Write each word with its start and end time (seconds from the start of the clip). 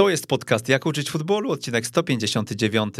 To 0.00 0.10
jest 0.10 0.26
podcast 0.26 0.68
Jak 0.68 0.86
uczyć 0.86 1.10
futbolu, 1.10 1.50
odcinek 1.50 1.86
159. 1.86 2.94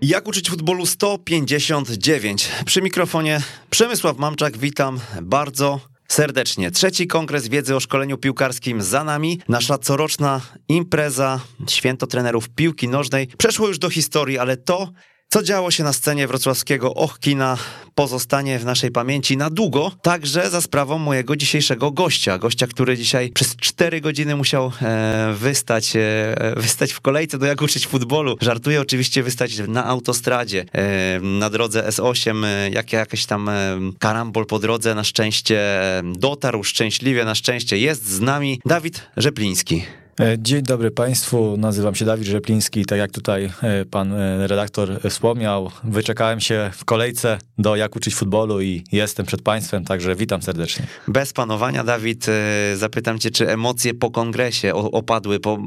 Jak 0.00 0.28
uczyć 0.28 0.50
futbolu 0.50 0.86
159. 0.86 2.48
Przy 2.66 2.82
mikrofonie 2.82 3.40
Przemysław 3.70 4.18
Mamczak, 4.18 4.58
witam 4.58 5.00
bardzo 5.22 5.91
serdecznie. 6.12 6.70
Trzeci 6.70 7.06
kongres 7.06 7.48
wiedzy 7.48 7.76
o 7.76 7.80
szkoleniu 7.80 8.18
piłkarskim 8.18 8.82
za 8.82 9.04
nami. 9.04 9.40
Nasza 9.48 9.78
coroczna 9.78 10.40
impreza, 10.68 11.40
święto 11.68 12.06
trenerów 12.06 12.48
piłki 12.48 12.88
nożnej, 12.88 13.28
przeszło 13.38 13.68
już 13.68 13.78
do 13.78 13.90
historii, 13.90 14.38
ale 14.38 14.56
to 14.56 14.92
co 15.32 15.42
działo 15.42 15.70
się 15.70 15.84
na 15.84 15.92
scenie 15.92 16.26
wrocławskiego 16.26 16.94
Ochkina 16.94 17.58
pozostanie 17.94 18.58
w 18.58 18.64
naszej 18.64 18.90
pamięci 18.90 19.36
na 19.36 19.50
długo, 19.50 19.92
także 20.02 20.50
za 20.50 20.60
sprawą 20.60 20.98
mojego 20.98 21.36
dzisiejszego 21.36 21.90
gościa. 21.90 22.38
Gościa, 22.38 22.66
który 22.66 22.96
dzisiaj 22.96 23.30
przez 23.30 23.56
4 23.56 24.00
godziny 24.00 24.36
musiał 24.36 24.72
e, 24.82 25.34
wystać, 25.38 25.96
e, 25.96 26.54
wystać 26.56 26.92
w 26.92 27.00
kolejce 27.00 27.38
do 27.38 27.46
jak 27.46 27.62
uczyć 27.62 27.86
futbolu. 27.86 28.36
Żartuję 28.40 28.80
oczywiście 28.80 29.22
wystać 29.22 29.58
na 29.68 29.86
autostradzie, 29.86 30.64
e, 30.72 31.20
na 31.20 31.50
drodze 31.50 31.88
S8, 31.88 32.44
e, 32.44 32.70
jak 32.70 32.92
jakiś 32.92 33.26
tam 33.26 33.48
e, 33.48 33.78
karambol 33.98 34.46
po 34.46 34.58
drodze. 34.58 34.94
Na 34.94 35.04
szczęście 35.04 35.58
e, 35.98 36.02
dotarł 36.04 36.64
szczęśliwie, 36.64 37.24
na 37.24 37.34
szczęście 37.34 37.78
jest 37.78 38.08
z 38.08 38.20
nami 38.20 38.60
Dawid 38.66 39.02
Rzepliński. 39.16 39.82
E, 40.20 40.36
dzień 40.38 40.62
dobry 40.62 40.90
Państwu, 40.90 41.56
nazywam 41.56 41.94
się 41.94 42.04
Dawid 42.04 42.26
Rzepliński. 42.26 42.84
Tak 42.84 42.98
jak 42.98 43.10
tutaj 43.10 43.52
e, 43.62 43.84
pan 43.84 44.12
e, 44.12 44.46
redaktor 44.46 45.00
wspomniał, 45.10 45.70
wyczekałem 45.84 46.40
się 46.40 46.70
w 46.74 46.84
kolejce 46.84 47.38
do 47.58 47.76
Jak 47.76 47.96
uczyć 47.96 48.14
futbolu 48.14 48.60
i 48.60 48.84
jestem 48.92 49.26
przed 49.26 49.42
Państwem, 49.42 49.84
także 49.84 50.16
witam 50.16 50.42
serdecznie. 50.42 50.86
Bez 51.08 51.32
panowania, 51.32 51.84
Dawid, 51.84 52.26
zapytam 52.74 53.18
Cię, 53.18 53.30
czy 53.30 53.50
emocje 53.50 53.94
po 53.94 54.10
kongresie 54.10 54.74
opadły, 54.74 55.38
bo 55.38 55.58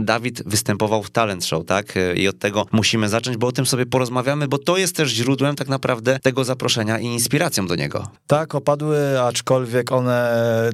Dawid 0.00 0.42
występował 0.46 1.02
w 1.02 1.10
Talent 1.10 1.44
Show, 1.44 1.64
tak? 1.64 1.94
I 2.14 2.28
od 2.28 2.38
tego 2.38 2.66
musimy 2.72 3.08
zacząć, 3.08 3.36
bo 3.36 3.46
o 3.46 3.52
tym 3.52 3.66
sobie 3.66 3.86
porozmawiamy, 3.86 4.48
bo 4.48 4.58
to 4.58 4.76
jest 4.76 4.96
też 4.96 5.10
źródłem 5.10 5.56
tak 5.56 5.68
naprawdę 5.68 6.18
tego 6.22 6.44
zaproszenia 6.44 6.98
i 6.98 7.04
inspiracją 7.04 7.66
do 7.66 7.74
niego. 7.74 8.06
Tak, 8.26 8.54
opadły, 8.54 9.20
aczkolwiek 9.20 9.92
one, 9.92 10.32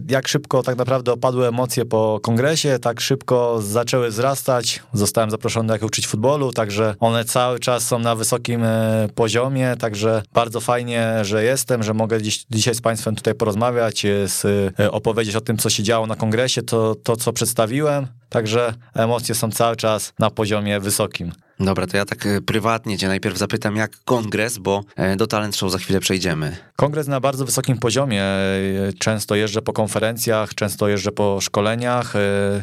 jak 0.08 0.28
szybko 0.28 0.62
tak 0.62 0.76
naprawdę 0.76 1.12
opadły 1.12 1.48
emocje 1.48 1.84
po 1.84 2.20
kongresie, 2.22 2.78
tak 2.78 2.91
tak 2.92 3.00
szybko 3.00 3.58
zaczęły 3.62 4.08
wzrastać. 4.08 4.82
Zostałem 4.92 5.30
zaproszony 5.30 5.72
jak 5.72 5.82
uczyć 5.82 6.06
futbolu, 6.06 6.52
także 6.52 6.94
one 7.00 7.24
cały 7.24 7.58
czas 7.58 7.86
są 7.86 7.98
na 7.98 8.14
wysokim 8.14 8.64
e, 8.64 9.08
poziomie, 9.14 9.76
także 9.78 10.22
bardzo 10.34 10.60
fajnie, 10.60 11.18
że 11.22 11.44
jestem, 11.44 11.82
że 11.82 11.94
mogę 11.94 12.22
dziś, 12.22 12.44
dzisiaj 12.50 12.74
z 12.74 12.80
Państwem 12.80 13.14
tutaj 13.16 13.34
porozmawiać, 13.34 14.04
e, 14.04 14.28
z, 14.28 14.44
e, 14.80 14.90
opowiedzieć 14.90 15.36
o 15.36 15.40
tym, 15.40 15.58
co 15.58 15.70
się 15.70 15.82
działo 15.82 16.06
na 16.06 16.16
kongresie, 16.16 16.62
to, 16.62 16.94
to 16.94 17.16
co 17.16 17.32
przedstawiłem. 17.32 18.06
Także 18.28 18.74
emocje 18.94 19.34
są 19.34 19.50
cały 19.50 19.76
czas 19.76 20.12
na 20.18 20.30
poziomie 20.30 20.80
wysokim. 20.80 21.32
Dobra, 21.64 21.86
to 21.86 21.96
ja 21.96 22.04
tak 22.04 22.26
e, 22.26 22.40
prywatnie 22.40 22.98
cię 22.98 23.08
najpierw 23.08 23.38
zapytam, 23.38 23.76
jak 23.76 24.04
kongres, 24.04 24.58
bo 24.58 24.84
e, 24.96 25.16
do 25.16 25.26
Talent 25.26 25.56
Show 25.56 25.72
za 25.72 25.78
chwilę 25.78 26.00
przejdziemy. 26.00 26.56
Kongres 26.76 27.08
na 27.08 27.20
bardzo 27.20 27.44
wysokim 27.44 27.78
poziomie. 27.78 28.22
E, 28.24 28.58
często 28.98 29.34
jeżdżę 29.34 29.62
po 29.62 29.72
konferencjach, 29.72 30.54
często 30.54 30.88
jeżdżę 30.88 31.12
po 31.12 31.40
szkoleniach, 31.40 32.12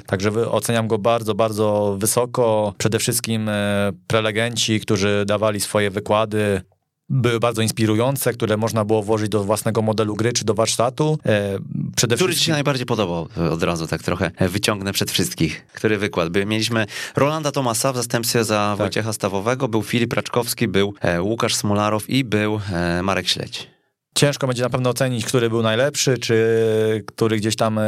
także 0.05 0.31
oceniam 0.51 0.87
go 0.87 0.97
bardzo, 0.97 1.35
bardzo 1.35 1.95
wysoko. 1.99 2.73
Przede 2.77 2.99
wszystkim 2.99 3.49
prelegenci, 4.07 4.79
którzy 4.79 5.23
dawali 5.27 5.59
swoje 5.59 5.91
wykłady, 5.91 6.61
były 7.09 7.39
bardzo 7.39 7.61
inspirujące, 7.61 8.33
które 8.33 8.57
można 8.57 8.85
było 8.85 9.03
włożyć 9.03 9.29
do 9.29 9.43
własnego 9.43 9.81
modelu 9.81 10.15
gry 10.15 10.33
czy 10.33 10.45
do 10.45 10.53
warsztatu. 10.53 11.19
E, 11.25 11.59
przede 11.95 12.15
Który 12.15 12.27
wszystkim... 12.27 12.35
ci 12.35 12.45
się 12.45 12.51
najbardziej 12.51 12.85
podobał? 12.85 13.27
Od 13.51 13.63
razu 13.63 13.87
tak 13.87 14.03
trochę 14.03 14.31
wyciągnę 14.39 14.93
przed 14.93 15.11
wszystkich. 15.11 15.67
Który 15.73 15.97
wykład? 15.97 16.29
By, 16.29 16.45
mieliśmy 16.45 16.85
Rolanda 17.15 17.51
Tomasa 17.51 17.93
w 17.93 17.95
zastępstwie 17.95 18.43
za 18.43 18.55
tak. 18.55 18.77
Wojciecha 18.77 19.13
Stawowego, 19.13 19.67
był 19.67 19.83
Filip 19.83 20.13
Raczkowski, 20.13 20.67
był 20.67 20.93
e, 21.01 21.21
Łukasz 21.21 21.55
Smolarow 21.55 22.09
i 22.09 22.23
był 22.23 22.59
e, 22.73 23.03
Marek 23.03 23.27
Śledź. 23.27 23.67
Ciężko 24.15 24.47
będzie 24.47 24.63
na 24.63 24.69
pewno 24.69 24.89
ocenić, 24.89 25.25
który 25.25 25.49
był 25.49 25.61
najlepszy, 25.61 26.17
czy 26.17 27.03
który 27.07 27.37
gdzieś 27.37 27.55
tam 27.55 27.79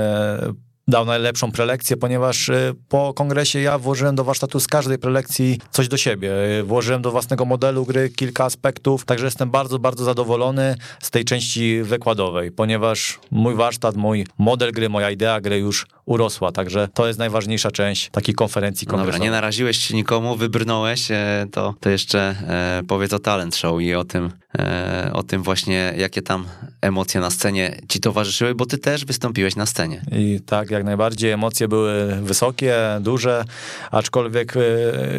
dał 0.92 1.06
najlepszą 1.06 1.52
prelekcję, 1.52 1.98
ponieważ 1.98 2.50
y, 2.50 2.76
po 2.90 3.14
kongresie 3.14 3.60
ja 3.60 3.78
włożyłem 3.78 4.16
do 4.16 4.24
warsztatu 4.24 4.60
z 4.60 4.68
każdej 4.68 4.98
prelekcji 4.98 5.60
coś 5.72 5.88
do 5.88 5.98
siebie. 5.98 6.32
Y, 6.60 6.64
włożyłem 6.64 7.02
do 7.02 7.12
własnego 7.12 7.46
modelu 7.46 7.86
gry 7.86 8.10
kilka 8.10 8.46
aspektów, 8.46 9.06
także 9.06 9.26
jestem 9.26 9.52
bardzo, 9.52 9.80
bardzo 9.80 10.04
zadowolony 10.04 10.76
z 11.02 11.10
tej 11.10 11.26
części 11.26 11.84
wykładowej, 11.84 12.52
ponieważ 12.52 13.20
mój 13.32 13.56
warsztat, 13.56 13.96
mój 13.96 14.26
model 14.38 14.72
gry, 14.72 14.90
moja 14.90 15.12
idea 15.12 15.42
gry 15.42 15.58
już 15.58 15.88
urosła, 16.06 16.52
także 16.52 16.88
to 16.94 17.08
jest 17.08 17.20
najważniejsza 17.20 17.72
część 17.72 18.10
takiej 18.10 18.36
konferencji 18.36 18.88
kongresowej. 18.88 19.14
Dobra, 19.14 19.26
nie 19.26 19.32
naraziłeś 19.32 19.78
się 19.78 19.96
nikomu, 19.96 20.36
wybrnąłeś, 20.36 21.12
e, 21.12 21.48
to, 21.52 21.74
to 21.80 21.90
jeszcze 21.90 22.20
e, 22.20 22.82
powiedz 22.88 23.14
o 23.14 23.20
talent 23.20 23.56
show 23.56 23.82
i 23.82 23.96
o 23.96 24.04
tym, 24.04 24.32
o 25.14 25.24
tym 25.24 25.44
właśnie, 25.44 25.94
jakie 25.98 26.22
tam 26.22 26.46
emocje 26.82 27.22
na 27.22 27.30
scenie 27.30 27.76
ci 27.90 28.00
towarzyszyły, 28.00 28.56
bo 28.56 28.66
ty 28.66 28.78
też 28.78 29.06
wystąpiłeś 29.06 29.56
na 29.56 29.66
scenie. 29.66 30.02
I 30.12 30.40
tak, 30.46 30.72
jak 30.72 30.84
najbardziej 30.84 31.32
emocje 31.32 31.68
były 31.68 32.16
wysokie, 32.22 32.76
duże, 33.02 33.46
aczkolwiek 33.92 34.54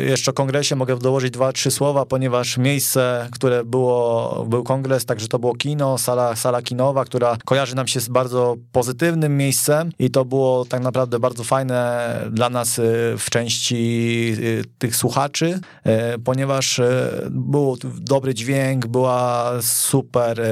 jeszcze 0.07 0.31
o 0.31 0.35
kongresie 0.35 0.77
mogę 0.77 0.99
dołożyć 0.99 1.31
dwa, 1.31 1.53
trzy 1.53 1.71
słowa, 1.71 2.07
ponieważ 2.07 2.59
miejsce, 2.59 3.29
które 3.33 3.65
było, 3.65 4.47
był 4.49 4.65
kongres, 4.65 5.05
także 5.05 5.29
to 5.29 5.39
było 5.39 5.55
kino, 5.55 5.99
sala, 5.99 6.37
sala 6.37 6.63
kinowa, 6.63 7.05
która 7.05 7.37
kojarzy 7.45 7.77
nam 7.77 7.87
się 7.87 8.01
z 8.01 8.09
bardzo 8.09 8.57
pozytywnym 8.73 9.37
miejscem 9.37 9.93
i 9.99 10.11
to 10.11 10.25
było 10.25 10.65
tak 10.65 10.83
naprawdę 10.83 11.19
bardzo 11.19 11.45
fajne 11.45 12.15
dla 12.31 12.51
nas 12.51 12.79
y, 12.79 12.83
w 13.19 13.31
części 13.31 14.37
tych 14.79 14.97
słuchaczy, 14.97 15.61
ponieważ 16.25 16.81
był 17.31 17.77
dobry 18.01 18.35
dźwięk, 18.35 18.87
była 18.87 19.22
super 19.61 20.43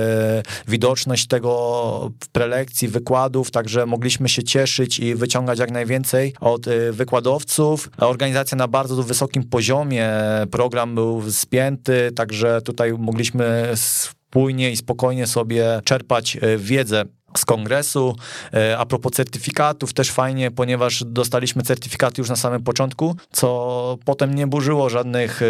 widoczność 0.68 1.26
tego 1.26 2.10
w 2.24 2.28
prelekcji, 2.28 2.88
wykładów, 2.88 3.50
także 3.50 3.86
mogliśmy 3.86 4.28
się 4.28 4.42
cieszyć 4.42 4.98
i 4.98 5.14
wyciągać 5.14 5.58
jak 5.58 5.70
najwięcej 5.70 6.34
od 6.40 6.66
wykładowców. 6.92 7.90
Organizacja 7.98 8.56
na 8.56 8.68
bardzo 8.68 9.02
wysokim 9.02 9.44
poziomie, 9.44 10.10
program 10.50 10.94
był 10.94 11.32
spięty, 11.32 12.12
także 12.16 12.62
tutaj 12.62 12.92
mogliśmy 12.92 13.72
spójnie 13.74 14.70
i 14.70 14.76
spokojnie 14.76 15.26
sobie 15.26 15.80
czerpać 15.84 16.38
wiedzę 16.58 17.04
z 17.36 17.44
kongresu. 17.44 18.16
E, 18.54 18.78
a 18.78 18.86
propos 18.86 19.12
certyfikatów, 19.12 19.92
też 19.92 20.10
fajnie, 20.10 20.50
ponieważ 20.50 21.04
dostaliśmy 21.06 21.62
certyfikaty 21.62 22.20
już 22.20 22.28
na 22.28 22.36
samym 22.36 22.62
początku, 22.62 23.16
co 23.32 23.98
potem 24.04 24.34
nie 24.34 24.46
burzyło 24.46 24.88
żadnych 24.88 25.42
e, 25.42 25.46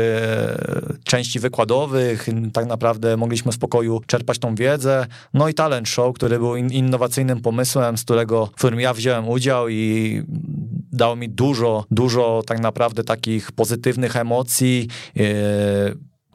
części 1.04 1.40
wykładowych. 1.40 2.26
Tak 2.52 2.66
naprawdę 2.66 3.16
mogliśmy 3.16 3.52
w 3.52 3.54
spokoju 3.54 4.00
czerpać 4.06 4.38
tą 4.38 4.54
wiedzę. 4.54 5.06
No 5.34 5.48
i 5.48 5.54
talent 5.54 5.88
show, 5.88 6.14
który 6.14 6.38
był 6.38 6.56
innowacyjnym 6.56 7.40
pomysłem, 7.40 7.98
z 7.98 8.04
którego, 8.04 8.46
w 8.46 8.50
którym 8.50 8.80
ja 8.80 8.94
wziąłem 8.94 9.28
udział 9.28 9.68
i 9.68 10.22
dał 10.92 11.16
mi 11.16 11.28
dużo, 11.28 11.84
dużo 11.90 12.42
tak 12.46 12.60
naprawdę 12.60 13.04
takich 13.04 13.52
pozytywnych 13.52 14.16
emocji. 14.16 14.88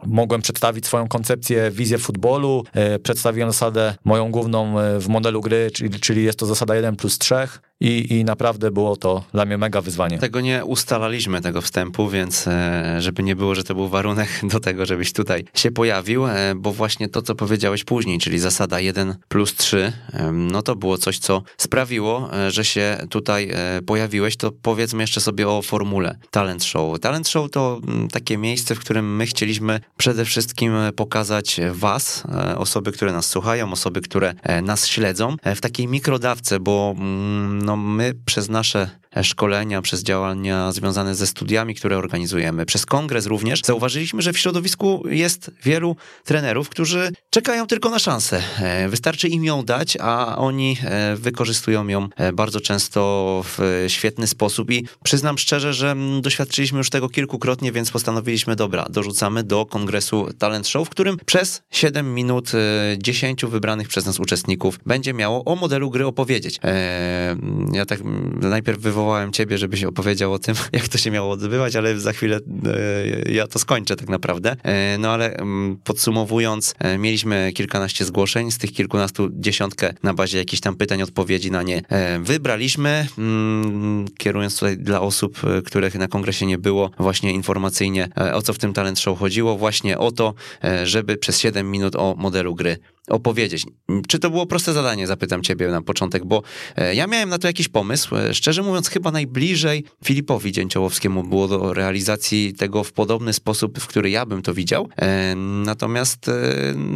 Mogłem 0.07 0.41
przedstawić 0.41 0.85
swoją 0.85 1.07
koncepcję, 1.07 1.71
wizję 1.71 1.97
futbolu, 1.97 2.63
e, 2.73 2.99
przedstawiłem 2.99 3.51
zasadę 3.51 3.95
moją 4.03 4.31
główną 4.31 4.79
e, 4.79 4.99
w 4.99 5.07
modelu 5.07 5.41
gry, 5.41 5.71
czyli, 5.73 5.99
czyli 5.99 6.23
jest 6.23 6.39
to 6.39 6.45
zasada 6.45 6.75
1 6.75 6.95
plus 6.95 7.17
3 7.17 7.35
i, 7.79 8.13
i 8.13 8.25
naprawdę 8.25 8.71
było 8.71 8.97
to 8.97 9.23
dla 9.33 9.45
mnie 9.45 9.57
mega 9.57 9.81
wyzwanie. 9.81 10.17
Tego 10.17 10.41
nie 10.41 10.65
ustalaliśmy, 10.65 11.41
tego 11.41 11.61
wstępu, 11.61 12.09
więc 12.09 12.47
e, 12.47 12.95
żeby 12.99 13.23
nie 13.23 13.35
było, 13.35 13.55
że 13.55 13.63
to 13.63 13.75
był 13.75 13.87
warunek 13.87 14.29
do 14.53 14.59
tego, 14.59 14.85
żebyś 14.85 15.13
tutaj 15.13 15.45
się 15.53 15.71
pojawił, 15.71 16.23
bo 16.55 16.71
właśnie 16.71 17.09
to, 17.09 17.21
co 17.21 17.35
powiedziałeś 17.35 17.83
później, 17.83 18.19
czyli 18.19 18.39
zasada 18.39 18.79
1 18.79 19.15
plus 19.27 19.55
3, 19.55 19.93
no 20.33 20.61
to 20.61 20.75
było 20.75 20.97
coś, 20.97 21.19
co 21.19 21.43
sprawiło, 21.57 22.29
że 22.49 22.65
się 22.65 22.97
tutaj 23.09 23.51
pojawiłeś, 23.85 24.37
to 24.37 24.51
powiedzmy 24.61 25.03
jeszcze 25.03 25.21
sobie 25.21 25.49
o 25.49 25.61
formule 25.61 26.17
Talent 26.31 26.63
Show. 26.63 26.99
Talent 26.99 27.27
Show 27.27 27.51
to 27.51 27.81
mm, 27.87 28.07
takie 28.07 28.37
miejsce, 28.37 28.75
w 28.75 28.79
którym 28.79 29.15
my 29.15 29.25
chcieliśmy 29.25 29.79
przede 29.97 30.25
wszystkim 30.25 30.73
pokazać 30.95 31.59
Was, 31.71 32.23
e, 32.29 32.57
osoby, 32.57 32.91
które 32.91 33.11
nas 33.11 33.29
słuchają, 33.29 33.71
osoby, 33.71 34.01
które 34.01 34.33
e, 34.43 34.61
nas 34.61 34.87
śledzą, 34.87 35.35
e, 35.43 35.55
w 35.55 35.61
takiej 35.61 35.87
mikrodawce, 35.87 36.59
bo 36.59 36.95
mm, 36.97 37.64
no, 37.65 37.75
my 37.75 38.13
przez 38.25 38.49
nasze 38.49 38.89
szkolenia, 39.23 39.81
przez 39.81 40.03
działania 40.03 40.71
związane 40.71 41.15
ze 41.15 41.27
studiami, 41.27 41.75
które 41.75 41.97
organizujemy, 41.97 42.65
przez 42.65 42.85
kongres 42.85 43.25
również, 43.25 43.61
zauważyliśmy, 43.61 44.21
że 44.21 44.33
w 44.33 44.37
środowisku 44.37 45.03
jest 45.09 45.51
wielu 45.63 45.95
trenerów, 46.23 46.69
którzy 46.69 47.11
czekają 47.29 47.67
tylko 47.67 47.89
na 47.89 47.99
szansę. 47.99 48.41
E, 48.59 48.89
wystarczy 48.89 49.27
im 49.27 49.45
ją 49.45 49.63
dać, 49.63 49.97
a 50.01 50.37
oni 50.37 50.77
e, 50.83 51.15
wykorzystują 51.15 51.87
ją 51.87 52.07
e, 52.15 52.33
bardzo 52.33 52.61
często 52.61 53.41
w 53.45 53.85
świetny 53.87 54.27
sposób 54.27 54.71
i 54.71 54.87
przyznam 55.03 55.37
szczerze, 55.37 55.73
że 55.73 55.95
doświadczyliśmy 56.21 56.77
już 56.77 56.89
tego 56.89 57.09
kilkukrotnie, 57.09 57.71
więc 57.71 57.91
postanowiliśmy, 57.91 58.55
dobra, 58.55 58.85
dorzucamy 58.89 59.43
do 59.43 59.65
kongresu 59.65 60.27
Talent 60.37 60.67
Show, 60.67 60.87
w 60.87 60.89
którym 60.89 61.17
przez 61.25 61.61
7 61.71 62.13
minut 62.13 62.51
10 62.97 63.45
wybranych 63.45 63.87
przez 63.87 64.05
nas 64.05 64.19
uczestników 64.19 64.79
będzie 64.85 65.13
miało 65.13 65.45
o 65.45 65.55
modelu 65.55 65.89
gry 65.89 66.05
opowiedzieć. 66.05 66.59
Ja 67.71 67.85
tak 67.85 67.99
najpierw 68.41 68.79
wywołałem 68.79 69.04
ciebie, 69.31 69.57
żebyś 69.57 69.83
opowiedział 69.83 70.33
o 70.33 70.39
tym, 70.39 70.55
jak 70.73 70.87
to 70.87 70.97
się 70.97 71.11
miało 71.11 71.31
odbywać, 71.31 71.75
ale 71.75 71.99
za 71.99 72.13
chwilę 72.13 72.39
ja 73.29 73.47
to 73.47 73.59
skończę 73.59 73.95
tak 73.95 74.09
naprawdę. 74.09 74.55
No 74.99 75.09
ale 75.09 75.37
podsumowując, 75.83 76.75
mieliśmy 76.99 77.51
kilkanaście 77.55 78.05
zgłoszeń, 78.05 78.51
z 78.51 78.57
tych 78.57 78.71
kilkunastu 78.71 79.29
dziesiątkę 79.33 79.93
na 80.03 80.13
bazie 80.13 80.37
jakichś 80.37 80.61
tam 80.61 80.75
pytań, 80.75 81.01
odpowiedzi 81.01 81.51
na 81.51 81.63
nie 81.63 81.81
wybraliśmy, 82.19 83.07
mm, 83.17 84.05
kierując 84.17 84.59
tutaj 84.59 84.77
dla 84.77 85.01
osób, 85.01 85.41
których 85.65 85.95
na 85.95 86.07
kongresie 86.07 86.45
nie 86.45 86.57
było, 86.57 86.91
właśnie 86.99 87.33
informacyjnie 87.33 88.09
o 88.33 88.41
co 88.41 88.53
w 88.53 88.57
tym 88.57 88.73
talent 88.73 88.99
show 88.99 89.19
chodziło, 89.19 89.57
właśnie 89.57 89.97
o 89.97 90.11
to, 90.11 90.33
żeby 90.83 91.17
przez 91.17 91.39
7 91.39 91.71
minut 91.71 91.95
o 91.95 92.15
modelu 92.17 92.55
gry 92.55 92.77
opowiedzieć. 93.09 93.65
Czy 94.07 94.19
to 94.19 94.29
było 94.29 94.45
proste 94.45 94.73
zadanie, 94.73 95.07
zapytam 95.07 95.41
ciebie 95.41 95.67
na 95.67 95.81
początek, 95.81 96.25
bo 96.25 96.41
e, 96.75 96.95
ja 96.95 97.07
miałem 97.07 97.29
na 97.29 97.37
to 97.37 97.47
jakiś 97.47 97.67
pomysł. 97.67 98.15
E, 98.15 98.33
szczerze 98.33 98.63
mówiąc, 98.63 98.89
chyba 98.89 99.11
najbliżej 99.11 99.83
Filipowi 100.03 100.51
Dzięciołowskiemu 100.51 101.23
było 101.23 101.47
do 101.47 101.73
realizacji 101.73 102.53
tego 102.53 102.83
w 102.83 102.91
podobny 102.91 103.33
sposób, 103.33 103.79
w 103.79 103.87
który 103.87 104.09
ja 104.09 104.25
bym 104.25 104.41
to 104.41 104.53
widział. 104.53 104.89
E, 105.01 105.35
natomiast 105.35 106.31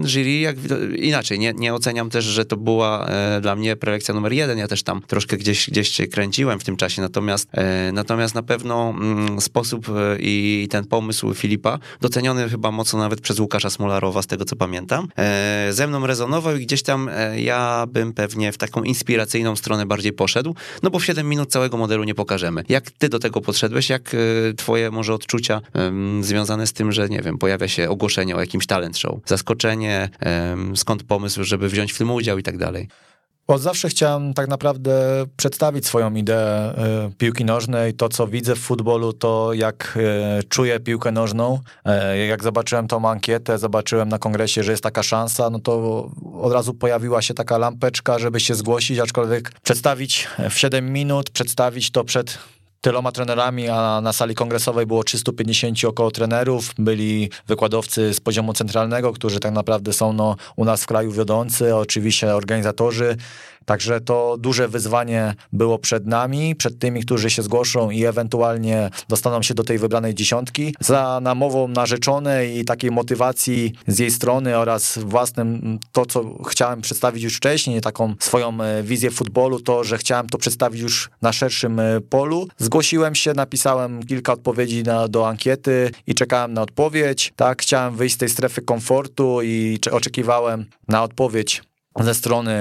jury, 0.04 0.40
jak, 0.40 0.56
inaczej, 0.96 1.40
nie, 1.40 1.54
nie 1.54 1.74
oceniam 1.74 2.10
też, 2.10 2.26
że 2.26 2.46
to 2.46 2.58
była 2.58 3.10
dla 3.42 3.56
mnie 3.56 3.76
prelekcja 3.76 4.14
numer 4.14 4.34
jeden. 4.34 4.58
Ja 4.58 4.68
też 4.68 4.84
tam 4.84 5.02
troszkę 5.02 5.38
gdzieś, 5.38 5.70
gdzieś 5.70 5.90
się 5.90 6.08
kręciłem 6.08 6.60
w 6.60 6.64
tym 6.64 6.78
czasie, 6.78 7.02
natomiast, 7.02 7.50
natomiast 7.94 8.36
na 8.36 8.44
pewno 8.44 8.90
mm, 8.90 9.42
sposób 9.42 9.88
i 10.20 10.68
ten 10.72 10.86
pomysł 10.86 11.34
Filipa, 11.34 11.80
doceniony 12.02 12.50
chyba 12.50 12.72
mocno 12.72 13.00
nawet 13.00 13.22
przez 13.22 13.40
Łukasza 13.40 13.70
Smolarowa, 13.70 14.22
z 14.22 14.28
tego 14.28 14.46
co 14.46 14.56
pamiętam, 14.56 15.08
ze 15.70 15.88
mną 15.88 15.99
rezonował 16.06 16.56
i 16.56 16.66
gdzieś 16.66 16.84
tam 16.84 17.10
e, 17.12 17.42
ja 17.42 17.86
bym 17.88 18.14
pewnie 18.14 18.52
w 18.52 18.58
taką 18.58 18.84
inspiracyjną 18.84 19.56
stronę 19.56 19.86
bardziej 19.86 20.14
poszedł, 20.14 20.56
no 20.84 20.90
bo 20.90 21.00
w 21.00 21.06
7 21.06 21.30
minut 21.30 21.52
całego 21.52 21.78
modelu 21.78 22.04
nie 22.04 22.16
pokażemy. 22.16 22.64
Jak 22.70 22.92
ty 22.92 23.10
do 23.10 23.20
tego 23.20 23.42
podszedłeś? 23.42 23.90
Jak 23.90 24.12
e, 24.14 24.18
twoje 24.54 24.92
może 24.92 25.14
odczucia 25.14 25.62
um, 25.74 26.24
związane 26.24 26.68
z 26.68 26.74
tym, 26.74 26.92
że 26.92 27.10
nie 27.10 27.22
wiem, 27.22 27.38
pojawia 27.38 27.68
się 27.68 27.90
ogłoszenie 27.90 28.36
o 28.36 28.40
jakimś 28.40 28.66
talent 28.68 28.98
show? 28.98 29.20
Zaskoczenie, 29.26 30.10
um, 30.50 30.78
skąd 30.78 31.04
pomysł, 31.04 31.44
żeby 31.44 31.70
wziąć 31.70 31.94
w 31.94 31.98
tym 31.98 32.12
udział 32.12 32.38
i 32.38 32.44
tak 32.44 32.58
dalej? 32.58 32.88
Od 33.50 33.62
zawsze 33.62 33.90
chciałem 33.90 34.34
tak 34.34 34.48
naprawdę 34.48 35.26
przedstawić 35.38 35.86
swoją 35.86 36.14
ideę 36.16 36.74
y, 37.08 37.16
piłki 37.18 37.46
nożnej, 37.46 37.94
to 37.94 38.10
co 38.10 38.28
widzę 38.28 38.56
w 38.56 38.60
futbolu, 38.60 39.14
to 39.14 39.54
jak 39.54 39.98
y, 40.40 40.44
czuję 40.44 40.80
piłkę 40.80 41.12
nożną. 41.12 41.60
Y, 42.14 42.28
jak 42.28 42.44
zobaczyłem 42.44 42.88
tą 42.88 43.10
ankietę, 43.10 43.58
zobaczyłem 43.58 44.10
na 44.10 44.20
kongresie, 44.20 44.64
że 44.64 44.72
jest 44.72 44.84
taka 44.84 45.04
szansa, 45.04 45.50
no 45.50 45.60
to 45.60 46.06
od 46.42 46.54
razu 46.54 46.74
pojawiła 46.74 47.22
się 47.22 47.34
taka 47.34 47.58
lampeczka, 47.58 48.20
żeby 48.20 48.40
się 48.40 48.56
zgłosić, 48.56 49.00
aczkolwiek 49.00 49.52
przedstawić 49.64 50.28
w 50.50 50.54
7 50.54 50.94
minut, 50.94 51.30
przedstawić 51.30 51.92
to 51.92 52.04
przed 52.04 52.38
tyloma 52.82 53.12
trenerami, 53.12 53.70
a 53.70 54.02
na 54.02 54.14
sali 54.14 54.36
kongresowej 54.36 54.86
było 54.86 55.04
350 55.04 55.86
około 55.86 56.12
trenerów. 56.12 56.74
Byli 56.78 57.30
wykładowcy 57.48 58.14
z 58.14 58.20
poziomu 58.20 58.54
centralnego, 58.54 59.14
którzy 59.14 59.40
tak 59.40 59.54
naprawdę 59.54 59.94
są 59.94 60.14
no, 60.14 60.36
u 60.56 60.66
nas 60.66 60.84
w 60.84 60.88
kraju 60.88 61.12
wiodący, 61.12 61.76
oczywiście 61.76 62.36
organizatorzy 62.36 63.18
Także 63.70 64.02
to 64.02 64.38
duże 64.40 64.68
wyzwanie 64.68 65.34
było 65.54 65.80
przed 65.80 66.08
nami, 66.08 66.56
przed 66.56 66.80
tymi, 66.80 67.02
którzy 67.02 67.30
się 67.30 67.42
zgłoszą 67.42 67.90
i 67.90 68.06
ewentualnie 68.06 68.90
dostaną 69.10 69.42
się 69.42 69.54
do 69.54 69.64
tej 69.64 69.80
wybranej 69.80 70.16
dziesiątki. 70.16 70.76
Za 70.80 71.20
namową 71.22 71.68
narzeczonej 71.68 72.58
i 72.58 72.66
takiej 72.66 72.92
motywacji 72.92 73.74
z 73.88 74.00
jej 74.00 74.12
strony 74.12 74.58
oraz 74.58 74.98
własnym 74.98 75.80
to, 75.92 76.06
co 76.06 76.44
chciałem 76.44 76.82
przedstawić 76.82 77.24
już 77.24 77.36
wcześniej, 77.38 77.82
taką 77.82 78.14
swoją 78.20 78.62
e, 78.62 78.84
wizję 78.84 79.12
futbolu, 79.12 79.60
to, 79.60 79.84
że 79.84 79.98
chciałem 79.98 80.30
to 80.30 80.38
przedstawić 80.38 80.82
już 80.82 81.10
na 81.22 81.34
szerszym 81.34 81.80
e, 81.80 82.02
polu. 82.02 82.48
Zgłosiłem 82.58 83.16
się, 83.16 83.34
napisałem 83.34 84.04
kilka 84.04 84.34
odpowiedzi 84.34 84.84
na, 84.84 85.08
do 85.08 85.28
ankiety 85.28 85.92
i 86.08 86.16
czekałem 86.16 86.54
na 86.54 86.62
odpowiedź. 86.62 87.34
Tak, 87.36 87.62
chciałem 87.62 87.96
wyjść 87.96 88.16
z 88.16 88.18
tej 88.18 88.30
strefy 88.30 88.62
komfortu 88.62 89.42
i 89.42 89.80
oczekiwałem 89.92 90.66
na 90.88 91.04
odpowiedź 91.04 91.69
ze 92.00 92.14
strony 92.14 92.52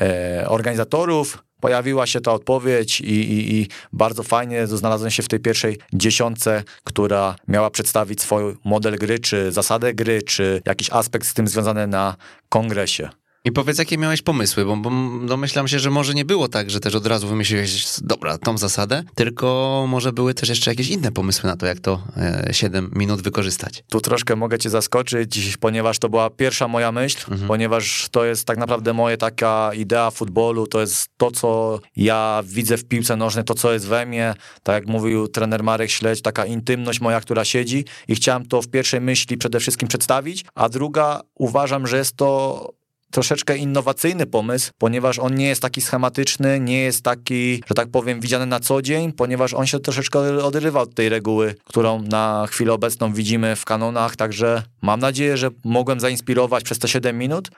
e, 0.00 0.44
organizatorów. 0.48 1.44
Pojawiła 1.60 2.06
się 2.06 2.20
ta 2.20 2.32
odpowiedź 2.32 3.00
i, 3.00 3.04
i, 3.04 3.60
i, 3.60 3.68
bardzo 3.92 4.22
fajnie 4.22 4.66
znalazłem 4.66 5.10
się 5.10 5.22
w 5.22 5.28
tej 5.28 5.40
pierwszej 5.40 5.78
dziesiątce, 5.92 6.62
która 6.84 7.36
miała 7.48 7.70
przedstawić 7.70 8.22
swój 8.22 8.56
model 8.64 8.96
gry, 8.96 9.18
czy 9.18 9.52
zasadę 9.52 9.94
gry, 9.94 10.22
czy 10.22 10.62
jakiś 10.66 10.90
aspekt 10.90 11.26
z 11.26 11.34
tym 11.34 11.48
związany 11.48 11.86
na 11.86 12.16
kongresie. 12.48 13.08
I 13.44 13.52
powiedz, 13.52 13.78
jakie 13.78 13.98
miałeś 13.98 14.22
pomysły, 14.22 14.64
bo, 14.64 14.76
bo 14.76 14.90
domyślam 15.26 15.68
się, 15.68 15.78
że 15.78 15.90
może 15.90 16.14
nie 16.14 16.24
było 16.24 16.48
tak, 16.48 16.70
że 16.70 16.80
też 16.80 16.94
od 16.94 17.06
razu 17.06 17.28
wymyśliłeś, 17.28 18.00
dobra, 18.02 18.38
tą 18.38 18.58
zasadę, 18.58 19.02
tylko 19.14 19.84
może 19.88 20.12
były 20.12 20.34
też 20.34 20.48
jeszcze 20.48 20.70
jakieś 20.70 20.88
inne 20.88 21.12
pomysły 21.12 21.50
na 21.50 21.56
to, 21.56 21.66
jak 21.66 21.80
to 21.80 22.02
e, 22.16 22.48
7 22.52 22.90
minut 22.94 23.22
wykorzystać. 23.22 23.84
Tu 23.88 24.00
troszkę 24.00 24.36
mogę 24.36 24.58
cię 24.58 24.70
zaskoczyć, 24.70 25.56
ponieważ 25.60 25.98
to 25.98 26.08
była 26.08 26.30
pierwsza 26.30 26.68
moja 26.68 26.92
myśl, 26.92 27.18
mhm. 27.30 27.48
ponieważ 27.48 28.08
to 28.10 28.24
jest 28.24 28.44
tak 28.44 28.58
naprawdę 28.58 28.92
moja 28.92 29.16
taka 29.16 29.70
idea 29.74 30.10
futbolu, 30.10 30.66
to 30.66 30.80
jest 30.80 31.08
to, 31.16 31.30
co 31.30 31.80
ja 31.96 32.42
widzę 32.46 32.76
w 32.76 32.84
piłce 32.84 33.16
nożnej, 33.16 33.44
to, 33.44 33.54
co 33.54 33.72
jest 33.72 33.86
we 33.86 34.06
mnie, 34.06 34.34
tak 34.62 34.74
jak 34.74 34.86
mówił 34.86 35.28
trener 35.28 35.62
Marek 35.62 35.90
Śledź, 35.90 36.22
taka 36.22 36.46
intymność 36.46 37.00
moja, 37.00 37.20
która 37.20 37.44
siedzi 37.44 37.84
i 38.08 38.14
chciałem 38.14 38.46
to 38.46 38.62
w 38.62 38.68
pierwszej 38.68 39.00
myśli 39.00 39.38
przede 39.38 39.60
wszystkim 39.60 39.88
przedstawić, 39.88 40.44
a 40.54 40.68
druga 40.68 41.20
uważam, 41.34 41.86
że 41.86 41.98
jest 41.98 42.16
to 42.16 42.77
troszeczkę 43.10 43.56
innowacyjny 43.56 44.26
pomysł, 44.26 44.70
ponieważ 44.78 45.18
on 45.18 45.34
nie 45.34 45.46
jest 45.46 45.62
taki 45.62 45.80
schematyczny, 45.80 46.60
nie 46.60 46.80
jest 46.80 47.04
taki, 47.04 47.62
że 47.66 47.74
tak 47.74 47.90
powiem, 47.90 48.20
widziany 48.20 48.46
na 48.46 48.60
co 48.60 48.82
dzień, 48.82 49.12
ponieważ 49.12 49.54
on 49.54 49.66
się 49.66 49.80
troszeczkę 49.80 50.44
odrywa 50.44 50.80
od 50.80 50.94
tej 50.94 51.08
reguły, 51.08 51.54
którą 51.64 52.02
na 52.02 52.46
chwilę 52.50 52.72
obecną 52.72 53.12
widzimy 53.12 53.56
w 53.56 53.64
kanonach, 53.64 54.16
także 54.16 54.62
mam 54.82 55.00
nadzieję, 55.00 55.36
że 55.36 55.50
mogłem 55.64 56.00
zainspirować 56.00 56.64
przez 56.64 56.78
te 56.78 56.88
7 56.88 57.18
minut 57.18 57.50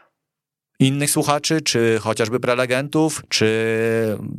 innych 0.81 1.11
słuchaczy, 1.11 1.61
czy 1.61 1.99
chociażby 2.01 2.41
prelegentów, 2.41 3.23
czy 3.29 3.49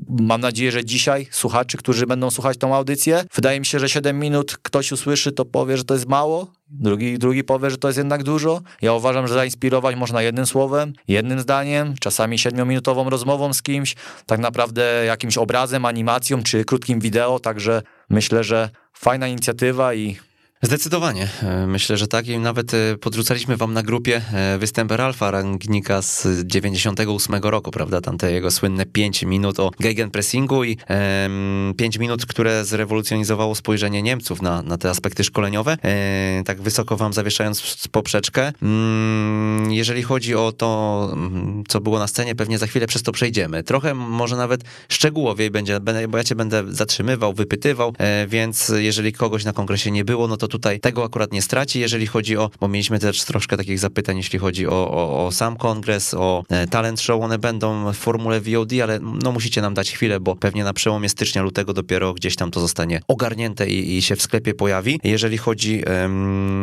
mam 0.09 0.41
nadzieję, 0.41 0.71
że 0.71 0.85
dzisiaj 0.85 1.27
słuchaczy, 1.31 1.77
którzy 1.77 2.07
będą 2.07 2.31
słuchać 2.31 2.57
tą 2.57 2.75
audycję. 2.75 3.23
Wydaje 3.35 3.59
mi 3.59 3.65
się, 3.65 3.79
że 3.79 3.89
7 3.89 4.19
minut 4.19 4.57
ktoś 4.61 4.91
usłyszy, 4.91 5.31
to 5.31 5.45
powie, 5.45 5.77
że 5.77 5.83
to 5.83 5.93
jest 5.93 6.07
mało, 6.07 6.47
drugi, 6.69 7.19
drugi 7.19 7.43
powie, 7.43 7.69
że 7.69 7.77
to 7.77 7.87
jest 7.87 7.97
jednak 7.97 8.23
dużo. 8.23 8.61
Ja 8.81 8.93
uważam, 8.93 9.27
że 9.27 9.33
zainspirować 9.33 9.95
można 9.95 10.21
jednym 10.21 10.45
słowem, 10.45 10.93
jednym 11.07 11.39
zdaniem, 11.39 11.95
czasami 11.99 12.39
siedmiominutową 12.39 13.09
rozmową 13.09 13.53
z 13.53 13.61
kimś, 13.61 13.95
tak 14.25 14.39
naprawdę 14.39 15.05
jakimś 15.05 15.37
obrazem, 15.37 15.85
animacją, 15.85 16.43
czy 16.43 16.65
krótkim 16.65 16.99
wideo, 16.99 17.39
także 17.39 17.81
myślę, 18.09 18.43
że 18.43 18.69
fajna 18.93 19.27
inicjatywa 19.27 19.93
i 19.93 20.17
Zdecydowanie. 20.63 21.27
E, 21.43 21.67
myślę, 21.67 21.97
że 21.97 22.07
tak. 22.07 22.27
I 22.27 22.37
nawet 22.37 22.73
e, 22.73 22.97
podrzucaliśmy 22.97 23.57
wam 23.57 23.73
na 23.73 23.83
grupie 23.83 24.21
e, 24.33 24.57
występ 24.57 24.91
Ralfa 24.91 25.31
Rangnika 25.31 26.01
z 26.01 26.27
98 26.45 27.35
roku, 27.35 27.71
prawda? 27.71 28.01
Tam 28.01 28.17
te 28.17 28.31
jego 28.31 28.51
słynne 28.51 28.85
5 28.85 29.23
minut 29.23 29.59
o 29.59 29.71
gegenpressingu 29.79 30.63
i 30.63 30.77
e, 30.89 31.29
5 31.77 31.97
minut, 31.97 32.25
które 32.25 32.65
zrewolucjonizowało 32.65 33.55
spojrzenie 33.55 34.01
Niemców 34.01 34.41
na, 34.41 34.61
na 34.61 34.77
te 34.77 34.89
aspekty 34.89 35.23
szkoleniowe. 35.23 35.77
E, 35.83 36.43
tak 36.45 36.61
wysoko 36.61 36.97
wam 36.97 37.13
zawieszając 37.13 37.87
poprzeczkę. 37.91 38.53
Mm, 38.61 39.71
jeżeli 39.71 40.03
chodzi 40.03 40.35
o 40.35 40.51
to, 40.51 41.09
mm, 41.13 41.63
co 41.67 41.81
było 41.81 41.99
na 41.99 42.07
scenie, 42.07 42.35
pewnie 42.35 42.57
za 42.57 42.67
chwilę 42.67 42.87
przez 42.87 43.03
to 43.03 43.11
przejdziemy. 43.11 43.63
Trochę 43.63 43.93
może 43.93 44.35
nawet 44.35 44.63
szczegółowiej 44.89 45.51
będzie, 45.51 45.79
bo 46.09 46.17
ja 46.17 46.23
cię 46.23 46.35
będę 46.35 46.63
zatrzymywał, 46.69 47.33
wypytywał, 47.33 47.93
e, 47.97 48.27
więc 48.27 48.71
jeżeli 48.75 49.13
kogoś 49.13 49.45
na 49.45 49.53
kongresie 49.53 49.91
nie 49.91 50.05
było, 50.05 50.27
no 50.27 50.37
to 50.37 50.50
tutaj 50.51 50.79
tego 50.79 51.03
akurat 51.03 51.33
nie 51.33 51.41
straci, 51.41 51.79
jeżeli 51.79 52.07
chodzi 52.07 52.37
o, 52.37 52.49
bo 52.59 52.67
mieliśmy 52.67 52.99
też 52.99 53.23
troszkę 53.23 53.57
takich 53.57 53.79
zapytań, 53.79 54.17
jeśli 54.17 54.39
chodzi 54.39 54.67
o, 54.67 54.91
o, 54.91 55.25
o 55.25 55.31
sam 55.31 55.57
kongres, 55.57 56.13
o 56.13 56.43
e, 56.49 56.67
talent 56.67 57.01
show, 57.01 57.23
one 57.23 57.37
będą 57.37 57.93
w 57.93 57.97
formule 57.97 58.41
VOD, 58.41 58.71
ale 58.83 58.99
no 58.99 59.31
musicie 59.31 59.61
nam 59.61 59.73
dać 59.73 59.91
chwilę, 59.91 60.19
bo 60.19 60.35
pewnie 60.35 60.63
na 60.63 60.73
przełomie 60.73 61.09
stycznia, 61.09 61.41
lutego 61.41 61.73
dopiero 61.73 62.13
gdzieś 62.13 62.35
tam 62.35 62.51
to 62.51 62.59
zostanie 62.59 63.01
ogarnięte 63.07 63.69
i, 63.69 63.97
i 63.97 64.01
się 64.01 64.15
w 64.15 64.21
sklepie 64.21 64.53
pojawi. 64.53 64.99
Jeżeli 65.03 65.37
chodzi 65.37 65.83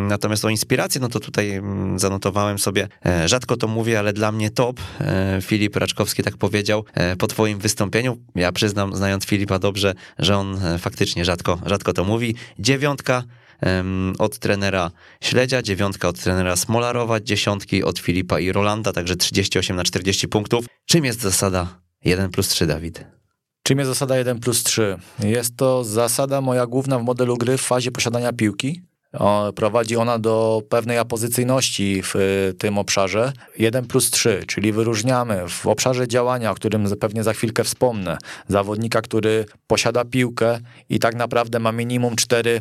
natomiast 0.08 0.44
o 0.44 0.48
inspirację, 0.48 1.00
no 1.00 1.08
to 1.08 1.20
tutaj 1.20 1.60
um, 1.60 1.98
zanotowałem 1.98 2.58
sobie, 2.58 2.88
e, 3.06 3.28
rzadko 3.28 3.56
to 3.56 3.68
mówię, 3.68 3.98
ale 3.98 4.12
dla 4.12 4.32
mnie 4.32 4.50
top. 4.50 4.80
E, 5.00 5.38
Filip 5.42 5.76
Raczkowski 5.76 6.22
tak 6.22 6.36
powiedział 6.36 6.84
e, 6.94 7.16
po 7.16 7.26
twoim 7.26 7.58
wystąpieniu. 7.58 8.18
Ja 8.34 8.52
przyznam, 8.52 8.96
znając 8.96 9.24
Filipa 9.24 9.58
dobrze, 9.58 9.94
że 10.18 10.36
on 10.36 10.64
e, 10.64 10.78
faktycznie 10.78 11.24
rzadko, 11.24 11.58
rzadko 11.66 11.92
to 11.92 12.04
mówi. 12.04 12.34
Dziewiątka 12.58 13.22
od 14.18 14.38
trenera 14.38 14.90
Śledzia, 15.20 15.62
dziewiątka 15.62 16.08
od 16.08 16.18
trenera 16.18 16.56
Smolarowa, 16.56 17.20
dziesiątki 17.20 17.84
od 17.84 17.98
Filipa 17.98 18.40
i 18.40 18.52
Rolanda, 18.52 18.92
także 18.92 19.16
38 19.16 19.76
na 19.76 19.84
40 19.84 20.28
punktów. 20.28 20.66
Czym 20.86 21.04
jest 21.04 21.20
zasada 21.20 21.80
1 22.04 22.30
plus 22.30 22.48
3, 22.48 22.66
Dawid? 22.66 23.04
Czym 23.62 23.78
jest 23.78 23.88
zasada 23.88 24.16
1 24.16 24.40
plus 24.40 24.62
3? 24.62 24.96
Jest 25.18 25.56
to 25.56 25.84
zasada 25.84 26.40
moja 26.40 26.66
główna 26.66 26.98
w 26.98 27.02
modelu 27.02 27.36
gry 27.36 27.58
w 27.58 27.62
fazie 27.62 27.90
posiadania 27.90 28.32
piłki. 28.32 28.82
Prowadzi 29.54 29.96
ona 29.96 30.18
do 30.18 30.62
pewnej 30.68 30.98
apozycyjności 30.98 32.02
w 32.02 32.16
y, 32.16 32.54
tym 32.58 32.78
obszarze. 32.78 33.32
1 33.58 33.86
plus 33.86 34.10
3, 34.10 34.42
czyli 34.46 34.72
wyróżniamy 34.72 35.48
w 35.48 35.66
obszarze 35.66 36.08
działania, 36.08 36.50
o 36.50 36.54
którym 36.54 36.96
pewnie 37.00 37.22
za 37.22 37.32
chwilkę 37.32 37.64
wspomnę, 37.64 38.18
zawodnika, 38.48 39.02
który 39.02 39.44
posiada 39.66 40.04
piłkę 40.04 40.58
i 40.88 40.98
tak 40.98 41.14
naprawdę 41.14 41.58
ma 41.58 41.72
minimum 41.72 42.16
4 42.16 42.60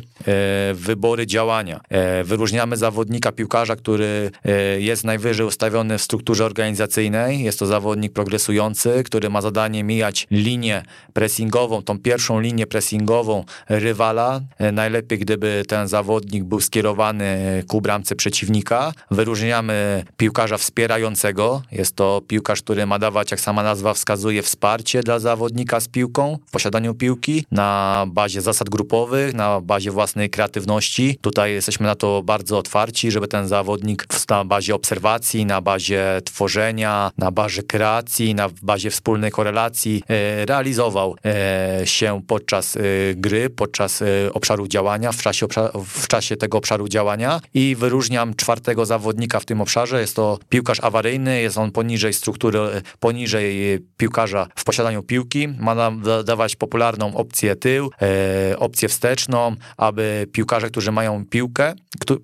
wybory 0.74 1.26
działania. 1.26 1.80
E, 1.88 2.24
wyróżniamy 2.24 2.76
zawodnika, 2.76 3.32
piłkarza, 3.32 3.76
który 3.76 4.30
e, 4.44 4.80
jest 4.80 5.04
najwyżej 5.04 5.46
ustawiony 5.46 5.98
w 5.98 6.02
strukturze 6.02 6.44
organizacyjnej. 6.44 7.42
Jest 7.42 7.58
to 7.58 7.66
zawodnik 7.66 8.12
progresujący, 8.12 9.02
który 9.04 9.30
ma 9.30 9.40
zadanie 9.40 9.84
mijać 9.84 10.26
linię 10.30 10.82
pressingową, 11.12 11.82
tą 11.82 11.98
pierwszą 11.98 12.40
linię 12.40 12.66
pressingową 12.66 13.44
rywala. 13.68 14.40
Najlepiej, 14.72 15.18
gdyby 15.18 15.62
ten 15.68 15.88
zawodnik 15.88 16.37
był 16.44 16.60
skierowany 16.60 17.62
ku 17.68 17.80
bramce 17.80 18.16
przeciwnika. 18.16 18.92
Wyróżniamy 19.10 20.04
piłkarza 20.16 20.58
wspierającego. 20.58 21.62
Jest 21.72 21.96
to 21.96 22.22
piłkarz, 22.28 22.62
który 22.62 22.86
ma 22.86 22.98
dawać, 22.98 23.30
jak 23.30 23.40
sama 23.40 23.62
nazwa 23.62 23.94
wskazuje, 23.94 24.42
wsparcie 24.42 25.02
dla 25.02 25.18
zawodnika 25.18 25.80
z 25.80 25.88
piłką, 25.88 26.38
w 26.46 26.50
posiadaniu 26.50 26.94
piłki 26.94 27.44
na 27.50 28.04
bazie 28.08 28.40
zasad 28.40 28.68
grupowych, 28.68 29.34
na 29.34 29.60
bazie 29.60 29.90
własnej 29.90 30.30
kreatywności. 30.30 31.18
Tutaj 31.20 31.52
jesteśmy 31.52 31.86
na 31.86 31.94
to 31.94 32.22
bardzo 32.22 32.58
otwarci, 32.58 33.10
żeby 33.10 33.28
ten 33.28 33.48
zawodnik 33.48 34.06
na 34.30 34.44
bazie 34.44 34.74
obserwacji, 34.74 35.46
na 35.46 35.60
bazie 35.60 36.20
tworzenia, 36.24 37.10
na 37.18 37.30
bazie 37.30 37.62
kreacji, 37.62 38.34
na 38.34 38.48
bazie 38.62 38.90
wspólnej 38.90 39.30
korelacji 39.30 40.02
e, 40.08 40.46
realizował 40.46 41.16
e, 41.24 41.80
się 41.84 42.20
podczas 42.26 42.76
e, 42.76 42.80
gry, 43.14 43.50
podczas 43.50 44.02
obszaru 44.32 44.68
działania, 44.68 45.12
w 45.12 45.22
czasie, 45.22 45.46
w 45.84 46.08
czasie 46.08 46.27
tego 46.36 46.58
obszaru 46.58 46.88
działania 46.88 47.40
i 47.54 47.76
wyróżniam 47.78 48.34
czwartego 48.34 48.86
zawodnika 48.86 49.40
w 49.40 49.44
tym 49.44 49.60
obszarze. 49.60 50.00
Jest 50.00 50.16
to 50.16 50.38
piłkarz 50.48 50.80
awaryjny, 50.82 51.40
jest 51.40 51.58
on 51.58 51.70
poniżej 51.70 52.12
struktury, 52.12 52.58
poniżej 53.00 53.78
piłkarza 53.96 54.46
w 54.56 54.64
posiadaniu 54.64 55.02
piłki. 55.02 55.48
Ma 55.48 55.74
nam 55.74 56.02
dawać 56.24 56.56
popularną 56.56 57.14
opcję 57.14 57.56
tył, 57.56 57.90
e, 58.02 58.58
opcję 58.58 58.88
wsteczną, 58.88 59.56
aby 59.76 60.26
piłkarze, 60.32 60.70
którzy 60.70 60.92
mają 60.92 61.24
piłkę, 61.26 61.74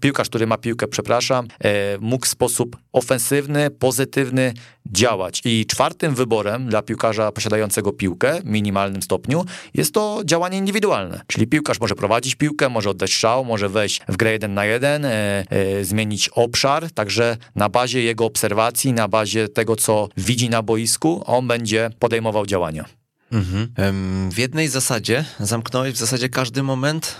piłkarz, 0.01 0.29
który 0.29 0.47
ma 0.47 0.59
piłkę, 0.59 0.87
przepraszam, 0.87 1.49
e, 1.65 1.99
mógł 1.99 2.27
w 2.27 2.29
sposób 2.29 2.77
ofensywny, 2.93 3.71
pozytywny 3.71 4.53
działać. 4.93 5.43
I 5.45 5.67
czwartym 5.67 6.15
wyborem 6.15 6.69
dla 6.69 6.83
piłkarza 6.83 7.33
posiadającego 7.33 7.93
piłkę 7.93 8.41
w 8.41 8.45
minimalnym 8.45 9.03
stopniu 9.03 9.45
jest 9.75 9.95
to 9.95 10.23
działanie 10.25 10.59
indywidualne. 10.59 11.21
Czyli 11.27 11.47
piłkarz 11.47 11.81
może 11.81 11.95
prowadzić 11.95 12.35
piłkę, 12.35 12.69
może 12.69 12.91
oddać 12.91 13.13
strzał, 13.13 13.45
może 13.45 13.69
wejść 13.69 14.01
w 14.09 14.17
grę 14.17 14.33
jeden 14.33 14.55
na 14.55 14.65
jeden, 14.65 15.05
e, 15.05 15.11
e, 15.51 15.85
zmienić 15.85 16.29
obszar, 16.29 16.91
także 16.91 17.37
na 17.55 17.69
bazie 17.69 18.03
jego 18.03 18.25
obserwacji, 18.25 18.93
na 18.93 19.09
bazie 19.09 19.49
tego, 19.49 19.77
co 19.77 20.09
widzi 20.17 20.51
na 20.51 20.63
boisku, 20.63 21.23
on 21.27 21.47
będzie 21.47 21.91
podejmował 21.99 22.47
działania. 22.47 22.85
Mhm. 23.33 24.31
W 24.31 24.39
jednej 24.39 24.69
zasadzie 24.69 25.25
zamknąłeś 25.41 25.95
w 25.95 25.97
zasadzie 25.97 26.29
każdy 26.29 26.63
moment 26.63 27.17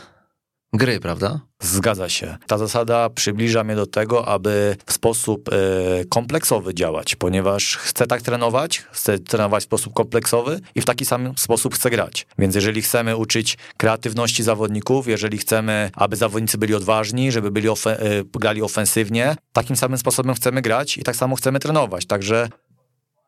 gry, 0.77 1.01
prawda? 1.01 1.41
Zgadza 1.61 2.09
się. 2.09 2.37
Ta 2.47 2.59
zasada 2.59 3.11
przybliża 3.11 3.65
mnie 3.65 3.77
do 3.77 3.87
tego, 3.87 4.29
aby 4.29 4.77
w 4.87 4.93
sposób 4.93 5.49
e, 5.49 6.05
kompleksowy 6.05 6.75
działać, 6.75 7.17
ponieważ 7.17 7.77
chcę 7.77 8.07
tak 8.07 8.23
trenować, 8.23 8.79
chcę 8.91 9.19
trenować 9.19 9.63
w 9.63 9.67
sposób 9.67 9.95
kompleksowy 9.95 10.61
i 10.75 10.81
w 10.81 10.85
taki 10.85 11.05
sam 11.05 11.33
sposób 11.37 11.75
chcę 11.75 11.91
grać. 11.91 12.27
Więc 12.39 12.55
jeżeli 12.55 12.83
chcemy 12.83 13.17
uczyć 13.17 13.59
kreatywności 13.77 14.43
zawodników, 14.43 15.09
jeżeli 15.09 15.39
chcemy, 15.39 15.91
aby 15.95 16.17
zawodnicy 16.17 16.59
byli 16.59 16.75
odważni, 16.75 17.33
żeby 17.33 17.51
byli 17.51 17.69
ofe 17.69 18.01
e, 18.01 18.25
grali 18.25 18.63
ofensywnie, 18.63 19.37
takim 19.53 19.77
samym 19.77 19.99
sposobem 19.99 20.35
chcemy 20.35 20.63
grać 20.63 20.99
i 20.99 21.03
tak 21.03 21.17
samo 21.17 21.37
chcemy 21.37 21.61
trenować. 21.61 22.07
Także 22.07 22.49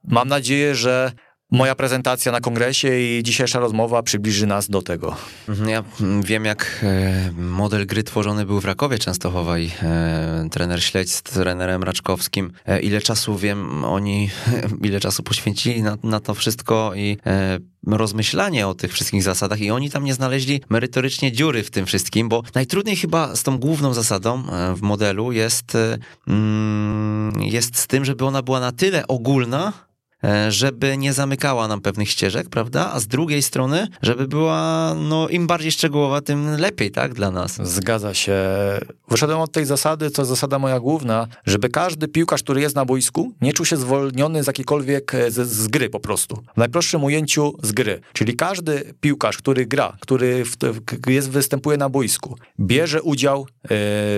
mam 0.05 0.29
nadzieję, 0.29 0.75
że 0.75 1.13
moja 1.51 1.75
prezentacja 1.75 2.33
na 2.33 2.41
kongresie 2.41 3.01
i 3.01 3.23
dzisiejsza 3.23 3.59
rozmowa 3.59 4.03
przybliży 4.03 4.47
nas 4.47 4.71
do 4.71 4.83
tego. 4.83 5.17
Mhm, 5.49 5.69
ja 5.69 5.85
wiem, 6.23 6.45
jak 6.45 6.81
e, 6.83 7.33
model 7.33 7.87
gry 7.87 8.03
tworzony 8.03 8.47
był 8.47 8.61
w 8.61 8.65
Rakowie 8.65 8.99
e, 9.83 10.49
trener 10.51 10.83
Śledź 10.83 11.13
z 11.13 11.23
trenerem 11.23 11.83
Raczkowskim. 11.83 12.53
E, 12.67 12.81
ile 12.81 13.01
czasu 13.01 13.37
wiem, 13.37 13.85
oni 13.85 14.31
ile 14.89 15.01
czasu 15.01 15.23
poświęcili 15.23 15.83
na, 15.83 15.97
na 16.03 16.21
to 16.21 16.35
wszystko 16.35 16.93
i 16.95 17.19
rozmyślanie 17.87 18.69
o 18.69 18.75
tych 18.75 18.93
wszystkich 18.93 19.23
zasadach 19.23 19.61
i 19.61 19.71
oni 19.71 19.91
tam 19.91 20.05
nie 20.05 20.15
znaleźli 20.15 20.61
merytorycznie 20.69 21.33
dziury 21.33 21.63
w 21.63 21.71
tym 21.71 21.87
wszystkim, 21.87 22.29
bo 22.29 22.43
najtrudniej 22.55 22.97
chyba 22.97 23.37
z 23.37 23.43
tą 23.43 23.59
główną 23.59 23.95
zasadą 23.95 24.43
w 24.77 24.83
modelu 24.83 25.33
jest, 25.33 25.77
mm, 26.29 27.33
jest 27.41 27.79
z 27.79 27.87
tym, 27.87 28.05
żeby 28.05 28.25
ona 28.25 28.43
była 28.43 28.61
na 28.61 28.73
tyle 28.73 29.07
ogólna, 29.07 29.73
E, 29.73 29.96
żeby 30.49 30.97
nie 30.97 31.13
zamykała 31.13 31.69
nam 31.69 31.81
pewnych 31.81 32.11
ścieżek, 32.11 32.49
prawda? 32.49 32.93
A 32.93 33.01
z 33.01 33.07
drugiej 33.07 33.43
strony, 33.43 33.89
żeby 34.03 34.29
była, 34.29 34.95
no 34.95 35.29
im 35.29 35.47
bardziej 35.47 35.73
szczegółowa, 35.73 36.21
tym 36.21 36.57
lepiej, 36.57 36.91
tak, 36.91 37.15
dla 37.15 37.31
nas. 37.31 37.59
Zgadza 37.63 38.15
się. 38.15 38.35
Wyszedłem 39.09 39.41
od 39.41 39.53
tej 39.53 39.65
zasady, 39.65 40.11
to 40.11 40.25
zasada 40.25 40.59
moja 40.59 40.81
główna, 40.81 41.27
żeby 41.47 41.69
każdy 41.69 42.09
piłkarz, 42.09 42.43
który 42.43 42.61
jest 42.61 42.77
na 42.77 42.85
boisku, 42.85 43.33
nie 43.41 43.53
czuł 43.53 43.67
się 43.67 43.77
zwolniony 43.77 44.45
z 44.45 44.47
jakiejkolwiek, 44.47 45.15
e, 45.15 45.31
z, 45.31 45.49
z 45.49 45.69
gry 45.69 45.91
po 45.91 46.01
prostu. 46.01 46.37
W 46.55 46.57
najprostszym 46.57 47.05
ujęciu 47.05 47.53
z 47.63 47.73
gry. 47.73 48.01
Czyli 48.13 48.37
każdy 48.37 48.95
piłkarz, 49.01 49.37
który 49.37 49.67
gra, 49.67 49.97
który 50.01 50.45
w, 50.45 50.57
jest, 51.07 51.31
występuje 51.31 51.77
na 51.77 51.89
boisku, 51.89 52.37
bierze 52.61 53.03
udział 53.03 53.41
yy, 53.41 53.69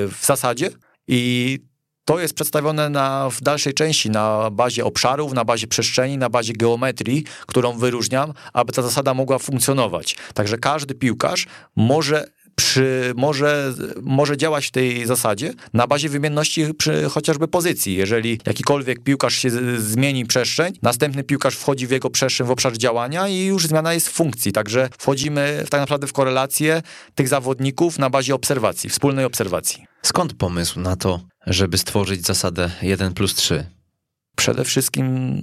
w 0.08 0.18
zasadzie 0.22 0.70
i 1.08 1.58
to 2.08 2.18
jest 2.18 2.34
przedstawione 2.34 2.90
na, 2.90 3.30
w 3.30 3.40
dalszej 3.40 3.74
części 3.74 4.10
na 4.10 4.50
bazie 4.50 4.84
obszarów, 4.84 5.32
na 5.32 5.44
bazie 5.44 5.66
przestrzeni, 5.66 6.18
na 6.18 6.30
bazie 6.30 6.52
geometrii, 6.52 7.24
którą 7.46 7.78
wyróżniam, 7.78 8.32
aby 8.52 8.72
ta 8.72 8.82
zasada 8.82 9.14
mogła 9.14 9.38
funkcjonować. 9.38 10.16
Także 10.34 10.58
każdy 10.58 10.94
piłkarz 10.94 11.46
może 11.76 12.24
przy, 12.54 13.12
może, 13.16 13.74
może 14.02 14.36
działać 14.36 14.66
w 14.66 14.70
tej 14.70 15.06
zasadzie 15.06 15.52
na 15.72 15.86
bazie 15.86 16.08
wymienności 16.08 16.74
przy 16.74 17.08
chociażby 17.08 17.48
pozycji. 17.48 17.94
Jeżeli 17.94 18.40
jakikolwiek 18.46 19.02
piłkarz 19.02 19.34
się 19.34 19.50
zmieni 19.78 20.26
przestrzeń, 20.26 20.72
następny 20.82 21.24
piłkarz 21.24 21.56
wchodzi 21.56 21.86
w 21.86 21.90
jego 21.90 22.10
przestrzeń, 22.10 22.46
w 22.46 22.50
obszar 22.50 22.78
działania 22.78 23.28
i 23.28 23.44
już 23.44 23.66
zmiana 23.66 23.94
jest 23.94 24.08
w 24.08 24.12
funkcji. 24.12 24.52
Także 24.52 24.88
wchodzimy 24.98 25.64
tak 25.70 25.80
naprawdę 25.80 26.06
w 26.06 26.12
korelację 26.12 26.82
tych 27.14 27.28
zawodników 27.28 27.98
na 27.98 28.10
bazie 28.10 28.34
obserwacji, 28.34 28.90
wspólnej 28.90 29.24
obserwacji. 29.24 29.84
Skąd 30.02 30.34
pomysł 30.34 30.80
na 30.80 30.96
to, 30.96 31.20
żeby 31.48 31.78
stworzyć 31.78 32.26
zasadę 32.26 32.70
1 32.82 33.14
plus 33.14 33.34
3? 33.34 33.66
Przede 34.36 34.64
wszystkim 34.64 35.40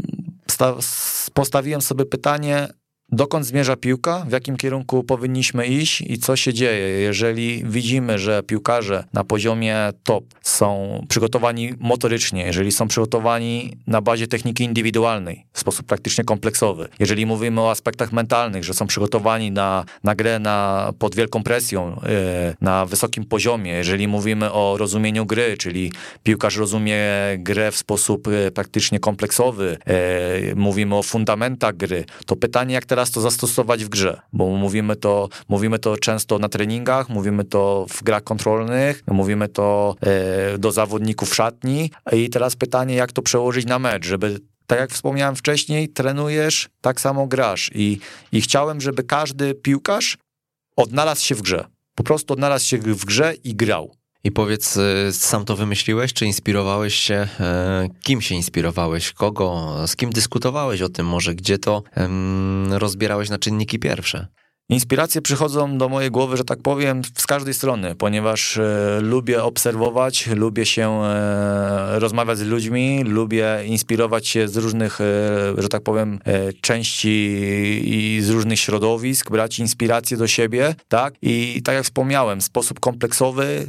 postawiłem 1.34 1.82
sobie 1.82 2.06
pytanie, 2.06 2.68
dokąd 3.12 3.46
zmierza 3.46 3.76
piłka, 3.76 4.26
w 4.28 4.32
jakim 4.32 4.58
kierunku 4.58 5.04
powinniśmy 5.04 5.68
iść 5.68 6.02
i 6.02 6.18
co 6.18 6.36
się 6.36 6.54
dzieje. 6.54 6.88
Jeżeli 6.88 7.64
widzimy, 7.66 8.20
że 8.20 8.44
piłkarze 8.44 9.04
na 9.14 9.24
poziomie 9.24 9.78
top 10.04 10.24
są 10.42 11.00
przygotowani 11.10 11.74
motorycznie, 11.80 12.46
jeżeli 12.46 12.72
są 12.72 12.88
przygotowani 12.88 13.78
na 13.88 14.02
bazie 14.02 14.28
techniki 14.28 14.64
indywidualnej 14.64 15.46
w 15.54 15.60
sposób 15.60 15.86
praktycznie 15.86 16.24
kompleksowy, 16.24 16.88
jeżeli 17.00 17.26
mówimy 17.26 17.62
o 17.62 17.72
aspektach 17.72 18.12
mentalnych, 18.12 18.64
że 18.64 18.74
są 18.74 18.88
przygotowani 18.88 19.52
na, 19.52 19.86
na 20.04 20.16
grę 20.16 20.40
na, 20.40 20.92
pod 21.00 21.16
wielką 21.16 21.44
presją, 21.44 22.02
yy, 22.04 22.56
na 22.62 22.86
wysokim 22.86 23.26
poziomie, 23.26 23.72
jeżeli 23.72 24.08
mówimy 24.08 24.52
o 24.52 24.78
rozumieniu 24.78 25.26
gry, 25.26 25.58
czyli 25.58 25.92
piłkarz 26.24 26.58
rozumie 26.58 27.04
grę 27.38 27.72
w 27.72 27.78
sposób 27.78 28.28
yy, 28.28 28.52
praktycznie 28.52 29.00
kompleksowy, 29.00 29.78
yy, 29.88 30.56
mówimy 30.56 30.96
o 30.96 31.04
fundamentach 31.04 31.78
gry, 31.78 32.06
to 32.26 32.36
pytanie, 32.36 32.74
jak 32.74 32.86
te 32.86 32.95
teraz 32.96 33.12
to 33.12 33.22
zastosować 33.22 33.86
w 33.86 33.90
grze, 33.90 34.22
bo 34.34 34.48
mówimy 34.48 34.96
to, 34.96 35.30
mówimy 35.48 35.80
to 35.80 35.98
często 35.98 36.40
na 36.40 36.50
treningach, 36.50 37.10
mówimy 37.10 37.44
to 37.44 37.86
w 37.90 38.04
grach 38.04 38.24
kontrolnych, 38.24 39.04
mówimy 39.08 39.50
to 39.50 39.96
e, 40.02 40.58
do 40.58 40.72
zawodników 40.72 41.36
szatni 41.36 41.92
i 42.12 42.30
teraz 42.30 42.56
pytanie, 42.56 42.96
jak 42.96 43.12
to 43.12 43.22
przełożyć 43.22 43.66
na 43.66 43.80
mecz, 43.80 44.06
żeby 44.06 44.40
tak 44.68 44.80
jak 44.80 44.92
wspomniałem 44.92 45.36
wcześniej, 45.36 45.90
trenujesz, 45.90 46.70
tak 46.82 47.02
samo 47.02 47.28
grasz 47.28 47.72
i, 47.74 48.00
i 48.32 48.42
chciałem, 48.42 48.82
żeby 48.82 49.04
każdy 49.04 49.54
piłkarz 49.54 50.18
odnalazł 50.76 51.26
się 51.26 51.36
w 51.36 51.42
grze. 51.42 51.66
Po 51.96 52.04
prostu 52.04 52.34
odnalazł 52.34 52.66
się 52.66 52.78
w 52.78 53.06
grze 53.06 53.34
i 53.44 53.56
grał. 53.56 53.96
I 54.26 54.32
powiedz, 54.32 54.78
y, 54.78 55.14
sam 55.14 55.46
to 55.46 55.56
wymyśliłeś, 55.56 56.14
czy 56.14 56.26
inspirowałeś 56.26 56.96
się? 56.96 57.28
E, 57.40 57.88
kim 58.04 58.22
się 58.22 58.36
inspirowałeś? 58.36 59.12
Kogo? 59.12 59.76
Z 59.88 59.96
kim 59.96 60.10
dyskutowałeś 60.10 60.82
o 60.82 60.90
tym 60.90 61.06
może? 61.06 61.36
Gdzie 61.36 61.58
to 61.58 61.84
rozbierałeś 62.70 63.30
na 63.30 63.40
czynniki 63.40 63.80
pierwsze? 63.80 64.28
Inspiracje 64.70 65.22
przychodzą 65.22 65.78
do 65.78 65.90
mojej 65.90 66.12
głowy, 66.12 66.38
że 66.38 66.44
tak 66.44 66.62
powiem, 66.62 67.02
z 67.18 67.28
każdej 67.28 67.54
strony, 67.54 67.96
ponieważ 67.96 68.58
e, 68.58 69.00
lubię 69.02 69.44
obserwować, 69.44 70.28
lubię 70.28 70.66
się 70.66 71.04
e, 71.04 72.00
rozmawiać 72.00 72.38
z 72.38 72.42
ludźmi, 72.42 73.04
lubię 73.04 73.64
inspirować 73.66 74.28
się 74.28 74.48
z 74.48 74.58
różnych, 74.58 75.02
e, 75.02 75.06
że 75.58 75.70
tak 75.70 75.84
powiem, 75.84 76.20
e, 76.24 76.54
części 76.54 77.10
i 77.86 78.22
z 78.22 78.30
różnych 78.30 78.60
środowisk, 78.60 79.32
brać 79.32 79.60
inspiracje 79.60 80.18
do 80.18 80.28
siebie, 80.28 80.76
tak? 80.88 81.14
I 81.22 81.62
tak 81.64 81.76
jak 81.76 81.84
wspomniałem, 81.84 82.42
sposób 82.42 82.80
kompleksowy, 82.80 83.68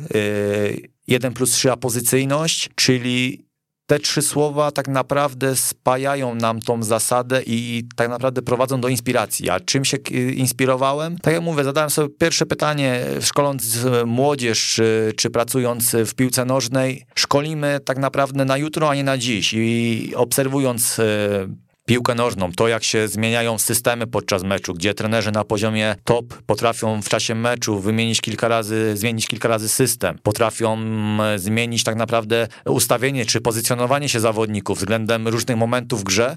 1 1.09 1.33
plus 1.33 1.51
3 1.51 1.73
apozycyjność, 1.73 2.71
czyli 2.75 3.46
te 3.87 3.99
trzy 3.99 4.23
słowa 4.23 4.71
tak 4.71 4.89
naprawdę 4.89 5.57
spajają 5.57 6.35
nam 6.35 6.61
tą 6.61 6.83
zasadę 6.83 7.43
i 7.47 7.89
tak 7.97 8.09
naprawdę 8.09 8.43
prowadzą 8.43 8.81
do 8.81 8.89
inspiracji. 8.89 9.51
A 9.51 9.61
czym 9.61 9.85
się 9.85 9.97
inspirowałem? 10.37 11.19
Tak 11.19 11.35
jak 11.35 11.43
mówię, 11.43 11.65
zadałem 11.65 11.91
sobie 11.91 12.09
pierwsze 12.09 12.47
pytanie, 12.47 13.01
szkoląc 13.21 13.79
młodzież, 14.07 14.67
czy, 14.75 15.13
czy 15.17 15.31
pracując 15.31 15.97
w 16.07 16.15
piłce 16.15 16.45
nożnej, 16.45 17.07
szkolimy 17.15 17.81
tak 17.85 17.99
naprawdę 17.99 18.45
na 18.45 18.57
jutro, 18.57 18.91
a 18.91 18.95
nie 18.95 19.05
na 19.05 19.19
dziś. 19.19 19.55
I 19.57 20.13
obserwując 20.17 20.99
e, 20.99 21.66
piłkę 21.87 22.15
nożną, 22.15 22.53
to 22.53 22.69
jak 22.69 22.85
się 22.85 23.09
zmieniają 23.09 23.59
systemy 23.59 24.07
podczas 24.07 24.43
meczu, 24.43 24.75
gdzie 24.75 24.95
trenerzy 24.95 25.33
na 25.33 25.45
poziomie 25.45 25.95
top 26.05 26.43
potrafią 26.47 27.03
w 27.03 27.09
czasie 27.09 27.35
meczu 27.35 27.81
wymienić 27.81 28.21
kilka 28.21 28.49
razy, 28.49 28.97
zmienić 28.97 29.27
kilka 29.27 29.49
razy 29.49 29.69
system, 29.69 30.19
potrafią 30.23 30.75
mm, 30.75 31.39
zmienić 31.39 31.85
tak 31.85 31.97
naprawdę 31.97 32.49
ustawienie 32.65 33.27
czy 33.27 33.41
pozycjonowanie 33.41 34.09
się 34.09 34.21
zawodników 34.21 34.79
względem 34.79 35.29
różnych 35.29 35.57
momentów 35.57 36.01
w 36.01 36.05
grze. 36.05 36.37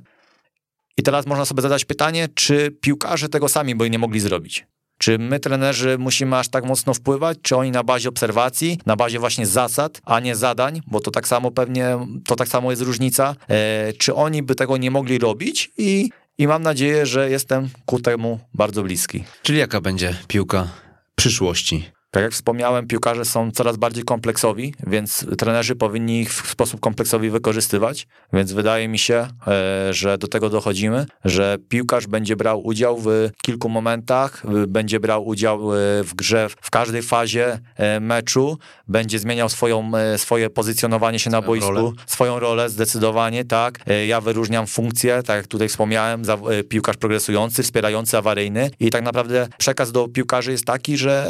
I 0.97 1.03
teraz 1.03 1.25
można 1.25 1.45
sobie 1.45 1.61
zadać 1.61 1.85
pytanie, 1.85 2.27
czy 2.35 2.71
piłkarze 2.81 3.29
tego 3.29 3.49
sami 3.49 3.75
by 3.75 3.89
nie 3.89 3.99
mogli 3.99 4.19
zrobić. 4.19 4.67
Czy 4.99 5.19
my, 5.19 5.39
trenerzy, 5.39 5.97
musimy 5.97 6.37
aż 6.37 6.49
tak 6.49 6.65
mocno 6.65 6.93
wpływać? 6.93 7.37
Czy 7.41 7.55
oni 7.55 7.71
na 7.71 7.83
bazie 7.83 8.09
obserwacji, 8.09 8.79
na 8.85 8.95
bazie 8.95 9.19
właśnie 9.19 9.47
zasad, 9.47 10.01
a 10.05 10.19
nie 10.19 10.35
zadań, 10.35 10.81
bo 10.87 10.99
to 10.99 11.11
tak 11.11 11.27
samo 11.27 11.51
pewnie, 11.51 11.97
to 12.27 12.35
tak 12.35 12.47
samo 12.47 12.71
jest 12.71 12.81
różnica, 12.81 13.35
e, 13.49 13.93
czy 13.93 14.15
oni 14.15 14.43
by 14.43 14.55
tego 14.55 14.77
nie 14.77 14.91
mogli 14.91 15.19
robić 15.19 15.71
i, 15.77 16.09
i 16.37 16.47
mam 16.47 16.63
nadzieję, 16.63 17.05
że 17.05 17.29
jestem 17.29 17.69
ku 17.85 17.99
temu 17.99 18.39
bardzo 18.53 18.83
bliski. 18.83 19.23
Czyli 19.41 19.59
jaka 19.59 19.81
będzie 19.81 20.15
piłka 20.27 20.67
przyszłości? 21.15 21.98
Tak 22.11 22.23
jak 22.23 22.31
wspomniałem, 22.31 22.87
piłkarze 22.87 23.25
są 23.25 23.51
coraz 23.51 23.77
bardziej 23.77 24.03
kompleksowi, 24.03 24.73
więc 24.87 25.25
trenerzy 25.37 25.75
powinni 25.75 26.21
ich 26.21 26.33
w 26.33 26.51
sposób 26.51 26.79
kompleksowy 26.79 27.31
wykorzystywać. 27.31 28.07
Więc 28.33 28.51
wydaje 28.51 28.87
mi 28.87 28.99
się, 28.99 29.27
e, 29.47 29.93
że 29.93 30.17
do 30.17 30.27
tego 30.27 30.49
dochodzimy, 30.49 31.05
że 31.25 31.57
piłkarz 31.69 32.07
będzie 32.07 32.35
brał 32.35 32.65
udział 32.67 32.97
w 32.97 33.29
kilku 33.41 33.69
momentach, 33.69 34.43
będzie 34.67 34.99
brał 34.99 35.27
udział 35.27 35.73
e, 35.73 35.77
w 36.03 36.13
grze 36.15 36.49
w 36.61 36.69
każdej 36.71 37.01
fazie 37.01 37.59
e, 37.75 37.99
meczu, 37.99 38.57
będzie 38.87 39.19
zmieniał 39.19 39.49
swoją, 39.49 39.91
swoje 40.17 40.49
pozycjonowanie 40.49 41.19
się 41.19 41.29
na 41.29 41.41
boisku, 41.41 41.71
rolę. 41.71 41.91
swoją 42.05 42.39
rolę 42.39 42.69
zdecydowanie, 42.69 43.45
tak. 43.45 43.79
Ja 44.07 44.21
wyróżniam 44.21 44.67
funkcję, 44.67 45.23
tak 45.23 45.37
jak 45.37 45.47
tutaj 45.47 45.69
wspomniałem, 45.69 46.23
piłkarz 46.69 46.97
progresujący, 46.97 47.63
wspierający, 47.63 48.17
awaryjny 48.17 48.71
i 48.79 48.89
tak 48.89 49.03
naprawdę 49.03 49.47
przekaz 49.57 49.91
do 49.91 50.07
piłkarzy 50.07 50.51
jest 50.51 50.65
taki, 50.65 50.97
że 50.97 51.27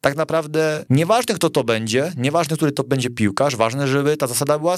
tak 0.00 0.16
naprawdę 0.16 0.84
nieważne 0.90 1.34
kto 1.34 1.50
to 1.50 1.64
będzie, 1.64 2.12
nieważne 2.16 2.56
który 2.56 2.72
to 2.72 2.84
będzie 2.84 3.10
piłkarz, 3.10 3.56
ważne, 3.56 3.88
żeby 3.88 4.16
ta 4.16 4.26
zasada 4.26 4.58
była 4.58 4.76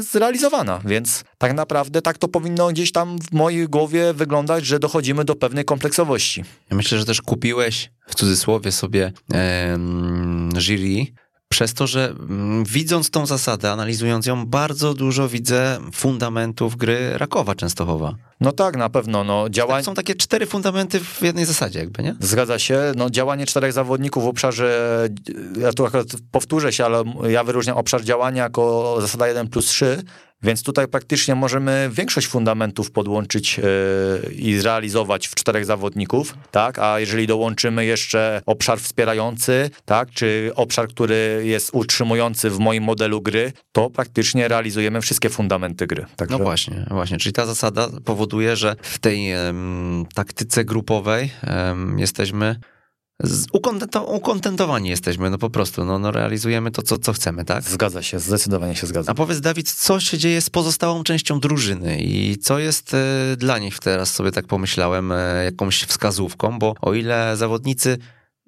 zrealizowana, 0.00 0.80
więc 0.84 1.24
tak 1.38 1.54
naprawdę 1.54 2.02
tak 2.02 2.18
to 2.18 2.28
powinno 2.28 2.68
gdzieś 2.68 2.92
tam 2.92 3.18
w 3.18 3.32
mojej 3.32 3.68
głowie 3.68 4.12
wyglądać, 4.12 4.66
że 4.66 4.78
dochodzimy 4.78 5.24
do 5.24 5.34
pewnej 5.34 5.64
kompleksowości. 5.64 6.44
Ja 6.70 6.76
myślę, 6.76 6.98
że 6.98 7.04
też 7.04 7.22
kupiłeś 7.22 7.90
w 8.06 8.14
cudzysłowie 8.14 8.72
sobie 8.72 9.12
e, 9.34 9.78
jury, 10.56 11.06
przez 11.48 11.74
to, 11.74 11.86
że 11.86 12.08
mm, 12.08 12.64
widząc 12.64 13.10
tą 13.10 13.26
zasadę, 13.26 13.70
analizując 13.70 14.26
ją, 14.26 14.46
bardzo 14.46 14.94
dużo 14.94 15.28
widzę 15.28 15.78
fundamentów 15.92 16.76
gry 16.76 17.18
Rakowa 17.18 17.54
Częstochowa. 17.54 18.14
No 18.40 18.52
tak, 18.52 18.76
na 18.76 18.90
pewno. 18.90 19.24
No, 19.24 19.48
działań... 19.50 19.84
Są 19.84 19.94
takie 19.94 20.14
cztery 20.14 20.46
fundamenty 20.46 21.00
w 21.00 21.22
jednej 21.22 21.44
zasadzie, 21.44 21.78
jakby, 21.78 22.02
nie? 22.02 22.16
Zgadza 22.20 22.58
się. 22.58 22.92
No, 22.96 23.10
działanie 23.10 23.46
czterech 23.46 23.72
zawodników 23.72 24.24
w 24.24 24.26
obszarze, 24.26 25.08
ja 25.60 25.72
tu 25.72 25.86
akurat 25.86 26.06
powtórzę 26.30 26.72
się, 26.72 26.84
ale 26.84 27.04
ja 27.28 27.44
wyróżniam 27.44 27.76
obszar 27.76 28.02
działania 28.04 28.42
jako 28.42 28.96
zasada 29.00 29.28
1 29.28 29.48
plus 29.48 29.66
3, 29.66 30.02
więc 30.42 30.62
tutaj 30.62 30.88
praktycznie 30.88 31.34
możemy 31.34 31.90
większość 31.92 32.26
fundamentów 32.26 32.90
podłączyć 32.90 33.58
yy, 33.58 34.32
i 34.32 34.58
zrealizować 34.58 35.28
w 35.28 35.34
czterech 35.34 35.64
zawodników, 35.64 36.34
tak? 36.50 36.78
A 36.78 37.00
jeżeli 37.00 37.26
dołączymy 37.26 37.84
jeszcze 37.84 38.42
obszar 38.46 38.80
wspierający, 38.80 39.70
tak? 39.84 40.10
Czy 40.10 40.50
obszar, 40.54 40.88
który 40.88 41.42
jest 41.44 41.70
utrzymujący 41.72 42.50
w 42.50 42.58
moim 42.58 42.84
modelu 42.84 43.22
gry, 43.22 43.52
to 43.72 43.90
praktycznie 43.90 44.48
realizujemy 44.48 45.00
wszystkie 45.00 45.30
fundamenty 45.30 45.86
gry. 45.86 46.06
Także... 46.16 46.38
No 46.38 46.44
właśnie, 46.44 46.86
właśnie. 46.90 47.18
Czyli 47.18 47.32
ta 47.32 47.46
zasada 47.46 47.88
powoduje, 48.04 48.56
że 48.56 48.76
w 48.82 48.98
tej 48.98 49.34
um, 49.34 50.06
taktyce 50.14 50.64
grupowej 50.64 51.30
jesteśmy 51.96 52.56
ukontentowani 54.08 54.88
jesteśmy, 54.88 55.30
no 55.30 55.38
po 55.38 55.50
prostu, 55.50 55.84
no, 55.84 55.98
no 55.98 56.10
realizujemy 56.10 56.70
to, 56.70 56.82
co, 56.82 56.98
co 56.98 57.12
chcemy, 57.12 57.44
tak? 57.44 57.64
Zgadza 57.64 58.02
się, 58.02 58.18
zdecydowanie 58.18 58.76
się 58.76 58.86
zgadza. 58.86 59.12
A 59.12 59.14
powiedz, 59.14 59.40
Dawid, 59.40 59.72
co 59.72 60.00
się 60.00 60.18
dzieje 60.18 60.40
z 60.40 60.50
pozostałą 60.50 61.04
częścią 61.04 61.40
drużyny 61.40 61.98
i 62.00 62.38
co 62.38 62.58
jest 62.58 62.94
e, 62.94 63.36
dla 63.36 63.58
nich, 63.58 63.78
teraz 63.78 64.14
sobie 64.14 64.32
tak 64.32 64.46
pomyślałem, 64.46 65.12
e, 65.12 65.44
jakąś 65.44 65.82
wskazówką, 65.82 66.58
bo 66.58 66.74
o 66.80 66.94
ile 66.94 67.36
zawodnicy 67.36 67.98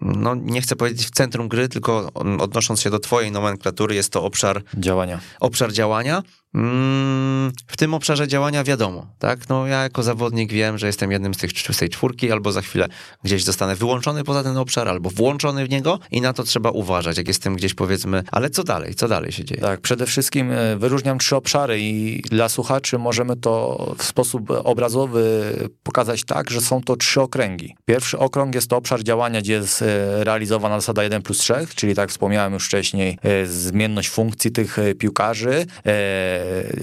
no 0.00 0.34
nie 0.34 0.60
chcę 0.60 0.76
powiedzieć 0.76 1.06
w 1.06 1.10
centrum 1.10 1.48
gry, 1.48 1.68
tylko 1.68 2.10
odnosząc 2.14 2.80
się 2.80 2.90
do 2.90 2.98
twojej 2.98 3.32
nomenklatury, 3.32 3.94
jest 3.94 4.12
to 4.12 4.24
obszar 4.24 4.62
działania. 4.74 5.20
Obszar 5.40 5.72
działania. 5.72 6.22
Mm, 6.54 7.52
w 7.66 7.76
tym 7.76 7.94
obszarze 7.94 8.28
działania 8.28 8.64
wiadomo, 8.64 9.06
tak? 9.18 9.48
No 9.48 9.66
ja 9.66 9.82
jako 9.82 10.02
zawodnik 10.02 10.52
wiem, 10.52 10.78
że 10.78 10.86
jestem 10.86 11.12
jednym 11.12 11.34
z, 11.34 11.38
tych, 11.38 11.50
z 11.52 11.76
tej 11.76 11.88
czwórki, 11.88 12.32
albo 12.32 12.52
za 12.52 12.62
chwilę 12.62 12.88
gdzieś 13.24 13.44
zostanę 13.44 13.76
wyłączony 13.76 14.24
poza 14.24 14.42
ten 14.42 14.56
obszar, 14.56 14.88
albo 14.88 15.10
włączony 15.10 15.66
w 15.66 15.70
niego 15.70 15.98
i 16.10 16.20
na 16.20 16.32
to 16.32 16.42
trzeba 16.42 16.70
uważać, 16.70 17.18
jak 17.18 17.28
jestem 17.28 17.56
gdzieś 17.56 17.74
powiedzmy, 17.74 18.22
ale 18.30 18.50
co 18.50 18.64
dalej, 18.64 18.94
co 18.94 19.08
dalej 19.08 19.32
się 19.32 19.44
dzieje? 19.44 19.60
Tak, 19.60 19.80
przede 19.80 20.06
wszystkim 20.06 20.52
e, 20.52 20.76
wyróżniam 20.76 21.18
trzy 21.18 21.36
obszary 21.36 21.80
i 21.80 22.22
dla 22.22 22.48
słuchaczy 22.48 22.98
możemy 22.98 23.36
to 23.36 23.94
w 23.98 24.04
sposób 24.04 24.50
obrazowy 24.50 25.52
pokazać 25.82 26.24
tak, 26.24 26.50
że 26.50 26.60
są 26.60 26.82
to 26.82 26.96
trzy 26.96 27.20
okręgi. 27.20 27.76
Pierwszy 27.84 28.18
okrąg 28.18 28.54
jest 28.54 28.70
to 28.70 28.76
obszar 28.76 29.02
działania, 29.02 29.40
gdzie 29.40 29.52
jest 29.52 29.82
e, 29.82 30.24
realizowana 30.24 30.80
zasada 30.80 31.02
1 31.02 31.22
plus 31.22 31.38
3, 31.38 31.54
czyli 31.74 31.94
tak 31.94 32.10
wspomniałem 32.10 32.52
już 32.52 32.66
wcześniej, 32.66 33.18
e, 33.22 33.46
zmienność 33.46 34.08
funkcji 34.08 34.50
tych 34.50 34.76
piłkarzy, 34.98 35.66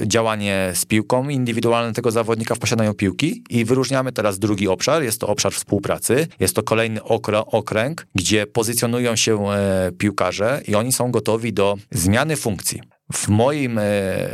działanie 0.06 0.72
z 0.74 0.86
piłką, 0.86 1.30
indywidualne 1.30 1.94
tego 1.94 2.12
zawodnika 2.12 2.56
w 2.56 2.60
posiadaniu 2.60 2.94
piłki 2.94 3.44
i 3.50 3.66
wyróżniamy 3.66 4.12
teraz 4.12 4.40
drugi 4.40 4.68
obszar, 4.68 5.04
jest 5.04 5.22
to 5.22 5.28
obszar 5.28 5.54
współpracy, 5.54 6.28
jest 6.40 6.56
to 6.56 6.64
kolejny 6.64 7.04
okręg, 7.04 8.08
gdzie 8.16 8.48
pozycjonują 8.48 9.16
się 9.16 9.50
e, 9.50 9.92
piłkarze 9.98 10.62
i 10.68 10.76
oni 10.76 10.92
są 10.94 11.12
gotowi 11.12 11.54
do 11.54 11.76
zmiany 11.92 12.36
funkcji. 12.36 12.82
W 13.14 13.28
moim, 13.28 13.78
e, 13.78 13.82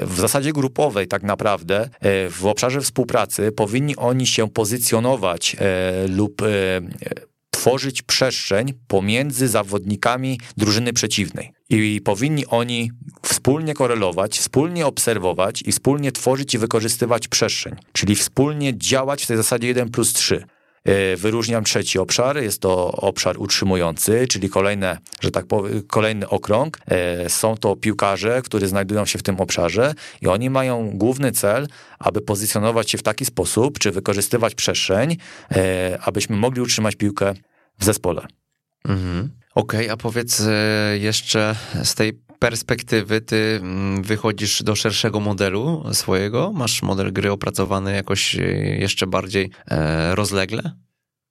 w 0.01 0.15
zasadzie 0.15 0.53
grupowej 0.53 1.07
tak 1.07 1.23
naprawdę, 1.23 1.89
e, 1.99 2.29
w 2.29 2.45
obszarze 2.45 2.81
współpracy 2.81 3.51
powinni 3.51 3.95
oni 3.95 4.27
się 4.27 4.49
pozycjonować 4.49 5.55
lub 6.09 6.41
tworzyć 7.51 8.01
przestrzeń 8.01 8.73
pomiędzy 8.87 9.47
zawodnikami 9.47 10.39
drużyny 10.57 10.93
przeciwnej. 10.93 11.51
I 11.71 12.01
powinni 12.01 12.45
oni 12.45 12.91
wspólnie 13.21 13.73
korelować, 13.73 14.39
wspólnie 14.39 14.85
obserwować 14.85 15.61
i 15.61 15.71
wspólnie 15.71 16.11
tworzyć 16.11 16.53
i 16.53 16.57
wykorzystywać 16.57 17.27
przestrzeń, 17.27 17.75
czyli 17.93 18.15
wspólnie 18.15 18.77
działać 18.77 19.23
w 19.23 19.27
tej 19.27 19.37
zasadzie 19.37 19.67
1 19.67 19.89
plus 19.89 20.13
3. 20.13 20.43
E, 20.83 21.15
wyróżniam 21.15 21.63
trzeci 21.63 21.99
obszar, 21.99 22.37
jest 22.37 22.61
to 22.61 22.91
obszar 22.91 23.37
utrzymujący, 23.39 24.27
czyli 24.27 24.49
kolejne, 24.49 24.97
że 25.21 25.31
tak 25.31 25.45
powiem, 25.45 25.83
kolejny 25.87 26.29
okrąg. 26.29 26.79
E, 26.85 27.29
są 27.29 27.57
to 27.57 27.75
piłkarze, 27.75 28.41
którzy 28.41 28.67
znajdują 28.67 29.05
się 29.05 29.19
w 29.19 29.23
tym 29.23 29.39
obszarze 29.39 29.93
i 30.21 30.27
oni 30.27 30.49
mają 30.49 30.91
główny 30.93 31.31
cel, 31.31 31.67
aby 31.99 32.21
pozycjonować 32.21 32.91
się 32.91 32.97
w 32.97 33.03
taki 33.03 33.25
sposób, 33.25 33.79
czy 33.79 33.91
wykorzystywać 33.91 34.55
przestrzeń, 34.55 35.17
e, 35.51 35.99
abyśmy 36.01 36.35
mogli 36.35 36.61
utrzymać 36.61 36.95
piłkę 36.95 37.33
w 37.79 37.85
zespole. 37.85 38.27
Mhm. 38.85 39.40
Okej, 39.61 39.79
okay, 39.79 39.91
a 39.91 39.97
powiedz 39.97 40.41
jeszcze 40.99 41.55
z 41.83 41.95
tej 41.95 42.13
perspektywy 42.39 43.21
ty 43.21 43.59
mm, 43.61 44.03
wychodzisz 44.03 44.63
do 44.63 44.75
szerszego 44.75 45.19
modelu 45.19 45.83
swojego? 45.93 46.51
Masz 46.51 46.81
model 46.81 47.13
gry 47.13 47.31
opracowany 47.31 47.95
jakoś 47.95 48.35
e, 48.35 48.41
jeszcze 48.79 49.07
bardziej 49.07 49.49
e, 49.67 50.15
rozlegle? 50.15 50.61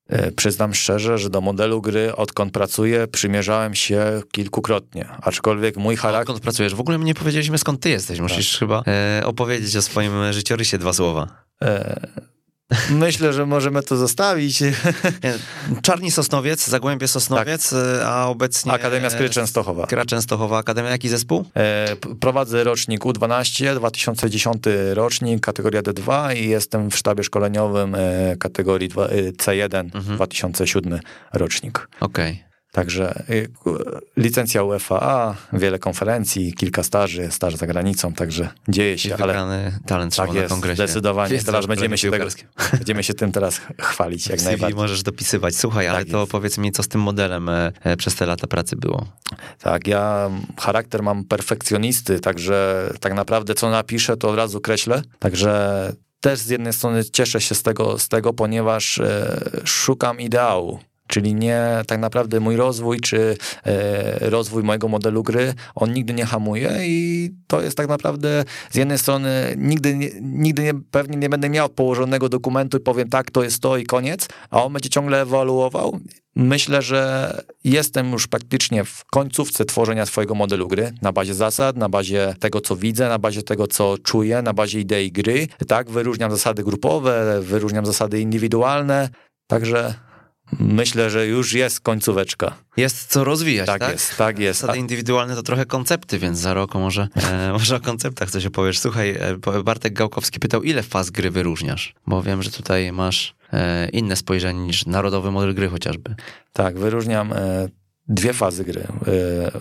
E, 0.08 0.32
przyznam 0.32 0.74
szczerze, 0.74 1.18
że 1.18 1.30
do 1.30 1.40
modelu 1.40 1.82
gry, 1.82 2.16
odkąd 2.16 2.52
pracuję, 2.52 3.06
przymierzałem 3.06 3.74
się 3.74 4.22
kilkukrotnie, 4.32 5.08
aczkolwiek 5.22 5.76
mój 5.76 5.96
charakter... 5.96 6.20
Odkąd 6.20 6.40
pracujesz? 6.40 6.74
W 6.74 6.80
ogóle 6.80 6.98
my 6.98 7.04
nie 7.04 7.14
powiedzieliśmy, 7.14 7.58
skąd 7.58 7.80
ty 7.80 7.90
jesteś. 7.90 8.20
Musisz 8.20 8.52
tak. 8.52 8.58
chyba 8.58 8.82
e, 8.86 9.22
opowiedzieć 9.26 9.76
o 9.76 9.82
swoim 9.82 10.32
życiorysie 10.32 10.78
dwa 10.78 10.92
słowa. 10.92 11.28
E, 11.62 12.08
Myślę, 12.90 13.32
że 13.32 13.46
możemy 13.46 13.82
to 13.82 13.96
zostawić. 13.96 14.62
Czarni 15.82 16.10
Sosnowiec, 16.10 16.66
Zagłębie 16.68 17.08
Sosnowiec, 17.08 17.70
tak. 17.70 17.78
a 18.04 18.28
obecnie... 18.28 18.72
Akademia 18.72 19.10
Skry 19.10 19.30
Częstochowa. 19.30 19.86
Skra 19.86 20.04
Częstochowa, 20.04 20.58
Akademia, 20.58 20.90
jaki 20.90 21.08
zespół? 21.08 21.44
E, 21.56 21.96
prowadzę 22.20 22.64
rocznik 22.64 23.04
U12, 23.04 23.74
2010 23.76 24.64
rocznik, 24.94 25.40
kategoria 25.40 25.82
D2 25.82 26.36
i 26.36 26.48
jestem 26.48 26.90
w 26.90 26.96
sztabie 26.96 27.24
szkoleniowym 27.24 27.94
e, 27.94 28.36
kategorii 28.36 28.88
2, 28.88 29.06
e, 29.06 29.32
C1, 29.32 29.78
mhm. 29.94 30.16
2007 30.16 31.00
rocznik. 31.32 31.88
Okej. 32.00 32.32
Okay. 32.32 32.49
Także 32.72 33.24
y, 33.30 33.48
licencja 34.16 34.62
UEFA, 34.62 35.36
wiele 35.52 35.78
konferencji, 35.78 36.54
kilka 36.54 36.82
staży, 36.82 37.30
staż 37.30 37.56
za 37.56 37.66
granicą, 37.66 38.12
także 38.12 38.48
dzieje 38.68 38.98
się. 38.98 39.16
ale 39.16 39.72
talent 39.86 40.16
tak 40.16 40.34
jest, 40.34 40.48
kongresie. 40.48 40.74
zdecydowanie. 40.74 41.34
Jest 41.34 41.46
teraz 41.46 41.66
będziemy 41.66 41.98
się, 41.98 42.10
tego, 42.10 42.26
będziemy 42.72 43.02
się 43.02 43.14
tym 43.14 43.32
teraz 43.32 43.60
chwalić 43.80 44.28
jak 44.28 44.42
najbardziej. 44.42 44.76
możesz 44.76 45.02
dopisywać. 45.02 45.56
Słuchaj, 45.56 45.86
tak 45.86 45.94
ale 45.94 46.00
jest. 46.00 46.12
to 46.12 46.26
powiedz 46.26 46.58
mi, 46.58 46.72
co 46.72 46.82
z 46.82 46.88
tym 46.88 47.00
modelem 47.00 47.48
e, 47.48 47.72
e, 47.84 47.96
przez 47.96 48.14
te 48.14 48.26
lata 48.26 48.46
pracy 48.46 48.76
było? 48.76 49.06
Tak, 49.58 49.86
ja 49.86 50.30
charakter 50.58 51.02
mam 51.02 51.24
perfekcjonisty, 51.24 52.20
także 52.20 52.88
tak 53.00 53.14
naprawdę 53.14 53.54
co 53.54 53.70
napiszę, 53.70 54.16
to 54.16 54.30
od 54.30 54.36
razu 54.36 54.60
kreślę. 54.60 55.02
Także 55.18 55.92
też 56.20 56.38
z 56.38 56.48
jednej 56.48 56.72
strony 56.72 57.04
cieszę 57.04 57.40
się 57.40 57.54
z 57.54 57.62
tego, 57.62 57.98
z 57.98 58.08
tego 58.08 58.32
ponieważ 58.32 58.98
e, 58.98 59.40
szukam 59.64 60.20
ideału 60.20 60.80
Czyli 61.10 61.34
nie 61.34 61.62
tak 61.86 62.00
naprawdę 62.00 62.40
mój 62.40 62.56
rozwój, 62.56 63.00
czy 63.00 63.36
e, 63.64 64.30
rozwój 64.30 64.62
mojego 64.62 64.88
modelu 64.88 65.22
gry, 65.22 65.54
on 65.74 65.92
nigdy 65.92 66.14
nie 66.14 66.24
hamuje 66.24 66.70
i 66.82 67.30
to 67.46 67.62
jest 67.62 67.76
tak 67.76 67.88
naprawdę 67.88 68.44
z 68.70 68.76
jednej 68.76 68.98
strony 68.98 69.54
nigdy, 69.56 69.94
nigdy 70.20 70.62
nie, 70.62 70.74
pewnie 70.90 71.16
nie 71.16 71.28
będę 71.28 71.50
miał 71.50 71.68
położonego 71.68 72.28
dokumentu 72.28 72.76
i 72.76 72.80
powiem 72.80 73.08
tak, 73.08 73.30
to 73.30 73.42
jest 73.42 73.62
to 73.62 73.76
i 73.76 73.84
koniec, 73.84 74.28
a 74.50 74.64
on 74.64 74.72
będzie 74.72 74.88
ciągle 74.88 75.22
ewoluował. 75.22 76.00
Myślę, 76.36 76.82
że 76.82 77.32
jestem 77.64 78.12
już 78.12 78.26
praktycznie 78.26 78.84
w 78.84 79.04
końcówce 79.04 79.64
tworzenia 79.64 80.06
swojego 80.06 80.34
modelu 80.34 80.68
gry 80.68 80.92
na 81.02 81.12
bazie 81.12 81.34
zasad, 81.34 81.76
na 81.76 81.88
bazie 81.88 82.34
tego, 82.40 82.60
co 82.60 82.76
widzę, 82.76 83.08
na 83.08 83.18
bazie 83.18 83.42
tego, 83.42 83.66
co 83.66 83.98
czuję, 83.98 84.42
na 84.42 84.52
bazie 84.52 84.80
idei 84.80 85.12
gry. 85.12 85.46
Tak, 85.68 85.90
wyróżniam 85.90 86.30
zasady 86.30 86.64
grupowe, 86.64 87.40
wyróżniam 87.42 87.86
zasady 87.86 88.20
indywidualne, 88.20 89.08
także 89.46 89.94
Myślę, 90.58 91.10
że 91.10 91.26
już 91.26 91.52
jest 91.52 91.80
końcóweczka. 91.80 92.54
Jest 92.76 93.06
co 93.06 93.24
rozwijać, 93.24 93.66
tak? 93.66 93.80
Tak 93.80 93.92
jest, 93.92 94.16
tak 94.16 94.38
jest. 94.38 94.60
Zasady 94.60 94.78
indywidualne 94.78 95.34
to 95.34 95.42
trochę 95.42 95.66
koncepty, 95.66 96.18
więc 96.18 96.38
za 96.38 96.54
rok 96.54 96.74
może, 96.74 97.08
e, 97.16 97.52
może 97.58 97.76
o 97.76 97.80
konceptach 97.80 98.30
coś 98.30 98.46
opowiesz. 98.46 98.78
Słuchaj, 98.78 99.10
e, 99.10 99.62
Bartek 99.64 99.92
Gałkowski 99.92 100.40
pytał, 100.40 100.62
ile 100.62 100.82
faz 100.82 101.10
gry 101.10 101.30
wyróżniasz? 101.30 101.94
Bo 102.06 102.22
wiem, 102.22 102.42
że 102.42 102.50
tutaj 102.50 102.92
masz 102.92 103.34
e, 103.52 103.88
inne 103.88 104.16
spojrzenie 104.16 104.60
niż 104.60 104.86
narodowy 104.86 105.30
model 105.30 105.54
gry 105.54 105.68
chociażby. 105.68 106.14
Tak, 106.52 106.78
wyróżniam 106.78 107.32
e, 107.32 107.68
dwie 108.08 108.32
fazy 108.32 108.64
gry. 108.64 108.80
E, 108.80 108.86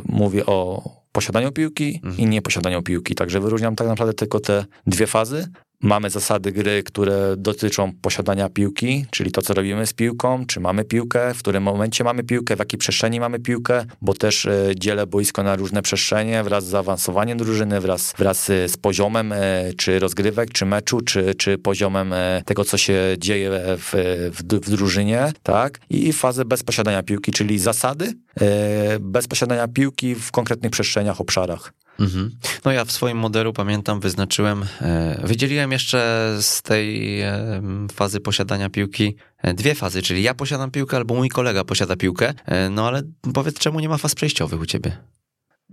mówię 0.06 0.46
o 0.46 0.90
posiadaniu 1.12 1.52
piłki 1.52 2.00
mhm. 2.04 2.18
i 2.18 2.26
nieposiadaniu 2.26 2.84
piłki, 2.84 3.16
także 3.16 3.40
wyróżniam 3.40 3.76
tak 3.76 3.88
naprawdę 3.88 4.14
tylko 4.14 4.40
te 4.40 4.66
dwie 4.88 5.08
fazy. 5.08 5.48
Mamy 5.84 6.10
zasady 6.10 6.52
gry, 6.52 6.84
które 6.84 7.36
dotyczą 7.38 7.92
posiadania 8.02 8.50
piłki, 8.50 9.06
czyli 9.12 9.32
to, 9.32 9.42
co 9.42 9.54
robimy 9.54 9.86
z 9.86 9.94
piłką, 9.94 10.46
czy 10.46 10.60
mamy 10.60 10.86
piłkę, 10.86 11.34
w 11.34 11.40
którym 11.40 11.64
momencie 11.64 12.04
mamy 12.04 12.24
piłkę, 12.24 12.56
w 12.56 12.60
jakiej 12.60 12.80
przestrzeni 12.80 13.20
mamy 13.20 13.40
piłkę, 13.40 13.86
bo 14.02 14.14
też 14.14 14.46
e, 14.46 14.72
dzielę 14.76 15.08
boisko 15.08 15.44
na 15.44 15.56
różne 15.56 15.82
przestrzenie 15.82 16.44
wraz 16.44 16.66
z 16.66 16.68
zaawansowaniem 16.68 17.38
drużyny, 17.38 17.82
wraz, 17.82 18.14
wraz 18.18 18.50
e, 18.50 18.70
z 18.70 18.78
poziomem 18.78 19.34
e, 19.34 19.74
czy 19.78 20.00
rozgrywek, 20.00 20.52
czy 20.52 20.66
meczu, 20.66 21.02
czy, 21.02 21.36
czy 21.36 21.58
poziomem 21.58 22.14
tego, 22.46 22.66
co 22.66 22.78
się 22.78 23.16
dzieje 23.18 23.50
w, 23.78 23.92
w, 24.34 24.40
w 24.62 24.70
drużynie, 24.70 25.32
tak? 25.44 25.80
I 25.90 26.14
fazę 26.14 26.46
bez 26.46 26.64
posiadania 26.64 27.04
piłki, 27.04 27.32
czyli 27.32 27.60
zasady 27.60 28.14
bez 29.00 29.28
posiadania 29.28 29.68
piłki 29.68 30.16
w 30.16 30.32
konkretnych 30.32 30.72
przestrzeniach, 30.72 31.22
obszarach. 31.22 31.74
Mhm. 32.00 32.32
No 32.66 32.72
ja 32.72 32.86
w 32.86 32.92
swoim 32.92 33.18
modelu 33.18 33.54
pamiętam, 33.54 34.00
wyznaczyłem, 34.00 34.66
e, 34.82 35.22
wydzieliłem 35.24 35.72
jeszcze 35.72 36.30
z 36.42 36.62
tej 36.62 37.22
e, 37.22 37.62
fazy 37.94 38.20
posiadania 38.20 38.70
piłki 38.70 39.16
e, 39.38 39.54
dwie 39.54 39.76
fazy, 39.76 40.02
czyli 40.02 40.24
ja 40.24 40.34
posiadam 40.34 40.72
piłkę 40.72 40.98
albo 40.98 41.16
mój 41.16 41.30
kolega 41.30 41.64
posiada 41.64 41.96
piłkę. 41.96 42.34
No 42.72 42.88
ale 42.88 43.02
powiedz, 43.34 43.60
czemu 43.60 43.80
nie 43.80 43.90
ma 43.90 43.98
faz 43.98 44.16
przejściowych 44.16 44.62
u 44.62 44.66
ciebie? 44.66 44.98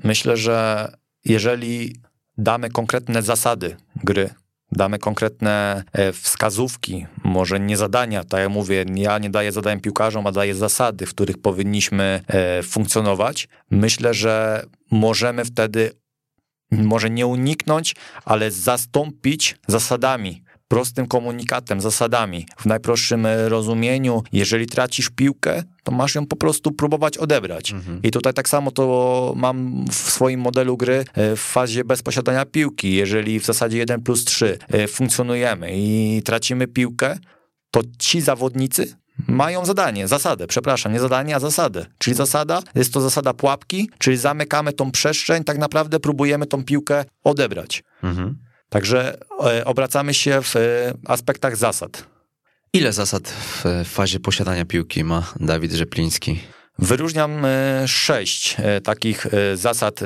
Myślę, 0.04 0.36
że 0.36 0.88
jeżeli 1.24 1.96
damy 2.38 2.70
konkretne 2.70 3.22
zasady 3.22 3.76
gry, 4.04 4.30
damy 4.72 4.98
konkretne 4.98 5.84
wskazówki, 6.12 7.06
może 7.24 7.60
nie 7.60 7.76
zadania, 7.76 8.24
tak 8.24 8.40
jak 8.40 8.50
mówię, 8.50 8.84
ja 8.94 9.18
nie 9.18 9.30
daję 9.30 9.52
zadań 9.52 9.80
piłkarzom, 9.80 10.26
a 10.26 10.32
daję 10.32 10.54
zasady, 10.54 11.06
w 11.06 11.10
których 11.10 11.38
powinniśmy 11.38 12.20
funkcjonować. 12.62 13.48
Myślę, 13.70 14.14
że 14.14 14.64
możemy 14.90 15.44
wtedy 15.44 15.90
może 16.70 17.10
nie 17.10 17.26
uniknąć, 17.26 17.94
ale 18.24 18.50
zastąpić 18.50 19.56
zasadami, 19.68 20.42
prostym 20.68 21.06
komunikatem, 21.06 21.80
zasadami. 21.80 22.46
W 22.58 22.66
najprostszym 22.66 23.26
e, 23.26 23.48
rozumieniu, 23.48 24.22
jeżeli 24.32 24.66
tracisz 24.66 25.10
piłkę, 25.10 25.62
to 25.84 25.92
masz 25.92 26.14
ją 26.14 26.26
po 26.26 26.36
prostu 26.36 26.72
próbować 26.72 27.18
odebrać. 27.18 27.72
Mhm. 27.72 28.00
I 28.02 28.10
tutaj 28.10 28.34
tak 28.34 28.48
samo 28.48 28.70
to 28.70 29.32
mam 29.36 29.84
w 29.90 29.94
swoim 29.94 30.40
modelu 30.40 30.76
gry 30.76 31.04
e, 31.14 31.36
w 31.36 31.40
fazie 31.40 31.84
bez 31.84 32.02
posiadania 32.02 32.44
piłki. 32.44 32.94
Jeżeli 32.94 33.40
w 33.40 33.44
zasadzie 33.44 33.78
1 33.78 34.02
plus 34.02 34.24
3 34.24 34.58
e, 34.68 34.88
funkcjonujemy 34.88 35.70
i 35.72 36.22
tracimy 36.24 36.66
piłkę, 36.66 37.18
to 37.70 37.80
ci 37.98 38.20
zawodnicy 38.20 38.96
mają 39.28 39.64
zadanie, 39.64 40.08
zasadę, 40.08 40.46
przepraszam, 40.46 40.92
nie 40.92 41.00
zadanie, 41.00 41.36
a 41.36 41.40
zasadę. 41.40 41.86
Czyli 41.98 42.16
zasada, 42.16 42.62
jest 42.74 42.92
to 42.92 43.00
zasada 43.00 43.34
pułapki, 43.34 43.90
czyli 43.98 44.16
zamykamy 44.16 44.72
tą 44.72 44.90
przestrzeń, 44.90 45.44
tak 45.44 45.58
naprawdę 45.58 46.00
próbujemy 46.00 46.46
tą 46.46 46.64
piłkę 46.64 47.04
odebrać. 47.24 47.82
Mhm. 48.02 48.38
Także 48.68 49.18
e, 49.44 49.64
obracamy 49.64 50.14
się 50.14 50.42
w 50.42 50.56
e, 50.56 50.60
aspektach 51.06 51.56
zasad. 51.56 52.06
Ile 52.72 52.92
zasad 52.92 53.28
w 53.28 53.64
fazie 53.84 54.20
posiadania 54.20 54.64
piłki 54.64 55.04
ma 55.04 55.32
Dawid 55.40 55.72
Rzepliński? 55.72 56.40
Wyróżniam 56.78 57.44
e, 57.44 57.88
sześć 57.88 58.56
takich 58.84 59.26
zasad. 59.54 60.00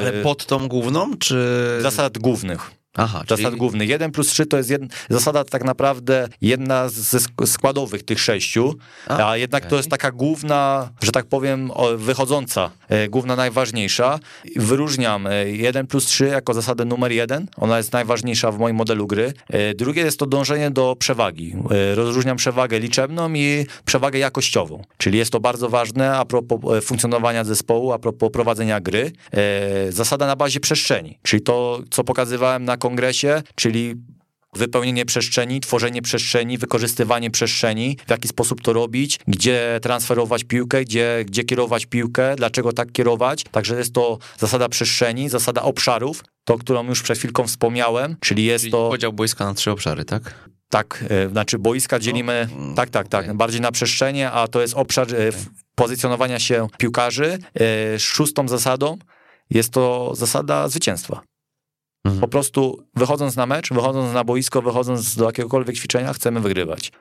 Ale 0.00 0.12
pod 0.22 0.46
tą 0.46 0.68
główną, 0.68 1.16
czy. 1.18 1.78
Zasad 1.80 2.18
głównych. 2.18 2.79
Aha, 2.96 3.22
zasad 3.28 3.46
czyli... 3.46 3.56
głównych. 3.56 3.88
1 3.88 4.10
plus 4.10 4.28
3 4.28 4.46
to 4.46 4.56
jest 4.56 4.70
jed... 4.70 4.82
zasada 5.10 5.44
tak 5.44 5.64
naprawdę 5.64 6.28
jedna 6.40 6.88
ze 6.88 7.20
składowych 7.46 8.02
tych 8.02 8.20
sześciu, 8.20 8.74
a, 9.06 9.30
a 9.30 9.36
jednak 9.36 9.62
okay. 9.62 9.70
to 9.70 9.76
jest 9.76 9.88
taka 9.88 10.10
główna, 10.10 10.90
że 11.02 11.12
tak 11.12 11.26
powiem, 11.26 11.70
wychodząca, 11.96 12.70
główna 13.10 13.36
najważniejsza. 13.36 14.18
Wyróżniam 14.56 15.28
1 15.46 15.84
e, 15.84 15.88
plus 15.88 16.06
3 16.06 16.26
jako 16.26 16.54
zasadę 16.54 16.84
numer 16.84 17.12
jeden, 17.12 17.46
ona 17.56 17.76
jest 17.76 17.92
najważniejsza 17.92 18.52
w 18.52 18.58
moim 18.58 18.76
modelu 18.76 19.06
gry. 19.06 19.32
E, 19.48 19.74
drugie 19.74 20.02
jest 20.02 20.18
to 20.18 20.26
dążenie 20.26 20.70
do 20.70 20.96
przewagi. 20.98 21.54
Rozróżniam 21.94 22.36
przewagę 22.36 22.78
liczebną 22.78 23.34
i 23.34 23.66
przewagę 23.84 24.18
jakościową, 24.18 24.82
czyli 24.98 25.18
jest 25.18 25.32
to 25.32 25.40
bardzo 25.40 25.68
ważne 25.68 26.16
a 26.16 26.24
propos 26.24 26.60
funkcjonowania 26.84 27.44
zespołu, 27.44 27.92
a 27.92 27.98
propos 27.98 28.30
prowadzenia 28.30 28.80
gry. 28.80 29.12
Zasada 29.88 30.26
na 30.26 30.36
bazie 30.36 30.60
przestrzeni, 30.60 31.18
czyli 31.22 31.42
to, 31.42 31.80
co 31.90 32.04
pokazywałem 32.04 32.64
na 32.64 32.76
kongresie, 32.76 33.42
czyli 33.54 33.94
wypełnienie 34.56 35.04
przestrzeni, 35.04 35.60
tworzenie 35.60 36.02
przestrzeni, 36.02 36.58
wykorzystywanie 36.58 37.30
przestrzeni, 37.30 37.96
w 38.06 38.10
jaki 38.10 38.28
sposób 38.28 38.62
to 38.62 38.72
robić, 38.72 39.18
gdzie 39.28 39.78
transferować 39.82 40.44
piłkę, 40.44 40.84
gdzie, 40.84 41.24
gdzie 41.26 41.44
kierować 41.44 41.86
piłkę, 41.86 42.36
dlaczego 42.36 42.72
tak 42.72 42.92
kierować. 42.92 43.44
Także 43.50 43.78
jest 43.78 43.92
to 43.94 44.18
zasada 44.38 44.68
przestrzeni, 44.68 45.28
zasada 45.28 45.62
obszarów, 45.62 46.24
to, 46.44 46.58
którą 46.58 46.84
już 46.86 47.02
przed 47.02 47.18
chwilką 47.18 47.46
wspomniałem, 47.46 48.16
czyli 48.20 48.44
jest 48.44 48.62
czyli 48.62 48.72
to... 48.72 48.88
Podział 48.88 49.12
boiska 49.12 49.44
na 49.44 49.54
trzy 49.54 49.70
obszary, 49.70 50.04
tak? 50.04 50.34
Tak, 50.68 51.04
e, 51.08 51.28
znaczy 51.28 51.58
boiska 51.58 51.98
dzielimy, 51.98 52.48
No, 52.56 52.74
tak, 52.74 52.90
tak, 52.90 53.08
tak, 53.08 53.24
okej. 53.24 53.36
bardziej 53.36 53.60
na 53.60 53.72
przestrzenie, 53.72 54.30
a 54.30 54.48
to 54.48 54.60
jest 54.60 54.74
obszar 54.74 55.14
e, 55.14 55.32
w- 55.32 55.46
pozycjonowania 55.74 56.38
się 56.38 56.66
piłkarzy. 56.78 57.38
E, 57.94 57.98
Szóstą 57.98 58.48
zasadą 58.48 58.98
jest 59.50 59.70
to 59.70 60.12
zasada 60.14 60.68
zwycięstwa. 60.68 61.20
Mhm. 62.04 62.20
Po 62.20 62.28
prostu 62.28 62.84
wychodząc 62.94 63.36
na 63.36 63.46
mecz, 63.46 63.72
wychodząc 63.72 64.14
na 64.14 64.24
boisko, 64.24 64.62
wychodząc 64.62 65.16
do 65.16 65.24
jakiegokolwiek 65.24 65.76
ćwiczenia, 65.76 66.12
chcemy 66.12 66.40
wygrywać. 66.40 66.92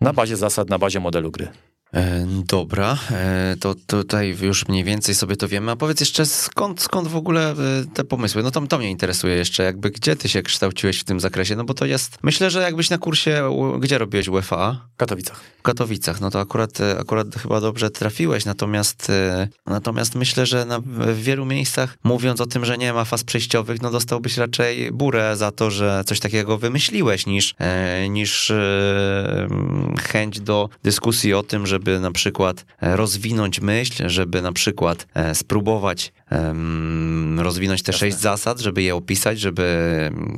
Na 0.00 0.12
bazie 0.12 0.36
zasad, 0.36 0.70
na 0.70 0.78
bazie 0.78 1.00
modelu 1.00 1.30
gry. 1.30 1.48
E, 1.94 2.26
Dobra, 2.44 2.98
e, 3.10 3.56
to 3.60 3.74
tutaj 3.86 4.36
już 4.40 4.68
mniej 4.68 4.84
więcej 4.84 5.14
sobie 5.14 5.36
to 5.36 5.48
wiemy. 5.48 5.72
A 5.72 5.76
powiedz 5.76 6.00
jeszcze, 6.00 6.26
skąd, 6.26 6.82
skąd 6.82 7.08
w 7.08 7.16
ogóle 7.16 7.50
e, 7.50 7.54
te 7.94 8.04
pomysły? 8.04 8.42
No 8.42 8.50
to, 8.50 8.66
to 8.66 8.78
mnie 8.78 8.90
interesuje 8.90 9.36
jeszcze, 9.36 9.62
jakby 9.62 9.90
gdzie 9.90 10.16
ty 10.16 10.28
się 10.28 10.42
kształciłeś 10.42 11.00
w 11.00 11.04
tym 11.04 11.20
zakresie? 11.20 11.56
No 11.56 11.64
bo 11.64 11.74
to 11.74 11.86
jest, 11.86 12.18
myślę, 12.22 12.50
że 12.50 12.62
jakbyś 12.62 12.90
na 12.90 12.98
kursie, 12.98 13.42
gdzie 13.80 13.98
robiłeś 13.98 14.28
UEFA? 14.28 14.88
W 14.94 14.96
Katowicach. 14.96 15.40
W 15.58 15.62
Katowicach, 15.62 16.20
no 16.20 16.30
to 16.30 16.40
akurat, 16.40 16.78
akurat 17.00 17.34
chyba 17.34 17.60
dobrze 17.60 17.90
trafiłeś, 17.90 18.44
natomiast, 18.44 19.12
natomiast 19.66 20.14
myślę, 20.14 20.46
że 20.46 20.64
na, 20.64 20.80
w 20.80 21.16
wielu 21.16 21.46
miejscach 21.46 21.98
mówiąc 22.04 22.40
o 22.40 22.46
tym, 22.46 22.64
że 22.64 22.78
nie 22.78 22.92
ma 22.92 23.04
faz 23.04 23.24
przejściowych, 23.24 23.82
no 23.82 23.90
dostałbyś 23.90 24.36
raczej 24.36 24.92
burę 24.92 25.36
za 25.36 25.50
to, 25.50 25.70
że 25.70 26.02
coś 26.06 26.20
takiego 26.20 26.58
wymyśliłeś, 26.58 27.26
niż, 27.26 27.54
niż 28.08 28.52
chęć 30.02 30.40
do 30.40 30.68
dyskusji 30.82 31.34
o 31.34 31.42
tym, 31.42 31.66
żeby 31.78 32.00
na 32.00 32.12
przykład 32.12 32.64
e, 32.80 32.96
rozwinąć 32.96 33.60
myśl, 33.60 34.08
żeby 34.08 34.42
na 34.42 34.52
przykład 34.52 35.06
e, 35.14 35.34
spróbować 35.34 36.12
rozwinąć 37.36 37.82
te 37.82 37.92
Jasne. 37.92 37.98
sześć 38.06 38.18
zasad, 38.18 38.60
żeby 38.60 38.82
je 38.82 38.94
opisać, 38.94 39.40
żeby 39.40 39.64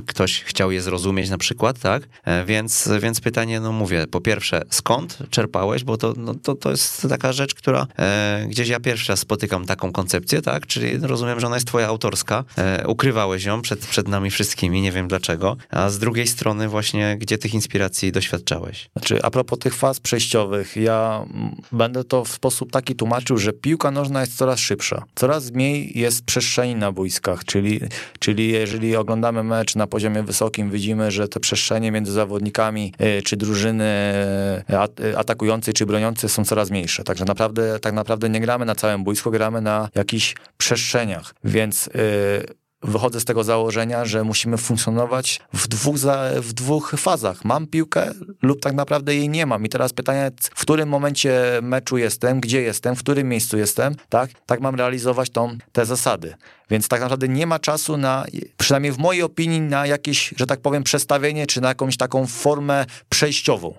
ktoś 0.07 0.43
chciał 0.43 0.71
je 0.71 0.83
zrozumieć 0.83 1.31
na 1.31 1.39
przykład, 1.39 1.79
tak? 1.79 2.03
E, 2.25 2.45
Więc, 2.45 2.89
więc 3.01 3.21
pytanie, 3.21 3.61
no 3.61 3.73
mówię, 3.73 4.07
po 4.11 4.21
pierwsze, 4.21 4.63
skąd 4.71 5.19
czerpałeś, 5.31 5.85
bo 5.85 5.97
to, 5.97 6.15
no, 6.17 6.35
to, 6.35 6.55
to 6.55 6.71
jest 6.71 7.07
taka 7.09 7.33
rzecz, 7.33 7.55
która 7.55 7.87
e, 7.99 8.47
gdzieś 8.49 8.69
ja 8.69 8.81
pierwszy 8.81 9.13
raz 9.13 9.19
spotykam 9.19 9.67
taką 9.67 9.93
koncepcję, 9.93 10.43
tak? 10.43 10.67
Czyli 10.67 10.99
rozumiem, 10.99 11.41
że 11.41 11.47
ona 11.47 11.57
jest 11.57 11.67
twoja 11.67 11.87
autorska, 11.87 12.45
e, 12.59 12.87
ukrywałeś 12.87 13.45
ją 13.45 13.63
przed, 13.63 13.87
przed 13.87 14.09
nami 14.09 14.31
wszystkimi, 14.31 14.83
nie 14.83 14.93
wiem 14.93 15.09
dlaczego, 15.09 15.57
a 15.71 15.91
z 15.91 15.99
drugiej 15.99 16.27
strony 16.27 16.69
właśnie, 16.69 17.17
gdzie 17.21 17.39
tych 17.39 17.55
inspiracji 17.55 18.13
doświadczałeś? 18.13 18.91
Znaczy, 18.97 19.23
a 19.23 19.31
propos 19.31 19.59
tych 19.59 19.75
faz 19.75 20.01
przejściowych, 20.01 20.77
ja 20.77 21.25
będę 21.73 22.05
to 22.05 22.25
w 22.25 22.29
sposób 22.29 22.73
taki 22.73 22.95
tłumaczył, 22.95 23.39
że 23.39 23.53
piłka 23.53 23.91
nożna 23.91 24.21
jest 24.21 24.37
coraz 24.37 24.59
szybsza. 24.59 25.05
Coraz 25.15 25.51
mniej 25.51 25.99
jest 25.99 26.25
przestrzeni 26.25 26.75
na 26.75 26.93
boiskach, 26.93 27.45
czyli, 27.45 27.81
czyli 28.19 28.49
jeżeli 28.49 28.97
oglądamy 28.97 29.43
mecz 29.43 29.77
na 29.77 29.87
poziomie 29.87 30.23
wysokim, 30.23 30.71
widzimy, 30.71 31.11
że 31.11 31.29
te 31.29 31.41
przestrzenie 31.41 31.93
między 31.93 32.13
zawodnikami 32.13 32.93
y, 33.19 33.23
czy 33.23 33.37
drużyny 33.37 33.85
at- 34.79 35.01
y, 35.01 35.19
atakującej 35.19 35.75
czy 35.75 35.87
broniącej 35.87 36.31
są 36.31 36.45
coraz 36.45 36.71
mniejsze. 36.71 37.05
Także 37.05 37.25
naprawdę, 37.25 37.81
tak 37.81 37.95
naprawdę 37.95 38.29
nie 38.29 38.41
gramy 38.41 38.65
na 38.65 38.75
całym 38.75 39.05
boisku, 39.05 39.31
gramy 39.31 39.61
na 39.61 39.89
jakichś 39.95 40.35
przestrzeniach, 40.59 41.35
więc 41.45 41.87
y, 41.87 41.91
wychodzę 42.83 43.21
z 43.21 43.25
tego 43.25 43.45
założenia, 43.45 44.05
że 44.05 44.25
musimy 44.25 44.57
funkcjonować 44.57 45.41
w 45.53 45.69
dwóch, 45.69 45.99
za, 45.99 46.31
w 46.37 46.53
dwóch 46.53 46.95
fazach. 46.99 47.45
Mam 47.45 47.67
piłkę 47.67 48.11
lub 48.43 48.61
tak 48.61 48.75
naprawdę 48.75 49.15
jej 49.15 49.29
nie 49.29 49.47
mam. 49.47 49.65
I 49.65 49.69
teraz 49.69 49.93
pytanie, 49.93 50.31
w 50.55 50.61
którym 50.61 50.89
momencie 50.89 51.59
meczu 51.63 51.99
jestem, 51.99 52.41
gdzie 52.41 52.63
jestem, 52.63 52.97
w 52.97 52.99
którym 52.99 53.29
miejscu 53.29 53.59
jestem, 53.59 53.97
tak? 54.09 54.31
Tak 54.47 54.61
mam 54.61 54.75
realizować 54.75 55.31
tą, 55.31 55.57
te 55.73 55.87
zasady. 55.87 56.35
Więc 56.71 56.89
tak 56.89 57.01
naprawdę 57.01 57.29
nie 57.29 57.47
ma 57.47 57.59
czasu 57.59 57.97
na, 57.97 58.25
przynajmniej 58.57 58.93
w 58.93 58.99
mojej 58.99 59.23
opinii, 59.23 59.61
na 59.61 59.87
jakieś, 59.87 60.35
że 60.37 60.47
tak 60.47 60.61
powiem, 60.61 60.83
przestawienie, 60.83 61.47
czy 61.47 61.61
na 61.61 61.69
jakąś 61.69 61.97
taką 61.97 62.27
formę 62.27 62.87
przejściową. 63.09 63.75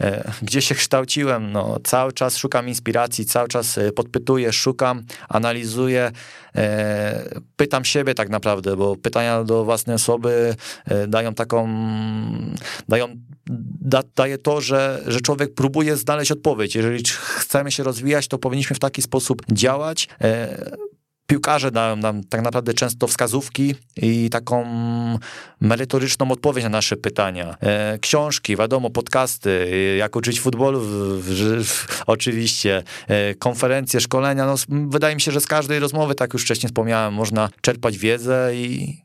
E, 0.00 0.32
Gdzie 0.42 0.62
się 0.62 0.74
kształciłem, 0.74 1.52
no, 1.52 1.78
cały 1.84 2.12
czas 2.12 2.36
szukam 2.36 2.68
inspiracji, 2.68 3.24
cały 3.24 3.48
czas 3.48 3.78
e, 3.78 3.92
podpytuję, 3.92 4.52
szukam, 4.52 5.02
analizuję, 5.28 6.12
pytam 7.56 7.84
siebie 7.84 8.14
tak 8.14 8.28
naprawdę, 8.28 8.76
bo 8.76 8.96
pytania 8.96 9.44
do 9.44 9.64
własnej 9.64 9.96
osoby 9.96 10.54
e, 10.84 11.06
dają 11.06 11.34
taką, 11.34 11.68
dają, 12.88 13.08
da, 13.80 14.02
daje 14.16 14.38
to, 14.38 14.60
że, 14.60 15.02
że 15.06 15.20
człowiek 15.20 15.54
próbuje 15.54 15.96
znaleźć 15.96 16.32
odpowiedź. 16.32 16.74
Jeżeli 16.74 17.02
chcemy 17.22 17.70
się 17.70 17.82
rozwijać, 17.82 18.28
to 18.28 18.38
powinniśmy 18.38 18.76
w 18.76 18.78
taki 18.78 19.02
sposób 19.02 19.42
działać. 19.52 20.08
Piłkarze 21.30 21.70
dają 21.70 21.96
nam 21.96 22.24
tak 22.24 22.42
naprawdę 22.42 22.74
często 22.74 23.06
wskazówki 23.06 23.74
i 23.96 24.30
taką 24.30 24.64
merytoryczną 25.60 26.30
odpowiedź 26.30 26.64
na 26.64 26.70
nasze 26.70 26.96
pytania. 26.96 27.56
E, 27.60 27.98
książki, 27.98 28.56
wiadomo, 28.56 28.90
podcasty, 28.90 29.70
jak 29.98 30.16
uczyć 30.16 30.40
futbolu, 30.40 30.80
w, 30.80 30.86
w, 31.22 31.64
w, 31.64 32.02
oczywiście, 32.06 32.82
e, 33.08 33.34
konferencje, 33.34 34.00
szkolenia. 34.00 34.46
No, 34.46 34.54
wydaje 34.68 35.14
mi 35.14 35.20
się, 35.20 35.32
że 35.32 35.40
z 35.40 35.46
każdej 35.46 35.78
rozmowy, 35.78 36.14
tak 36.14 36.32
już 36.32 36.42
wcześniej 36.42 36.68
wspomniałem, 36.68 37.14
można 37.14 37.48
czerpać 37.60 37.98
wiedzę 37.98 38.50
i 38.54 38.98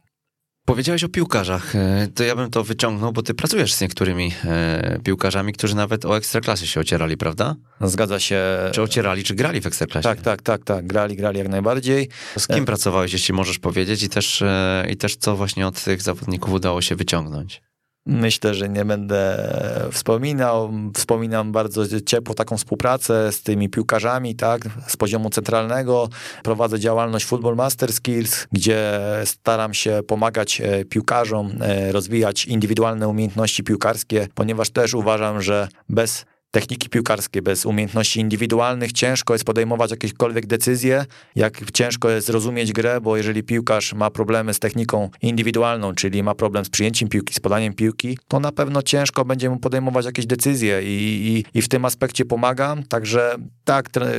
Powiedziałeś 0.66 1.04
o 1.04 1.10
piłkarzach, 1.10 1.76
e, 1.76 2.08
to 2.16 2.24
ja 2.24 2.36
bym 2.36 2.52
to 2.52 2.64
wyciągnął, 2.64 3.12
bo 3.12 3.22
ty 3.22 3.34
pracujesz 3.34 3.74
z 3.74 3.82
niektórymi 3.82 4.32
e, 4.46 5.00
piłkarzami, 5.04 5.54
którzy 5.54 5.76
nawet 5.76 6.06
o 6.06 6.18
ekstraklasie 6.18 6.68
się 6.68 6.80
ocierali, 6.80 7.18
prawda? 7.18 7.56
zgadza 7.82 8.20
się. 8.20 8.42
Czy 8.72 8.82
ocierali, 8.82 9.24
czy 9.24 9.36
grali 9.36 9.62
w 9.62 9.68
ekstraklasie? 9.68 10.10
Tak, 10.10 10.22
tak, 10.22 10.42
tak, 10.42 10.64
tak. 10.64 10.88
Grali, 10.88 11.16
grali 11.16 11.38
jak 11.40 11.50
najbardziej. 11.50 12.10
Z 12.38 12.48
kim 12.48 12.66
pracowałeś, 12.66 13.14
jeśli 13.14 13.34
możesz 13.34 13.60
powiedzieć 13.60 14.04
i 14.04 14.10
też, 14.10 14.42
e, 14.42 14.86
i 14.90 14.98
też 14.98 15.16
co 15.16 15.36
właśnie 15.36 15.68
od 15.68 15.84
tych 15.84 16.02
zawodników 16.02 16.54
udało 16.54 16.82
się 16.82 16.96
wyciągnąć? 16.96 17.62
Myślę, 18.08 18.54
że 18.54 18.70
nie 18.70 18.86
będę 18.86 19.52
wspominał. 19.92 20.74
Wspominam 20.94 21.52
bardzo 21.52 22.02
ciepło 22.02 22.36
taką 22.36 22.58
współpracę 22.58 23.32
z 23.32 23.44
tymi 23.44 23.70
piłkarzami, 23.70 24.36
tak, 24.36 24.62
z 24.88 24.98
poziomu 24.98 25.30
centralnego. 25.30 26.10
Prowadzę 26.44 26.80
działalność 26.80 27.26
Football 27.26 27.56
Master 27.56 27.94
Skills, 27.94 28.48
gdzie 28.52 29.00
staram 29.26 29.74
się 29.74 30.02
pomagać 30.08 30.62
e, 30.62 30.86
piłkarzom 30.86 31.52
e, 31.62 31.92
rozwijać 31.92 32.46
indywidualne 32.46 33.08
umiejętności 33.08 33.64
piłkarskie, 33.64 34.28
ponieważ 34.36 34.70
też 34.70 34.94
uważam, 34.94 35.42
że 35.42 35.68
bez 35.90 36.26
techniki 36.56 36.90
piłkarskiej, 36.90 37.42
bez 37.42 37.66
umiejętności 37.66 38.20
indywidualnych 38.20 38.92
ciężko 38.92 39.34
jest 39.34 39.44
podejmować 39.46 39.92
jakiekolwiek 39.92 40.46
decyzje, 40.46 41.06
jak 41.36 41.72
ciężko 41.72 42.10
jest 42.10 42.28
zrozumieć 42.28 42.74
grę, 42.74 43.02
bo 43.02 43.18
jeżeli 43.18 43.44
piłkarz 43.44 43.94
ma 43.94 44.10
problemy 44.10 44.54
z 44.54 44.60
techniką 44.60 45.10
indywidualną, 45.22 45.96
czyli 45.96 46.24
ma 46.24 46.36
problem 46.36 46.66
z 46.66 46.70
przyjęciem 46.70 47.10
piłki, 47.10 47.34
z 47.34 47.40
podaniem 47.40 47.74
piłki, 47.74 48.18
to 48.28 48.40
na 48.40 48.52
pewno 48.52 48.82
ciężko 48.82 49.26
będzie 49.26 49.50
mu 49.50 49.58
podejmować 49.58 50.06
jakieś 50.06 50.26
decyzje 50.26 50.84
i, 50.84 50.88
i, 51.28 51.58
i 51.58 51.62
w 51.62 51.68
tym 51.68 51.86
aspekcie 51.86 52.26
pomagam, 52.26 52.84
także 52.84 53.36
tak, 53.64 53.90
tre, 53.90 54.12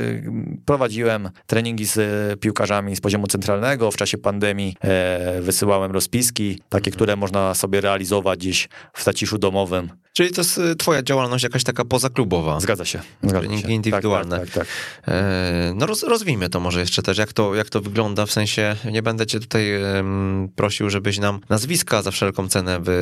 prowadziłem 0.65 1.29
treningi 1.47 1.85
z 1.85 1.99
piłkarzami 2.39 2.95
z 2.95 3.01
poziomu 3.01 3.27
centralnego, 3.27 3.91
w 3.91 3.97
czasie 3.97 4.17
pandemii 4.17 4.75
e, 4.81 5.41
wysyłałem 5.41 5.91
rozpiski, 5.91 6.59
takie, 6.69 6.91
które 6.91 7.15
można 7.15 7.53
sobie 7.53 7.81
realizować 7.81 8.39
gdzieś 8.39 8.69
w 8.93 9.03
zaciszu 9.03 9.37
domowym. 9.37 9.89
Czyli 10.17 10.31
to 10.31 10.41
jest 10.41 10.57
e, 10.57 10.75
twoja 10.75 11.03
działalność 11.03 11.43
jakaś 11.43 11.63
taka 11.63 11.85
pozaklubowa. 11.85 12.59
Zgadza 12.59 12.85
się. 12.85 12.99
Zgadza 13.23 13.39
Treningi 13.39 13.63
się. 13.63 13.71
indywidualne. 13.71 14.39
Tak, 14.39 14.49
tak, 14.49 14.55
tak, 14.55 14.67
tak. 15.05 15.13
E, 15.15 15.73
No 15.75 15.85
roz, 15.85 16.03
rozwijmy 16.03 16.49
to 16.49 16.59
może 16.59 16.79
jeszcze 16.79 17.01
też, 17.01 17.17
jak 17.17 17.33
to, 17.33 17.55
jak 17.55 17.69
to 17.69 17.81
wygląda, 17.81 18.25
w 18.25 18.31
sensie 18.31 18.75
nie 18.91 19.01
będę 19.01 19.27
cię 19.27 19.39
tutaj 19.39 19.73
em, 19.73 20.49
prosił, 20.55 20.89
żebyś 20.89 21.19
nam 21.19 21.39
nazwiska 21.49 22.01
za 22.01 22.11
wszelką 22.11 22.47
cenę 22.49 22.79
wy, 22.79 22.93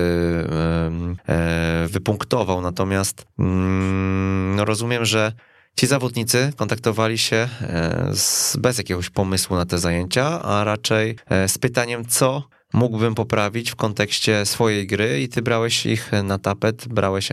em, 0.87 1.15
e, 1.29 1.87
wypunktował, 1.87 2.61
natomiast 2.61 3.25
mm, 3.39 4.55
no 4.55 4.65
rozumiem, 4.65 5.05
że 5.05 5.31
ci 5.77 5.87
zawodnicy 5.87 6.53
kontaktowali 6.55 7.17
się 7.17 7.47
e, 7.61 8.09
z, 8.13 8.57
bez 8.57 8.77
jakiegoś 8.77 9.09
pomysłu 9.09 9.55
na 9.55 9.65
te 9.65 9.77
zajęcia, 9.77 10.41
a 10.41 10.63
raczej 10.63 11.15
e, 11.29 11.47
z 11.47 11.57
pytaniem, 11.57 12.05
co 12.05 12.43
mógłbym 12.75 13.15
poprawić 13.15 13.71
w 13.71 13.75
kontekście 13.75 14.45
swojej 14.45 14.87
gry 14.87 15.21
i 15.21 15.29
ty 15.29 15.41
brałeś 15.41 15.85
ich 15.85 16.11
na 16.23 16.39
tapet, 16.39 16.87
brałeś 16.87 17.29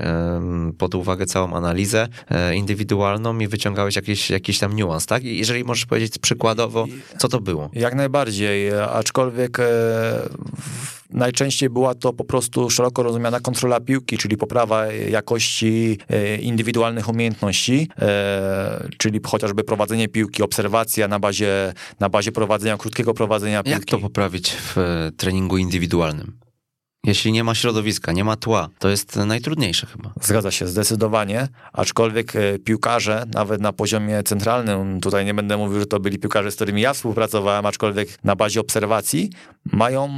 pod 0.79 0.95
uwagę 0.95 1.27
całą 1.27 1.53
analizę 1.57 2.09
e, 2.31 2.55
indywidualną 2.57 3.39
i 3.39 3.49
wyciągałeś 3.49 3.97
jakiś, 3.97 4.31
jakiś 4.31 4.59
tam 4.59 4.77
niuans, 4.77 5.07
tak? 5.07 5.25
I 5.25 5.39
jeżeli 5.39 5.65
możesz 5.65 5.87
powiedzieć 5.87 6.19
przykładowo, 6.19 6.87
co 7.19 7.29
to 7.29 7.41
było? 7.41 7.71
Jak 7.73 7.95
najbardziej, 7.95 8.69
e, 8.69 8.89
aczkolwiek 8.91 9.59
e, 9.61 9.63
w- 10.61 11.02
najczęściej 11.13 11.71
była 11.71 11.95
to 11.95 12.13
po 12.13 12.25
prostu 12.25 12.71
szeroko 12.71 13.03
rozumiana 13.03 13.41
kontrola 13.41 13.81
piłki, 13.81 14.19
czyli 14.19 14.37
poprawa 14.37 14.87
jakości 14.93 15.99
e, 16.09 16.37
indywidualnych 16.37 17.09
umiejętności, 17.09 17.89
e, 17.99 18.89
czyli 18.99 19.21
chociażby 19.27 19.65
prowadzenie 19.65 20.09
piłki, 20.09 20.43
obserwacja 20.43 21.09
na 21.09 21.19
bazie, 21.19 21.73
na 22.01 22.09
bazie 22.09 22.33
prowadzenia, 22.33 22.77
krótkiego 22.77 23.15
prowadzenia 23.15 23.63
piłki. 23.63 23.71
Jak 23.71 23.85
to 23.85 23.99
poprawić 23.99 24.51
w 24.51 24.79
e, 24.79 25.11
treningu 25.17 25.59
indywidualnym? 25.59 26.39
Jeśli 27.07 27.33
nie 27.33 27.45
ma 27.45 27.55
środowiska, 27.55 28.13
nie 28.13 28.25
ma 28.25 28.37
tła, 28.37 28.69
to 28.79 28.89
jest 28.89 29.17
najtrudniejsze 29.17 29.87
chyba. 29.87 30.13
Zgadza 30.21 30.51
się, 30.51 30.67
zdecydowanie, 30.67 31.49
aczkolwiek 31.73 32.33
piłkarze, 32.65 33.25
nawet 33.35 33.61
na 33.61 33.73
poziomie 33.73 34.23
centralnym, 34.23 35.01
tutaj 35.01 35.25
nie 35.25 35.35
będę 35.35 35.57
mówił, 35.57 35.81
że 35.81 35.87
to 35.87 36.01
byli 36.01 36.19
piłkarze, 36.19 36.51
z 36.51 36.55
którymi 36.55 36.81
ja 36.81 36.93
współpracowałem, 36.95 37.67
aczkolwiek 37.67 38.09
na 38.25 38.37
bazie 38.37 38.61
obserwacji, 38.61 39.31
mają 39.65 40.09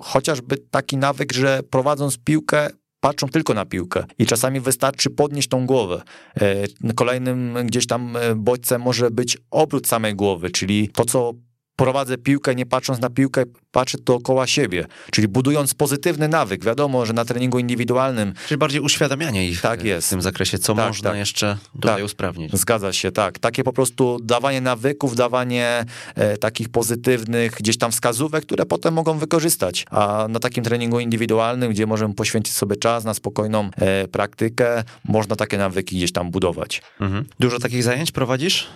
chociażby 0.00 0.56
taki 0.56 0.96
nawyk, 0.96 1.32
że 1.32 1.62
prowadząc 1.70 2.18
piłkę, 2.18 2.70
patrzą 3.00 3.28
tylko 3.28 3.54
na 3.54 3.66
piłkę 3.66 4.04
i 4.18 4.26
czasami 4.26 4.60
wystarczy 4.60 5.10
podnieść 5.10 5.48
tą 5.48 5.66
głowę. 5.66 6.02
E, 6.40 6.92
kolejnym 6.94 7.58
gdzieś 7.64 7.86
tam 7.86 8.16
e, 8.16 8.34
bodźcem 8.34 8.82
może 8.82 9.10
być 9.10 9.38
obrót 9.50 9.86
samej 9.86 10.14
głowy, 10.14 10.50
czyli 10.50 10.88
to, 10.88 11.04
co 11.04 11.32
prowadzę 11.76 12.18
piłkę, 12.18 12.54
nie 12.54 12.66
patrząc 12.66 13.00
na 13.00 13.10
piłkę, 13.10 13.42
patrzę 13.70 13.98
dookoła 13.98 14.46
siebie. 14.46 14.86
Czyli 15.10 15.28
budując 15.28 15.74
pozytywny 15.74 16.28
nawyk. 16.28 16.64
Wiadomo, 16.64 17.06
że 17.06 17.12
na 17.12 17.24
treningu 17.24 17.58
indywidualnym. 17.58 18.32
Czyli 18.46 18.58
bardziej 18.58 18.80
uświadamianie 18.80 19.48
ich 19.48 19.60
tak 19.60 19.84
jest. 19.84 20.06
w 20.06 20.10
tym 20.10 20.22
zakresie, 20.22 20.58
co 20.58 20.74
tak, 20.74 20.88
można 20.88 21.10
tak. 21.10 21.18
jeszcze 21.18 21.58
tutaj 21.72 21.96
tak. 21.96 22.04
usprawnić. 22.04 22.52
Zgadza 22.52 22.92
się, 22.92 23.12
tak. 23.12 23.38
Takie 23.38 23.64
po 23.64 23.72
prostu 23.72 24.18
dawanie 24.22 24.60
nawyków, 24.60 25.16
dawanie 25.16 25.84
e, 26.14 26.36
takich 26.36 26.68
pozytywnych 26.68 27.52
gdzieś 27.52 27.78
tam 27.78 27.92
wskazówek, 27.92 28.44
które 28.46 28.66
potem 28.66 28.94
mogą 28.94 29.18
wykorzystać. 29.18 29.84
A 29.90 30.26
na 30.28 30.40
takim 30.40 30.64
treningu 30.64 31.00
indywidualnym, 31.00 31.70
gdzie 31.70 31.86
możemy 31.86 32.14
poświęcić 32.14 32.54
sobie 32.54 32.76
czas 32.76 33.04
na 33.04 33.14
spokojną 33.14 33.70
e, 33.76 34.08
praktykę, 34.08 34.84
można 35.04 35.36
takie 35.36 35.58
nawyki 35.58 35.96
gdzieś 35.96 36.12
tam 36.12 36.30
budować. 36.30 36.82
Mhm. 37.00 37.24
Dużo 37.40 37.58
takich 37.58 37.82
zajęć 37.82 38.12
prowadzisz? 38.12 38.66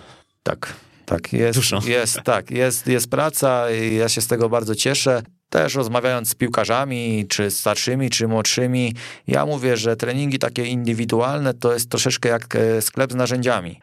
Tak. 0.43 0.73
Tak, 1.11 1.33
jest, 1.33 1.59
Dużo. 1.59 1.79
jest, 1.85 2.21
tak, 2.23 2.51
jest, 2.51 2.87
jest 2.87 3.09
praca 3.09 3.71
i 3.71 3.95
ja 3.95 4.09
się 4.09 4.21
z 4.21 4.27
tego 4.27 4.49
bardzo 4.49 4.75
cieszę. 4.75 5.21
Też 5.49 5.75
rozmawiając 5.75 6.29
z 6.29 6.35
piłkarzami, 6.35 7.25
czy 7.29 7.51
starszymi, 7.51 8.09
czy 8.09 8.27
młodszymi, 8.27 8.95
ja 9.27 9.45
mówię, 9.45 9.77
że 9.77 9.95
treningi 9.95 10.39
takie 10.39 10.65
indywidualne 10.65 11.53
to 11.53 11.73
jest 11.73 11.89
troszeczkę 11.89 12.29
jak 12.29 12.55
e, 12.55 12.81
sklep 12.81 13.11
z 13.11 13.15
narzędziami. 13.15 13.81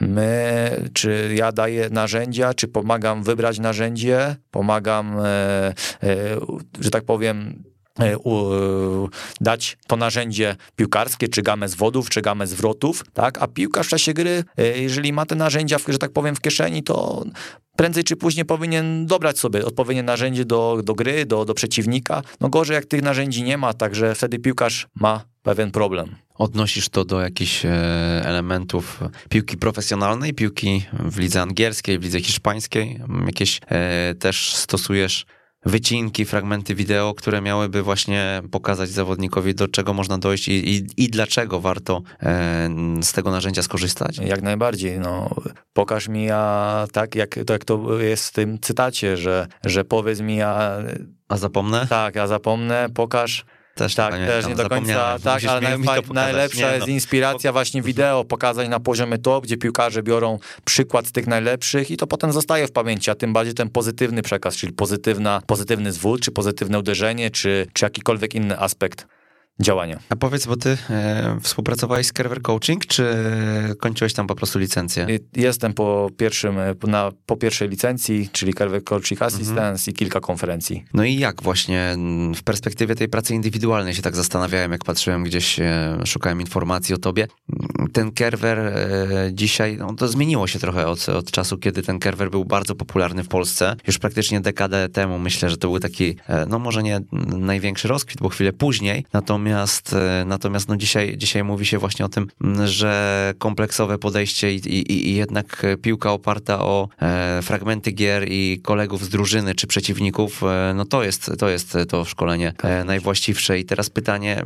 My, 0.00 0.70
czy 0.92 1.32
ja 1.34 1.52
daję 1.52 1.90
narzędzia, 1.90 2.54
czy 2.54 2.68
pomagam 2.68 3.22
wybrać 3.22 3.58
narzędzie, 3.58 4.36
pomagam, 4.50 5.18
e, 5.18 5.24
e, 5.26 5.74
że 6.80 6.90
tak 6.90 7.04
powiem, 7.04 7.62
dać 9.40 9.76
to 9.86 9.96
narzędzie 9.96 10.56
piłkarskie, 10.76 11.28
czy 11.28 11.42
gamę 11.42 11.68
zwodów, 11.68 12.10
czy 12.10 12.22
gamę 12.22 12.46
zwrotów, 12.46 13.04
tak? 13.12 13.42
A 13.42 13.46
piłkarz 13.46 13.86
w 13.86 13.90
czasie 13.90 14.12
gry, 14.12 14.44
e, 14.56 14.78
jeżeli 14.78 15.12
ma 15.12 15.26
te 15.26 15.34
narzędzia, 15.34 15.76
że 15.88 15.98
tak 15.98 16.12
powiem, 16.12 16.36
w 16.36 16.40
kieszeni, 16.40 16.82
to 16.82 17.24
prędzej 17.76 18.04
czy 18.04 18.16
później 18.16 18.44
powinien 18.44 19.06
dobrać 19.06 19.38
sobie 19.38 19.66
odpowiednie 19.66 20.02
narzędzie 20.02 20.44
do, 20.44 20.80
do 20.84 20.94
gry, 20.94 21.26
do, 21.26 21.44
do 21.44 21.54
przeciwnika. 21.54 22.22
No 22.40 22.48
gorzej, 22.48 22.74
jak 22.74 22.86
tych 22.86 23.02
narzędzi 23.02 23.42
nie 23.42 23.58
ma, 23.58 23.74
także 23.74 24.14
wtedy 24.14 24.38
piłkarz 24.38 24.86
ma 24.94 25.24
pewien 25.42 25.70
problem. 25.70 26.16
Odnosisz 26.34 26.88
to 26.88 27.04
do 27.04 27.20
jakichś 27.20 27.64
e, 27.64 27.70
elementów 28.24 29.00
piłki 29.28 29.56
profesjonalnej, 29.56 30.34
piłki 30.34 30.84
w 30.92 31.18
lidze 31.18 31.42
angielskiej, 31.42 31.98
w 31.98 32.02
lidze 32.02 32.20
hiszpańskiej? 32.20 33.00
Jakieś 33.26 33.60
też 34.18 34.54
stosujesz 34.54 35.26
wycinki, 35.66 36.24
fragmenty 36.24 36.74
wideo, 36.74 37.14
które 37.14 37.40
miałyby 37.40 37.82
właśnie 37.82 38.42
pokazać 38.50 38.90
zawodnikowi, 38.90 39.54
do 39.54 39.68
czego 39.68 39.94
można 39.94 40.18
dojść 40.18 40.48
i, 40.48 40.76
i, 40.76 40.86
i 40.96 41.08
dlaczego 41.08 41.60
warto 41.60 42.02
e, 42.22 42.68
z 43.02 43.12
tego 43.12 43.30
narzędzia 43.30 43.62
skorzystać? 43.62 44.18
Jak 44.18 44.42
najbardziej. 44.42 44.98
No, 44.98 45.30
pokaż 45.72 46.08
mi, 46.08 46.30
a 46.30 46.86
tak 46.92 47.14
jak, 47.14 47.38
to, 47.46 47.52
jak 47.52 47.64
to 47.64 48.00
jest 48.00 48.28
w 48.28 48.32
tym 48.32 48.58
cytacie, 48.60 49.16
że, 49.16 49.46
że 49.64 49.84
powiedz 49.84 50.20
mi, 50.20 50.42
a... 50.42 50.76
A 51.28 51.36
zapomnę? 51.36 51.86
Tak, 51.86 52.16
a 52.16 52.26
zapomnę, 52.26 52.88
pokaż 52.94 53.44
też 53.74 53.94
tak, 53.94 54.14
też 54.14 54.46
nie 54.46 54.54
do 54.54 54.68
końca, 54.68 55.18
tak, 55.24 55.44
ale 55.44 55.60
najfa- 55.60 56.12
najlepsza 56.12 56.60
nie, 56.60 56.66
no. 56.66 56.72
jest 56.72 56.88
inspiracja 56.88 57.52
właśnie 57.52 57.82
wideo, 57.82 58.24
pokazać 58.24 58.68
na 58.68 58.80
poziomie 58.80 59.18
to, 59.18 59.40
gdzie 59.40 59.56
piłkarze 59.56 60.02
biorą 60.02 60.38
przykład 60.64 61.06
z 61.06 61.12
tych 61.12 61.26
najlepszych 61.26 61.90
i 61.90 61.96
to 61.96 62.06
potem 62.06 62.32
zostaje 62.32 62.66
w 62.66 62.72
pamięci, 62.72 63.10
a 63.10 63.14
tym 63.14 63.32
bardziej 63.32 63.54
ten 63.54 63.70
pozytywny 63.70 64.22
przekaz, 64.22 64.56
czyli 64.56 64.72
pozytywna, 64.72 65.42
pozytywny 65.46 65.92
zwód, 65.92 66.20
czy 66.20 66.30
pozytywne 66.30 66.78
uderzenie, 66.78 67.30
czy, 67.30 67.66
czy 67.72 67.84
jakikolwiek 67.84 68.34
inny 68.34 68.58
aspekt 68.58 69.06
działania. 69.60 69.98
A 70.08 70.16
powiedz, 70.16 70.46
bo 70.46 70.56
ty 70.56 70.76
e, 70.90 71.38
współpracowałeś 71.42 72.06
z 72.06 72.12
Kerver 72.12 72.42
Coaching, 72.42 72.86
czy 72.86 73.14
kończyłeś 73.78 74.12
tam 74.12 74.26
po 74.26 74.34
prostu 74.34 74.58
licencję? 74.58 75.06
Jestem 75.36 75.74
po, 75.74 76.10
pierwszym, 76.16 76.58
e, 76.58 76.74
na, 76.86 77.10
po 77.26 77.36
pierwszej 77.36 77.68
licencji, 77.68 78.28
czyli 78.32 78.54
Kerver 78.54 78.84
Coaching 78.84 79.22
Assistance 79.22 79.70
mhm. 79.70 79.90
i 79.90 79.92
kilka 79.92 80.20
konferencji. 80.20 80.84
No 80.94 81.04
i 81.04 81.18
jak 81.18 81.42
właśnie 81.42 81.96
w 82.36 82.42
perspektywie 82.42 82.94
tej 82.94 83.08
pracy 83.08 83.34
indywidualnej 83.34 83.94
się 83.94 84.02
tak 84.02 84.16
zastanawiałem, 84.16 84.72
jak 84.72 84.84
patrzyłem 84.84 85.24
gdzieś, 85.24 85.60
e, 85.60 85.98
szukałem 86.06 86.40
informacji 86.40 86.94
o 86.94 86.98
tobie. 86.98 87.26
Ten 87.92 88.12
Kerwer 88.12 88.58
e, 88.58 89.30
dzisiaj, 89.32 89.76
no 89.76 89.94
to 89.94 90.08
zmieniło 90.08 90.46
się 90.46 90.58
trochę 90.58 90.86
od, 90.86 91.08
od 91.08 91.30
czasu, 91.30 91.58
kiedy 91.58 91.82
ten 91.82 91.98
Kerwer 91.98 92.30
był 92.30 92.44
bardzo 92.44 92.74
popularny 92.74 93.24
w 93.24 93.28
Polsce. 93.28 93.76
Już 93.86 93.98
praktycznie 93.98 94.40
dekadę 94.40 94.88
temu 94.88 95.18
myślę, 95.18 95.50
że 95.50 95.56
to 95.56 95.68
był 95.68 95.80
taki, 95.80 96.16
e, 96.28 96.46
no 96.46 96.58
może 96.58 96.82
nie 96.82 97.00
największy 97.38 97.88
rozkwit, 97.88 98.20
bo 98.20 98.28
chwilę 98.28 98.52
później, 98.52 99.04
natomiast 99.12 99.49
Natomiast, 99.50 99.92
e, 99.92 100.24
natomiast 100.26 100.68
no 100.68 100.76
dzisiaj, 100.76 101.16
dzisiaj 101.16 101.44
mówi 101.44 101.66
się 101.66 101.78
właśnie 101.78 102.04
o 102.04 102.08
tym, 102.08 102.26
że 102.64 103.34
kompleksowe 103.38 103.98
podejście 103.98 104.54
i, 104.54 104.56
i, 104.56 105.08
i 105.08 105.14
jednak 105.14 105.66
piłka 105.82 106.12
oparta 106.12 106.60
o 106.60 106.88
e, 107.02 107.42
fragmenty 107.42 107.92
gier 107.92 108.24
i 108.28 108.60
kolegów 108.62 109.04
z 109.04 109.08
drużyny 109.08 109.54
czy 109.54 109.66
przeciwników, 109.66 110.42
e, 110.42 110.72
no 110.74 110.84
to 110.84 111.02
jest 111.02 111.30
to, 111.38 111.48
jest 111.48 111.78
to 111.88 112.04
szkolenie 112.04 112.52
e, 112.62 112.84
najwłaściwsze. 112.84 113.58
I 113.58 113.64
teraz 113.64 113.90
pytanie, 113.90 114.42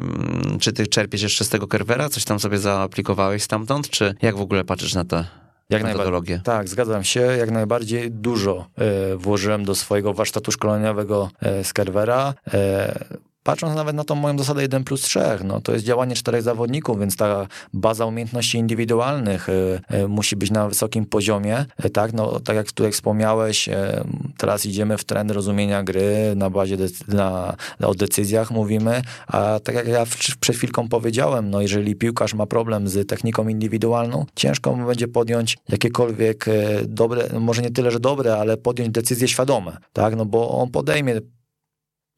czy 0.61 0.73
ty 0.73 0.87
czerpiesz 0.87 1.23
jeszcze 1.23 1.45
z 1.45 1.49
tego 1.49 1.69
Kerwera? 1.69 2.09
Coś 2.09 2.25
tam 2.25 2.41
sobie 2.41 2.59
zaaplikowałeś 2.59 3.43
stamtąd? 3.43 3.91
Czy 3.91 4.15
jak 4.23 4.37
w 4.37 4.41
ogóle 4.41 4.65
patrzysz 4.65 4.95
na 4.95 5.05
to? 5.05 5.25
Jak 5.71 5.83
metodologię. 5.83 6.41
Tak, 6.45 6.69
zgadzam 6.69 7.05
się. 7.05 7.21
Jak 7.21 7.51
najbardziej 7.51 8.11
dużo 8.11 8.67
e, 8.79 9.17
włożyłem 9.17 9.65
do 9.65 9.75
swojego 9.75 10.15
warsztatu 10.15 10.53
szkoleniowego 10.53 11.31
e, 11.41 11.65
z 11.65 11.73
Kerwera. 11.73 12.35
Patrząc 13.45 13.77
nawet 13.77 13.97
na 13.97 14.05
tą 14.05 14.15
moją 14.15 14.39
zasadę 14.39 14.63
1 14.63 14.85
plus 14.85 15.03
3, 15.03 15.21
no 15.45 15.61
to 15.61 15.73
jest 15.73 15.85
działanie 15.85 16.15
czterech 16.15 16.43
zawodników, 16.43 17.01
więc 17.01 17.17
ta 17.17 17.47
baza 17.73 18.07
umiejętności 18.07 18.59
indywidualnych 18.59 19.49
y, 19.49 19.81
y, 19.95 20.09
musi 20.09 20.37
być 20.37 20.51
na 20.51 20.69
wysokim 20.69 21.07
poziomie, 21.07 21.67
y, 21.85 21.91
tak, 21.91 22.13
no 22.13 22.41
tak 22.41 22.57
jak 22.57 22.73
tutaj 22.73 22.93
wspomniałeś, 22.93 23.69
teraz 24.39 24.67
idziemy 24.67 24.99
w 24.99 25.05
trend 25.05 25.31
rozumienia 25.31 25.83
gry 25.83 26.33
na 26.37 26.51
bazie, 26.51 26.77
na, 27.09 27.57
o 27.83 27.95
decyzjach 27.95 28.51
mówimy, 28.51 29.03
a 29.27 29.61
tak 29.65 29.75
jak 29.75 29.89
ja 29.89 30.05
przed 30.41 30.57
chwilką 30.57 30.89
powiedziałem, 30.89 31.51
no 31.51 31.61
jeżeli 31.61 31.97
piłkarz 31.97 32.35
ma 32.35 32.47
problem 32.47 32.89
z 32.89 33.09
techniką 33.09 33.49
indywidualną, 33.49 34.27
ciężko 34.35 34.77
mu 34.77 34.87
będzie 34.87 35.09
podjąć 35.09 35.59
jakiekolwiek 35.69 36.47
dobre, 36.85 37.41
może 37.41 37.63
nie 37.63 37.71
tyle, 37.71 37.91
że 37.91 38.01
dobre, 38.01 38.37
ale 38.37 38.57
podjąć 38.57 38.91
decyzje 38.91 39.29
świadome, 39.29 39.77
tak, 39.93 40.17
no 40.17 40.27
bo 40.27 40.51
on 40.51 40.71
podejmie 40.71 41.21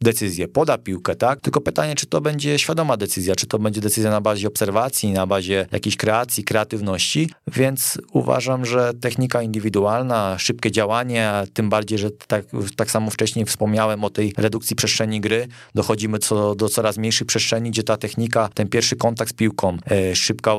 decyzję, 0.00 0.48
poda 0.48 0.78
piłkę, 0.78 1.14
tak? 1.14 1.40
Tylko 1.40 1.61
pytanie, 1.61 1.94
czy 1.94 2.06
to 2.06 2.20
będzie 2.20 2.59
świadoma 2.59 2.96
decyzja, 2.96 3.37
czy 3.37 3.46
to 3.46 3.59
będzie 3.59 3.80
decyzja 3.80 4.11
na 4.11 4.20
bazie 4.20 4.48
obserwacji, 4.48 5.12
na 5.12 5.26
bazie 5.26 5.66
jakiejś 5.72 5.96
kreacji, 5.96 6.44
kreatywności, 6.44 7.30
więc 7.46 7.98
uważam, 8.12 8.66
że 8.66 8.92
technika 9.00 9.42
indywidualna, 9.42 10.38
szybkie 10.38 10.70
działanie, 10.70 11.32
tym 11.52 11.70
bardziej, 11.70 11.98
że 11.98 12.11
tak, 12.11 12.44
tak 12.76 12.90
samo 12.90 13.11
wcześniej 13.11 13.44
wspomniałem 13.44 14.04
o 14.04 14.11
tej 14.11 14.35
redukcji 14.37 14.76
przestrzeni 14.76 15.20
gry, 15.20 15.48
dochodzimy 15.74 16.18
co, 16.18 16.54
do 16.54 16.68
coraz 16.68 16.98
mniejszej 16.98 17.26
przestrzeni, 17.26 17.70
gdzie 17.70 17.82
ta 17.82 17.96
technika, 17.96 18.48
ten 18.54 18.68
pierwszy 18.68 18.96
kontakt 18.96 19.30
z 19.30 19.35
piłką, 19.35 19.78
e, 19.90 20.16
szybka, 20.16 20.52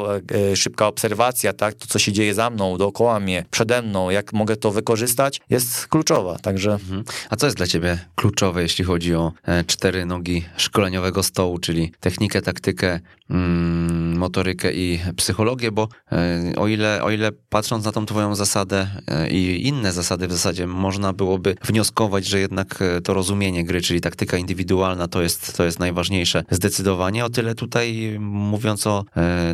e, 0.51 0.55
szybka 0.55 0.87
obserwacja, 0.87 1.53
tak? 1.53 1.75
To, 1.75 1.87
co 1.87 1.99
się 1.99 2.11
dzieje 2.11 2.33
za 2.33 2.49
mną, 2.49 2.77
dookoła 2.77 3.19
mnie, 3.19 3.45
przede 3.51 3.81
mną, 3.81 4.09
jak 4.09 4.33
mogę 4.33 4.55
to 4.55 4.71
wykorzystać, 4.71 5.41
jest 5.49 5.87
kluczowa, 5.87 6.39
także... 6.39 6.71
Mhm. 6.71 7.03
A 7.29 7.35
co 7.35 7.47
jest 7.47 7.57
dla 7.57 7.67
ciebie 7.67 7.99
kluczowe, 8.15 8.61
jeśli 8.61 8.85
chodzi 8.85 9.15
o 9.15 9.26
E, 9.43 9.63
cztery 9.63 10.05
nogi 10.05 10.45
szkoleniowego 10.57 11.23
stołu, 11.23 11.59
czyli 11.59 11.91
technikę, 11.99 12.41
taktykę, 12.41 12.99
mm, 13.29 14.17
motorykę 14.17 14.73
i 14.73 14.99
psychologię, 15.15 15.71
bo 15.71 15.87
e, 16.11 16.53
o 16.55 16.67
ile, 16.67 17.03
o 17.03 17.11
ile 17.11 17.31
patrząc 17.49 17.85
na 17.85 17.91
tą 17.91 18.05
twoją 18.05 18.35
zasadę 18.35 18.87
e, 19.07 19.29
i 19.29 19.67
inne 19.67 19.91
zasady 19.91 20.27
w 20.27 20.31
zasadzie 20.31 20.67
można 20.67 21.13
byłoby 21.13 21.55
wnioskować, 21.65 22.25
że 22.25 22.39
jednak 22.39 22.83
to 23.03 23.13
rozumienie 23.13 23.65
gry, 23.65 23.81
czyli 23.81 24.01
taktyka 24.01 24.37
indywidualna 24.37 25.07
to 25.07 25.21
jest, 25.21 25.57
to 25.57 25.63
jest 25.63 25.79
najważniejsze 25.79 26.43
zdecydowanie, 26.51 27.25
o 27.25 27.29
tyle 27.29 27.55
tutaj 27.55 28.17
mówiąc 28.19 28.87
o 28.87 29.05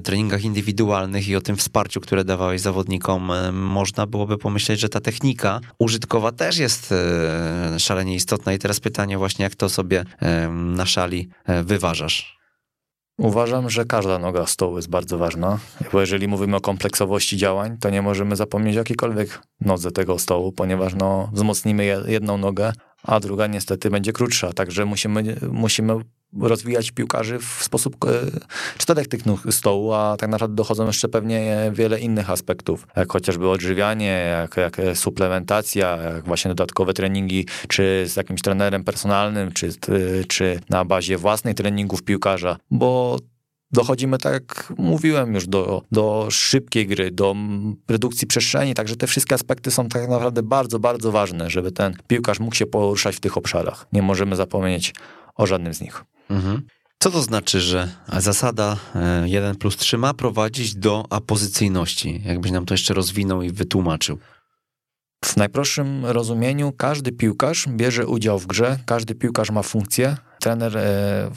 treningach 0.04 0.44
indywidualnych 0.44 1.28
i 1.28 1.36
o 1.36 1.42
tym 1.42 1.58
wsparciu, 1.58 2.02
które 2.02 2.24
dawałeś 2.24 2.62
zawodnikom, 2.62 3.32
można 3.54 4.08
byłoby 4.08 4.38
pomyśleć, 4.38 4.80
że 4.80 4.90
ta 4.90 5.00
technika 5.00 5.60
użytkowa 5.80 6.32
też 6.32 6.58
jest 6.58 6.94
szalenie 7.78 8.16
istotna. 8.16 8.54
I 8.54 8.60
teraz 8.60 8.80
pytanie 8.80 9.18
właśnie, 9.18 9.44
jak 9.44 9.56
to 9.56 9.63
sobie 9.70 10.06
na 10.50 10.86
szali 10.86 11.30
e, 11.46 11.64
wyważasz? 11.64 12.38
Uważam, 13.18 13.70
że 13.70 13.86
każda 13.86 14.20
noga 14.20 14.46
stołu 14.46 14.76
jest 14.76 14.90
bardzo 14.90 15.18
ważna, 15.18 15.60
bo 15.92 16.02
jeżeli 16.02 16.28
mówimy 16.28 16.56
o 16.56 16.62
kompleksowości 16.62 17.38
działań, 17.38 17.78
to 17.78 17.90
nie 17.90 18.02
możemy 18.02 18.36
zapomnieć 18.36 18.76
jakiejkolwiek 18.76 19.42
nodze 19.62 19.92
tego 19.92 20.20
stołu, 20.20 20.52
ponieważ 20.52 20.96
no, 20.96 21.30
wzmocnimy 21.34 21.86
jedną 22.08 22.38
nogę, 22.38 22.74
a 23.04 23.20
druga 23.20 23.48
niestety 23.48 23.90
będzie 23.90 24.14
krótsza, 24.14 24.54
także 24.54 24.86
musimy, 24.86 25.36
musimy 25.52 25.94
rozwijać 26.42 26.92
piłkarzy 26.92 27.40
w 27.40 27.64
sposób 27.64 28.06
e, 28.06 28.08
czterech 28.78 29.08
tych 29.08 29.22
stołu, 29.50 29.94
a 29.94 30.18
tak 30.18 30.30
naprawdę 30.30 30.56
dochodzą 30.56 30.88
jeszcze 30.88 31.10
pewnie 31.10 31.72
wiele 31.74 32.00
innych 32.00 32.30
aspektów, 32.30 32.88
jak 32.96 33.12
chociażby 33.12 33.50
odżywianie, 33.50 34.36
jak, 34.40 34.58
jak 34.58 34.98
suplementacja, 34.98 35.98
jak 35.98 36.26
właśnie 36.26 36.50
dodatkowe 36.50 36.94
treningi, 36.94 37.46
czy 37.68 38.06
z 38.08 38.16
jakimś 38.16 38.42
trenerem 38.42 38.84
personalnym, 38.84 39.52
czy, 39.52 39.70
czy 40.28 40.60
na 40.70 40.86
bazie 40.86 41.18
własnej 41.18 41.56
treningów 41.56 42.04
piłkarza, 42.04 42.58
bo 42.72 43.18
dochodzimy, 43.74 44.18
tak 44.18 44.34
jak 44.34 44.74
mówiłem 44.78 45.34
już, 45.34 45.48
do, 45.48 45.82
do 45.92 46.28
szybkiej 46.30 46.88
gry, 46.88 47.12
do 47.12 47.36
redukcji 47.90 48.28
przestrzeni, 48.28 48.74
także 48.74 48.96
te 48.96 49.08
wszystkie 49.08 49.36
aspekty 49.36 49.72
są 49.72 49.88
tak 49.90 50.10
naprawdę 50.10 50.44
bardzo, 50.44 50.80
bardzo 50.80 51.12
ważne, 51.12 51.50
żeby 51.50 51.72
ten 51.72 51.94
piłkarz 52.08 52.40
mógł 52.40 52.56
się 52.56 52.66
poruszać 52.66 53.16
w 53.16 53.20
tych 53.20 53.38
obszarach. 53.38 53.88
Nie 53.94 54.02
możemy 54.02 54.36
zapomnieć 54.36 54.94
o 55.36 55.48
żadnym 55.48 55.74
z 55.74 55.82
nich. 55.82 56.04
Mhm. 56.30 56.62
Co 57.00 57.12
to 57.12 57.22
znaczy, 57.22 57.62
że 57.62 57.90
zasada 58.18 58.78
1 59.26 59.52
e, 59.52 59.56
plus 59.56 59.78
3 59.78 59.98
ma 59.98 60.14
prowadzić 60.14 60.76
do 60.76 61.06
apozycyjności? 61.10 62.22
Jakbyś 62.26 62.52
nam 62.52 62.66
to 62.66 62.74
jeszcze 62.74 62.94
rozwinął 62.94 63.42
i 63.42 63.52
wytłumaczył. 63.52 64.18
W 65.26 65.38
najprostszym 65.38 66.06
rozumieniu 66.06 66.72
każdy 66.72 67.12
piłkarz 67.12 67.68
bierze 67.70 68.08
udział 68.08 68.40
w 68.40 68.48
grze, 68.48 68.80
każdy 68.86 69.16
piłkarz 69.16 69.52
ma 69.52 69.64
funkcję. 69.64 70.18
Trener 70.40 70.78
e, 70.78 71.32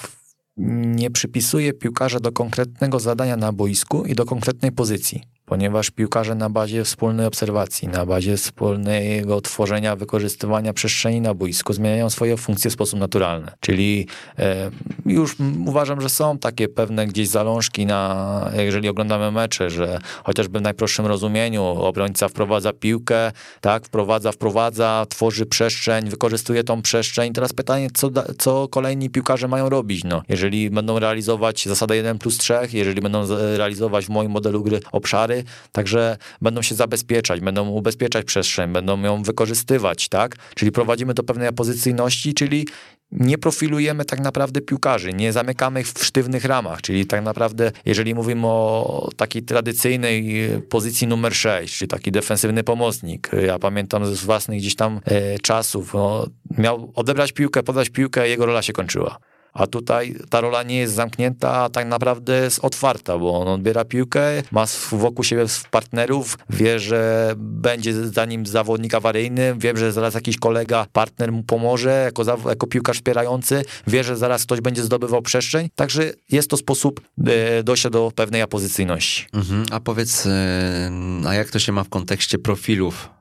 nie 0.97 1.11
przypisuje 1.11 1.73
piłkarza 1.73 2.21
do 2.21 2.33
konkretnego 2.33 3.01
zadania 3.01 3.37
na 3.37 3.53
boisku 3.53 4.05
i 4.05 4.15
do 4.15 4.25
konkretnej 4.25 4.73
pozycji 4.73 5.36
ponieważ 5.47 5.91
piłkarze 5.91 6.35
na 6.35 6.51
bazie 6.51 6.85
wspólnej 6.85 7.27
obserwacji, 7.27 7.89
na 7.89 8.07
bazie 8.07 8.37
wspólnego 8.37 9.41
tworzenia, 9.41 9.97
wykorzystywania 9.97 10.73
przestrzeni 10.73 11.21
na 11.21 11.35
boisku 11.35 11.73
zmieniają 11.73 12.11
swoje 12.11 12.37
funkcje 12.37 12.71
w 12.71 12.75
sposób 12.75 13.01
naturalny. 13.01 13.51
Czyli 13.61 14.07
e, 14.39 14.71
już 15.07 15.37
uważam, 15.67 16.01
że 16.01 16.09
są 16.09 16.39
takie 16.39 16.69
pewne 16.69 17.07
gdzieś 17.07 17.29
zalążki 17.29 17.87
na, 17.87 18.51
jeżeli 18.57 18.89
oglądamy 18.89 19.33
mecze, 19.33 19.71
że 19.71 19.99
chociażby 20.25 20.59
w 20.59 20.63
najprostszym 20.63 21.07
rozumieniu 21.07 21.63
obrońca 21.65 22.29
wprowadza 22.29 22.73
piłkę, 22.73 23.33
tak, 23.61 23.87
wprowadza, 23.87 24.33
wprowadza, 24.33 25.07
tworzy 25.09 25.47
przestrzeń, 25.47 26.11
wykorzystuje 26.11 26.65
tą 26.65 26.83
przestrzeń. 26.83 27.33
Teraz 27.33 27.53
pytanie, 27.53 27.89
co, 27.95 28.11
co 28.39 28.69
kolejni 28.69 29.11
piłkarze 29.11 29.49
mają 29.49 29.69
robić? 29.69 30.05
No, 30.05 30.23
jeżeli 30.29 30.71
będą 30.71 30.99
realizować 30.99 31.65
zasadę 31.67 31.97
1 31.97 32.19
plus 32.19 32.39
3, 32.39 32.55
jeżeli 32.73 33.01
będą 33.01 33.27
realizować 33.57 34.07
w 34.07 34.09
moim 34.09 34.31
modelu 34.31 34.63
gry 34.63 34.81
obszary, 34.93 35.36
także 35.73 36.17
będą 36.43 36.63
się 36.63 36.75
zabezpieczać, 36.75 37.41
będą 37.41 37.69
ubezpieczać 37.69 38.27
przestrzeń, 38.27 38.73
będą 38.73 39.03
ją 39.03 39.23
wykorzystywać, 39.23 40.09
tak? 40.09 40.37
Czyli 40.55 40.73
prowadzimy 40.73 41.15
do 41.15 41.23
pewnej 41.23 41.49
apozycyjności, 41.49 42.35
czyli 42.35 42.67
nie 43.13 43.39
profilujemy 43.39 44.05
tak 44.05 44.21
naprawdę 44.21 44.61
piłkarzy, 44.61 45.13
nie 45.13 45.33
zamykamy 45.33 45.81
ich 45.81 45.89
w 45.89 46.05
sztywnych 46.05 46.45
ramach, 46.45 46.83
czyli 46.83 47.07
tak 47.07 47.25
naprawdę, 47.25 47.73
jeżeli 47.85 48.15
mówimy 48.15 48.47
o 48.47 49.09
takiej 49.17 49.43
tradycyjnej 49.43 50.49
pozycji 50.69 51.07
numer 51.07 51.35
6, 51.35 51.79
czyli 51.79 51.89
taki 51.89 52.13
defensywny 52.13 52.65
pomocnik, 52.65 53.31
ja 53.47 53.59
pamiętam 53.59 54.07
z 54.07 54.25
własnych 54.25 54.59
gdzieś 54.59 54.77
tam 54.77 55.01
e, 55.05 55.39
czasów, 55.39 55.95
no, 55.95 56.27
miał 56.59 56.93
odebrać 56.95 57.33
piłkę, 57.33 57.63
podać 57.63 57.91
piłkę, 57.91 58.29
jego 58.29 58.47
rola 58.47 58.63
się 58.63 58.73
kończyła. 58.73 59.19
A 59.57 59.67
tutaj 59.67 60.15
ta 60.31 60.41
rola 60.41 60.63
nie 60.63 60.79
jest 60.79 60.95
zamknięta, 60.95 61.53
a 61.53 61.69
tak 61.69 61.87
naprawdę 61.87 62.41
jest 62.41 62.65
otwarta, 62.65 63.19
bo 63.19 63.41
on 63.41 63.49
odbiera 63.49 63.85
piłkę, 63.85 64.43
ma 64.51 64.65
wokół 64.93 65.25
siebie 65.25 65.45
partnerów, 65.71 66.39
wie, 66.51 66.79
że 66.81 67.33
będzie 67.37 67.95
za 67.95 68.25
nim 68.25 68.47
zawodnik 68.47 68.95
awaryjny, 68.95 69.55
wie, 69.59 69.77
że 69.77 69.93
zaraz 69.93 70.15
jakiś 70.15 70.37
kolega, 70.37 70.87
partner 70.93 71.33
mu 71.33 71.43
pomoże, 71.43 72.03
jako, 72.05 72.49
jako 72.49 72.67
piłkarz 72.67 72.97
wspierający, 72.97 73.65
wie, 73.87 74.05
że 74.05 74.17
zaraz 74.17 74.43
ktoś 74.43 74.61
będzie 74.61 74.83
zdobywał 74.83 75.23
przestrzeń, 75.23 75.69
także 75.75 76.13
jest 76.31 76.51
to 76.51 76.57
sposób 76.57 77.01
e, 77.27 77.63
dojścia 77.63 77.91
do 77.91 78.13
pewnej 78.15 78.43
apozycyjności. 78.43 79.27
Mhm. 79.33 79.67
A 79.71 79.81
powiedz, 79.81 80.27
e, 80.27 80.91
a 81.27 81.35
jak 81.35 81.51
to 81.51 81.59
się 81.59 81.73
ma 81.73 81.85
w 81.85 81.89
kontekście 81.89 82.39
profilów 82.39 83.16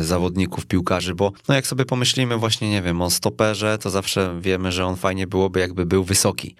zawodników, 0.00 0.66
piłkarzy, 0.66 1.14
bo 1.14 1.32
no 1.48 1.54
jak 1.54 1.66
sobie 1.66 1.84
pomyślimy 1.84 2.36
właśnie, 2.36 2.70
nie 2.70 2.82
wiem, 2.82 3.02
o 3.02 3.10
stoperze, 3.10 3.78
to 3.78 3.90
zawsze 3.90 4.40
wiemy, 4.40 4.72
że 4.72 4.86
on 4.86 4.96
fajnie 4.96 5.26
byłoby 5.26 5.60
jakby 5.60 5.86
był 5.86 6.04
wysoki. 6.04 6.56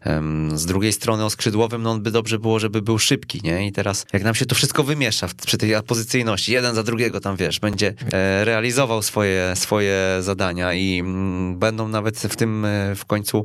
Z 0.54 0.66
drugiej 0.66 0.92
strony 0.92 1.24
o 1.24 1.30
skrzydłowym, 1.30 1.82
no 1.82 1.90
on 1.90 2.02
by 2.02 2.10
dobrze 2.10 2.38
było, 2.38 2.58
żeby 2.58 2.82
był 2.82 2.98
szybki, 2.98 3.40
nie? 3.44 3.66
I 3.66 3.72
teraz 3.72 4.06
jak 4.12 4.24
nam 4.24 4.34
się 4.34 4.46
to 4.46 4.54
wszystko 4.54 4.84
wymiesza 4.84 5.28
przy 5.46 5.58
tej 5.58 5.74
apozycyjności, 5.74 6.52
jeden 6.52 6.74
za 6.74 6.82
drugiego 6.82 7.20
tam, 7.20 7.36
wiesz, 7.36 7.60
będzie 7.60 7.94
e, 8.12 8.44
realizował 8.44 9.02
swoje, 9.02 9.52
swoje 9.56 9.98
zadania 10.20 10.74
i 10.74 10.98
mm, 10.98 11.58
będą 11.58 11.88
nawet 11.88 12.18
w 12.18 12.36
tym 12.36 12.64
e, 12.64 12.94
w 12.94 13.04
końcu 13.04 13.44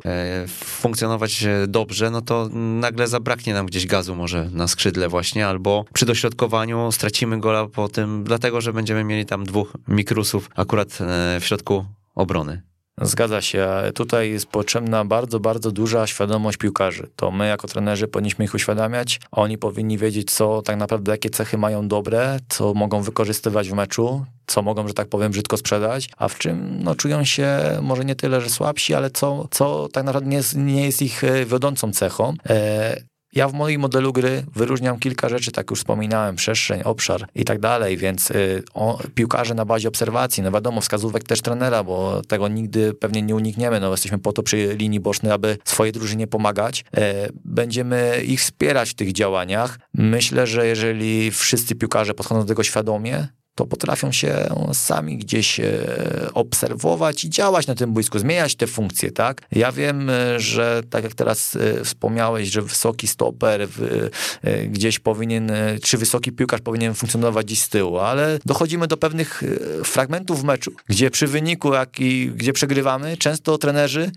funkcjonować 0.63 1.45
dobrze, 1.67 2.11
no 2.11 2.21
to 2.21 2.49
nagle 2.53 3.07
zabraknie 3.07 3.53
nam 3.53 3.65
gdzieś 3.65 3.85
gazu 3.85 4.15
może 4.15 4.49
na 4.51 4.67
skrzydle 4.67 5.09
właśnie, 5.09 5.47
albo 5.47 5.85
przy 5.93 6.05
dośrodkowaniu 6.05 6.91
stracimy 6.91 7.39
gola 7.39 7.67
po 7.67 7.89
tym, 7.89 8.23
dlatego, 8.23 8.61
że 8.61 8.73
będziemy 8.73 9.03
mieli 9.03 9.25
tam 9.25 9.45
dwóch 9.45 9.56
mikrusów 9.87 10.49
akurat 10.55 10.89
e, 11.01 11.39
w 11.39 11.45
środku 11.45 11.85
obrony. 12.15 12.61
Zgadza 13.01 13.41
się. 13.41 13.67
Tutaj 13.95 14.31
jest 14.31 14.45
potrzebna 14.45 15.05
bardzo, 15.05 15.39
bardzo 15.39 15.71
duża 15.71 16.07
świadomość 16.07 16.57
piłkarzy. 16.57 17.09
To 17.15 17.31
my 17.31 17.47
jako 17.47 17.67
trenerzy 17.67 18.07
powinniśmy 18.07 18.45
ich 18.45 18.53
uświadamiać. 18.53 19.19
Oni 19.31 19.57
powinni 19.57 19.97
wiedzieć, 19.97 20.31
co 20.31 20.61
tak 20.61 20.77
naprawdę, 20.77 21.11
jakie 21.11 21.29
cechy 21.29 21.57
mają 21.57 21.87
dobre, 21.87 22.39
co 22.49 22.73
mogą 22.73 23.01
wykorzystywać 23.01 23.69
w 23.69 23.73
meczu, 23.73 24.25
co 24.47 24.61
mogą, 24.61 24.87
że 24.87 24.93
tak 24.93 25.07
powiem, 25.07 25.31
brzydko 25.31 25.57
sprzedać, 25.57 26.09
a 26.17 26.27
w 26.27 26.37
czym 26.37 26.83
no, 26.83 26.95
czują 26.95 27.23
się 27.23 27.59
może 27.81 28.05
nie 28.05 28.15
tyle, 28.15 28.41
że 28.41 28.49
słabsi, 28.49 28.93
ale 28.93 29.09
co, 29.09 29.47
co 29.51 29.87
tak 29.93 30.03
naprawdę 30.03 30.29
nie 30.29 30.37
jest, 30.37 30.55
nie 30.55 30.85
jest 30.85 31.01
ich 31.01 31.23
e, 31.23 31.45
wiodącą 31.45 31.91
cechą. 31.91 32.33
E 32.49 33.16
ja 33.37 33.47
w 33.47 33.53
moim 33.53 33.81
modelu 33.81 34.13
gry 34.13 34.43
wyróżniam 34.55 34.99
kilka 34.99 35.29
rzeczy, 35.29 35.51
tak 35.51 35.69
już 35.69 35.79
wspominałem, 35.79 36.35
przestrzeń, 36.35 36.81
obszar 36.83 37.27
i 37.35 37.45
tak 37.45 37.59
dalej, 37.59 37.97
więc 37.97 38.31
y, 38.31 38.63
o, 38.73 38.99
piłkarze 39.15 39.53
na 39.53 39.65
bazie 39.65 39.87
obserwacji, 39.87 40.43
no 40.43 40.51
wiadomo, 40.51 40.81
wskazówek 40.81 41.23
też 41.23 41.41
trenera, 41.41 41.83
bo 41.83 42.21
tego 42.27 42.47
nigdy 42.47 42.93
pewnie 42.93 43.21
nie 43.21 43.35
unikniemy, 43.35 43.79
no 43.79 43.91
jesteśmy 43.91 44.19
po 44.19 44.33
to 44.33 44.43
przy 44.43 44.75
linii 44.75 44.99
bocznej, 44.99 45.31
aby 45.31 45.57
swojej 45.65 45.93
drużynie 45.93 46.27
pomagać. 46.27 46.85
E, 46.97 47.29
będziemy 47.45 48.23
ich 48.27 48.39
wspierać 48.39 48.89
w 48.89 48.93
tych 48.93 49.13
działaniach. 49.13 49.79
Myślę, 49.93 50.47
że 50.47 50.67
jeżeli 50.67 51.31
wszyscy 51.31 51.75
piłkarze 51.75 52.13
podchodzą 52.13 52.41
do 52.41 52.47
tego 52.47 52.63
świadomie, 52.63 53.27
to 53.57 53.65
potrafią 53.65 54.11
się 54.11 54.49
sami 54.73 55.17
gdzieś 55.17 55.59
e, 55.59 55.73
obserwować 56.33 57.23
i 57.23 57.29
działać 57.29 57.67
na 57.67 57.75
tym 57.75 57.93
boisku, 57.93 58.19
zmieniać 58.19 58.55
te 58.55 58.67
funkcje, 58.67 59.11
tak? 59.11 59.41
Ja 59.51 59.71
wiem, 59.71 60.09
e, 60.09 60.39
że 60.39 60.81
tak 60.89 61.03
jak 61.03 61.13
teraz 61.13 61.55
e, 61.55 61.83
wspomniałeś, 61.83 62.49
że 62.49 62.61
wysoki 62.61 63.07
stoper 63.07 63.67
gdzieś 64.69 64.99
powinien, 64.99 65.51
czy 65.83 65.97
wysoki 65.97 66.31
piłkarz 66.31 66.61
powinien 66.61 66.93
funkcjonować 66.93 67.45
gdzieś 67.45 67.61
z 67.61 67.69
tyłu, 67.69 67.99
ale 67.99 68.39
dochodzimy 68.45 68.87
do 68.87 68.97
pewnych 68.97 69.43
fragmentów 69.83 70.41
w 70.41 70.43
meczu, 70.43 70.71
gdzie 70.89 71.11
przy 71.11 71.27
wyniku, 71.27 71.73
jak 71.73 71.99
i 71.99 72.31
gdzie 72.35 72.53
przegrywamy, 72.53 73.17
często 73.17 73.57
trenerzy 73.57 74.11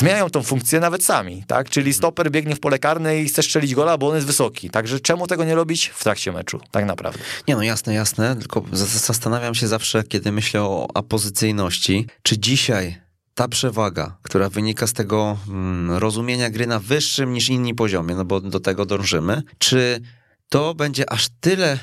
zmieniają 0.00 0.30
tą 0.30 0.42
funkcję 0.42 0.80
nawet 0.80 1.04
sami, 1.04 1.44
tak? 1.46 1.70
Czyli 1.70 1.86
mhm. 1.86 1.94
stoper 1.94 2.30
biegnie 2.30 2.56
w 2.56 2.60
pole 2.60 2.78
karne 2.78 3.20
i 3.20 3.28
chce 3.28 3.42
strzelić 3.42 3.74
gola, 3.74 3.98
bo 3.98 4.08
on 4.08 4.14
jest 4.14 4.26
wysoki. 4.26 4.70
Także 4.70 5.00
czemu 5.00 5.26
tego 5.26 5.44
nie 5.44 5.54
robić 5.54 5.88
w 5.88 6.02
trakcie 6.02 6.32
meczu, 6.32 6.60
tak 6.70 6.84
naprawdę? 6.84 7.18
Nie 7.48 7.56
no, 7.56 7.62
jasne, 7.62 7.94
jasne, 7.94 8.36
tylko 8.36 8.64
zastanawiam 8.72 9.54
się 9.54 9.68
zawsze, 9.68 10.04
kiedy 10.04 10.32
myślę 10.32 10.62
o 10.62 10.88
apozycyjności, 10.94 12.06
czy 12.22 12.38
dzisiaj 12.38 13.02
ta 13.34 13.48
przewaga, 13.48 14.16
która 14.22 14.48
wynika 14.48 14.86
z 14.86 14.92
tego 14.92 15.38
mm, 15.48 15.92
rozumienia 15.98 16.50
gry 16.50 16.66
na 16.66 16.78
wyższym 16.78 17.32
niż 17.32 17.48
inni 17.48 17.74
poziomie, 17.74 18.14
no 18.14 18.24
bo 18.24 18.40
do 18.40 18.60
tego 18.60 18.86
dążymy, 18.86 19.42
czy 19.58 20.00
to 20.48 20.74
będzie 20.74 21.12
aż 21.12 21.28
tyle 21.40 21.78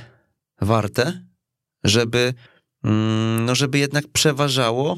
warte, 0.62 1.26
żeby, 1.84 2.34
mm, 2.84 3.46
no 3.46 3.56
żeby 3.56 3.80
jednak 3.80 4.04
przeważało 4.14 4.98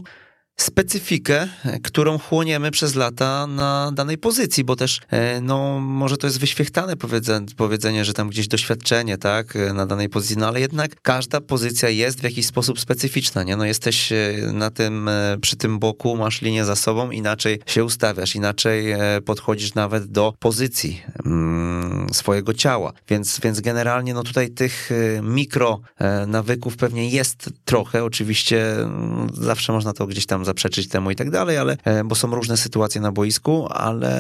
specyfikę, 0.64 1.48
którą 1.84 2.20
chłoniemy 2.20 2.72
przez 2.72 2.96
lata 2.96 3.48
na 3.48 3.92
danej 3.94 4.18
pozycji, 4.18 4.64
bo 4.64 4.76
też, 4.76 5.02
e, 5.10 5.42
no, 5.42 5.80
może 5.80 6.18
to 6.18 6.28
jest 6.28 6.40
wyświechtane 6.40 6.98
powiedzenie, 6.98 7.48
powiedzenie, 7.58 8.06
że 8.06 8.14
tam 8.14 8.30
gdzieś 8.30 8.48
doświadczenie, 8.48 9.18
tak, 9.18 9.56
e, 9.56 9.74
na 9.74 9.86
danej 9.86 10.10
pozycji, 10.10 10.38
no 10.38 10.48
ale 10.48 10.60
jednak 10.60 11.02
każda 11.02 11.42
pozycja 11.42 11.90
jest 11.90 12.20
w 12.20 12.24
jakiś 12.24 12.46
sposób 12.46 12.80
specyficzna, 12.80 13.44
nie? 13.44 13.56
No 13.56 13.66
jesteś 13.66 14.12
e, 14.12 14.34
na 14.54 14.70
tym, 14.70 15.10
przy 15.42 15.56
tym 15.56 15.80
boku, 15.80 16.18
masz 16.18 16.42
linię 16.42 16.66
za 16.66 16.76
sobą, 16.76 17.12
inaczej 17.12 17.60
się 17.66 17.84
ustawiasz, 17.84 18.36
inaczej 18.36 18.96
podchodzisz 19.26 19.74
nawet 19.74 20.06
do 20.06 20.34
pozycji 20.40 21.02
mm, 21.26 22.08
swojego 22.14 22.54
ciała, 22.54 22.94
więc, 23.10 23.40
więc 23.40 23.62
generalnie, 23.62 24.14
no 24.14 24.24
tutaj 24.24 24.50
tych 24.50 24.90
mikro 25.22 25.80
nawyków 26.28 26.78
pewnie 26.78 27.10
jest 27.10 27.50
trochę, 27.66 28.04
oczywiście 28.04 28.82
mm, 28.82 29.30
zawsze 29.34 29.74
można 29.74 29.94
to 29.94 30.08
gdzieś 30.08 30.26
tam 30.26 30.46
zaprzeczyć 30.52 30.88
temu 30.88 31.12
i 31.12 31.16
tak 31.16 31.30
dalej, 31.30 31.58
ale, 31.58 31.78
e, 31.84 32.04
bo 32.04 32.16
są 32.16 32.36
różne 32.36 32.58
sytuacje 32.58 33.02
na 33.02 33.12
boisku, 33.12 33.68
ale 33.70 34.12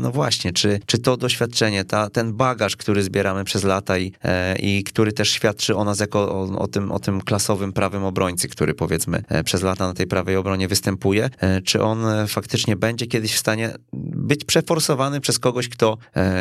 no 0.00 0.10
właśnie, 0.10 0.52
czy, 0.52 0.80
czy 0.86 0.98
to 0.98 1.16
doświadczenie, 1.16 1.84
ta, 1.84 2.10
ten 2.10 2.32
bagaż, 2.32 2.76
który 2.76 3.02
zbieramy 3.02 3.44
przez 3.44 3.64
lata 3.64 3.98
i, 3.98 4.12
e, 4.24 4.58
i 4.58 4.84
który 4.84 5.12
też 5.12 5.30
świadczy 5.30 5.76
o 5.76 5.84
nas 5.84 6.00
jako 6.00 6.18
o, 6.18 6.58
o, 6.58 6.68
tym, 6.68 6.92
o 6.92 6.98
tym 6.98 7.20
klasowym 7.20 7.72
prawym 7.72 8.04
obrońcy, 8.04 8.48
który 8.48 8.74
powiedzmy 8.74 9.22
przez 9.44 9.62
lata 9.62 9.86
na 9.86 9.94
tej 9.94 10.06
prawej 10.06 10.36
obronie 10.36 10.68
występuje, 10.68 11.30
czy 11.64 11.82
on 11.82 12.04
faktycznie 12.28 12.76
będzie 12.76 13.06
kiedyś 13.06 13.34
w 13.34 13.38
stanie 13.38 13.74
być 13.92 14.44
przeforsowany 14.44 15.20
przez 15.20 15.38
kogoś, 15.38 15.68
kto 15.68 15.98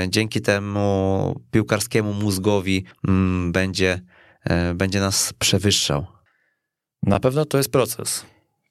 dzięki 0.08 0.42
temu 0.42 1.42
piłkarskiemu 1.52 2.14
mózgowi 2.14 2.84
mm, 3.08 3.52
będzie, 3.52 4.02
będzie 4.76 5.00
nas 5.00 5.34
przewyższał. 5.40 6.06
Na 7.04 7.20
pewno 7.20 7.46
to 7.46 7.58
jest 7.58 7.72
proces. 7.72 8.26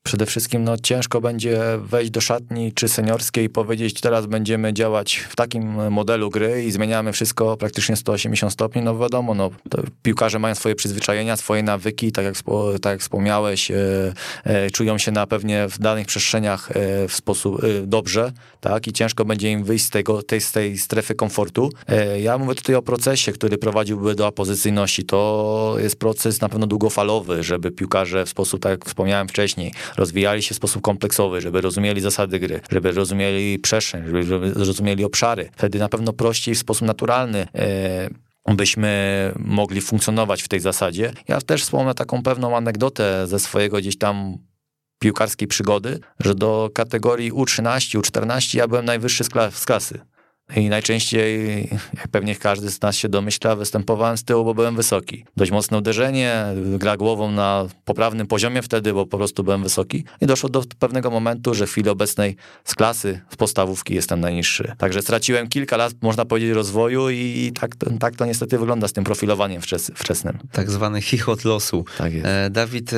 Przede 0.06 0.26
wszystkim 0.26 0.64
no, 0.64 0.78
ciężko 0.78 1.20
będzie 1.20 1.60
wejść 1.78 2.10
do 2.10 2.20
szatni 2.20 2.72
czy 2.72 2.88
seniorskiej 2.88 3.44
i 3.44 3.48
powiedzieć, 3.48 4.00
teraz 4.00 4.26
będziemy 4.26 4.72
działać 4.72 5.16
w 5.16 5.36
takim 5.36 5.92
modelu 5.92 6.30
gry 6.30 6.64
i 6.64 6.72
zmieniamy 6.72 7.12
wszystko 7.12 7.56
praktycznie 7.56 7.96
180 7.96 8.52
stopni. 8.52 8.82
No 8.82 8.98
wiadomo, 8.98 9.34
no, 9.34 9.50
piłkarze 10.02 10.38
mają 10.38 10.54
swoje 10.54 10.74
przyzwyczajenia, 10.74 11.36
swoje 11.36 11.62
nawyki, 11.62 12.12
tak 12.12 12.24
jak, 12.24 12.34
tak 12.82 12.92
jak 12.92 13.00
wspomniałeś, 13.00 13.70
e, 13.70 13.76
e, 14.44 14.70
czują 14.70 14.98
się 14.98 15.12
na 15.12 15.26
pewnie 15.26 15.68
w 15.68 15.78
danych 15.78 16.06
przestrzeniach 16.06 16.70
e, 16.70 17.08
w 17.08 17.14
sposób 17.14 17.64
e, 17.64 17.86
dobrze, 17.86 18.32
tak, 18.60 18.86
i 18.86 18.92
ciężko 18.92 19.24
będzie 19.24 19.52
im 19.52 19.64
wyjść 19.64 19.84
z, 19.84 19.90
tego, 19.90 20.22
tej, 20.22 20.40
z 20.40 20.52
tej 20.52 20.78
strefy 20.78 21.14
komfortu. 21.14 21.70
E, 21.88 22.20
ja 22.20 22.38
mówię 22.38 22.54
tutaj 22.54 22.74
o 22.74 22.82
procesie, 22.82 23.32
który 23.32 23.58
prowadziłby 23.58 24.14
do 24.14 24.26
opozycyjności. 24.26 25.04
To 25.04 25.74
jest 25.78 25.98
proces 25.98 26.40
na 26.40 26.48
pewno 26.48 26.66
długofalowy, 26.66 27.42
żeby 27.42 27.70
piłkarze 27.70 28.26
w 28.26 28.28
sposób, 28.28 28.62
tak 28.62 28.70
jak 28.70 28.84
wspomniałem 28.84 29.28
wcześniej, 29.28 29.72
rozwijali 29.96 30.42
się 30.42 30.54
w 30.54 30.56
sposób 30.56 30.82
kompleksowy, 30.82 31.40
żeby 31.40 31.60
rozumieli 31.60 32.00
zasady 32.00 32.38
gry, 32.38 32.60
żeby 32.70 32.92
rozumieli 32.92 33.58
przestrzeń, 33.58 34.02
żeby 34.22 34.54
rozumieli 34.54 35.04
obszary. 35.04 35.50
Wtedy 35.56 35.78
na 35.78 35.88
pewno 35.88 36.12
prościej 36.12 36.54
w 36.54 36.58
sposób 36.58 36.86
naturalny 36.86 37.46
e, 37.54 38.54
byśmy 38.54 39.32
mogli 39.38 39.80
funkcjonować 39.80 40.42
w 40.42 40.48
tej 40.48 40.60
zasadzie. 40.60 41.12
Ja 41.28 41.40
też 41.40 41.62
wspomnę 41.62 41.94
taką 41.94 42.22
pewną 42.22 42.56
anegdotę 42.56 43.26
ze 43.26 43.38
swojego 43.38 43.78
gdzieś 43.78 43.98
tam 43.98 44.38
piłkarskiej 44.98 45.48
przygody, 45.48 45.98
że 46.20 46.34
do 46.34 46.70
kategorii 46.74 47.32
U13, 47.32 48.00
U14 48.00 48.58
ja 48.58 48.68
byłem 48.68 48.84
najwyższy 48.84 49.24
z 49.24 49.64
klasy. 49.64 50.00
I 50.56 50.68
najczęściej, 50.68 51.60
jak 51.94 52.08
pewnie 52.08 52.36
każdy 52.36 52.70
z 52.70 52.82
nas 52.82 52.96
się 52.96 53.08
domyśla, 53.08 53.56
występowałem 53.56 54.16
z 54.16 54.24
tyłu, 54.24 54.44
bo 54.44 54.54
byłem 54.54 54.76
wysoki. 54.76 55.24
Dość 55.36 55.50
mocne 55.50 55.78
uderzenie, 55.78 56.44
gra 56.78 56.96
głową 56.96 57.30
na 57.30 57.66
poprawnym 57.84 58.26
poziomie 58.26 58.62
wtedy, 58.62 58.92
bo 58.92 59.06
po 59.06 59.18
prostu 59.18 59.44
byłem 59.44 59.62
wysoki. 59.62 60.04
I 60.20 60.26
doszło 60.26 60.48
do 60.48 60.62
pewnego 60.78 61.10
momentu, 61.10 61.54
że 61.54 61.66
w 61.66 61.70
chwili 61.70 61.88
obecnej 61.88 62.36
z 62.64 62.74
klasy, 62.74 63.20
z 63.30 63.36
podstawówki 63.36 63.94
jestem 63.94 64.20
najniższy. 64.20 64.72
Także 64.78 65.02
straciłem 65.02 65.48
kilka 65.48 65.76
lat, 65.76 65.92
można 66.02 66.24
powiedzieć, 66.24 66.50
rozwoju 66.50 67.10
i 67.10 67.52
tak, 67.60 67.70
tak 68.00 68.16
to 68.16 68.26
niestety 68.26 68.58
wygląda 68.58 68.88
z 68.88 68.92
tym 68.92 69.04
profilowaniem 69.04 69.62
wczesnym. 69.94 70.38
Tak 70.52 70.70
zwany 70.70 71.02
chichot 71.02 71.44
losu. 71.44 71.84
Tak 71.98 72.12
jest. 72.12 72.26
E, 72.26 72.50
Dawid, 72.50 72.92
e, 72.92 72.96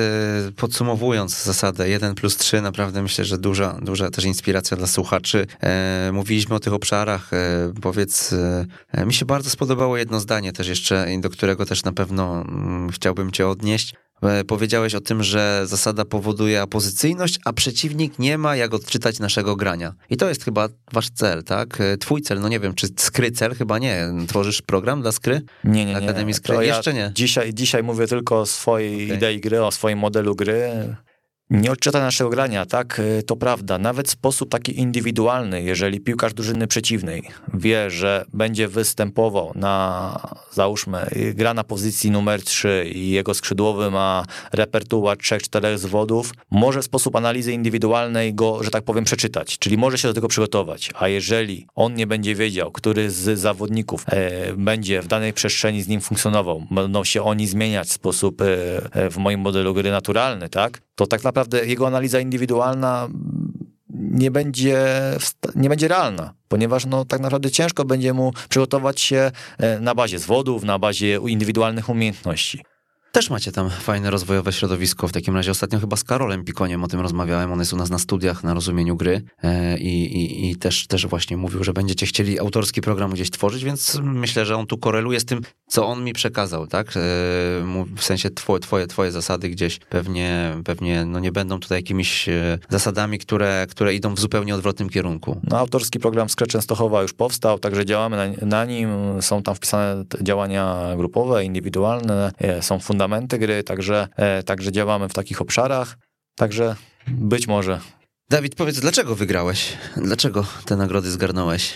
podsumowując 0.56 1.44
zasadę 1.44 1.88
1 1.88 2.14
plus 2.14 2.36
3, 2.36 2.62
naprawdę 2.62 3.02
myślę, 3.02 3.24
że 3.24 3.38
duża, 3.38 3.78
duża 3.82 4.10
też 4.10 4.24
inspiracja 4.24 4.76
dla 4.76 4.86
słuchaczy. 4.86 5.46
E, 5.60 6.10
mówiliśmy 6.12 6.54
o 6.54 6.60
tych 6.60 6.72
obszarach, 6.72 7.30
powiedz, 7.82 8.34
e, 8.92 9.06
mi 9.06 9.14
się 9.14 9.24
bardzo 9.24 9.50
spodobało 9.50 9.96
jedno 9.96 10.20
zdanie 10.20 10.52
też 10.52 10.68
jeszcze, 10.68 11.06
do 11.20 11.30
którego 11.30 11.66
też 11.66 11.84
na 11.84 11.92
pewno 11.92 12.42
mm, 12.42 12.90
chciałbym 12.90 13.30
cię 13.30 13.48
odnieść. 13.48 13.94
E, 14.22 14.44
powiedziałeś 14.44 14.94
o 14.94 15.00
tym, 15.00 15.22
że 15.22 15.62
zasada 15.66 16.04
powoduje 16.04 16.62
apozycyjność, 16.62 17.38
a 17.44 17.52
przeciwnik 17.52 18.18
nie 18.18 18.38
ma 18.38 18.56
jak 18.56 18.74
odczytać 18.74 19.18
naszego 19.18 19.56
grania. 19.56 19.92
I 20.10 20.16
to 20.16 20.28
jest 20.28 20.44
chyba 20.44 20.68
wasz 20.92 21.10
cel, 21.10 21.44
tak? 21.44 21.78
Twój 22.00 22.22
cel, 22.22 22.40
no 22.40 22.48
nie 22.48 22.60
wiem, 22.60 22.74
czy 22.74 22.86
skry 22.96 23.30
cel? 23.30 23.54
Chyba 23.54 23.78
nie. 23.78 24.06
Tworzysz 24.28 24.62
program 24.62 25.02
dla 25.02 25.12
skry? 25.12 25.42
Nie, 25.64 25.84
nie, 25.84 25.92
nie. 25.92 25.96
Akademii 25.96 26.34
Skry? 26.34 26.66
Jeszcze 26.66 26.94
nie. 26.94 27.12
Dzisiaj, 27.14 27.54
dzisiaj 27.54 27.82
mówię 27.82 28.06
tylko 28.06 28.40
o 28.40 28.46
swojej 28.46 29.04
okay. 29.04 29.16
idei 29.16 29.40
gry, 29.40 29.64
o 29.64 29.70
swoim 29.70 29.98
modelu 29.98 30.34
gry 30.34 30.70
nie 31.50 31.72
odczyta 31.72 32.00
naszego 32.00 32.30
grania, 32.30 32.66
tak, 32.66 33.00
e, 33.18 33.22
to 33.22 33.36
prawda. 33.36 33.78
Nawet 33.78 34.10
sposób 34.10 34.50
taki 34.50 34.80
indywidualny, 34.80 35.62
jeżeli 35.62 36.00
piłkarz 36.00 36.34
drużyny 36.34 36.66
przeciwnej 36.66 37.22
wie, 37.54 37.90
że 37.90 38.24
będzie 38.32 38.68
występował 38.68 39.52
na, 39.54 40.20
załóżmy, 40.52 41.10
gra 41.34 41.54
na 41.54 41.64
pozycji 41.64 42.10
numer 42.10 42.42
3 42.42 42.90
i 42.94 43.10
jego 43.10 43.34
skrzydłowy 43.34 43.90
ma 43.90 44.24
repertuar 44.52 45.16
3-4 45.16 45.78
zwodów, 45.78 46.32
może 46.50 46.82
sposób 46.82 47.16
analizy 47.16 47.52
indywidualnej 47.52 48.34
go, 48.34 48.62
że 48.62 48.70
tak 48.70 48.84
powiem, 48.84 49.04
przeczytać, 49.04 49.58
czyli 49.58 49.78
może 49.78 49.98
się 49.98 50.08
do 50.08 50.14
tego 50.14 50.28
przygotować. 50.28 50.90
A 50.94 51.08
jeżeli 51.08 51.66
on 51.74 51.94
nie 51.94 52.06
będzie 52.06 52.34
wiedział, 52.34 52.72
który 52.72 53.10
z 53.10 53.38
zawodników 53.38 54.04
e, 54.06 54.52
będzie 54.52 55.02
w 55.02 55.06
danej 55.06 55.32
przestrzeni 55.32 55.82
z 55.82 55.88
nim 55.88 56.00
funkcjonował, 56.00 56.66
będą 56.70 57.04
się 57.04 57.22
oni 57.22 57.46
zmieniać 57.46 57.90
sposób 57.92 58.42
e, 58.42 58.46
e 58.92 59.10
w 59.10 59.16
moim 59.16 59.40
modelu 59.40 59.74
gry 59.74 59.90
naturalny, 59.90 60.48
tak, 60.48 60.80
to 60.94 61.06
tak 61.06 61.24
naprawdę 61.24 61.37
jego 61.64 61.86
analiza 61.86 62.20
indywidualna 62.20 63.08
nie 63.90 64.30
będzie, 64.30 64.84
nie 65.54 65.68
będzie 65.68 65.88
realna, 65.88 66.34
ponieważ 66.48 66.86
no, 66.86 67.04
tak 67.04 67.20
naprawdę 67.20 67.50
ciężko 67.50 67.84
będzie 67.84 68.12
mu 68.12 68.32
przygotować 68.48 69.00
się 69.00 69.30
e, 69.58 69.80
na 69.80 69.94
bazie 69.94 70.18
zwodów, 70.18 70.64
na 70.64 70.78
bazie 70.78 71.18
indywidualnych 71.26 71.88
umiejętności. 71.88 72.62
Też 73.12 73.30
macie 73.30 73.52
tam 73.52 73.70
fajne 73.70 74.10
rozwojowe 74.10 74.52
środowisko. 74.52 75.08
W 75.08 75.12
takim 75.12 75.34
razie 75.34 75.50
ostatnio 75.50 75.80
chyba 75.80 75.96
z 75.96 76.04
Karolem 76.04 76.44
Pikoniem 76.44 76.84
o 76.84 76.88
tym 76.88 77.00
rozmawiałem. 77.00 77.52
On 77.52 77.58
jest 77.58 77.72
u 77.72 77.76
nas 77.76 77.90
na 77.90 77.98
studiach 77.98 78.44
na 78.44 78.54
rozumieniu 78.54 78.96
gry 78.96 79.22
e, 79.42 79.78
i, 79.78 80.16
i, 80.16 80.50
i 80.50 80.56
też, 80.56 80.86
też 80.86 81.06
właśnie 81.06 81.36
mówił, 81.36 81.64
że 81.64 81.72
będziecie 81.72 82.06
chcieli 82.06 82.38
autorski 82.38 82.80
program 82.80 83.10
gdzieś 83.10 83.30
tworzyć, 83.30 83.64
więc 83.64 84.00
myślę, 84.02 84.46
że 84.46 84.56
on 84.56 84.66
tu 84.66 84.78
koreluje 84.78 85.20
z 85.20 85.24
tym, 85.24 85.40
co 85.66 85.86
on 85.86 86.04
mi 86.04 86.12
przekazał, 86.12 86.66
tak? 86.66 86.88
E, 86.88 86.90
w 87.96 88.00
sensie 88.00 88.30
twoje, 88.30 88.60
twoje, 88.60 88.86
twoje 88.86 89.12
zasady 89.12 89.48
gdzieś 89.48 89.78
pewnie, 89.78 90.56
pewnie 90.64 91.04
no 91.04 91.18
nie 91.18 91.32
będą 91.32 91.60
tutaj 91.60 91.78
jakimiś 91.78 92.28
e, 92.28 92.58
zasadami, 92.68 93.18
które, 93.18 93.66
które 93.70 93.94
idą 93.94 94.14
w 94.14 94.20
zupełnie 94.20 94.54
odwrotnym 94.54 94.88
kierunku. 94.88 95.40
No, 95.50 95.58
autorski 95.58 95.98
program 95.98 96.28
Scratch 96.28 96.52
Częstochowa 96.52 97.02
już 97.02 97.12
powstał, 97.12 97.58
także 97.58 97.86
działamy 97.86 98.16
na, 98.16 98.46
na 98.46 98.64
nim. 98.64 98.88
Są 99.20 99.42
tam 99.42 99.54
wpisane 99.54 100.04
działania 100.22 100.76
grupowe, 100.96 101.44
indywidualne, 101.44 102.32
są 102.60 102.78
fundamenty 102.78 102.97
fundamenty 102.98 103.38
gry, 103.38 103.64
także, 103.64 104.08
e, 104.16 104.42
także 104.42 104.72
działamy 104.72 105.08
w 105.08 105.12
takich 105.12 105.40
obszarach. 105.40 105.98
Także 106.34 106.76
być 107.06 107.46
może. 107.46 107.80
Dawid, 108.30 108.54
powiedz, 108.54 108.80
dlaczego 108.80 109.14
wygrałeś? 109.14 109.72
Dlaczego 109.96 110.46
te 110.64 110.76
nagrody 110.76 111.10
zgarnąłeś? 111.10 111.74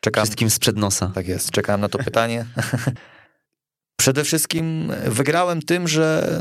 Czekam. 0.00 0.24
Wszystkim 0.24 0.50
sprzed 0.50 0.76
nosa. 0.76 1.10
Tak 1.14 1.28
jest, 1.28 1.50
czekałem 1.50 1.80
na 1.80 1.88
to 1.88 1.98
pytanie. 1.98 2.46
Przede 4.00 4.24
wszystkim 4.24 4.92
wygrałem 5.06 5.62
tym, 5.62 5.88
że 5.88 6.40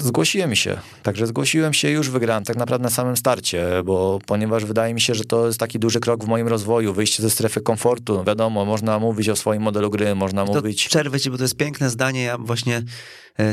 zgłosiłem 0.00 0.56
się. 0.56 0.78
Także 1.02 1.26
zgłosiłem 1.26 1.72
się 1.72 1.90
już 1.90 2.10
wygrałem 2.10 2.44
tak 2.44 2.56
naprawdę 2.56 2.82
na 2.84 2.90
samym 2.90 3.16
starcie, 3.16 3.66
bo 3.84 4.18
ponieważ 4.26 4.64
wydaje 4.64 4.94
mi 4.94 5.00
się, 5.00 5.14
że 5.14 5.24
to 5.24 5.46
jest 5.46 5.60
taki 5.60 5.78
duży 5.78 6.00
krok 6.00 6.24
w 6.24 6.28
moim 6.28 6.48
rozwoju, 6.48 6.92
wyjście 6.92 7.22
ze 7.22 7.30
strefy 7.30 7.60
komfortu. 7.60 8.14
No 8.14 8.24
wiadomo, 8.24 8.64
można 8.64 8.98
mówić 8.98 9.28
o 9.28 9.36
swoim 9.36 9.62
modelu 9.62 9.90
gry, 9.90 10.14
można 10.14 10.46
to 10.46 10.54
mówić... 10.54 10.88
Przerwę 10.88 11.20
ci, 11.20 11.30
bo 11.30 11.36
to 11.36 11.44
jest 11.44 11.56
piękne 11.56 11.90
zdanie. 11.90 12.22
Ja 12.22 12.38
właśnie 12.38 12.76
E, 12.76 12.82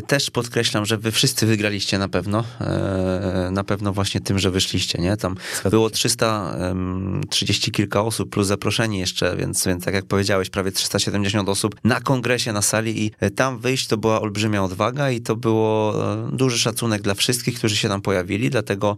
też 0.08 0.32
podkreślam, 0.32 0.86
że 0.86 0.98
wy 0.98 1.12
wszyscy 1.12 1.46
wygraliście 1.46 1.98
na 1.98 2.10
pewno. 2.10 2.44
E, 2.62 3.50
na 3.52 3.64
pewno 3.64 3.94
właśnie 3.94 4.22
tym, 4.22 4.40
że 4.40 4.52
wyszliście, 4.52 5.02
nie? 5.02 5.18
Tam 5.18 5.36
było 5.72 5.90
330 5.90 7.72
kilka 7.72 8.02
osób 8.02 8.30
plus 8.30 8.48
zaproszeni 8.48 9.00
jeszcze, 9.00 9.36
więc, 9.38 9.66
więc 9.66 9.86
tak 9.86 9.94
jak 9.94 10.06
powiedziałeś, 10.06 10.50
prawie 10.50 10.72
370 10.72 11.50
osób 11.50 11.76
na 11.84 12.02
kongresie, 12.02 12.54
na 12.54 12.62
sali 12.62 13.06
i 13.06 13.12
e, 13.20 13.30
tam 13.30 13.60
wyjść 13.60 13.88
to 13.88 13.98
była 13.98 14.22
olbrzymia 14.22 14.64
odwaga 14.64 15.12
i 15.12 15.22
to 15.22 15.36
było 15.36 15.96
duży 16.32 16.60
szacunek 16.60 17.02
dla 17.02 17.14
wszystkich, 17.14 17.58
którzy 17.58 17.76
się 17.76 17.88
tam 17.88 18.02
pojawili, 18.02 18.50
dlatego, 18.50 18.98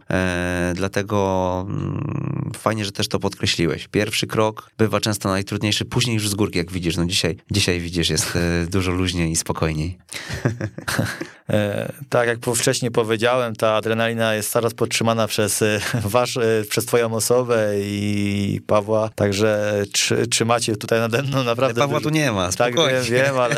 dlatego 0.75 1.65
mm, 1.69 2.51
fajnie, 2.57 2.85
że 2.85 2.91
też 2.91 3.07
to 3.07 3.19
podkreśliłeś. 3.19 3.87
Pierwszy 3.87 4.27
krok 4.27 4.71
bywa 4.77 4.99
często 4.99 5.29
najtrudniejszy, 5.29 5.85
później 5.85 6.13
już 6.13 6.29
z 6.29 6.35
górki, 6.35 6.57
jak 6.57 6.71
widzisz. 6.71 6.97
No 6.97 7.05
dzisiaj, 7.05 7.37
dzisiaj 7.51 7.79
widzisz, 7.79 8.09
jest 8.09 8.37
dużo 8.69 8.91
luźniej 8.91 9.31
i 9.31 9.35
spokojniej. 9.35 9.97
E, 11.49 11.91
tak 12.09 12.27
jak 12.27 12.39
wcześniej 12.55 12.91
powiedziałem, 12.91 13.55
ta 13.55 13.75
adrenalina 13.75 14.35
jest 14.35 14.51
coraz 14.51 14.73
podtrzymana 14.73 15.27
przez 15.27 15.61
e, 15.61 15.79
wasz, 16.05 16.37
e, 16.37 16.63
przez 16.69 16.85
twoją 16.85 17.13
osobę 17.13 17.79
i 17.79 18.61
Pawła, 18.67 19.09
także 19.15 19.83
trzymacie 20.29 20.75
tutaj 20.75 20.99
nade 20.99 21.23
mną 21.23 21.43
naprawdę... 21.43 21.81
Pawła 21.81 22.01
tu 22.01 22.09
nie 22.09 22.31
ma, 22.31 22.51
spokojnie. 22.51 22.99
Tak, 22.99 23.03
wiem, 23.03 23.23
wiem 23.23 23.39
ale 23.39 23.55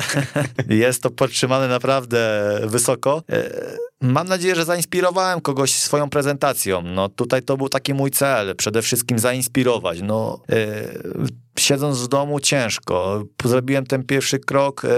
jest 0.86 1.04
to 1.04 1.10
podtrzymane 1.10 1.68
naprawdę 1.68 2.60
wysoko. 2.64 3.24
Mam 4.04 4.28
nadzieję, 4.28 4.56
że 4.56 4.66
zainspirowałem 4.66 5.42
kogoś 5.42 5.74
swoją 5.74 6.10
prezentacją. 6.10 6.82
No 6.82 7.10
tutaj 7.10 7.44
to 7.44 7.58
był 7.58 7.70
taki 7.70 7.94
mój 7.94 8.12
cel, 8.12 8.56
przede 8.56 8.82
wszystkim 8.82 9.20
zainspirować. 9.20 10.02
No, 10.02 10.40
yy, 10.50 11.28
siedząc 11.60 12.00
w 12.00 12.08
domu 12.08 12.40
ciężko. 12.40 13.24
Zrobiłem 13.44 13.86
ten 13.86 14.04
pierwszy 14.04 14.40
krok, 14.40 14.86
e, 14.86 14.90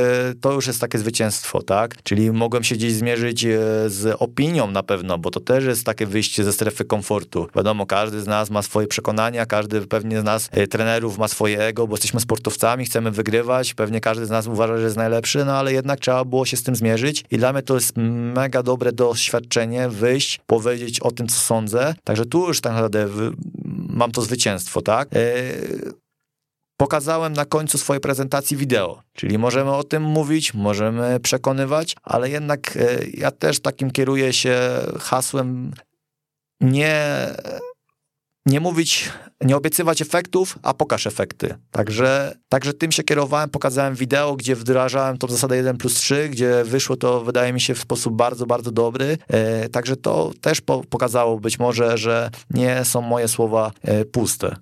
to 0.41 0.51
już 0.53 0.67
jest 0.67 0.81
takie 0.81 0.97
zwycięstwo, 0.97 1.61
tak? 1.61 2.03
Czyli 2.03 2.31
mogłem 2.31 2.63
się 2.63 2.75
gdzieś 2.75 2.93
zmierzyć 2.93 3.45
e, 3.45 3.49
z 3.87 4.15
opinią 4.19 4.71
na 4.71 4.83
pewno, 4.83 5.17
bo 5.17 5.31
to 5.31 5.39
też 5.39 5.63
jest 5.63 5.85
takie 5.85 6.05
wyjście 6.05 6.43
ze 6.43 6.53
strefy 6.53 6.85
komfortu. 6.85 7.47
Wiadomo, 7.55 7.85
każdy 7.85 8.21
z 8.21 8.27
nas 8.27 8.49
ma 8.49 8.61
swoje 8.61 8.87
przekonania, 8.87 9.45
każdy 9.45 9.87
pewnie 9.87 10.21
z 10.21 10.23
nas, 10.23 10.49
trenerów 10.69 11.17
ma 11.17 11.27
swoje 11.27 11.59
ego, 11.59 11.87
bo 11.87 11.93
jesteśmy 11.93 12.19
sportowcami, 12.19 12.85
chcemy 12.85 13.11
wygrywać, 13.11 13.73
pewnie 13.73 14.01
każdy 14.01 14.25
z 14.25 14.29
nas 14.29 14.47
uważa, 14.47 14.77
że 14.77 14.83
jest 14.83 14.97
najlepszy, 14.97 15.45
no 15.45 15.53
ale 15.53 15.73
jednak 15.73 15.99
trzeba 15.99 16.25
było 16.25 16.45
się 16.45 16.57
z 16.57 16.63
tym 16.63 16.75
zmierzyć 16.75 17.23
i 17.31 17.37
dla 17.37 17.53
mnie 17.53 17.61
to 17.61 17.75
jest 17.75 17.93
mega 18.35 18.63
dobre 18.63 18.91
doświadczenie, 18.95 19.89
wyjść, 19.89 20.39
powiedzieć 20.45 20.99
o 20.99 21.11
tym, 21.11 21.27
co 21.27 21.35
sądzę. 21.35 21.95
Także 22.03 22.25
tu 22.25 22.47
już 22.47 22.61
tak 22.61 22.73
naprawdę 22.73 23.07
mam 23.89 24.11
to 24.11 24.21
zwycięstwo, 24.21 24.81
tak? 24.81 25.09
pokazałem 26.77 27.33
na 27.33 27.45
końcu 27.45 27.77
swojej 27.77 28.01
prezentacji 28.01 28.57
wideo. 28.57 29.01
Czyli 29.13 29.37
możemy 29.37 29.71
o 29.71 29.83
tym 29.83 30.03
mówić, 30.03 30.53
możemy 30.53 31.19
przekonywać, 31.19 31.95
ale 32.03 32.29
jednak 32.29 32.77
e, 32.77 32.97
ja 33.13 33.31
też 33.31 33.59
takim 33.59 33.91
kieruję 33.91 34.33
się 34.33 34.59
hasłem 34.99 35.71
nie, 36.61 37.05
nie 38.45 38.59
mówić, 38.59 39.09
nie 39.41 39.57
obiecywać 39.57 40.01
efektów, 40.01 40.59
a 40.61 40.73
pokaż 40.73 41.07
efekty. 41.07 41.55
Także, 41.71 42.37
także 42.49 42.73
tym 42.73 42.91
się 42.91 43.03
kierowałem, 43.03 43.49
pokazałem 43.49 43.95
wideo, 43.95 44.35
gdzie 44.35 44.55
wdrażałem 44.55 45.17
tą 45.17 45.27
zasadę 45.27 45.57
1 45.57 45.77
plus 45.77 45.93
3, 45.93 46.29
gdzie 46.29 46.63
wyszło 46.63 46.95
to, 46.95 47.23
wydaje 47.23 47.53
mi 47.53 47.61
się, 47.61 47.75
w 47.75 47.79
sposób 47.79 48.15
bardzo, 48.15 48.45
bardzo 48.45 48.71
dobry. 48.71 49.17
E, 49.27 49.69
także 49.69 49.95
to 49.95 50.31
też 50.41 50.61
po, 50.61 50.83
pokazało 50.89 51.39
być 51.39 51.59
może, 51.59 51.97
że 51.97 52.29
nie 52.51 52.85
są 52.85 53.01
moje 53.01 53.27
słowa 53.27 53.71
e, 53.81 54.05
puste. 54.05 54.55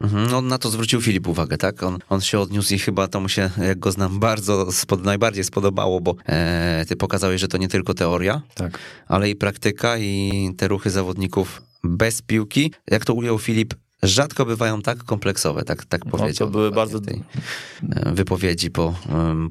Mhm, 0.00 0.30
no, 0.30 0.40
na 0.42 0.58
to 0.58 0.70
zwrócił 0.70 1.02
Filip 1.02 1.28
uwagę, 1.28 1.58
tak? 1.58 1.82
On, 1.82 1.98
on 2.08 2.20
się 2.20 2.40
odniósł 2.40 2.74
i 2.74 2.78
chyba 2.78 3.08
to 3.08 3.20
mu 3.20 3.28
się, 3.28 3.50
jak 3.58 3.78
go 3.78 3.92
znam, 3.92 4.20
bardzo 4.20 4.72
spod, 4.72 5.04
najbardziej 5.04 5.44
spodobało, 5.44 6.00
bo 6.00 6.14
e, 6.26 6.84
ty 6.88 6.96
pokazałeś, 6.96 7.40
że 7.40 7.48
to 7.48 7.58
nie 7.58 7.68
tylko 7.68 7.94
teoria, 7.94 8.42
tak. 8.54 8.78
ale 9.06 9.30
i 9.30 9.36
praktyka 9.36 9.98
i 9.98 10.50
te 10.56 10.68
ruchy 10.68 10.90
zawodników 10.90 11.62
bez 11.88 12.22
piłki. 12.22 12.72
Jak 12.90 13.04
to 13.04 13.14
ujął 13.14 13.38
Filip, 13.38 13.74
rzadko 14.06 14.44
bywają 14.44 14.82
tak 14.82 15.04
kompleksowe, 15.04 15.62
tak, 15.62 15.84
tak 15.84 16.04
powiedział. 16.04 16.46
No, 16.46 16.52
to 16.52 16.58
były 16.58 16.70
bardzo... 16.70 17.00
tej 17.00 17.22
e, 17.92 18.12
wypowiedzi 18.12 18.70
po, 18.70 18.94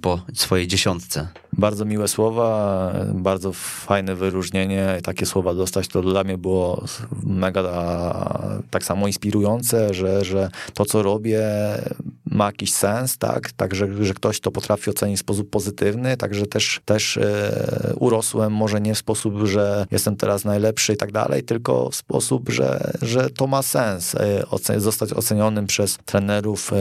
po 0.01 0.22
swojej 0.34 0.68
dziesiątce. 0.68 1.28
Bardzo 1.58 1.86
miłe 1.86 2.08
słowa, 2.08 2.91
bardzo 3.14 3.53
fajne 3.53 4.16
wyróżnienie. 4.16 4.99
Takie 5.03 5.26
słowa 5.26 5.53
dostać 5.53 5.88
to 5.88 6.01
dla 6.01 6.24
mnie 6.24 6.38
było 6.38 6.86
mega 7.24 7.64
tak 8.70 8.84
samo 8.84 9.08
inspirujące, 9.08 9.93
że, 9.93 10.26
że 10.26 10.49
to, 10.74 10.86
co 10.86 11.03
robię, 11.03 11.41
ma 12.26 12.45
jakiś 12.45 12.74
sens, 12.74 13.18
tak? 13.18 13.51
Także, 13.51 14.03
że 14.03 14.14
ktoś 14.14 14.39
to 14.39 14.51
potrafi 14.51 14.89
ocenić 14.89 15.18
w 15.18 15.20
sposób 15.20 15.49
pozytywny, 15.49 16.18
także 16.18 16.45
też, 16.45 16.82
też 16.86 17.18
e, 17.18 17.93
urosłem 17.99 18.53
może 18.53 18.82
nie 18.82 18.95
w 18.95 18.97
sposób, 18.97 19.34
że 19.43 19.86
jestem 19.91 20.16
teraz 20.16 20.45
najlepszy 20.45 20.93
i 20.93 20.97
tak 20.97 21.12
dalej, 21.12 21.43
tylko 21.43 21.89
w 21.89 21.95
sposób, 21.95 22.49
że, 22.49 22.93
że 23.01 23.30
to 23.30 23.47
ma 23.47 23.62
sens 23.62 24.16
e, 24.70 24.80
zostać 24.80 25.14
ocenionym 25.14 25.68
przez 25.68 25.98
trenerów 26.06 26.74
e, 26.74 26.76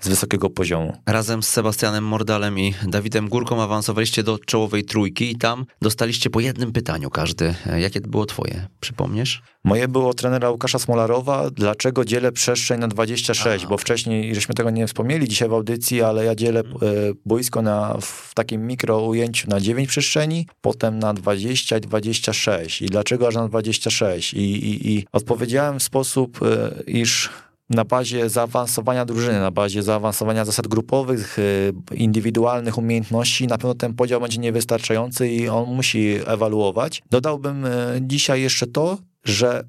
z 0.00 0.08
wysokiego 0.08 0.50
poziomu. 0.50 0.96
Razem 1.06 1.42
z 1.42 1.48
Sebastianem 1.48 2.04
Mordalem 2.04 2.58
i 2.58 2.74
Dawidem 2.86 3.28
Górką 3.28 3.62
awansowaliście 3.62 4.22
do 4.22 4.38
czołowej 4.38 4.84
trójki 4.84 5.32
i 5.32 5.36
tam 5.36 5.66
dostaliście 5.82 6.30
po 6.30 6.40
jednym 6.40 6.72
pytaniu 6.72 7.10
każdy. 7.10 7.54
E, 7.66 7.80
jakie 7.80 8.00
było 8.00 8.26
twoje? 8.26 8.66
Przypomniesz? 8.80 9.42
Moje 9.64 9.88
było 9.88 10.14
trenera 10.14 10.50
Łukasza 10.50 10.78
Smolarowa. 10.78 11.50
Dlaczego 11.50 12.04
dzielę 12.04 12.32
przestrzeń 12.32 12.80
na 12.80 12.88
26? 12.88 13.64
A. 13.64 13.68
Bo 13.68 13.78
wcześniej, 13.78 14.34
żeśmy 14.34 14.54
tego 14.54 14.70
nie 14.70 14.86
wspomnieli 14.86 15.28
dzisiaj 15.28 15.48
w 15.48 15.52
audycji, 15.52 16.02
ale 16.02 16.24
ja 16.24 16.34
dzielę 16.34 16.60
mhm. 16.60 16.92
e, 16.92 16.96
boisko 17.26 17.62
na, 17.62 17.96
w 18.00 18.34
takim 18.34 18.66
mikro 18.66 19.06
ujęciu 19.06 19.50
na 19.50 19.60
9 19.60 19.88
przestrzeni, 19.88 20.46
potem 20.60 20.98
na 20.98 21.14
20 21.14 21.78
i 21.78 21.80
26. 21.80 22.82
I 22.82 22.86
dlaczego 22.86 23.28
aż 23.28 23.34
na 23.34 23.48
26? 23.48 24.34
I, 24.34 24.38
i, 24.38 24.92
i 24.92 25.06
odpowiedziałem 25.12 25.78
w 25.78 25.82
sposób, 25.82 26.40
e, 26.42 26.82
iż 26.82 27.30
na 27.70 27.84
bazie 27.84 28.28
zaawansowania 28.28 29.04
drużyny, 29.04 29.40
na 29.40 29.50
bazie 29.50 29.82
zaawansowania 29.82 30.44
zasad 30.44 30.68
grupowych, 30.68 31.38
y, 31.38 31.72
indywidualnych 31.94 32.78
umiejętności, 32.78 33.46
na 33.46 33.58
pewno 33.58 33.74
ten 33.74 33.94
podział 33.94 34.20
będzie 34.20 34.38
niewystarczający 34.38 35.28
i 35.28 35.48
on 35.48 35.74
musi 35.74 36.16
ewaluować. 36.26 37.02
Dodałbym 37.10 37.64
dzisiaj 38.00 38.42
jeszcze 38.42 38.66
to, 38.66 38.98
że 39.24 39.64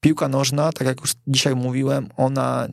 piłka 0.00 0.28
nożna, 0.28 0.72
tak 0.72 0.86
jak 0.86 1.00
już 1.00 1.12
dzisiaj 1.26 1.56
mówiłem, 1.56 2.08
ona 2.16 2.68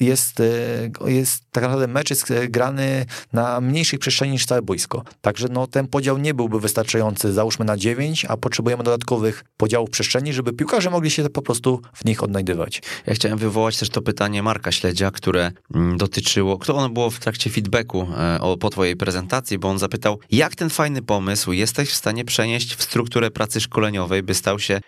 jest, 0.00 0.40
e, 0.40 1.10
jest 1.10 1.42
tak 1.50 1.62
naprawdę 1.64 1.86
mecz 1.86 2.10
jest 2.10 2.30
e, 2.30 2.48
grany 2.48 3.06
na 3.32 3.60
mniejszej 3.60 3.98
przestrzeni 3.98 4.32
niż 4.32 4.46
całe 4.46 4.62
boisko. 4.62 5.02
Także 5.20 5.48
no, 5.50 5.66
ten 5.66 5.86
podział 5.86 6.18
nie 6.18 6.34
byłby 6.34 6.60
wystarczający, 6.60 7.32
załóżmy 7.32 7.64
na 7.64 7.76
9, 7.76 8.24
a 8.24 8.36
potrzebujemy 8.36 8.82
dodatkowych 8.82 9.44
podziałów 9.56 9.90
przestrzeni, 9.90 10.32
żeby 10.32 10.52
piłkarze 10.52 10.90
mogli 10.90 11.10
się 11.10 11.30
po 11.30 11.42
prostu 11.42 11.80
w 11.94 12.04
nich 12.04 12.22
odnajdywać. 12.22 12.82
Ja 13.06 13.14
chciałem 13.14 13.38
wywołać 13.38 13.78
też 13.78 13.88
to 13.90 14.02
pytanie 14.02 14.42
Marka 14.42 14.72
Śledzia, 14.72 15.10
które 15.10 15.52
mm, 15.74 15.98
dotyczyło, 15.98 16.56
to 16.56 16.76
ono 16.76 16.88
było 16.88 17.10
w 17.10 17.20
trakcie 17.20 17.50
feedbacku 17.50 18.08
e, 18.16 18.56
po 18.60 18.70
twojej 18.70 18.96
prezentacji, 18.96 19.58
bo 19.58 19.68
on 19.68 19.78
zapytał, 19.78 20.18
jak 20.30 20.54
ten 20.54 20.70
fajny 20.70 21.02
pomysł 21.02 21.52
jesteś 21.52 21.90
w 21.90 21.94
stanie 21.94 22.24
przenieść 22.24 22.74
w 22.74 22.82
strukturę 22.82 23.30
pracy 23.30 23.60
szkoleniowej, 23.60 24.22
by 24.22 24.34
stał 24.34 24.58
się 24.58 24.80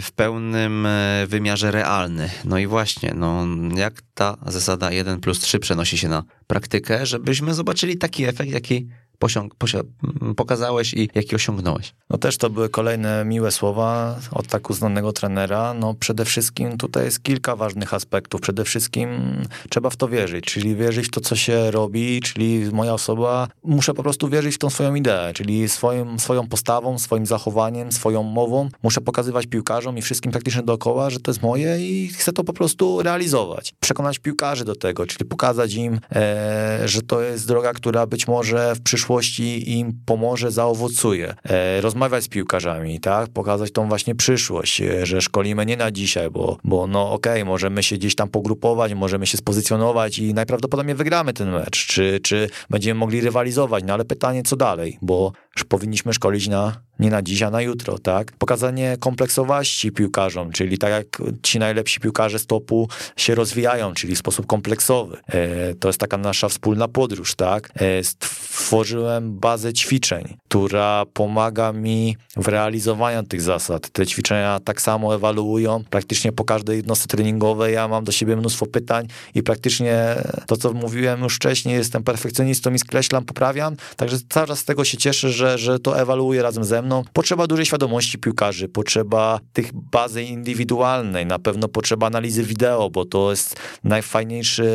w 0.00 0.12
pełnym 0.12 0.86
e, 0.86 1.26
wymiarze 1.26 1.70
realny. 1.70 2.30
No 2.44 2.58
i 2.58 2.66
właśnie, 2.66 3.12
no, 3.16 3.46
jak 3.76 4.02
ta 4.14 4.36
zasada 4.46 4.90
1 4.90 5.20
plus 5.20 5.40
3 5.40 5.58
przenosi 5.58 5.98
się 5.98 6.08
na 6.08 6.24
praktykę, 6.46 7.06
żebyśmy 7.06 7.54
zobaczyli 7.54 7.98
taki 7.98 8.24
efekt, 8.24 8.50
jaki 8.50 8.88
posiąg, 9.20 9.54
pokazałeś 10.36 10.94
i 10.94 11.10
jaki 11.14 11.36
osiągnąłeś. 11.36 11.94
No 12.10 12.18
też 12.18 12.36
to 12.36 12.50
były 12.50 12.68
kolejne 12.68 13.24
miłe 13.24 13.50
słowa 13.50 14.16
od 14.32 14.46
tak 14.46 14.70
uznanego 14.70 15.12
trenera. 15.12 15.74
No 15.74 15.94
przede 15.94 16.24
wszystkim 16.24 16.78
tutaj 16.78 17.04
jest 17.04 17.22
kilka 17.22 17.56
ważnych 17.56 17.94
aspektów. 17.94 18.40
Przede 18.40 18.64
wszystkim 18.64 19.08
trzeba 19.68 19.90
w 19.90 19.96
to 19.96 20.08
wierzyć, 20.08 20.44
czyli 20.44 20.76
wierzyć 20.76 21.06
w 21.06 21.10
to, 21.10 21.20
co 21.20 21.36
się 21.36 21.70
robi, 21.70 22.20
czyli 22.20 22.70
moja 22.72 22.94
osoba, 22.94 23.48
muszę 23.64 23.94
po 23.94 24.02
prostu 24.02 24.28
wierzyć 24.28 24.54
w 24.54 24.58
tą 24.58 24.70
swoją 24.70 24.94
ideę, 24.94 25.32
czyli 25.32 25.68
swoim, 25.68 26.18
swoją 26.18 26.48
postawą, 26.48 26.98
swoim 26.98 27.26
zachowaniem, 27.26 27.92
swoją 27.92 28.22
mową. 28.22 28.68
Muszę 28.82 29.00
pokazywać 29.00 29.46
piłkarzom 29.46 29.98
i 29.98 30.02
wszystkim 30.02 30.32
praktycznie 30.32 30.62
dookoła, 30.62 31.10
że 31.10 31.20
to 31.20 31.30
jest 31.30 31.42
moje 31.42 31.78
i 31.78 32.08
chcę 32.08 32.32
to 32.32 32.44
po 32.44 32.52
prostu 32.52 33.02
realizować. 33.02 33.74
Przekonać 33.80 34.18
piłkarzy 34.18 34.64
do 34.64 34.74
tego, 34.74 35.06
czyli 35.06 35.24
pokazać 35.28 35.74
im, 35.74 36.00
e, 36.12 36.80
że 36.84 37.02
to 37.02 37.20
jest 37.20 37.48
droga, 37.48 37.72
która 37.72 38.06
być 38.06 38.28
może 38.28 38.74
w 38.74 38.80
przyszłości 38.80 39.09
przyszłości 39.10 39.78
im 39.78 39.92
pomoże, 40.06 40.50
zaowocuje. 40.50 41.34
E, 41.44 41.80
rozmawiać 41.80 42.24
z 42.24 42.28
piłkarzami, 42.28 43.00
tak? 43.00 43.28
Pokazać 43.28 43.72
tą 43.72 43.88
właśnie 43.88 44.14
przyszłość, 44.14 44.80
e, 44.80 45.06
że 45.06 45.20
szkolimy 45.20 45.66
nie 45.66 45.76
na 45.76 45.90
dzisiaj, 45.90 46.30
bo, 46.30 46.58
bo 46.64 46.86
no 46.86 47.12
okej, 47.12 47.42
okay, 47.42 47.44
możemy 47.44 47.82
się 47.82 47.96
gdzieś 47.96 48.14
tam 48.14 48.28
pogrupować, 48.28 48.94
możemy 48.94 49.26
się 49.26 49.38
spozycjonować 49.38 50.18
i 50.18 50.34
najprawdopodobniej 50.34 50.96
wygramy 50.96 51.32
ten 51.32 51.50
mecz, 51.50 51.86
czy, 51.86 52.20
czy 52.22 52.50
będziemy 52.70 53.00
mogli 53.00 53.20
rywalizować, 53.20 53.84
no 53.86 53.94
ale 53.94 54.04
pytanie 54.04 54.42
co 54.42 54.56
dalej, 54.56 54.98
bo 55.02 55.32
powinniśmy 55.68 56.12
szkolić 56.12 56.48
na, 56.48 56.80
nie 57.00 57.10
na 57.10 57.22
dziś, 57.22 57.42
a 57.42 57.50
na 57.50 57.62
jutro, 57.62 57.98
tak? 57.98 58.32
Pokazanie 58.32 58.96
kompleksowości 59.00 59.92
piłkarzom, 59.92 60.52
czyli 60.52 60.78
tak 60.78 60.90
jak 60.90 61.06
ci 61.42 61.58
najlepsi 61.58 62.00
piłkarze 62.00 62.38
stopu 62.38 62.88
się 63.16 63.34
rozwijają, 63.34 63.94
czyli 63.94 64.14
w 64.14 64.18
sposób 64.18 64.46
kompleksowy. 64.46 65.18
E, 65.28 65.74
to 65.74 65.88
jest 65.88 66.00
taka 66.00 66.16
nasza 66.16 66.48
wspólna 66.48 66.88
podróż, 66.88 67.34
tak? 67.34 67.70
E, 67.74 68.04
stworzyłem 68.04 69.38
bazę 69.38 69.72
ćwiczeń, 69.72 70.36
która 70.48 71.04
pomaga 71.12 71.72
mi 71.72 72.16
w 72.36 72.48
realizowaniu 72.48 73.22
tych 73.22 73.42
zasad. 73.42 73.90
Te 73.90 74.06
ćwiczenia 74.06 74.60
tak 74.64 74.80
samo 74.80 75.14
ewaluują 75.14 75.84
praktycznie 75.90 76.32
po 76.32 76.44
każdej 76.44 76.76
jednostce 76.76 77.08
treningowej. 77.08 77.74
Ja 77.74 77.88
mam 77.88 78.04
do 78.04 78.12
siebie 78.12 78.36
mnóstwo 78.36 78.66
pytań 78.66 79.06
i 79.34 79.42
praktycznie 79.42 80.16
to, 80.46 80.56
co 80.56 80.72
mówiłem 80.72 81.22
już 81.22 81.36
wcześniej, 81.36 81.76
jestem 81.76 82.02
perfekcjonistą 82.02 82.72
i 82.74 82.78
skreślam, 82.78 83.24
poprawiam, 83.24 83.76
także 83.96 84.16
cały 84.28 84.46
czas 84.46 84.58
z 84.58 84.64
tego 84.64 84.84
się 84.84 84.96
cieszę, 84.98 85.30
że, 85.30 85.58
że 85.58 85.78
to 85.78 86.00
ewaluuje 86.00 86.42
razem 86.42 86.64
ze 86.64 86.82
mną. 86.82 86.89
Potrzeba 87.12 87.46
dużej 87.46 87.66
świadomości 87.66 88.18
piłkarzy, 88.18 88.68
potrzeba 88.68 89.40
tych 89.52 89.72
bazy 89.72 90.22
indywidualnej, 90.22 91.26
na 91.26 91.38
pewno 91.38 91.68
potrzeba 91.68 92.06
analizy 92.06 92.44
wideo, 92.44 92.90
bo 92.90 93.04
to 93.04 93.30
jest 93.30 93.56
najfajniejszy 93.84 94.66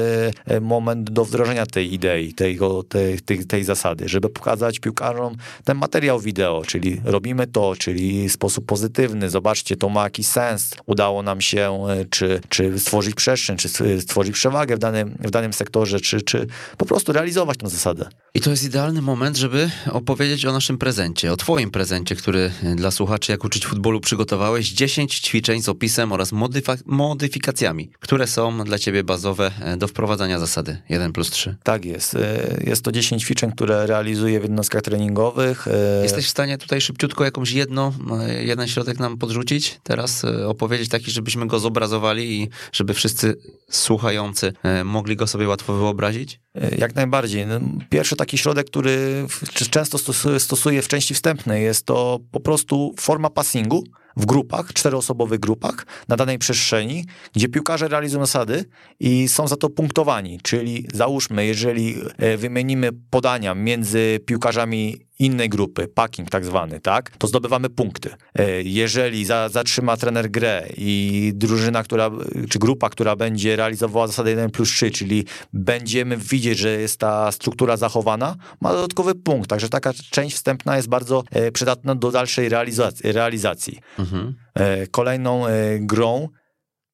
e, 0.45 0.59
moment 0.61 1.09
do 1.11 1.26
wdrożenia 1.26 1.66
tej 1.66 1.93
idei, 1.93 2.34
tej, 2.34 2.59
tej, 2.89 3.20
tej, 3.20 3.45
tej 3.45 3.63
zasady, 3.63 4.09
żeby 4.09 4.30
pokazać 4.30 4.80
piłkarzom 4.80 5.36
ten 5.63 5.78
materiał 5.78 6.20
wideo, 6.20 6.63
czyli 6.68 7.01
robimy 7.03 7.47
to, 7.47 7.76
czyli 7.76 8.30
sposób 8.30 8.66
pozytywny, 8.66 9.30
zobaczcie, 9.30 9.76
to 9.76 9.89
ma 9.89 10.03
jakiś 10.03 10.28
sens, 10.28 10.72
udało 10.86 11.24
nam 11.24 11.41
się 11.41 11.88
e, 11.89 12.05
czy, 12.05 12.41
czy 12.49 12.80
stworzyć 12.80 13.16
przestrzeń, 13.16 13.57
czy 13.57 13.70
stworzyć 14.01 14.34
przewagę 14.34 14.76
w 14.76 14.80
danym, 14.80 15.18
w 15.20 15.32
danym 15.32 15.53
sektorze, 15.53 15.99
czy, 15.99 16.22
czy 16.22 16.47
po 16.78 16.86
prostu 16.86 17.13
realizować 17.13 17.57
tę 17.57 17.70
zasadę. 17.70 18.09
I 18.34 18.41
to 18.41 18.49
jest 18.49 18.63
idealny 18.63 19.01
moment, 19.01 19.38
żeby 19.38 19.70
opowiedzieć 19.91 20.45
o 20.45 20.51
naszym 20.51 20.78
prezencie, 20.78 21.32
o 21.32 21.38
twoim 21.38 21.72
prezencie, 21.72 22.04
który 22.15 22.51
dla 22.75 22.91
słuchaczy 22.91 23.31
Jak 23.31 23.43
uczyć 23.43 23.65
futbolu 23.65 23.99
przygotowałeś. 24.01 24.69
10 24.71 25.19
ćwiczeń 25.19 25.61
z 25.61 25.69
opisem 25.69 26.11
oraz 26.11 26.31
modyfa- 26.33 26.81
modyfikacjami, 26.85 27.89
które 27.99 28.27
są 28.27 28.63
dla 28.63 28.79
ciebie 28.79 29.03
bazowe 29.03 29.51
e, 29.61 29.77
do 29.77 29.87
wprowadzania 29.87 30.39
zasady 30.39 30.77
1 30.89 31.13
plus 31.13 31.29
3. 31.29 31.55
Tak 31.63 31.85
jest. 31.85 32.15
E, 32.15 32.19
jest 32.67 32.83
to 32.83 32.91
10 32.91 33.21
ćwiczeń, 33.21 33.51
które 33.51 33.87
realizuję 33.87 34.39
w 34.39 34.43
jednostkach 34.43 34.81
treningowych. 34.81 35.67
E, 35.67 36.03
Jesteś 36.03 36.25
w 36.25 36.29
stanie 36.29 36.57
tutaj 36.57 36.81
szybciutko 36.81 37.23
jakąś 37.25 37.51
jedno, 37.51 37.93
jeden 38.39 38.67
środek 38.67 38.99
nam 38.99 39.17
podrzucić? 39.17 39.79
Teraz 39.83 40.25
opowiedzieć 40.47 40.89
taki, 40.89 41.11
żebyśmy 41.11 41.47
go 41.47 41.59
zobrazowali 41.59 42.41
i 42.41 42.49
żeby 42.71 42.93
wszyscy 42.93 43.35
słuchający 43.69 44.53
mogli 44.85 45.15
go 45.15 45.27
sobie 45.27 45.47
łatwo 45.47 45.73
wyobrazić? 45.73 46.39
Jak 46.77 46.95
najbardziej. 46.95 47.47
No, 47.47 47.59
pierwszy 47.89 48.15
taki 48.15 48.37
środek, 48.37 48.67
który 48.67 49.25
często 49.69 49.97
stosuję 50.39 50.81
w 50.81 50.87
części 50.87 51.13
wstępnej, 51.13 51.63
jest 51.63 51.85
to 51.85 52.19
po 52.31 52.39
prostu 52.39 52.93
forma 52.99 53.29
passingu 53.29 53.83
w 54.18 54.26
grupach, 54.26 54.74
czteroosobowych 54.74 55.39
grupach 55.39 55.86
na 56.07 56.16
danej 56.16 56.38
przestrzeni, 56.38 57.05
gdzie 57.34 57.47
piłkarze 57.47 57.88
realizują 57.88 58.26
zasady 58.26 58.66
i 58.99 59.28
są 59.28 59.47
za 59.47 59.55
to 59.55 59.70
punktowani. 59.70 60.39
Czyli 60.43 60.88
załóżmy, 60.93 61.45
jeżeli 61.45 61.95
e, 62.18 62.38
wymienimy 62.38 62.89
podania 63.09 63.55
między 63.55 64.20
piłkarzami 64.26 65.05
innej 65.20 65.49
grupy, 65.49 65.88
packing 65.88 66.30
tak 66.30 66.45
zwany, 66.45 66.80
tak, 66.80 67.11
to 67.18 67.28
zdobywamy 67.28 67.70
punkty. 67.70 68.09
E, 68.36 68.61
jeżeli 68.61 69.26
za, 69.26 69.49
zatrzyma 69.49 69.97
trener 69.97 70.32
grę 70.32 70.68
i 70.78 71.32
drużyna, 71.36 71.84
która, 71.84 72.11
czy 72.49 72.59
grupa, 72.59 72.89
która 72.89 73.16
będzie 73.16 73.55
realizowała 73.55 74.07
zasadę 74.07 74.30
1 74.30 74.51
plus 74.51 74.70
3, 74.70 74.91
czyli 74.91 75.26
będziemy 75.53 76.18
widzieć, 76.18 76.57
że 76.57 76.70
jest 76.70 76.99
ta 76.99 77.32
struktura 77.32 77.78
zachowana, 77.78 78.36
ma 78.61 78.74
dodatkowy 78.74 79.16
punkt. 79.16 79.49
Także 79.49 79.70
taka 79.70 79.93
część 80.11 80.36
wstępna 80.36 80.76
jest 80.76 80.88
bardzo 80.88 81.24
e, 81.32 81.51
przydatna 81.51 81.95
do 81.95 82.11
dalszej 82.11 82.49
realizacji. 82.49 83.11
realizacji. 83.11 83.80
Mhm. 84.05 84.35
E, 84.53 84.87
kolejną 84.87 85.43
grą 85.79 86.29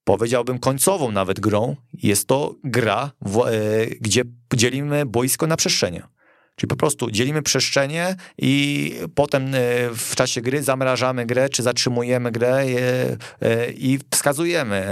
powiedziałbym 0.03 0.59
końcową 0.59 1.11
nawet 1.11 1.39
grą, 1.39 1.75
jest 1.93 2.27
to 2.27 2.55
gra, 2.63 3.11
w, 3.21 3.43
gdzie 4.01 4.23
dzielimy 4.53 5.05
boisko 5.05 5.47
na 5.47 5.57
przestrzenie. 5.57 6.03
Czyli 6.61 6.69
po 6.69 6.75
prostu 6.75 7.11
dzielimy 7.11 7.41
przestrzenie 7.41 8.15
i 8.37 8.93
potem 9.15 9.45
e, 9.45 9.49
w 9.95 10.15
czasie 10.15 10.41
gry 10.41 10.63
zamrażamy 10.63 11.25
grę, 11.25 11.49
czy 11.49 11.63
zatrzymujemy 11.63 12.31
grę 12.31 12.57
e, 12.57 12.65
e, 13.41 13.71
i 13.71 13.99
wskazujemy, 14.11 14.85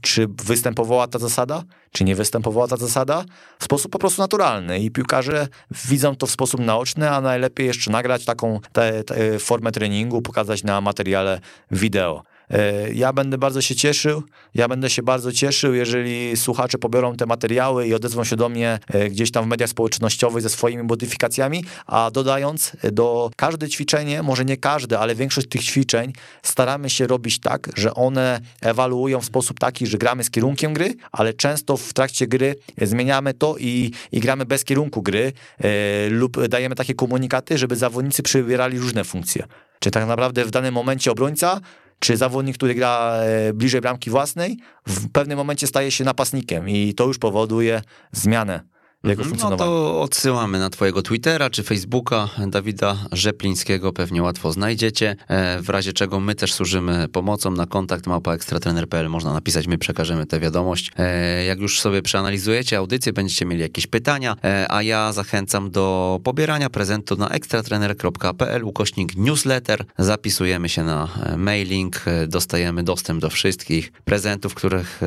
czy 0.00 0.26
występowała 0.44 1.08
ta 1.08 1.18
zasada, 1.18 1.62
czy 1.92 2.04
nie 2.04 2.14
występowała 2.14 2.68
ta 2.68 2.76
zasada 2.76 3.24
w 3.58 3.64
sposób 3.64 3.92
po 3.92 3.98
prostu 3.98 4.22
naturalny. 4.22 4.78
I 4.78 4.90
piłkarze 4.90 5.48
widzą 5.88 6.16
to 6.16 6.26
w 6.26 6.30
sposób 6.30 6.60
naoczny, 6.60 7.10
a 7.10 7.20
najlepiej 7.20 7.66
jeszcze 7.66 7.90
nagrać 7.90 8.24
taką 8.24 8.60
te, 8.72 9.04
te 9.04 9.38
formę 9.38 9.72
treningu, 9.72 10.22
pokazać 10.22 10.62
na 10.62 10.80
materiale 10.80 11.40
wideo. 11.70 12.22
E, 12.50 12.92
ja 12.92 13.12
będę 13.12 13.38
bardzo 13.38 13.62
się 13.62 13.74
cieszył, 13.74 14.22
ja 14.54 14.68
będę 14.68 14.90
się 14.90 15.02
bardzo 15.02 15.32
cieszył, 15.32 15.74
jeżeli 15.74 16.36
słuchacze 16.36 16.78
pobiorą 16.78 17.16
te 17.16 17.26
materiały 17.26 17.86
i 17.86 17.94
odezwą 17.94 18.24
się 18.24 18.36
do 18.36 18.48
mnie 18.48 18.78
e, 18.88 19.10
gdzieś 19.10 19.30
tam 19.30 19.44
w 19.44 19.48
mediach 19.48 19.70
społecznościowych 19.70 20.42
ze 20.42 20.48
swoimi 20.48 20.82
modyfikacjami, 20.82 21.64
a 21.86 22.10
dodając 22.10 22.72
do 22.92 23.30
każde 23.36 23.68
ćwiczenie, 23.68 24.22
może 24.22 24.44
nie 24.44 24.56
każde, 24.56 24.98
ale 24.98 25.14
większość 25.14 25.48
tych 25.48 25.64
ćwiczeń 25.64 26.12
staramy 26.42 26.90
się 26.90 27.06
robić 27.06 27.40
tak, 27.40 27.70
że 27.76 27.94
one 27.94 28.40
ewaluują 28.60 29.20
w 29.20 29.24
sposób 29.24 29.60
taki, 29.60 29.86
że 29.86 29.98
gramy 29.98 30.24
z 30.24 30.30
kierunkiem 30.30 30.74
gry, 30.74 30.94
ale 31.12 31.34
często 31.34 31.76
w 31.76 31.92
trakcie 31.92 32.26
gry 32.26 32.54
zmieniamy 32.82 33.34
to 33.34 33.56
i, 33.58 33.90
i 34.12 34.20
gramy 34.20 34.46
bez 34.46 34.64
kierunku 34.64 35.02
gry 35.02 35.32
e, 35.58 36.08
lub 36.10 36.46
dajemy 36.48 36.74
takie 36.74 36.94
komunikaty, 36.94 37.58
żeby 37.58 37.76
zawodnicy 37.76 38.22
przybierali 38.22 38.78
różne 38.78 39.04
funkcje. 39.04 39.46
Czy 39.78 39.90
tak 39.90 40.06
naprawdę 40.06 40.44
w 40.44 40.50
danym 40.50 40.74
momencie 40.74 41.12
obrońca 41.12 41.60
czy 41.98 42.16
zawodnik, 42.16 42.56
który 42.56 42.74
gra 42.74 43.12
e, 43.22 43.52
bliżej 43.52 43.80
bramki 43.80 44.10
własnej, 44.10 44.58
w 44.86 45.12
pewnym 45.12 45.38
momencie 45.38 45.66
staje 45.66 45.90
się 45.90 46.04
napastnikiem 46.04 46.68
i 46.68 46.94
to 46.94 47.06
już 47.06 47.18
powoduje 47.18 47.82
zmianę 48.12 48.73
jego 49.10 49.22
mhm. 49.22 49.28
funkcjonowania. 49.28 49.70
No 49.70 49.76
to 49.76 50.00
odsyłamy 50.00 50.58
na 50.58 50.70
twojego 50.70 51.02
Twittera 51.02 51.50
czy 51.50 51.62
Facebooka 51.62 52.28
Dawida 52.46 52.96
Rzeplińskiego, 53.12 53.92
pewnie 53.92 54.22
łatwo 54.22 54.52
znajdziecie. 54.52 55.16
E, 55.28 55.62
w 55.62 55.68
razie 55.68 55.92
czego 55.92 56.20
my 56.20 56.34
też 56.34 56.52
służymy 56.52 57.08
pomocą 57.08 57.50
na 57.50 57.66
kontakt 57.66 58.06
małpa 58.06 58.34
ekstratrener.pl 58.34 59.08
można 59.08 59.32
napisać, 59.32 59.66
my 59.66 59.78
przekażemy 59.78 60.26
tę 60.26 60.40
wiadomość. 60.40 60.90
E, 60.96 61.44
jak 61.44 61.58
już 61.60 61.80
sobie 61.80 62.02
przeanalizujecie 62.02 62.78
audycję, 62.78 63.12
będziecie 63.12 63.46
mieli 63.46 63.62
jakieś 63.62 63.86
pytania, 63.86 64.36
e, 64.44 64.66
a 64.72 64.82
ja 64.82 65.12
zachęcam 65.12 65.70
do 65.70 66.20
pobierania 66.24 66.70
prezentu 66.70 67.16
na 67.16 67.28
ekstratrener.pl 67.28 68.64
ukośnik 68.64 69.16
newsletter. 69.16 69.84
Zapisujemy 69.98 70.68
się 70.68 70.84
na 70.84 71.08
mailing, 71.36 72.04
dostajemy 72.28 72.82
dostęp 72.82 73.20
do 73.20 73.30
wszystkich 73.30 73.92
prezentów, 73.92 74.54
których, 74.54 75.00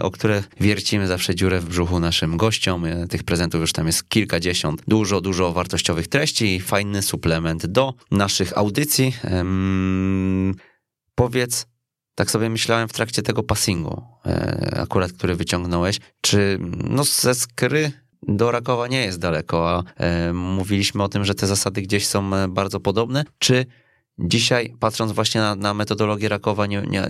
o 0.00 0.10
które 0.10 0.42
wiercimy 0.60 1.06
zawsze 1.06 1.34
dziurę 1.34 1.60
w 1.60 1.68
brzuchu 1.68 2.00
naszym 2.00 2.36
gościom. 2.36 2.84
Tych 3.08 3.24
prezentów 3.30 3.60
już 3.60 3.72
tam 3.72 3.86
jest 3.86 4.08
kilkadziesiąt. 4.08 4.82
Dużo, 4.88 5.20
dużo 5.20 5.52
wartościowych 5.52 6.08
treści 6.08 6.56
i 6.56 6.60
fajny 6.60 7.02
suplement 7.02 7.66
do 7.66 7.94
naszych 8.10 8.58
audycji. 8.58 9.12
Um, 9.30 10.54
powiedz, 11.14 11.66
tak 12.14 12.30
sobie 12.30 12.50
myślałem 12.50 12.88
w 12.88 12.92
trakcie 12.92 13.22
tego 13.22 13.42
passingu, 13.42 14.02
e, 14.26 14.78
akurat 14.82 15.12
który 15.12 15.34
wyciągnąłeś, 15.34 15.98
czy 16.20 16.58
no 16.84 17.04
ze 17.04 17.34
skry 17.34 17.92
do 18.22 18.50
Rakowa 18.50 18.88
nie 18.88 19.04
jest 19.04 19.18
daleko, 19.18 19.70
a 19.70 19.82
e, 19.96 20.32
mówiliśmy 20.32 21.02
o 21.02 21.08
tym, 21.08 21.24
że 21.24 21.34
te 21.34 21.46
zasady 21.46 21.82
gdzieś 21.82 22.06
są 22.06 22.34
e, 22.34 22.48
bardzo 22.48 22.80
podobne, 22.80 23.24
czy 23.38 23.66
Dzisiaj, 24.22 24.74
patrząc 24.80 25.12
właśnie 25.12 25.40
na, 25.40 25.54
na 25.54 25.74
metodologię 25.74 26.28
Rakowa, 26.28 26.66
nie, 26.66 26.82
nie, 26.82 27.08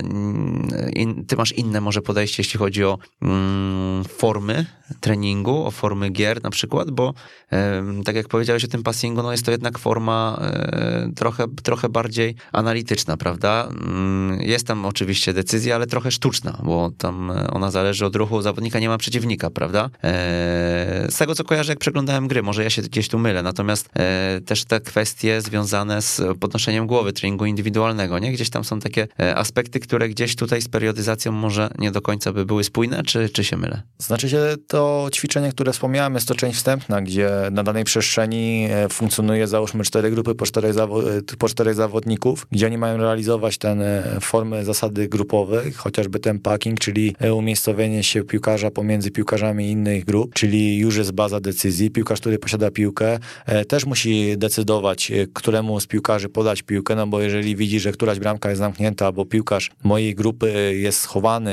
in, 0.93 1.25
ty 1.25 1.35
masz 1.35 1.51
inne 1.51 1.81
może 1.81 2.01
podejście, 2.01 2.35
jeśli 2.43 2.59
chodzi 2.59 2.83
o 2.83 2.97
mm, 3.21 4.03
formy 4.03 4.65
treningu, 4.99 5.65
o 5.65 5.71
formy 5.71 6.09
gier 6.09 6.43
na 6.43 6.49
przykład, 6.49 6.91
bo 6.91 7.13
e, 7.51 7.83
tak 8.05 8.15
jak 8.15 8.27
powiedziałeś 8.27 8.63
o 8.65 8.67
tym 8.67 8.83
passingu, 8.83 9.23
no 9.23 9.31
jest 9.31 9.45
to 9.45 9.51
jednak 9.51 9.79
forma 9.79 10.37
e, 10.41 11.09
trochę, 11.15 11.45
trochę 11.63 11.89
bardziej 11.89 12.35
analityczna, 12.51 13.17
prawda? 13.17 13.67
Mm, 13.67 14.41
jest 14.41 14.67
tam 14.67 14.85
oczywiście 14.85 15.33
decyzja, 15.33 15.75
ale 15.75 15.87
trochę 15.87 16.11
sztuczna, 16.11 16.57
bo 16.63 16.91
tam 16.97 17.31
ona 17.51 17.71
zależy 17.71 18.05
od 18.05 18.15
ruchu 18.15 18.41
zawodnika, 18.41 18.79
nie 18.79 18.89
ma 18.89 18.97
przeciwnika, 18.97 19.49
prawda? 19.49 19.89
E, 20.03 21.07
z 21.09 21.17
tego, 21.17 21.35
co 21.35 21.43
kojarzę, 21.43 21.71
jak 21.71 21.79
przeglądałem 21.79 22.27
gry, 22.27 22.43
może 22.43 22.63
ja 22.63 22.69
się 22.69 22.81
gdzieś 22.81 23.07
tu 23.07 23.19
mylę, 23.19 23.43
natomiast 23.43 23.89
e, 23.95 24.41
też 24.45 24.65
te 24.65 24.79
kwestie 24.79 25.41
związane 25.41 26.01
z 26.01 26.21
podnoszeniem 26.39 26.87
głowy, 26.87 27.13
treningu 27.13 27.45
indywidualnego, 27.45 28.19
nie? 28.19 28.31
Gdzieś 28.31 28.49
tam 28.49 28.63
są 28.63 28.79
takie 28.79 29.07
e, 29.19 29.35
aspekty, 29.35 29.79
które 29.79 30.09
gdzieś 30.09 30.35
tutaj 30.35 30.61
z 30.61 30.67
periodyzacją 30.67 31.31
może 31.31 31.69
nie 31.79 31.91
do 31.91 32.01
końca 32.01 32.33
by 32.33 32.45
były 32.45 32.63
spójne, 32.63 33.03
czy, 33.03 33.29
czy 33.29 33.43
się 33.43 33.57
mylę? 33.57 33.81
Znaczy 33.97 34.29
się 34.29 34.41
to 34.67 34.80
ćwiczenie, 35.13 35.51
które 35.51 35.73
wspomniałem, 35.73 36.13
jest 36.13 36.27
to 36.27 36.35
część 36.35 36.57
wstępna, 36.57 37.01
gdzie 37.01 37.31
na 37.51 37.63
danej 37.63 37.83
przestrzeni 37.83 38.67
e, 38.71 38.89
funkcjonuje 38.89 39.47
załóżmy 39.47 39.83
cztery 39.83 40.11
grupy 40.11 40.35
po 40.35 40.45
czterech, 40.45 40.73
zawo 40.73 41.17
e, 41.17 41.21
po 41.39 41.49
czterech 41.49 41.75
zawodników, 41.75 42.47
gdzie 42.51 42.65
oni 42.65 42.77
mają 42.77 42.97
realizować 42.97 43.57
ten 43.57 43.83
formę 44.21 44.65
zasady 44.65 45.07
grupowej, 45.07 45.71
chociażby 45.71 46.19
ten 46.19 46.39
packing, 46.39 46.79
czyli 46.79 47.15
umiejscowienie 47.33 48.03
się 48.03 48.23
piłkarza 48.23 48.71
pomiędzy 48.71 49.11
piłkarzami 49.11 49.71
innych 49.71 50.05
grup, 50.05 50.33
czyli 50.33 50.77
już 50.77 50.97
jest 50.97 51.11
baza 51.11 51.39
decyzji. 51.39 51.91
Piłkarz, 51.91 52.19
który 52.19 52.39
posiada 52.39 52.71
piłkę, 52.71 53.19
też 53.67 53.85
musi 53.85 54.37
decydować, 54.37 55.11
któremu 55.33 55.79
z 55.79 55.87
piłkarzy 55.87 56.29
podać 56.29 56.61
piłkę, 56.61 56.95
no 56.95 57.07
bo 57.07 57.21
jeżeli 57.21 57.55
widzi, 57.55 57.79
że 57.79 57.91
któraś 57.91 58.19
bramka 58.19 58.49
jest 58.49 58.59
zamknięta, 58.59 59.05
albo 59.05 59.25
piłkarz 59.25 59.71
mojej 59.83 60.15
grupy 60.15 60.75
jest 60.77 60.99
schowany 60.99 61.51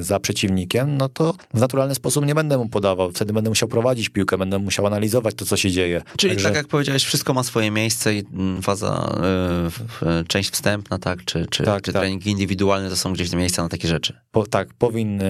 za 0.00 0.20
przeciwnikiem, 0.20 0.96
no 0.96 1.08
to 1.08 1.34
w 1.54 1.60
naturalny 1.60 1.94
sposób 1.94 2.26
nie 2.26 2.34
będę 2.34 2.58
mu 2.58 2.63
podawał. 2.68 3.10
Wtedy 3.10 3.32
będę 3.32 3.50
musiał 3.50 3.68
prowadzić 3.68 4.08
piłkę, 4.08 4.38
będę 4.38 4.58
musiał 4.58 4.86
analizować 4.86 5.34
to, 5.34 5.44
co 5.44 5.56
się 5.56 5.70
dzieje. 5.70 6.02
Czyli 6.16 6.34
Także... 6.34 6.48
tak 6.48 6.56
jak 6.56 6.66
powiedziałeś, 6.66 7.04
wszystko 7.04 7.34
ma 7.34 7.42
swoje 7.42 7.70
miejsce 7.70 8.14
i 8.14 8.24
mm, 8.34 8.62
faza, 8.62 9.16
yy, 10.02 10.24
część 10.24 10.50
wstępna, 10.50 10.98
tak, 10.98 11.24
czy, 11.24 11.46
czy, 11.50 11.62
tak, 11.62 11.82
czy 11.82 11.92
tak. 11.92 12.02
treningi 12.02 12.30
indywidualne 12.30 12.90
to 12.90 12.96
są 12.96 13.12
gdzieś 13.12 13.32
miejsca 13.32 13.62
na 13.62 13.68
takie 13.68 13.88
rzeczy. 13.88 14.18
Po, 14.30 14.46
tak, 14.46 14.74
powinny 14.74 15.24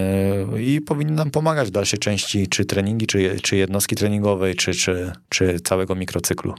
i 0.61 0.81
powinny 0.81 1.13
nam 1.13 1.31
pomagać 1.31 1.69
w 1.69 1.71
dalszej 1.71 1.99
części, 1.99 2.49
czy 2.49 2.65
treningi, 2.65 3.07
czy, 3.07 3.37
czy 3.43 3.57
jednostki 3.57 3.97
treningowej, 3.97 4.57
czy, 4.57 4.75
czy, 4.75 5.13
czy 5.29 5.61
całego 5.61 5.95
mikrocyklu. 5.95 6.55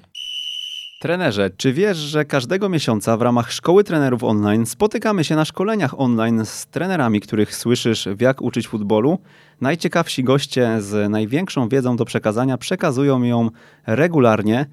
Trenerze, 0.99 1.49
czy 1.57 1.73
wiesz, 1.73 1.97
że 1.97 2.25
każdego 2.25 2.69
miesiąca 2.69 3.17
w 3.17 3.21
ramach 3.21 3.51
Szkoły 3.51 3.83
Trenerów 3.83 4.23
Online 4.23 4.65
spotykamy 4.65 5.23
się 5.23 5.35
na 5.35 5.45
szkoleniach 5.45 5.99
online 5.99 6.45
z 6.45 6.65
trenerami, 6.67 7.21
których 7.21 7.55
słyszysz 7.55 8.07
w 8.15 8.21
jak 8.21 8.41
uczyć 8.41 8.67
futbolu? 8.67 9.19
Najciekawsi 9.61 10.23
goście 10.23 10.81
z 10.81 11.11
największą 11.11 11.69
wiedzą 11.69 11.95
do 11.95 12.05
przekazania 12.05 12.57
przekazują 12.57 13.23
ją 13.23 13.49
regularnie. 13.87 14.65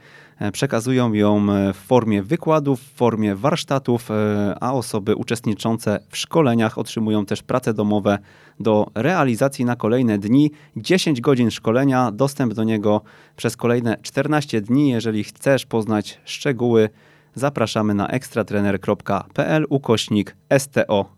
E, 0.43 0.53
przekazują 0.53 1.13
ją 1.13 1.53
e, 1.53 1.73
w 1.73 1.77
formie 1.77 2.23
wykładów, 2.23 2.81
w 2.81 2.95
formie 2.95 3.37
warsztatów, 3.37 4.11
e, 4.11 4.57
a 4.61 4.73
osoby 4.73 5.17
uczestniczące 5.17 6.01
w 6.09 6.17
szkoleniach 6.17 6.79
otrzymują 6.79 7.27
też 7.27 7.43
prace 7.43 7.75
domowe 7.75 8.19
do 8.61 8.87
realizacji 8.95 9.65
na 9.65 9.77
kolejne 9.77 10.19
dni. 10.19 10.51
10 10.77 11.21
godzin 11.21 11.51
szkolenia, 11.51 12.11
dostęp 12.13 12.55
do 12.55 12.65
niego 12.65 13.03
przez 13.37 13.57
kolejne 13.57 13.97
14 14.03 14.61
dni. 14.61 14.89
Jeżeli 14.89 15.25
chcesz 15.25 15.67
poznać 15.67 16.21
szczegóły, 16.25 16.91
zapraszamy 17.35 17.95
na 17.95 18.09
ekstratrener.pl 18.09 19.67
ukośnik 19.69 20.37
STO. 20.59 21.15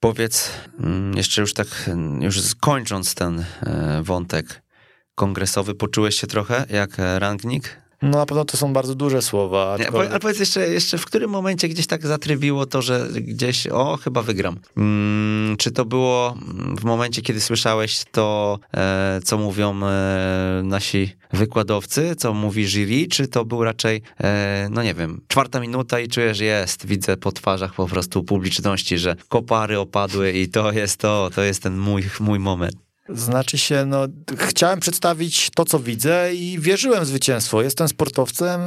Powiedz, 0.00 0.52
mm, 0.80 1.16
jeszcze 1.16 1.40
już 1.40 1.54
tak, 1.54 1.90
już 2.20 2.54
kończąc 2.54 3.14
ten 3.14 3.44
wątek 4.02 4.62
kongresowy, 5.14 5.74
poczułeś 5.74 6.20
się 6.20 6.26
trochę 6.26 6.64
jak 6.70 6.90
rangnik? 7.18 7.79
No 8.02 8.18
na 8.18 8.26
pewno 8.26 8.44
to 8.44 8.56
są 8.56 8.72
bardzo 8.72 8.94
duże 8.94 9.22
słowa. 9.22 9.76
Nie, 9.78 9.88
ale 9.90 10.20
powiedz 10.20 10.38
jeszcze, 10.38 10.68
jeszcze, 10.68 10.98
w 10.98 11.04
którym 11.04 11.30
momencie 11.30 11.68
gdzieś 11.68 11.86
tak 11.86 12.06
zatrybiło 12.06 12.66
to, 12.66 12.82
że 12.82 13.08
gdzieś, 13.12 13.66
o, 13.66 13.96
chyba 13.96 14.22
wygram. 14.22 14.58
Mm, 14.76 15.56
czy 15.56 15.70
to 15.70 15.84
było 15.84 16.34
w 16.80 16.84
momencie, 16.84 17.22
kiedy 17.22 17.40
słyszałeś 17.40 18.04
to, 18.12 18.58
e, 18.74 19.20
co 19.24 19.38
mówią 19.38 19.80
e, 19.84 20.60
nasi 20.64 21.12
wykładowcy, 21.32 22.16
co 22.16 22.34
mówi 22.34 22.66
jury, 22.68 23.06
czy 23.10 23.28
to 23.28 23.44
był 23.44 23.64
raczej, 23.64 24.02
e, 24.20 24.68
no 24.70 24.82
nie 24.82 24.94
wiem, 24.94 25.20
czwarta 25.28 25.60
minuta 25.60 26.00
i 26.00 26.08
czujesz, 26.08 26.40
jest, 26.40 26.86
widzę 26.86 27.16
po 27.16 27.32
twarzach 27.32 27.74
po 27.74 27.86
prostu 27.86 28.24
publiczności, 28.24 28.98
że 28.98 29.16
kopary 29.28 29.78
opadły 29.78 30.32
i 30.32 30.48
to 30.48 30.72
jest 30.72 30.96
to, 30.96 31.30
to 31.34 31.42
jest 31.42 31.62
ten 31.62 31.78
mój, 31.78 32.02
mój 32.20 32.38
moment. 32.38 32.89
Znaczy 33.14 33.58
się, 33.58 33.86
no, 33.86 34.06
chciałem 34.36 34.80
przedstawić 34.80 35.50
to, 35.54 35.64
co 35.64 35.78
widzę 35.78 36.34
i 36.34 36.58
wierzyłem 36.58 37.04
w 37.04 37.06
zwycięstwo. 37.06 37.62
Jestem 37.62 37.88
sportowcem, 37.88 38.60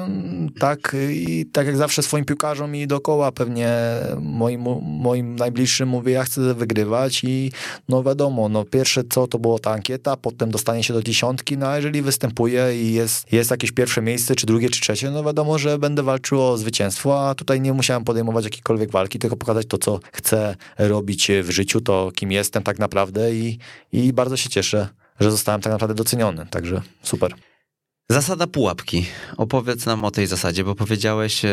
tak, 0.60 0.96
i 1.10 1.46
tak 1.54 1.68
jak 1.68 1.78
zawsze 1.78 2.04
swoim 2.04 2.26
piłkarzom 2.26 2.76
i 2.76 2.88
dookoła 2.88 3.32
pewnie 3.32 3.74
moim, 4.22 4.62
moim 4.82 5.36
najbliższym 5.36 5.90
mówię, 5.90 6.14
ja 6.14 6.24
chcę 6.24 6.54
wygrywać 6.54 7.24
i 7.24 7.52
no 7.90 8.04
wiadomo, 8.04 8.50
no 8.50 8.66
pierwsze 8.66 9.04
co 9.10 9.28
to 9.28 9.40
była 9.40 9.60
ta 9.60 9.72
ankieta, 9.72 10.18
potem 10.18 10.52
dostanie 10.52 10.84
się 10.84 10.94
do 10.94 11.04
dziesiątki, 11.04 11.58
no 11.58 11.68
a 11.68 11.76
jeżeli 11.76 12.02
występuję 12.02 12.84
i 12.84 12.94
jest, 12.94 13.34
jest 13.34 13.52
jakieś 13.52 13.72
pierwsze 13.72 14.02
miejsce, 14.02 14.36
czy 14.36 14.46
drugie, 14.46 14.70
czy 14.70 14.82
trzecie, 14.82 15.12
no 15.12 15.24
wiadomo, 15.24 15.58
że 15.58 15.80
będę 15.80 16.04
walczył 16.04 16.42
o 16.42 16.58
zwycięstwo, 16.58 17.30
a 17.30 17.36
tutaj 17.36 17.62
nie 17.62 17.74
musiałem 17.74 18.04
podejmować 18.04 18.44
jakiejkolwiek 18.44 18.92
walki, 18.92 19.20
tylko 19.20 19.38
pokazać 19.38 19.68
to, 19.68 19.78
co 19.78 20.00
chcę 20.14 20.56
robić 20.78 21.32
w 21.44 21.50
życiu, 21.50 21.82
to 21.82 22.12
kim 22.16 22.32
jestem 22.32 22.64
tak 22.64 22.80
naprawdę 22.80 23.36
i, 23.36 23.58
i 23.92 24.14
bardzo 24.14 24.33
się 24.38 24.50
cieszę, 24.50 24.88
że 25.20 25.32
zostałem 25.32 25.62
tak 25.62 25.74
naprawdę 25.74 25.96
doceniony, 25.96 26.46
także 26.50 26.82
super. 27.04 27.34
Zasada 28.10 28.48
pułapki. 28.48 29.06
Opowiedz 29.38 29.86
nam 29.86 30.06
o 30.06 30.12
tej 30.12 30.28
zasadzie, 30.28 30.64
bo 30.64 30.76
powiedziałeś 30.76 31.46
e, 31.46 31.50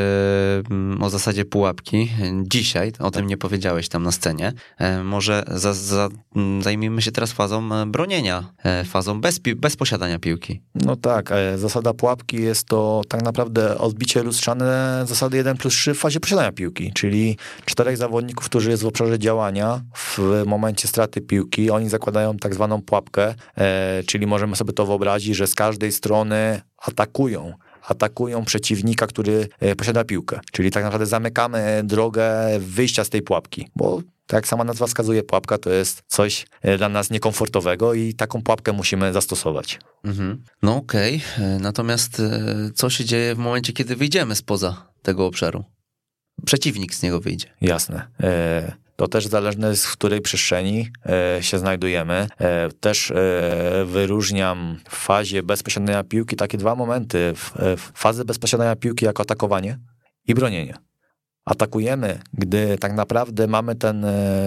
mm, 0.71 1.03
o 1.03 1.11
zasadzie 1.11 1.45
pułapki 1.45 2.11
dzisiaj, 2.43 2.93
o 2.99 3.11
tym 3.11 3.27
nie 3.27 3.37
powiedziałeś 3.37 3.89
tam 3.89 4.03
na 4.03 4.13
scenie. 4.13 4.53
E, 4.79 5.05
może 5.05 5.45
za, 5.49 5.75
za, 5.75 6.09
m, 6.37 6.63
zajmijmy 6.63 7.03
się 7.03 7.13
teraz 7.13 7.33
fazą 7.33 7.75
e, 7.75 7.87
bronienia, 7.87 8.53
e, 8.65 8.85
fazą 8.85 9.21
bez, 9.21 9.39
bez 9.39 9.77
posiadania 9.77 10.19
piłki. 10.19 10.61
No 10.75 10.97
tak, 10.97 11.33
e, 11.33 11.59
zasada 11.59 11.95
pułapki 11.95 12.43
jest 12.43 12.67
to 12.67 13.03
tak 13.09 13.23
naprawdę 13.23 13.79
odbicie 13.79 14.23
lustrzane 14.23 15.03
zasady 15.07 15.37
1 15.37 15.57
plus 15.57 15.75
3 15.75 15.95
w 15.95 15.99
fazie 15.99 16.21
posiadania 16.21 16.53
piłki, 16.53 16.93
czyli 16.95 17.37
czterech 17.65 17.97
zawodników, 17.97 18.47
którzy 18.47 18.71
jest 18.71 18.83
w 18.83 18.87
obszarze 18.87 19.19
działania 19.19 19.81
w 19.97 20.43
momencie 20.47 20.89
straty 20.89 21.21
piłki, 21.21 21.71
oni 21.71 21.89
zakładają 21.89 22.37
tak 22.37 22.55
zwaną 22.55 22.83
pułapkę, 22.83 23.35
e, 23.57 24.03
czyli 24.07 24.27
możemy 24.27 24.57
sobie 24.57 24.73
to 24.73 24.87
wyobrazić, 24.87 25.37
że 25.37 25.47
z 25.47 25.55
każdej 25.55 25.93
strony 25.93 26.40
atakują 26.79 27.55
atakują 27.89 28.45
przeciwnika, 28.45 29.07
który 29.07 29.49
e, 29.61 29.77
posiada 29.77 30.05
piłkę. 30.05 30.41
Czyli 30.53 30.71
tak 30.71 30.85
naprawdę 30.85 31.07
zamykamy 31.07 31.83
drogę 31.85 32.31
wyjścia 32.59 33.05
z 33.05 33.09
tej 33.09 33.23
pułapki, 33.23 33.69
bo 33.77 34.03
tak 34.27 34.39
jak 34.39 34.49
sama 34.49 34.65
nazwa 34.65 34.87
wskazuje, 34.87 35.23
pułapka 35.23 35.59
to 35.59 35.71
jest 35.71 36.03
coś 36.07 36.47
e, 36.63 36.79
dla 36.79 36.89
nas 36.89 37.11
niekomfortowego 37.11 37.95
i 37.95 38.15
taką 38.15 38.43
pułapkę 38.43 38.73
musimy 38.73 39.13
zastosować. 39.13 39.79
Mhm. 40.05 40.43
No 40.63 40.77
okej, 40.77 41.23
e, 41.39 41.59
natomiast 41.61 42.23
co 42.75 42.91
się 42.91 43.05
dzieje 43.05 43.35
w 43.35 43.39
momencie, 43.39 43.73
kiedy 43.73 43.97
wyjdziemy 43.97 44.35
spoza 44.35 44.87
tego 45.03 45.27
obszaru? 45.27 45.65
Przeciwnik 46.47 46.95
z 46.95 47.03
niego 47.03 47.21
wyjdzie. 47.21 47.47
Jasne. 47.61 48.09
To 49.01 49.09
też 49.09 49.27
zależne 49.27 49.69
jest, 49.69 49.87
w 49.87 49.93
której 49.93 50.21
przestrzeni 50.21 50.89
e, 51.07 51.43
się 51.43 51.59
znajdujemy. 51.59 52.27
E, 52.39 52.69
Też 52.81 53.11
e, 53.11 53.15
wyróżniam 53.87 54.79
w 54.89 54.97
fazie 54.97 55.43
bez 55.43 55.63
posiadania 55.63 56.05
piłki 56.05 56.37
takie 56.37 56.59
dwa 56.59 56.75
momenty. 56.75 57.33
Fazę 57.95 58.25
bez 58.25 58.39
posiadania 58.39 58.77
piłki 58.77 59.05
jako 59.05 59.23
atakowanie 59.23 59.79
i 60.29 60.35
bronienie. 60.35 60.75
Atakujemy, 61.45 62.21
gdy 62.33 62.79
tak 62.79 62.93
naprawdę 62.93 63.47
mamy 63.47 63.75
ten 63.75 64.07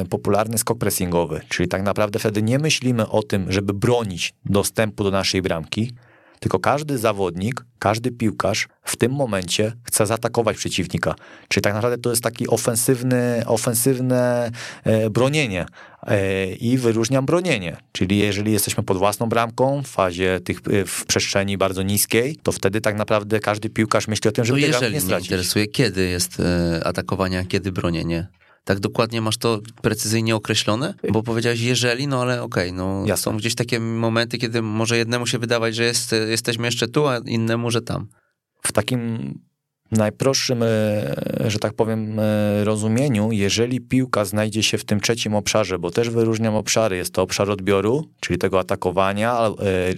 popularny 0.10 0.58
skok 0.58 0.78
pressingowy, 0.78 1.42
czyli 1.50 1.70
tak 1.70 1.84
naprawdę 1.84 2.20
wtedy 2.20 2.44
nie 2.44 2.60
myślimy 2.60 3.10
o 3.10 3.24
tym, 3.24 3.52
żeby 3.52 3.74
bronić 3.74 4.34
dostępu 4.46 5.04
do 5.04 5.12
naszej 5.12 5.42
bramki, 5.42 5.94
tylko 6.44 6.60
każdy 6.60 6.98
zawodnik, 6.98 7.66
każdy 7.80 8.12
piłkarz 8.12 8.68
w 8.84 8.96
tym 8.96 9.12
momencie 9.12 9.74
chce 9.84 10.06
zaatakować 10.06 10.58
przeciwnika. 10.58 11.16
Czyli 11.48 11.62
tak 11.62 11.74
naprawdę 11.74 11.98
to 11.98 12.10
jest 12.10 12.24
taki 12.24 12.48
ofensywny, 12.48 13.44
ofensywne 13.46 14.52
e, 14.84 15.10
bronienie. 15.10 15.66
E, 16.08 16.46
I 16.54 16.78
wyróżniam 16.78 17.26
bronienie. 17.26 17.78
Czyli 17.92 18.18
jeżeli 18.18 18.52
jesteśmy 18.52 18.84
pod 18.84 18.98
własną 18.98 19.30
bramką 19.30 19.84
w 19.84 19.88
fazie 19.88 20.40
tych, 20.40 20.58
e, 20.58 20.86
w 20.86 21.06
przestrzeni 21.06 21.58
bardzo 21.58 21.84
niskiej, 21.84 22.36
to 22.44 22.52
wtedy 22.52 22.82
tak 22.82 22.96
naprawdę 22.96 23.40
każdy 23.40 23.70
piłkarz 23.70 24.08
myśli 24.08 24.30
o 24.30 24.32
tym, 24.32 24.46
żeby 24.46 24.60
bramki 24.60 24.74
jeżeli 24.74 24.94
nie 24.94 25.00
mnie 25.00 25.08
stracić. 25.08 25.28
interesuje, 25.28 25.68
kiedy 25.68 26.10
jest 26.10 26.42
atakowanie, 26.84 27.40
a 27.40 27.44
kiedy 27.44 27.72
bronienie? 27.72 28.28
Tak 28.64 28.80
dokładnie 28.80 29.22
masz 29.22 29.38
to 29.38 29.60
precyzyjnie 29.82 30.36
określone? 30.36 30.94
Bo 31.12 31.24
powiedziałeś 31.24 31.62
jeżeli, 31.62 32.08
no 32.08 32.22
ale 32.22 32.42
okej, 32.44 32.74
no 32.74 33.04
Jasne. 33.06 33.24
są 33.24 33.38
gdzieś 33.38 33.56
takie 33.56 33.80
momenty, 33.80 34.38
kiedy 34.38 34.62
może 34.62 34.98
jednemu 34.98 35.28
się 35.28 35.40
wydawać, 35.40 35.76
że 35.76 35.84
jest, 35.84 36.16
jesteśmy 36.30 36.68
jeszcze 36.68 36.88
tu, 36.88 37.08
a 37.08 37.18
innemu, 37.18 37.72
że 37.72 37.82
tam. 37.82 38.08
w 38.64 38.72
takim 38.72 39.34
najprostszym, 39.98 40.64
e, 40.64 40.68
że 41.48 41.60
tak 41.60 41.74
powiem, 41.74 42.20
e, 42.20 42.64
rozumieniu, 42.64 43.32
jeżeli 43.32 43.82
piłka 43.82 44.26
znajdzie 44.26 44.64
się 44.64 44.78
w 44.78 44.86
tym 44.86 45.00
trzecim 45.00 45.36
obszarze, 45.36 45.80
bo 45.80 45.92
też 45.92 46.10
wyróżniam 46.10 46.56
obszary, 46.56 46.98
jest 46.98 47.14
to 47.14 47.22
obszar 47.22 47.52
odbioru, 47.52 48.08
czyli 48.20 48.40
tego 48.40 48.60
atakowania, 48.60 49.40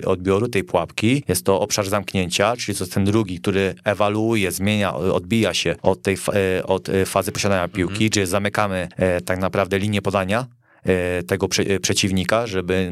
e, 0.02 0.06
odbioru 0.06 0.48
tej 0.48 0.64
pułapki, 0.64 1.24
jest 1.28 1.46
to 1.46 1.60
obszar 1.60 1.90
zamknięcia, 1.90 2.56
czyli 2.58 2.78
to 2.78 2.84
jest 2.84 2.94
ten 2.94 3.06
drugi, 3.06 3.40
który 3.40 3.76
ewaluuje, 3.84 4.52
zmienia, 4.52 4.96
odbija 4.96 5.54
się 5.54 5.76
od 5.82 6.02
tej 6.02 6.18
od 6.66 6.88
fazy 7.06 7.32
posiadania 7.32 7.68
piłki, 7.68 8.10
czyli 8.10 8.26
zamykamy 8.26 8.88
tak 9.26 9.40
naprawdę 9.40 9.80
linię 9.80 10.02
podania, 10.02 10.46
tego 11.28 11.48
prze, 11.48 11.64
e, 11.64 11.80
przeciwnika, 11.80 12.48
żeby 12.48 12.92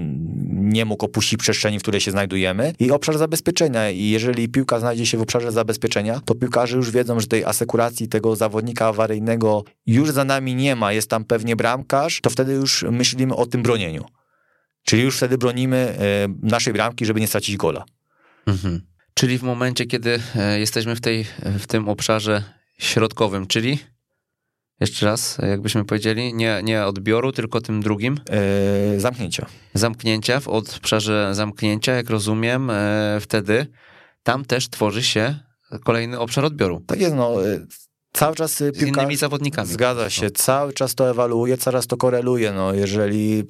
nie 0.49 0.85
mógł 0.85 1.05
opuścić 1.05 1.39
przestrzeni, 1.39 1.79
w 1.79 1.81
której 1.81 2.01
się 2.01 2.11
znajdujemy 2.11 2.73
i 2.79 2.91
obszar 2.91 3.17
zabezpieczenia. 3.17 3.89
I 3.89 4.09
jeżeli 4.09 4.49
piłka 4.49 4.79
znajdzie 4.79 5.05
się 5.05 5.17
w 5.17 5.21
obszarze 5.21 5.51
zabezpieczenia, 5.51 6.21
to 6.25 6.35
piłkarze 6.35 6.77
już 6.77 6.91
wiedzą, 6.91 7.19
że 7.19 7.27
tej 7.27 7.45
asekuracji 7.45 8.07
tego 8.07 8.35
zawodnika 8.35 8.87
awaryjnego 8.87 9.63
już 9.85 10.11
za 10.11 10.23
nami 10.23 10.55
nie 10.55 10.75
ma, 10.75 10.93
jest 10.93 11.09
tam 11.09 11.25
pewnie 11.25 11.55
bramkarz, 11.55 12.21
to 12.21 12.29
wtedy 12.29 12.53
już 12.53 12.85
myślimy 12.91 13.35
o 13.35 13.45
tym 13.45 13.63
bronieniu. 13.63 14.05
Czyli 14.83 15.03
już 15.03 15.17
wtedy 15.17 15.37
bronimy 15.37 15.77
e, 15.77 16.27
naszej 16.41 16.73
bramki, 16.73 17.05
żeby 17.05 17.19
nie 17.19 17.27
stracić 17.27 17.57
gola. 17.57 17.85
Mhm. 18.45 18.81
Czyli 19.13 19.37
w 19.37 19.43
momencie, 19.43 19.85
kiedy 19.85 20.19
e, 20.35 20.59
jesteśmy 20.59 20.95
w, 20.95 21.01
tej, 21.01 21.25
w 21.59 21.67
tym 21.67 21.89
obszarze 21.89 22.43
środkowym, 22.77 23.47
czyli 23.47 23.79
jeszcze 24.79 25.05
raz, 25.05 25.37
jakbyśmy 25.37 25.85
powiedzieli, 25.85 26.33
nie, 26.33 26.61
nie 26.63 26.85
odbioru, 26.85 27.31
tylko 27.31 27.61
tym 27.61 27.81
drugim, 27.81 28.19
E, 28.29 28.99
zamknięcia. 28.99 29.45
zamknięcia, 29.73 30.39
w 30.39 30.47
obszarze 30.47 31.29
zamknięcia, 31.35 31.93
jak 31.93 32.09
rozumiem, 32.09 32.69
e, 32.69 33.17
wtedy 33.21 33.67
tam 34.23 34.45
też 34.45 34.69
tworzy 34.69 35.03
się 35.03 35.39
kolejny 35.83 36.19
obszar 36.19 36.45
odbioru 36.45 36.81
Tak 36.87 36.99
jest, 36.99 37.15
no. 37.15 37.35
E, 38.15 38.19
Cały 38.19 38.35
czas 38.35 38.61
e, 38.61 38.69
z 38.71 38.79
piłka... 38.79 39.01
innymi 39.01 39.15
zawodnikami. 39.15 39.67
Zgadza 39.69 40.09
się, 40.09 40.31
cały 40.31 40.73
czas 40.73 40.95
to 40.95 41.09
ewaluuje, 41.09 41.57
czas 41.57 41.87
to 41.87 41.97
koreluje. 41.97 42.51
No, 42.51 42.73
jeżeli 42.73 43.43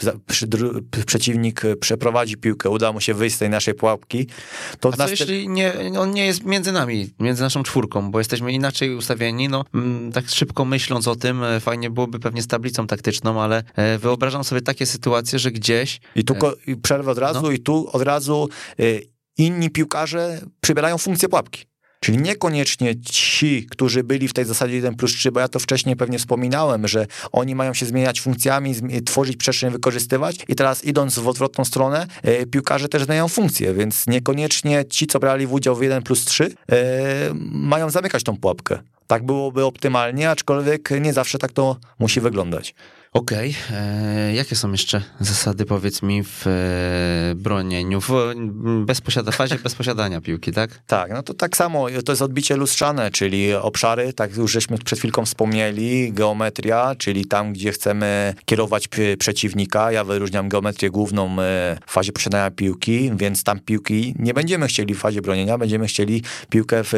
przeciwnik 1.05 1.65
e, 1.65 1.75
przeprowadzi 1.75 2.37
piłkę, 2.37 2.69
uda 2.69 2.91
mu 2.91 3.01
się 3.01 3.13
wyjść 3.13 3.35
z 3.35 3.39
tej 3.39 3.49
naszej 3.49 3.73
pułapki, 3.73 4.27
to 4.79 4.89
A 4.93 4.97
co 4.97 5.09
jeśli 5.09 5.49
nie, 5.49 5.73
on 5.99 6.11
nie 6.11 6.25
jest 6.25 6.43
między 6.45 6.71
nami, 6.71 7.09
między 7.19 7.41
naszą 7.41 7.63
czwórką, 7.63 8.11
bo 8.11 8.19
jesteśmy 8.19 8.53
inaczej 8.53 8.95
ustawieni, 8.95 9.49
no 9.49 9.65
mm, 9.73 10.11
tak 10.11 10.29
szybko 10.29 10.65
myśląc 10.65 11.07
o 11.07 11.15
tym, 11.15 11.43
e, 11.43 11.59
fajnie 11.59 11.89
byłoby 11.89 12.19
pewnie 12.19 12.41
z 12.41 12.47
tablicą 12.47 12.87
taktyczną, 12.87 13.41
ale 13.41 13.63
e, 13.75 13.97
wyobrażam 13.97 14.43
sobie 14.43 14.61
takie 14.61 14.85
sytuacje, 14.85 15.39
że 15.39 15.51
gdzieś 15.51 15.99
I 16.15 16.23
tu 16.23 16.35
ko- 16.35 16.53
i 16.67 16.75
przerwę 16.75 17.11
od 17.11 17.17
razu 17.17 17.41
No. 17.41 17.51
i 17.51 17.59
tu 17.59 17.89
od 17.93 18.01
razu 18.01 18.49
y, 18.79 19.01
inni 19.37 19.69
piłkarze 19.69 20.41
przybierają 20.61 20.97
funkcję 20.97 21.29
pułapki. 21.29 21.65
Czyli 22.03 22.17
niekoniecznie 22.17 22.95
ci, 23.01 23.67
którzy 23.69 24.03
byli 24.03 24.27
w 24.27 24.33
tej 24.33 24.45
zasadzie 24.45 24.75
1 24.75 24.95
plus 24.95 25.13
3, 25.13 25.31
bo 25.31 25.39
ja 25.39 25.47
to 25.47 25.59
wcześniej 25.59 25.95
pewnie 25.95 26.19
wspominałem, 26.19 26.87
że 26.87 27.07
oni 27.31 27.55
mają 27.55 27.73
się 27.73 27.85
zmieniać 27.85 28.21
funkcjami, 28.21 28.75
tworzyć 29.05 29.37
przestrzeń, 29.37 29.71
wykorzystywać 29.71 30.35
i 30.47 30.55
teraz 30.55 30.85
idąc 30.85 31.19
w 31.19 31.27
odwrotną 31.27 31.65
stronę, 31.65 32.07
e, 32.23 32.45
piłkarze 32.45 32.89
też 32.89 33.03
zmieniają 33.03 33.27
funkcje, 33.27 33.73
więc 33.73 34.07
niekoniecznie 34.07 34.85
ci, 34.85 35.07
co 35.07 35.19
brali 35.19 35.47
w 35.47 35.53
udział 35.53 35.75
w 35.75 35.81
1 35.81 36.03
plus 36.03 36.25
3, 36.25 36.55
e, 36.71 36.75
mają 37.51 37.89
zamykać 37.89 38.23
tą 38.23 38.37
pułapkę. 38.37 38.79
Tak 39.07 39.25
byłoby 39.25 39.65
optymalnie, 39.65 40.29
aczkolwiek 40.29 40.89
nie 41.01 41.13
zawsze 41.13 41.37
tak 41.37 41.51
to 41.51 41.77
musi 41.99 42.21
wyglądać. 42.21 42.75
Okej, 43.13 43.55
okay. 43.67 43.77
E, 43.77 44.33
jakie 44.33 44.55
są 44.55 44.71
jeszcze 44.71 45.01
zasady, 45.19 45.65
powiedz 45.65 46.01
mi, 46.01 46.23
w 46.23 46.47
e, 46.47 47.35
bronieniu, 47.35 48.01
w 48.01 48.11
bezposiada, 48.85 49.31
fazie 49.31 49.55
bezposiadania 49.55 50.21
piłki, 50.21 50.51
tak? 50.51 50.79
Tak, 50.87 51.11
no 51.11 51.23
to 51.23 51.33
tak 51.33 51.57
samo, 51.57 51.87
to 52.05 52.11
jest 52.11 52.21
odbicie 52.21 52.55
lustrzane, 52.55 53.11
czyli 53.11 53.53
obszary, 53.53 54.13
tak 54.13 54.35
już 54.35 54.51
żeśmy 54.51 54.77
przed 54.77 54.99
chwilką 54.99 55.25
wspomnieli, 55.25 56.13
geometria, 56.13 56.95
czyli 56.97 57.25
tam, 57.25 57.53
gdzie 57.53 57.71
chcemy 57.71 58.33
kierować 58.45 58.89
przeciwnika, 59.19 59.91
ja 59.91 60.03
wyróżniam 60.03 60.49
geometrię 60.49 60.89
główną 60.89 61.31
e, 61.31 61.77
w 61.87 61.91
fazie 61.91 62.11
posiadania 62.11 62.51
piłki, 62.51 63.11
więc 63.15 63.43
tam 63.43 63.59
piłki 63.59 64.15
nie 64.19 64.33
będziemy 64.33 64.67
chcieli 64.67 64.93
w 64.93 64.99
fazie 64.99 65.21
bronienia, 65.21 65.57
będziemy 65.57 65.87
chcieli 65.87 66.23
piłkę 66.49 66.83
w, 66.83 66.93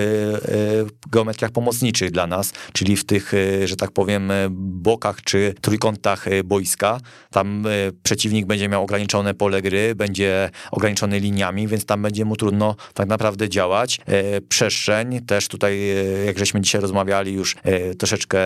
geometriach 1.12 1.52
pomocniczych 1.52 2.12
dla 2.12 2.28
nas, 2.28 2.54
czyli 2.74 2.98
w 2.98 3.06
tych, 3.06 3.32
że 3.66 3.76
tak 3.76 3.92
powiem, 3.92 4.32
bokach 4.50 5.22
czy 5.22 5.54
trójkątach 5.62 6.05
E, 6.06 6.44
boiska. 6.44 7.00
Tam 7.32 7.68
e, 7.68 7.70
przeciwnik 8.04 8.46
będzie 8.46 8.70
miał 8.70 8.84
ograniczone 8.84 9.34
pole 9.34 9.62
gry, 9.62 9.96
będzie 9.96 10.50
ograniczony 10.72 11.20
liniami, 11.20 11.68
więc 11.68 11.86
tam 11.86 12.02
będzie 12.02 12.26
mu 12.26 12.36
trudno 12.36 12.76
tak 12.94 13.08
naprawdę 13.08 13.50
działać. 13.50 14.00
E, 14.06 14.42
przestrzeń 14.42 15.26
też 15.26 15.48
tutaj, 15.48 15.82
jak 16.26 16.40
żeśmy 16.40 16.62
dzisiaj 16.62 16.82
rozmawiali 16.82 17.34
już 17.34 17.56
troszeczkę 17.98 18.40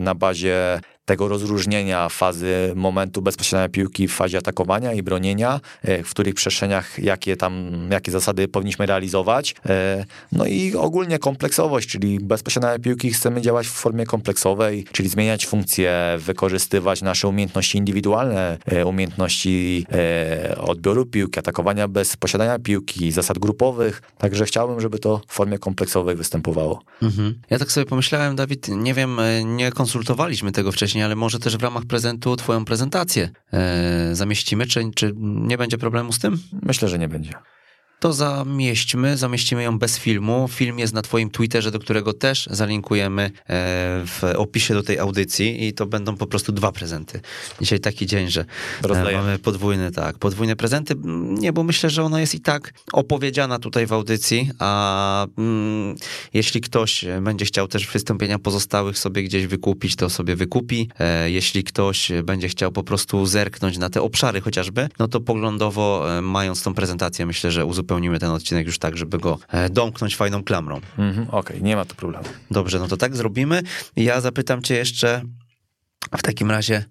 na 0.00 0.14
bazie 0.14 0.80
tego 1.08 1.28
rozróżnienia 1.28 2.08
fazy 2.08 2.72
momentu 2.76 3.22
bezpośrednia 3.22 3.68
piłki 3.68 4.08
w 4.08 4.14
fazie 4.14 4.38
atakowania 4.38 4.92
i 4.92 5.02
bronienia, 5.02 5.60
e, 5.82 6.02
w 6.02 6.10
których 6.10 6.34
przestrzeniach 6.34 6.98
jakie 6.98 7.36
tam, 7.36 7.70
jakie 7.90 8.12
zasady 8.12 8.48
powinniśmy 8.48 8.86
realizować. 8.86 9.54
E, 9.66 10.04
no 10.32 10.46
i 10.46 10.74
ogólnie 10.74 11.18
kompleksowość, 11.18 11.88
czyli 11.88 12.20
bezpośrednia 12.20 12.78
piłki 12.78 13.12
chcemy 13.12 13.40
działać 13.40 13.66
w 13.66 13.70
formie 13.70 14.06
kompleksowej, 14.06 14.84
czyli 14.92 15.08
zmieniać 15.08 15.46
funkcje, 15.46 16.16
wykorzystywać 16.18 17.02
nasze 17.02 17.28
umiejętności 17.28 17.78
indywidualne, 17.78 18.58
e, 18.66 18.86
umiejętności 18.86 19.86
odbioru 20.56 21.06
piłki, 21.06 21.38
atakowania 21.38 21.88
bez 21.88 22.16
posiadania 22.16 22.58
piłki, 22.58 23.12
zasad 23.12 23.38
grupowych. 23.38 24.02
Także 24.18 24.44
chciałbym, 24.44 24.80
żeby 24.80 24.98
to 24.98 25.20
w 25.28 25.32
formie 25.32 25.58
kompleksowej 25.58 26.16
występowało. 26.16 26.82
Mhm. 27.02 27.34
Ja 27.50 27.58
tak 27.58 27.72
sobie 27.72 27.86
pomyślałem, 27.86 28.36
Dawid, 28.36 28.68
nie 28.68 28.94
wiem, 28.94 29.20
nie 29.44 29.72
konsultowaliśmy 29.72 30.52
tego 30.52 30.72
wcześniej, 30.72 30.97
wcześniej, 30.98 31.04
ale 31.04 31.16
może 31.16 31.38
też 31.38 31.56
w 31.56 31.62
ramach 31.62 31.84
prezentu 31.84 32.36
twoją 32.36 32.64
prezentację 32.64 33.30
e, 33.52 34.14
zamieścimy, 34.14 34.66
czy, 34.66 34.90
czy 34.94 35.12
nie 35.16 35.58
będzie 35.58 35.78
problemu 35.78 36.12
z 36.12 36.18
tym? 36.18 36.38
Myślę, 36.62 36.88
że 36.88 36.98
nie 36.98 37.08
będzie 37.08 37.32
to 38.00 38.12
zamieśćmy, 38.12 39.16
zamieścimy 39.16 39.62
ją 39.62 39.78
bez 39.78 39.98
filmu. 39.98 40.48
Film 40.48 40.78
jest 40.78 40.94
na 40.94 41.02
twoim 41.02 41.30
Twitterze, 41.30 41.70
do 41.70 41.78
którego 41.78 42.12
też 42.12 42.48
zalinkujemy 42.50 43.22
e, 43.22 43.30
w 44.06 44.22
opisie 44.36 44.74
do 44.74 44.82
tej 44.82 44.98
audycji 44.98 45.66
i 45.66 45.72
to 45.72 45.86
będą 45.86 46.16
po 46.16 46.26
prostu 46.26 46.52
dwa 46.52 46.72
prezenty. 46.72 47.20
Dzisiaj 47.60 47.80
taki 47.80 48.06
dzień, 48.06 48.30
że 48.30 48.44
e, 48.90 49.12
mamy 49.12 49.38
podwójne, 49.38 49.90
tak, 49.92 50.18
podwójne 50.18 50.56
prezenty. 50.56 50.94
Nie, 51.38 51.52
bo 51.52 51.62
myślę, 51.62 51.90
że 51.90 52.02
ona 52.02 52.20
jest 52.20 52.34
i 52.34 52.40
tak 52.40 52.72
opowiedziana 52.92 53.58
tutaj 53.58 53.86
w 53.86 53.92
audycji, 53.92 54.50
a 54.58 55.26
mm, 55.38 55.96
jeśli 56.34 56.60
ktoś 56.60 57.04
będzie 57.22 57.44
chciał 57.44 57.68
też 57.68 57.86
wystąpienia 57.86 58.38
pozostałych 58.38 58.98
sobie 58.98 59.22
gdzieś 59.22 59.46
wykupić, 59.46 59.96
to 59.96 60.10
sobie 60.10 60.36
wykupi. 60.36 60.88
E, 60.98 61.30
jeśli 61.30 61.64
ktoś 61.64 62.12
będzie 62.24 62.48
chciał 62.48 62.72
po 62.72 62.82
prostu 62.82 63.26
zerknąć 63.26 63.78
na 63.78 63.90
te 63.90 64.02
obszary 64.02 64.40
chociażby, 64.40 64.88
no 64.98 65.08
to 65.08 65.20
poglądowo 65.20 66.06
mając 66.22 66.62
tą 66.62 66.74
prezentację, 66.74 67.26
myślę, 67.26 67.50
że 67.50 67.66
uzupełni 67.66 67.87
uzupełnimy 67.88 68.18
ten 68.18 68.30
odcinek 68.30 68.66
już 68.66 68.78
tak, 68.78 68.96
żeby 68.96 69.18
go 69.18 69.38
e, 69.48 69.70
domknąć 69.70 70.16
fajną 70.16 70.44
klamrą. 70.44 70.80
Mhm, 70.98 71.28
Okej, 71.28 71.38
okay, 71.38 71.60
nie 71.60 71.76
ma 71.76 71.84
to 71.84 71.94
problemu. 71.94 72.24
Dobrze, 72.50 72.78
no 72.78 72.88
to 72.88 72.96
tak 72.96 73.16
zrobimy. 73.16 73.62
Ja 73.96 74.20
zapytam 74.20 74.62
cię 74.62 74.74
jeszcze 74.74 75.22
w 76.18 76.22
takim 76.22 76.50
razie 76.50 76.84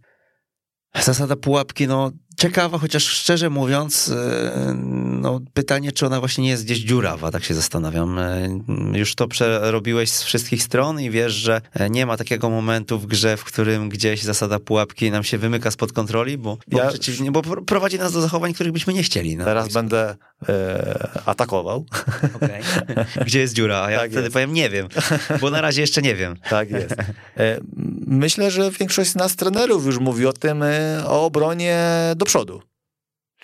zasada 0.96 1.36
pułapki, 1.36 1.88
no 1.88 2.12
ciekawa, 2.38 2.78
chociaż 2.78 3.06
szczerze 3.06 3.50
mówiąc, 3.50 4.10
e, 4.10 4.74
no, 5.22 5.40
pytanie, 5.54 5.92
czy 5.92 6.06
ona 6.06 6.20
właśnie 6.20 6.44
nie 6.44 6.50
jest 6.50 6.66
gdzieś 6.66 6.80
dziurawa, 6.80 7.32
tak 7.32 7.44
się 7.44 7.54
zastanawiam. 7.54 8.20
E, 8.20 8.50
już 8.94 9.16
to 9.16 9.28
przerobiłeś 9.28 10.10
z 10.10 10.24
wszystkich 10.24 10.64
stron 10.64 11.02
i 11.02 11.10
wiesz, 11.10 11.34
że 11.34 11.62
nie 11.90 12.06
ma 12.06 12.18
takiego 12.18 12.50
momentu 12.50 13.00
w 13.00 13.06
grze, 13.06 13.38
w 13.38 13.44
którym 13.44 13.90
gdzieś 13.90 14.24
zasada 14.24 14.60
pułapki 14.60 15.12
nam 15.12 15.24
się 15.24 15.38
wymyka 15.38 15.72
spod 15.72 15.94
kontroli, 15.94 16.38
bo, 16.38 16.58
bo 16.68 16.78
ja... 16.78 16.88
przeciwnie, 16.88 17.32
bo 17.32 17.42
prowadzi 17.42 17.98
nas 17.98 18.12
do 18.14 18.22
zachowań, 18.22 18.54
których 18.54 18.74
byśmy 18.74 18.94
nie 18.94 19.04
chcieli. 19.04 19.38
No. 19.38 19.46
Teraz 19.46 19.74
będę 19.74 20.16
atakował. 21.26 21.86
Okay. 22.36 22.62
Gdzie 23.26 23.40
jest 23.40 23.54
dziura? 23.54 23.84
A 23.84 23.92
ja 23.92 24.00
tak 24.00 24.10
wtedy 24.10 24.24
jest. 24.24 24.34
powiem, 24.34 24.54
nie 24.54 24.70
wiem, 24.70 24.88
bo 25.42 25.50
na 25.50 25.62
razie 25.62 25.82
jeszcze 25.82 26.02
nie 26.02 26.16
wiem. 26.16 26.36
Tak 26.50 26.72
jest. 26.72 26.96
E, 27.38 27.60
myślę, 28.08 28.52
że 28.52 28.72
większość 28.72 29.12
z 29.12 29.16
nas 29.16 29.36
trenerów 29.36 29.86
już 29.86 30.00
mówi 30.00 30.26
o 30.26 30.34
tym, 30.34 30.64
o 31.06 31.26
obronie 31.26 31.80
do 32.16 32.26
przodu. 32.26 32.62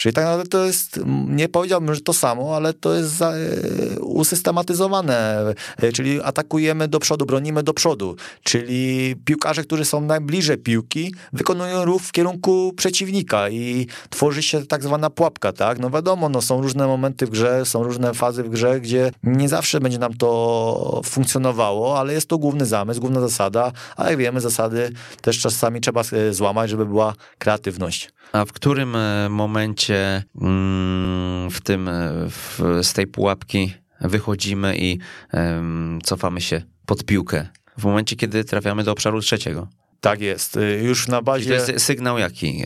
Czyli 0.04 0.14
tak 0.14 0.26
naprawdę 0.26 0.50
to 0.50 0.66
jest, 0.66 1.00
nie 1.28 1.50
powiedziałbym, 1.50 1.96
że 1.96 2.02
to 2.02 2.14
samo, 2.14 2.56
ale 2.56 2.74
to 2.74 2.94
jest 2.94 3.10
za, 3.10 3.32
e, 3.32 4.00
usystematyzowane, 4.00 5.46
e, 5.78 5.92
czyli 5.92 6.22
atakujemy 6.22 6.88
do 6.88 7.00
przodu, 7.00 7.26
bronimy 7.26 7.64
do 7.64 7.74
przodu, 7.74 8.16
czyli 8.44 9.16
piłkarze, 9.26 9.64
którzy 9.64 9.86
są 9.86 10.02
najbliżej 10.02 10.58
piłki, 10.58 11.16
wykonują 11.34 11.86
ruch 11.86 12.02
w 12.02 12.12
kierunku 12.12 12.74
przeciwnika 12.78 13.50
i 13.50 13.88
tworzy 14.10 14.44
się 14.44 14.66
tak 14.66 14.84
zwana 14.84 15.10
pułapka, 15.10 15.54
tak? 15.54 15.80
No 15.80 15.90
wiadomo, 15.90 16.30
no 16.30 16.42
są 16.42 16.62
różne 16.62 16.88
momenty 16.88 17.26
w 17.26 17.30
grze, 17.30 17.66
są 17.66 17.84
różne 17.84 18.14
fazy 18.14 18.44
w 18.44 18.50
grze, 18.50 18.80
gdzie 18.80 19.12
nie 19.24 19.50
zawsze 19.50 19.80
będzie 19.80 20.00
nam 20.00 20.14
to 20.14 21.02
funkcjonowało, 21.06 22.00
ale 22.00 22.14
jest 22.14 22.28
to 22.30 22.38
główny 22.38 22.66
zamysł, 22.66 23.02
główna 23.02 23.22
zasada, 23.22 23.72
a 23.98 24.10
jak 24.10 24.18
wiemy, 24.18 24.42
zasady 24.42 24.92
też 25.22 25.40
czasami 25.40 25.82
trzeba 25.82 26.02
e, 26.02 26.34
złamać, 26.34 26.70
żeby 26.70 26.86
była 26.86 27.14
kreatywność. 27.38 28.10
A 28.34 28.46
w 28.46 28.54
którym 28.54 28.98
momencie 29.30 29.93
mm, 30.42 31.50
w 31.52 31.62
tym, 31.62 31.90
w, 32.30 32.60
z 32.82 32.94
tej 32.94 33.08
pułapki 33.08 33.74
wychodzimy 34.02 34.78
i 34.78 35.00
cofamy 36.04 36.42
się 36.42 36.62
pod 36.86 37.06
piłkę. 37.06 37.48
W 37.78 37.84
momencie, 37.84 38.16
kiedy 38.16 38.44
trafiamy 38.44 38.84
do 38.84 38.92
obszaru 38.92 39.22
trzeciego. 39.22 39.68
Tak 40.04 40.22
jest. 40.22 40.58
Y, 40.58 40.82
już 40.84 41.08
na 41.08 41.22
bazie. 41.22 41.60
To 41.60 41.72
jest 41.72 41.86
sygnał 41.86 42.18
jaki? 42.18 42.66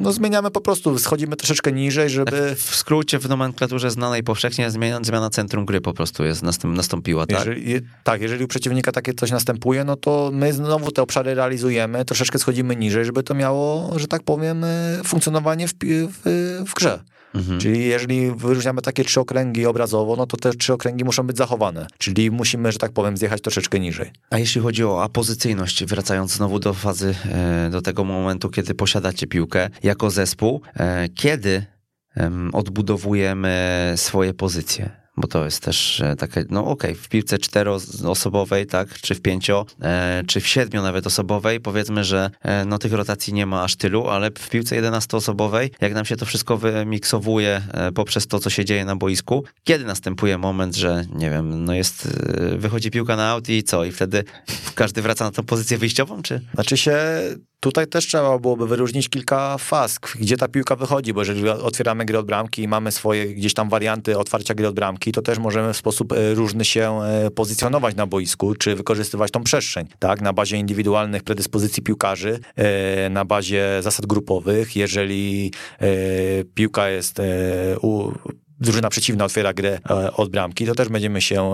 No 0.00 0.12
zmieniamy 0.12 0.50
po 0.50 0.60
prostu, 0.60 0.98
schodzimy 0.98 1.36
troszeczkę 1.36 1.72
niżej, 1.72 2.10
żeby. 2.10 2.30
Tak 2.30 2.58
w 2.58 2.76
skrócie 2.76 3.18
w 3.18 3.28
nomenklaturze 3.28 3.90
znanej 3.90 4.22
powszechnie 4.22 4.70
zmiana, 4.70 5.04
zmiana 5.04 5.30
centrum 5.30 5.66
gry 5.66 5.80
po 5.80 5.94
prostu 5.94 6.24
jest 6.24 6.42
nastąpiła, 6.64 7.26
tak? 7.26 7.38
Jeżeli, 7.38 7.80
tak, 8.04 8.22
jeżeli 8.22 8.44
u 8.44 8.48
przeciwnika 8.48 8.92
takie 8.92 9.14
coś 9.14 9.30
następuje, 9.30 9.84
no 9.84 9.96
to 9.96 10.30
my 10.32 10.52
znowu 10.52 10.90
te 10.90 11.02
obszary 11.02 11.34
realizujemy, 11.34 12.04
troszeczkę 12.04 12.38
schodzimy 12.38 12.76
niżej, 12.76 13.04
żeby 13.04 13.22
to 13.22 13.34
miało, 13.34 13.92
że 13.98 14.06
tak 14.06 14.22
powiem, 14.22 14.64
y, 14.64 15.00
funkcjonowanie 15.04 15.68
w, 15.68 15.72
w, 15.82 16.64
w 16.68 16.74
grze. 16.74 16.98
Mhm. 17.34 17.60
Czyli 17.60 17.86
jeżeli 17.86 18.32
wyróżniamy 18.36 18.82
takie 18.82 19.04
trzy 19.04 19.20
okręgi 19.20 19.66
obrazowo, 19.66 20.16
no 20.16 20.26
to 20.26 20.36
te 20.36 20.52
trzy 20.52 20.72
okręgi 20.72 21.04
muszą 21.04 21.26
być 21.26 21.36
zachowane. 21.36 21.86
Czyli 21.98 22.30
musimy, 22.30 22.72
że 22.72 22.78
tak 22.78 22.92
powiem, 22.92 23.16
zjechać 23.16 23.42
troszeczkę 23.42 23.80
niżej. 23.80 24.10
A 24.30 24.38
jeśli 24.38 24.60
chodzi 24.60 24.84
o 24.84 25.02
apozycyjność, 25.02 25.84
wracając 25.84 26.32
znowu 26.32 26.58
do 26.58 26.74
fazy, 26.74 27.14
e, 27.30 27.70
do 27.70 27.82
tego 27.82 28.04
momentu, 28.04 28.50
kiedy 28.50 28.74
posiadacie 28.74 29.26
piłkę 29.26 29.70
jako 29.82 30.10
zespół, 30.10 30.62
e, 30.74 31.08
kiedy 31.08 31.64
odbudowujemy 32.52 33.92
swoje 33.96 34.34
pozycje? 34.34 35.01
Bo 35.16 35.28
to 35.28 35.44
jest 35.44 35.62
też 35.62 36.00
e, 36.00 36.16
takie, 36.16 36.44
no 36.50 36.60
okej, 36.66 36.90
okay, 36.90 37.02
w 37.02 37.08
piłce 37.08 37.38
czteroosobowej, 37.38 38.66
tak, 38.66 39.00
czy 39.00 39.14
w 39.14 39.20
pięcio, 39.20 39.66
e, 39.82 40.22
czy 40.26 40.40
w 40.40 40.46
siedmiu 40.46 40.82
nawet 40.82 41.06
osobowej, 41.06 41.60
powiedzmy, 41.60 42.04
że 42.04 42.30
e, 42.42 42.64
no 42.64 42.78
tych 42.78 42.92
rotacji 42.92 43.32
nie 43.32 43.46
ma 43.46 43.62
aż 43.62 43.76
tylu, 43.76 44.08
ale 44.08 44.30
w 44.30 44.48
piłce 44.50 44.76
jedenastoosobowej, 44.76 45.70
jak 45.80 45.94
nam 45.94 46.04
się 46.04 46.16
to 46.16 46.26
wszystko 46.26 46.56
wymiksowuje 46.56 47.62
e, 47.72 47.92
poprzez 47.92 48.26
to, 48.26 48.38
co 48.38 48.50
się 48.50 48.64
dzieje 48.64 48.84
na 48.84 48.96
boisku, 48.96 49.44
kiedy 49.64 49.84
następuje 49.84 50.38
moment, 50.38 50.76
że 50.76 51.04
nie 51.14 51.30
wiem, 51.30 51.64
no 51.64 51.74
jest, 51.74 52.08
e, 52.52 52.58
wychodzi 52.58 52.90
piłka 52.90 53.16
na 53.16 53.30
aut 53.30 53.48
i 53.48 53.62
co, 53.62 53.84
i 53.84 53.92
wtedy 53.92 54.24
każdy 54.74 55.02
wraca 55.02 55.24
na 55.24 55.30
tą 55.30 55.42
pozycję 55.42 55.78
wyjściową, 55.78 56.22
czy? 56.22 56.40
Znaczy 56.54 56.76
się 56.76 56.96
Tutaj 57.62 57.86
też 57.86 58.06
trzeba 58.06 58.38
byłoby 58.38 58.66
wyróżnić 58.66 59.08
kilka 59.08 59.58
faz, 59.58 59.98
gdzie 60.20 60.36
ta 60.36 60.48
piłka 60.48 60.76
wychodzi, 60.76 61.12
bo 61.12 61.20
jeżeli 61.20 61.48
otwieramy 61.48 62.04
gry 62.04 62.18
od 62.18 62.26
bramki 62.26 62.62
i 62.62 62.68
mamy 62.68 62.92
swoje 62.92 63.26
gdzieś 63.26 63.54
tam 63.54 63.68
warianty 63.68 64.18
otwarcia 64.18 64.54
gry 64.54 64.68
od 64.68 64.74
bramki, 64.74 65.12
to 65.12 65.22
też 65.22 65.38
możemy 65.38 65.72
w 65.72 65.76
sposób 65.76 66.12
e, 66.12 66.34
różny 66.34 66.64
się 66.64 67.02
e, 67.02 67.30
pozycjonować 67.30 67.96
na 67.96 68.06
boisku, 68.06 68.54
czy 68.54 68.76
wykorzystywać 68.76 69.30
tą 69.30 69.42
przestrzeń, 69.42 69.86
tak, 69.98 70.20
na 70.20 70.32
bazie 70.32 70.56
indywidualnych 70.56 71.22
predyspozycji 71.22 71.82
piłkarzy, 71.82 72.40
e, 72.56 73.10
na 73.10 73.24
bazie 73.24 73.82
zasad 73.82 74.06
grupowych, 74.06 74.76
jeżeli 74.76 75.52
piłka 76.54 76.88
jest 76.88 77.20
drużyna 78.62 78.88
przeciwna 78.88 79.24
otwiera 79.24 79.52
grę 79.52 79.78
e, 79.90 80.12
od 80.12 80.30
bramki, 80.30 80.66
to 80.66 80.74
też 80.74 80.88
będziemy 80.88 81.20
się 81.20 81.52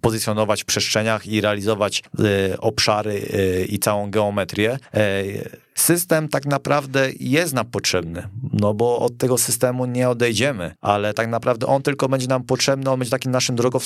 pozycjonować 0.00 0.62
w 0.62 0.64
przestrzeniach 0.64 1.26
i 1.26 1.40
realizować 1.40 2.02
obszary 2.58 3.20
i 3.68 3.78
całą 3.78 4.10
geometrię 4.10 4.78
system 5.80 6.28
tak 6.28 6.46
naprawdę 6.46 7.08
jest 7.20 7.54
nam 7.54 7.66
potrzebny, 7.66 8.28
no 8.52 8.74
bo 8.74 8.98
od 8.98 9.18
tego 9.18 9.38
systemu 9.38 9.86
nie 9.86 10.08
odejdziemy, 10.08 10.74
ale 10.80 11.14
tak 11.14 11.28
naprawdę 11.28 11.66
on 11.66 11.82
tylko 11.82 12.08
będzie 12.08 12.26
nam 12.26 12.44
potrzebny, 12.44 12.90
on 12.90 12.98
będzie 12.98 13.10
takim 13.10 13.32
naszym 13.32 13.56
drogą, 13.56 13.78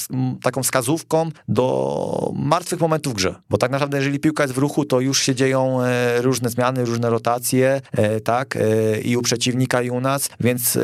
taką 0.42 0.62
wskazówką 0.62 1.28
do 1.48 2.32
martwych 2.34 2.80
momentów 2.80 3.12
w 3.12 3.16
grze, 3.16 3.34
bo 3.50 3.58
tak 3.58 3.70
naprawdę 3.70 3.98
jeżeli 3.98 4.18
piłka 4.18 4.42
jest 4.42 4.54
w 4.54 4.58
ruchu, 4.58 4.84
to 4.84 5.00
już 5.00 5.22
się 5.22 5.34
dzieją 5.34 5.82
e, 5.82 6.22
różne 6.22 6.50
zmiany, 6.50 6.84
różne 6.84 7.10
rotacje, 7.10 7.80
e, 7.92 8.20
tak, 8.20 8.56
e, 8.56 9.00
i 9.00 9.16
u 9.16 9.22
przeciwnika 9.22 9.82
i 9.82 9.90
u 9.90 10.00
nas, 10.00 10.30
więc 10.40 10.78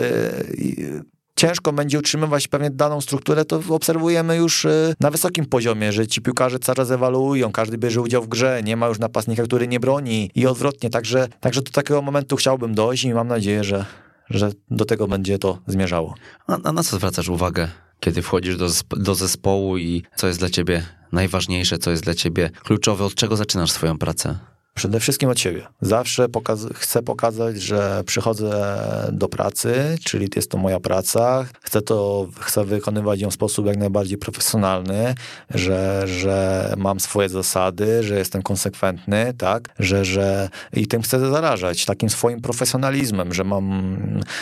ciężko 1.38 1.72
będzie 1.72 1.98
utrzymywać 1.98 2.48
pewnie 2.48 2.70
daną 2.70 3.00
strukturę, 3.00 3.44
to 3.44 3.60
obserwujemy 3.68 4.36
już 4.36 4.64
y, 4.64 4.94
na 5.00 5.10
wysokim 5.10 5.46
poziomie, 5.46 5.92
że 5.92 6.06
ci 6.06 6.20
piłkarze 6.20 6.58
coraz 6.58 6.90
ewaluują, 6.90 7.52
każdy 7.52 7.78
bierze 7.78 8.00
udział 8.00 8.22
w 8.22 8.28
grze, 8.28 8.60
nie 8.64 8.76
ma 8.76 8.86
już 8.86 8.98
napastnika, 8.98 9.42
który 9.42 9.68
nie 9.68 9.80
broni 9.80 10.30
i 10.34 10.46
odwrotnie, 10.46 10.90
także, 10.90 11.28
także 11.40 11.62
do 11.62 11.70
takiego 11.70 12.02
momentu 12.02 12.36
chciałbym 12.36 12.74
dojść 12.74 13.04
i 13.04 13.14
mam 13.14 13.28
nadzieję, 13.28 13.64
że, 13.64 13.84
że 14.30 14.50
do 14.70 14.84
tego 14.84 15.08
będzie 15.08 15.38
to 15.38 15.58
zmierzało. 15.66 16.14
A, 16.46 16.58
a 16.64 16.72
na 16.72 16.82
co 16.82 16.96
zwracasz 16.96 17.28
uwagę, 17.28 17.68
kiedy 18.00 18.22
wchodzisz 18.22 18.56
do, 18.56 18.68
do 18.90 19.14
zespołu 19.14 19.78
i 19.78 20.02
co 20.16 20.26
jest 20.26 20.38
dla 20.38 20.48
ciebie 20.50 20.82
najważniejsze, 21.12 21.78
co 21.78 21.90
jest 21.90 22.02
dla 22.02 22.14
ciebie 22.14 22.50
kluczowe, 22.64 23.04
od 23.04 23.14
czego 23.14 23.36
zaczynasz 23.36 23.70
swoją 23.72 23.98
pracę? 23.98 24.38
Przede 24.78 25.00
wszystkim 25.00 25.30
od 25.30 25.40
siebie. 25.40 25.66
Zawsze 25.80 26.28
pokaz 26.28 26.66
chcę 26.74 27.02
pokazać, 27.02 27.62
że 27.62 28.02
przychodzę 28.06 28.78
do 29.12 29.28
pracy, 29.28 29.98
czyli 30.04 30.28
jest 30.36 30.50
to 30.50 30.58
moja 30.58 30.80
praca. 30.80 31.46
Chcę 31.62 31.82
to, 31.82 32.28
chcę 32.40 32.64
wykonywać 32.64 33.20
ją 33.20 33.30
w 33.30 33.34
sposób 33.34 33.66
jak 33.66 33.76
najbardziej 33.76 34.18
profesjonalny, 34.18 35.14
że, 35.54 36.02
że 36.06 36.74
mam 36.76 37.00
swoje 37.00 37.28
zasady, 37.28 38.02
że 38.02 38.18
jestem 38.18 38.42
konsekwentny, 38.42 39.34
tak, 39.38 39.68
że, 39.78 40.04
że 40.04 40.48
i 40.72 40.86
tym 40.86 41.02
chcę 41.02 41.30
zarażać, 41.30 41.84
takim 41.84 42.10
swoim 42.10 42.40
profesjonalizmem, 42.40 43.34
że 43.34 43.44
mam, 43.44 43.96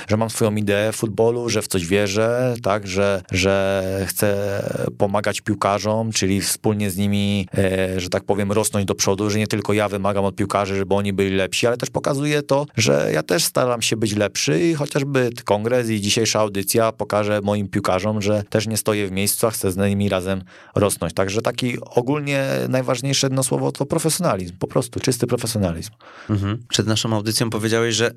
że 0.09 0.17
mam 0.17 0.31
swoją 0.31 0.55
ideę 0.55 0.93
futbolu, 0.93 1.49
że 1.49 1.63
w 1.63 1.69
coś 1.69 1.87
wierzę, 1.87 2.55
tak, 2.63 2.87
że, 2.87 3.23
że 3.33 3.83
chcę 4.07 4.63
pomagać 4.99 5.41
piłkarzom, 5.41 6.13
czyli 6.13 6.41
wspólnie 6.41 6.91
z 6.91 6.97
nimi, 6.97 7.49
e, 7.59 8.01
że 8.01 8.09
tak 8.09 8.25
powiem, 8.25 8.53
rosnąć 8.53 8.87
do 8.87 8.95
przodu, 8.95 9.31
że 9.31 9.39
nie 9.39 9.47
tylko 9.47 9.73
ja 9.73 9.89
wymagam 9.89 10.26
od 10.27 10.37
piłkarzy, 10.37 10.77
żeby 10.77 10.95
oni 10.95 11.13
byli 11.13 11.37
lepsi, 11.37 11.67
ale 11.67 11.77
też 11.77 11.91
pokazuje 11.91 12.43
to, 12.43 12.67
że 12.77 13.11
ja 13.13 13.23
też 13.23 13.45
staram 13.45 13.83
się 13.83 13.97
być 13.97 14.17
lepszy 14.17 14.61
i 14.61 14.75
chociażby 14.75 15.31
kongres 15.45 15.91
i 15.91 16.01
dzisiejsza 16.01 16.41
audycja 16.41 16.93
pokaże 16.93 17.41
moim 17.43 17.69
piłkarzom, 17.69 18.23
że 18.23 18.45
też 18.49 18.67
nie 18.67 18.77
stoję 18.77 19.07
w 19.07 19.13
miejscu, 19.13 19.47
a 19.47 19.51
chcę 19.51 19.73
z 19.73 19.77
nimi 19.77 20.09
razem 20.09 20.43
rosnąć. 20.75 21.15
Także 21.15 21.43
taki 21.43 21.77
ogólnie 21.81 22.47
najważniejsze 22.69 23.27
jedno 23.27 23.43
słowo 23.43 23.73
to 23.73 23.87
profesjonalizm, 23.87 24.57
po 24.59 24.67
prostu 24.67 25.01
czysty 25.01 25.27
profesjonalizm. 25.27 25.91
Mhm. 26.31 26.65
Przed 26.69 26.87
naszą 26.87 27.13
audycją 27.13 27.51
powiedziałeś, 27.51 27.95
że 27.95 28.11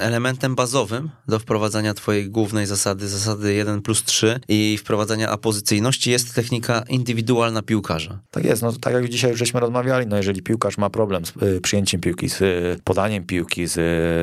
elementem 0.00 0.54
bazowym 0.54 1.10
do 1.28 1.38
wprowadzania 1.38 1.94
twojej 1.94 2.30
głównej 2.30 2.66
zasady, 2.66 3.08
zasady 3.08 3.54
1 3.54 3.82
plus 3.82 4.04
3 4.04 4.40
i 4.48 4.78
wprowadzania 4.78 5.30
apozycyjności 5.30 6.10
jest 6.10 6.34
technika 6.34 6.84
indywidualna 6.88 7.62
piłkarza. 7.62 8.20
Tak 8.30 8.44
jest, 8.44 8.62
no 8.62 8.72
tak 8.72 8.94
jak 8.94 9.08
dzisiaj 9.08 9.30
już 9.30 9.38
żeśmy 9.38 9.60
rozmawiali, 9.60 10.06
no 10.06 10.16
jeżeli 10.16 10.42
piłkarz 10.42 10.78
ma 10.78 10.90
problem 10.90 11.26
z 11.26 11.32
y, 11.42 11.60
przyjęciem 11.60 12.00
piłki, 12.00 12.28
z 12.28 12.42
y, 12.42 12.80
podaniem 12.84 13.24
piłki, 13.24 13.66
z, 13.66 13.74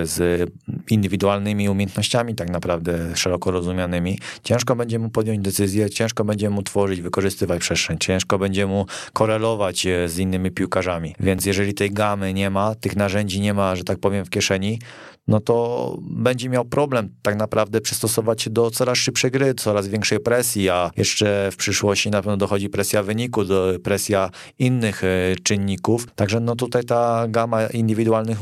z 0.09 0.49
indywidualnymi 0.89 1.69
umiejętnościami 1.69 2.35
tak 2.35 2.49
naprawdę 2.49 3.15
szeroko 3.15 3.51
rozumianymi, 3.51 4.19
ciężko 4.43 4.75
będzie 4.75 4.99
mu 4.99 5.09
podjąć 5.09 5.39
decyzję, 5.39 5.89
ciężko 5.89 6.25
będzie 6.25 6.49
mu 6.49 6.63
tworzyć, 6.63 7.01
wykorzystywać 7.01 7.61
przestrzeń, 7.61 7.97
ciężko 7.97 8.39
będzie 8.39 8.67
mu 8.67 8.85
korelować 9.13 9.87
z 10.07 10.17
innymi 10.17 10.51
piłkarzami. 10.51 11.15
Więc 11.19 11.45
jeżeli 11.45 11.73
tej 11.73 11.91
gamy 11.91 12.33
nie 12.33 12.49
ma, 12.49 12.75
tych 12.75 12.95
narzędzi 12.95 13.41
nie 13.41 13.53
ma, 13.53 13.75
że 13.75 13.83
tak 13.83 13.99
powiem, 13.99 14.25
w 14.25 14.29
kieszeni, 14.29 14.79
no 15.27 15.39
to 15.39 15.97
będzie 16.01 16.49
miał 16.49 16.65
problem 16.65 17.09
tak 17.21 17.35
naprawdę 17.35 17.81
przystosować 17.81 18.41
się 18.41 18.49
do 18.49 18.71
coraz 18.71 18.97
szybszej 18.97 19.31
gry, 19.31 19.53
coraz 19.53 19.87
większej 19.87 20.19
presji, 20.19 20.69
a 20.69 20.91
jeszcze 20.97 21.49
w 21.51 21.55
przyszłości 21.55 22.09
na 22.09 22.21
pewno 22.21 22.37
dochodzi 22.37 22.69
presja 22.69 23.03
wyniku, 23.03 23.45
do 23.45 23.73
presja 23.83 24.29
innych 24.59 25.03
e, 25.03 25.35
czynników. 25.43 26.07
Także 26.15 26.39
no 26.39 26.55
tutaj 26.55 26.83
ta 26.83 27.25
gama 27.27 27.67
indywidualnych 27.67 28.39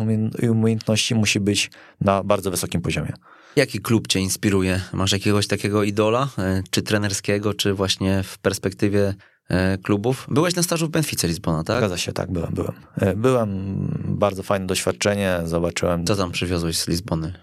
umiejętności 0.50 1.16
musi 1.16 1.40
być 1.40 1.72
na 2.02 2.24
bardzo 2.24 2.52
wysokim 2.52 2.82
poziomie. 2.82 3.14
Jaki 3.56 3.80
klub 3.80 4.08
cię 4.08 4.20
inspiruje? 4.20 4.82
Masz 4.94 5.12
jakiegoś 5.12 5.48
takiego 5.48 5.84
idola, 5.84 6.30
e, 6.38 6.64
czy 6.70 6.82
trenerskiego, 6.82 7.54
czy 7.54 7.74
właśnie 7.74 8.24
w 8.24 8.38
perspektywie 8.38 9.14
klubów. 9.84 10.28
Byłeś 10.32 10.56
na 10.56 10.64
stażu 10.64 10.88
w 10.88 10.90
Benfice 10.90 11.28
Lizbona, 11.28 11.64
tak? 11.64 11.78
Zgadza 11.78 11.98
się, 11.98 12.14
tak, 12.14 12.32
byłem, 12.32 12.54
byłem. 12.54 12.74
E, 12.96 13.16
byłem, 13.16 13.50
bardzo 14.06 14.44
fajne 14.44 14.68
doświadczenie, 14.68 15.40
zobaczyłem... 15.46 16.06
Co 16.06 16.16
tam 16.16 16.32
przywiozłeś 16.32 16.78
z 16.78 16.88
Lizbony? 16.88 17.34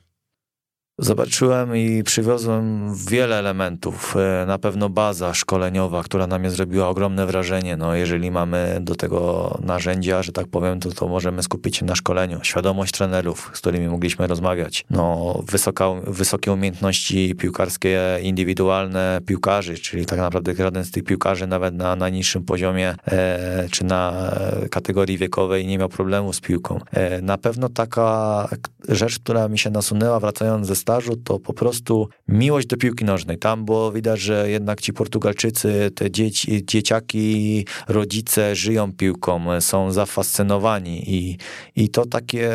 Zobaczyłem 1.01 1.77
i 1.77 2.03
przywiozłem 2.03 2.95
wiele 2.95 3.37
elementów. 3.37 4.17
E, 4.17 4.47
na 4.47 4.59
pewno 4.59 4.89
baza 4.89 5.35
szkoleniowa, 5.35 6.03
która 6.03 6.27
na 6.27 6.39
mnie 6.39 6.51
zrobiła 6.51 6.89
ogromne 6.89 7.27
wrażenie. 7.27 7.77
No, 7.77 7.95
jeżeli 7.95 8.31
mamy 8.31 8.79
do 8.81 8.95
tego 8.95 9.59
narzędzia, 9.63 10.23
że 10.23 10.33
tak 10.33 10.47
powiem, 10.47 10.81
to, 10.81 10.91
to 10.91 11.09
możemy 11.09 11.43
skupić 11.43 11.77
się 11.77 11.87
na 11.87 11.95
szkoleniu. 11.95 12.39
Świadomość 12.43 12.93
trenerów, 12.93 13.51
z 13.55 13.61
którymi 13.61 13.89
mogliśmy 13.89 14.27
rozmawiać. 14.27 14.85
No, 14.91 15.39
wysoka, 15.47 15.87
wysokie 16.07 16.53
umiejętności 16.53 17.35
piłkarskie, 17.35 18.19
indywidualne 18.23 19.21
piłkarzy, 19.27 19.75
czyli 19.75 20.07
tak 20.07 20.19
naprawdę 20.19 20.55
żaden 20.55 20.85
z 20.85 20.91
tych 20.91 21.05
piłkarzy 21.05 21.47
nawet 21.47 21.75
na 21.75 21.97
najniższym 21.97 22.45
poziomie 22.45 22.95
e, 23.09 23.69
czy 23.71 23.85
na 23.85 24.33
kategorii 24.71 25.19
wiekowej 25.19 25.67
nie 25.67 25.79
miał 25.79 25.89
problemu 25.89 26.33
z 26.33 26.41
piłką. 26.41 26.81
E, 26.93 27.23
na 27.23 27.39
pewno 27.39 27.69
taka 27.69 28.49
rzecz, 28.89 29.19
która 29.19 29.49
mi 29.49 29.59
się 29.59 29.71
nasunęła 29.71 30.21
wracając 30.21 30.67
ze 30.67 30.77
stażu, 30.89 31.17
to 31.17 31.39
po 31.39 31.53
prostu 31.53 32.09
miłość 32.29 32.67
do 32.67 32.77
piłki 32.77 33.05
nożnej. 33.05 33.39
Tam 33.39 33.65
było 33.65 33.93
widać, 33.93 34.21
że 34.21 34.51
jednak 34.51 34.81
ci 34.81 34.93
Portugalczycy, 34.93 35.91
te 35.95 36.11
dzieci, 36.11 36.65
dzieciaki, 36.67 37.67
rodzice 37.89 38.57
żyją 38.57 38.93
piłką, 38.93 39.61
są 39.61 39.93
zafascynowani 39.93 41.15
i, 41.15 41.39
i 41.77 41.89
to 41.89 42.07
takie 42.07 42.51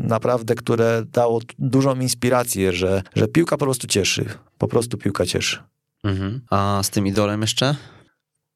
naprawdę, 0.00 0.54
które 0.54 1.02
dało 1.12 1.40
dużą 1.58 2.00
inspirację, 2.00 2.72
że, 2.72 3.02
że 3.14 3.28
piłka 3.28 3.56
po 3.56 3.64
prostu 3.64 3.86
cieszy. 3.86 4.24
Po 4.58 4.68
prostu 4.68 4.98
piłka 4.98 5.26
cieszy. 5.26 5.58
Mhm. 6.04 6.40
A 6.50 6.80
z 6.82 6.90
tym 6.90 7.06
idolem 7.06 7.40
jeszcze? 7.40 7.76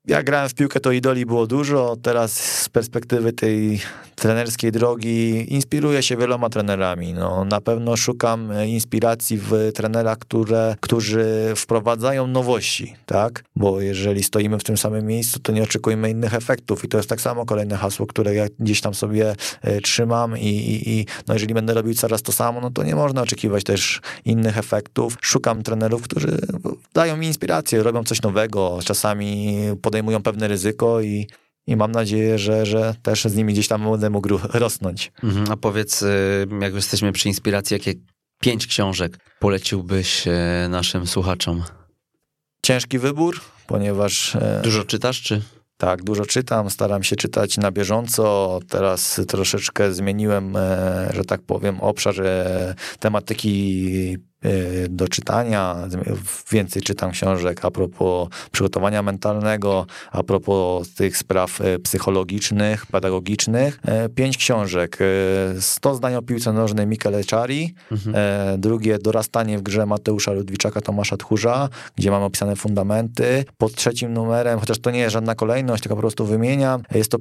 Ja 0.07 0.23
grałem 0.23 0.49
w 0.49 0.55
piłkę, 0.55 0.81
to 0.81 0.93
idoli 0.93 1.27
było 1.27 1.47
dużo. 1.47 1.97
Teraz 2.03 2.33
z 2.63 2.69
perspektywy 2.69 3.33
tej 3.33 3.81
trenerskiej 4.15 4.73
drogi 4.73 5.47
inspiruję 5.55 6.03
się 6.03 6.17
wieloma 6.17 6.49
trenerami. 6.49 7.13
No, 7.13 7.45
na 7.45 7.61
pewno 7.61 7.97
szukam 7.97 8.51
e, 8.51 8.69
inspiracji 8.69 9.39
w 9.39 9.53
trenerach, 9.75 10.19
które, 10.19 10.77
którzy 10.81 11.53
wprowadzają 11.57 12.27
nowości, 12.27 12.95
tak? 13.07 13.45
Bo 13.57 13.81
jeżeli 13.81 14.23
stoimy 14.23 14.59
w 14.59 14.65
tym 14.65 14.79
samym 14.79 15.07
miejscu, 15.07 15.41
to 15.41 15.53
nie 15.53 15.63
oczekujemy 15.63 16.11
innych 16.11 16.35
efektów. 16.35 16.85
I 16.85 16.89
to 16.89 16.97
jest 16.97 17.09
tak 17.09 17.21
samo 17.21 17.47
kolejne 17.47 17.77
hasło, 17.77 18.07
które 18.07 18.35
ja 18.35 18.47
gdzieś 18.59 18.81
tam 18.81 18.95
sobie 18.95 19.35
e, 19.63 19.81
trzymam 19.81 20.39
i, 20.39 20.47
i, 20.47 20.91
i 20.91 21.07
no 21.29 21.35
jeżeli 21.35 21.55
będę 21.55 21.75
robił 21.75 21.95
coraz 21.95 22.23
to 22.23 22.33
samo, 22.33 22.61
no 22.61 22.71
to 22.71 22.83
nie 22.83 22.95
można 22.95 23.23
oczekiwać 23.23 23.65
też 23.65 24.01
innych 24.25 24.59
efektów. 24.59 25.17
Szukam 25.21 25.63
trenerów, 25.63 26.03
którzy 26.03 26.39
dają 26.95 27.17
mi 27.17 27.27
inspirację, 27.27 27.83
robią 27.83 28.05
coś 28.05 28.23
nowego, 28.23 28.79
czasami 28.85 29.57
podejmują 29.91 30.23
pewne 30.23 30.49
ryzyko 30.49 31.01
i 31.01 31.27
i 31.67 31.77
mam 31.77 31.93
nadzieję, 31.93 32.39
że, 32.39 32.67
że 32.67 32.95
też 33.03 33.25
z 33.25 33.35
nimi 33.37 33.53
gdzieś 33.53 33.69
tam 33.69 33.91
będę 33.91 34.11
mógł 34.11 34.39
rosnąć. 34.53 35.13
Mhm, 35.25 35.47
a 35.51 35.57
powiedz, 35.57 36.03
y, 36.03 36.47
jak 36.61 36.75
jesteśmy 36.75 37.13
przy 37.13 37.29
inspiracji, 37.29 37.75
jakie 37.75 37.93
pięć 38.41 38.67
książek 38.67 39.19
poleciłbyś 39.39 40.27
y, 40.27 40.31
naszym 40.69 41.07
słuchaczom? 41.07 41.63
Ciężki 42.63 42.99
wybór, 42.99 43.41
ponieważ... 43.67 44.37
E, 44.37 44.61
Dużo 44.65 44.85
czytasz, 44.85 45.23
czy? 45.23 45.43
Tak, 45.77 46.03
dużo 46.03 46.27
czytam, 46.27 46.71
staram 46.71 47.03
się 47.03 47.17
czytać 47.17 47.57
na 47.57 47.71
bieżąco. 47.71 48.59
Teraz 48.69 49.21
troszeczkę 49.29 49.95
zmieniłem, 49.95 50.57
e, 50.57 51.11
że 51.15 51.25
tak 51.25 51.43
powiem, 51.43 51.81
obszar 51.81 52.21
e, 52.21 52.75
tematyki 52.99 54.17
do 54.89 55.09
czytania, 55.09 55.77
więcej 56.53 56.83
czytam 56.83 57.11
książek 57.11 57.65
a 57.65 57.71
propos 57.71 58.29
przygotowania 58.53 59.03
mentalnego, 59.03 59.87
a 60.11 60.23
propos 60.23 60.95
tych 60.95 61.17
spraw 61.17 61.61
y, 61.61 61.79
psychologicznych, 61.79 62.87
pedagogicznych. 62.87 63.81
E, 63.85 64.09
pięć 64.09 64.37
książek. 64.37 64.99
100 65.61 65.91
e, 65.91 65.95
zdań 65.95 66.15
o 66.15 66.23
piłce 66.23 66.53
nożnej 66.53 66.87
Michele 66.87 67.25
Czari, 67.25 67.75
mhm. 67.93 68.61
Drugie 68.61 68.99
Dorastanie 68.99 69.59
w 69.59 69.63
grze 69.63 69.87
Mateusza 69.87 70.33
Ludwiczaka, 70.33 70.81
Tomasza 70.81 71.17
Tchórza, 71.17 71.69
gdzie 71.97 72.11
mamy 72.11 72.25
opisane 72.25 72.57
fundamenty. 72.57 73.45
Pod 73.59 73.75
trzecim 73.75 74.13
numerem, 74.13 74.61
chociaż 74.61 74.79
to 74.79 74.91
nie 74.91 74.99
jest 74.99 75.13
żadna 75.13 75.35
kolejność, 75.35 75.83
tylko 75.83 75.97
po 75.97 76.03
prostu 76.03 76.27
wymieniam, 76.27 76.83
jest 76.95 77.11
to 77.11 77.19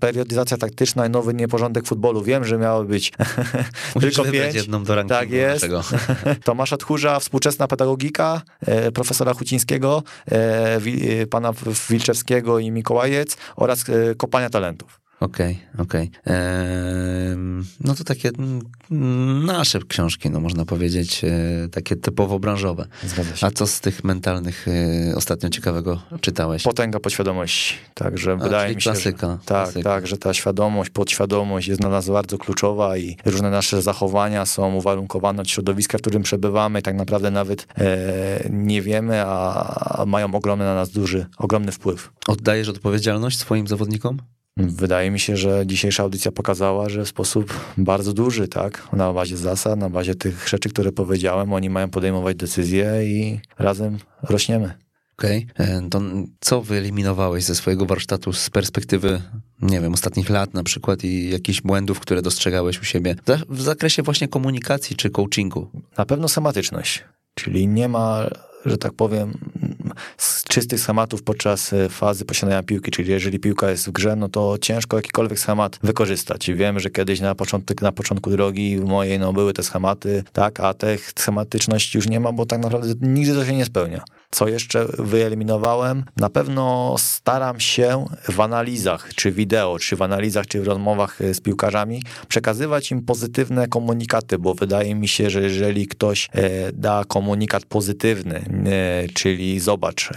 periodyzacja 0.00 0.56
taktyczna 0.56 1.06
i 1.06 1.10
nowy 1.10 1.34
nieporządek 1.34 1.86
futbolu. 1.86 2.22
Wiem, 2.22 2.44
że 2.44 2.58
miało 2.58 2.84
być 2.84 3.12
tylko 4.00 4.24
pięć. 4.24 4.54
jedną 4.54 4.84
do 4.84 5.04
Tak 5.04 5.30
jest. 5.30 5.66
Tomasza 6.60 6.76
Tchórza, 6.76 7.20
współczesna 7.20 7.68
pedagogika 7.68 8.42
e, 8.60 8.92
profesora 8.92 9.34
Hucińskiego, 9.34 10.02
e, 10.32 10.80
e, 11.22 11.26
pana 11.26 11.52
Wilczewskiego 11.88 12.58
i 12.58 12.70
Mikołajec 12.70 13.36
oraz 13.56 13.84
kopania 14.16 14.50
talentów. 14.50 14.99
Okej, 15.20 15.58
okay, 15.74 15.82
okej. 15.82 16.10
Okay. 16.24 16.34
No 17.80 17.94
to 17.94 18.04
takie 18.04 18.30
mm, 18.90 19.46
nasze 19.46 19.78
książki, 19.88 20.30
no 20.30 20.40
można 20.40 20.64
powiedzieć, 20.64 21.24
e, 21.24 21.68
takie 21.68 21.96
typowo 21.96 22.38
branżowe. 22.38 22.86
Zgadza 23.04 23.36
się. 23.36 23.46
A 23.46 23.50
co 23.50 23.66
z 23.66 23.80
tych 23.80 24.04
mentalnych 24.04 24.66
e, 24.68 25.16
ostatnio 25.16 25.48
ciekawego 25.48 26.02
czytałeś? 26.20 26.62
Potęga 26.62 27.00
podświadomości. 27.00 27.74
Także 27.94 28.32
A, 28.32 28.36
wydaje 28.36 28.74
mi 28.74 28.82
się, 28.82 28.90
klasyka, 28.90 29.26
że, 29.26 29.32
tak, 29.32 29.46
klasyka. 29.46 29.90
tak, 29.90 30.06
że 30.06 30.18
ta 30.18 30.34
świadomość, 30.34 30.90
podświadomość 30.90 31.68
jest 31.68 31.80
dla 31.80 31.90
nas 31.90 32.08
bardzo 32.08 32.38
kluczowa 32.38 32.96
i 32.96 33.16
różne 33.24 33.50
nasze 33.50 33.82
zachowania 33.82 34.46
są 34.46 34.74
uwarunkowane 34.74 35.42
od 35.42 35.50
środowiska, 35.50 35.98
w 35.98 36.00
którym 36.00 36.22
przebywamy 36.22 36.78
i 36.78 36.82
tak 36.82 36.94
naprawdę 36.94 37.30
nawet 37.30 37.66
e, 37.78 38.48
nie 38.50 38.82
wiemy, 38.82 39.22
a, 39.26 40.00
a 40.00 40.06
mają 40.06 40.34
ogromny 40.34 40.64
na 40.64 40.74
nas 40.74 40.90
duży, 40.90 41.26
ogromny 41.38 41.72
wpływ. 41.72 42.10
Oddajesz 42.26 42.68
odpowiedzialność 42.68 43.38
swoim 43.38 43.66
zawodnikom? 43.66 44.18
Wydaje 44.68 45.10
mi 45.10 45.20
się, 45.20 45.36
że 45.36 45.66
dzisiejsza 45.66 46.02
audycja 46.02 46.32
pokazała, 46.32 46.88
że 46.88 47.04
w 47.04 47.08
sposób 47.08 47.54
bardzo 47.76 48.12
duży, 48.12 48.48
tak, 48.48 48.88
na 48.92 49.12
bazie 49.12 49.36
zasad, 49.36 49.78
na 49.78 49.90
bazie 49.90 50.14
tych 50.14 50.48
rzeczy, 50.48 50.68
które 50.68 50.92
powiedziałem, 50.92 51.52
oni 51.52 51.70
mają 51.70 51.90
podejmować 51.90 52.36
decyzje 52.36 53.04
i 53.04 53.40
razem 53.58 53.98
rośniemy. 54.22 54.74
Okej, 55.18 55.46
okay. 55.54 55.88
to 55.90 56.00
co 56.40 56.62
wyeliminowałeś 56.62 57.44
ze 57.44 57.54
swojego 57.54 57.86
warsztatu 57.86 58.32
z 58.32 58.50
perspektywy, 58.50 59.22
nie 59.62 59.80
wiem, 59.80 59.94
ostatnich 59.94 60.30
lat 60.30 60.54
na 60.54 60.62
przykład 60.62 61.04
i 61.04 61.30
jakichś 61.30 61.60
błędów, 61.60 62.00
które 62.00 62.22
dostrzegałeś 62.22 62.80
u 62.80 62.84
siebie 62.84 63.16
w 63.48 63.62
zakresie 63.62 64.02
właśnie 64.02 64.28
komunikacji 64.28 64.96
czy 64.96 65.10
coachingu? 65.10 65.70
Na 65.98 66.06
pewno 66.06 66.28
schematyczność, 66.28 67.04
czyli 67.34 67.68
nie 67.68 67.88
ma 67.88 68.30
że 68.66 68.78
tak 68.78 68.92
powiem, 68.92 69.38
z 70.16 70.44
czystych 70.44 70.80
schematów 70.80 71.22
podczas 71.22 71.72
e, 71.72 71.88
fazy 71.88 72.24
posiadania 72.24 72.62
piłki, 72.62 72.90
czyli 72.90 73.10
jeżeli 73.10 73.38
piłka 73.38 73.70
jest 73.70 73.88
w 73.88 73.92
grze, 73.92 74.16
no 74.16 74.28
to 74.28 74.58
ciężko 74.60 74.96
jakikolwiek 74.96 75.38
schemat 75.38 75.78
wykorzystać. 75.82 76.48
I 76.48 76.54
wiem, 76.54 76.80
że 76.80 76.90
kiedyś 76.90 77.20
na, 77.20 77.34
początek, 77.34 77.82
na 77.82 77.92
początku 77.92 78.30
drogi 78.30 78.76
mojej 78.76 79.18
no, 79.18 79.32
były 79.32 79.52
te 79.52 79.62
schematy, 79.62 80.24
tak, 80.32 80.60
a 80.60 80.74
tych 80.74 81.12
schematyczności 81.16 81.98
już 81.98 82.08
nie 82.08 82.20
ma, 82.20 82.32
bo 82.32 82.46
tak 82.46 82.60
naprawdę 82.60 82.94
nigdy 83.00 83.34
to 83.34 83.44
się 83.44 83.56
nie 83.56 83.64
spełnia. 83.64 84.04
Co 84.30 84.48
jeszcze 84.48 84.86
wyeliminowałem? 84.98 86.04
Na 86.16 86.30
pewno 86.30 86.94
staram 86.98 87.60
się 87.60 88.04
w 88.28 88.40
analizach, 88.40 89.14
czy 89.14 89.32
wideo, 89.32 89.78
czy 89.78 89.96
w 89.96 90.02
analizach, 90.02 90.46
czy 90.46 90.60
w 90.60 90.66
rozmowach 90.66 91.20
e, 91.20 91.34
z 91.34 91.40
piłkarzami 91.40 92.02
przekazywać 92.28 92.90
im 92.90 93.02
pozytywne 93.02 93.68
komunikaty, 93.68 94.38
bo 94.38 94.54
wydaje 94.54 94.94
mi 94.94 95.08
się, 95.08 95.30
że 95.30 95.42
jeżeli 95.42 95.86
ktoś 95.86 96.28
e, 96.32 96.72
da 96.72 97.04
komunikat 97.08 97.64
pozytywny, 97.64 98.44
e, 98.66 99.08
czyli 99.08 99.60
zobacz, 99.60 100.10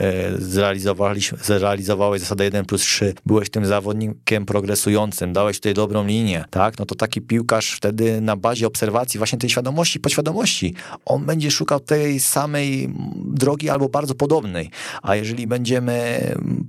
zrealizowałeś 1.42 2.20
zasadę 2.20 2.44
1 2.44 2.66
plus 2.66 2.82
3, 2.82 3.14
byłeś 3.26 3.50
tym 3.50 3.66
zawodnikiem 3.66 4.46
progresującym, 4.46 5.34
dałeś 5.34 5.58
tutaj 5.58 5.74
dobrą 5.74 6.08
linię, 6.08 6.46
tak? 6.50 6.80
No 6.80 6.86
to 6.86 6.96
taki 6.96 7.22
piłkarz 7.22 7.72
wtedy 7.72 8.22
na 8.22 8.36
bazie 8.36 8.68
obserwacji 8.68 9.18
właśnie 9.18 9.40
tej 9.40 9.50
świadomości, 9.50 10.00
podświadomości, 10.00 10.74
on 11.06 11.26
będzie 11.26 11.52
szukał 11.52 11.80
tej 11.80 12.20
samej 12.20 12.94
drogi 13.16 13.70
albo 13.70 13.90
bardzo 13.90 14.03
bardzo 14.04 14.16
podobnej. 14.16 14.70
A 15.02 15.16
jeżeli 15.16 15.48
będziemy 15.48 16.22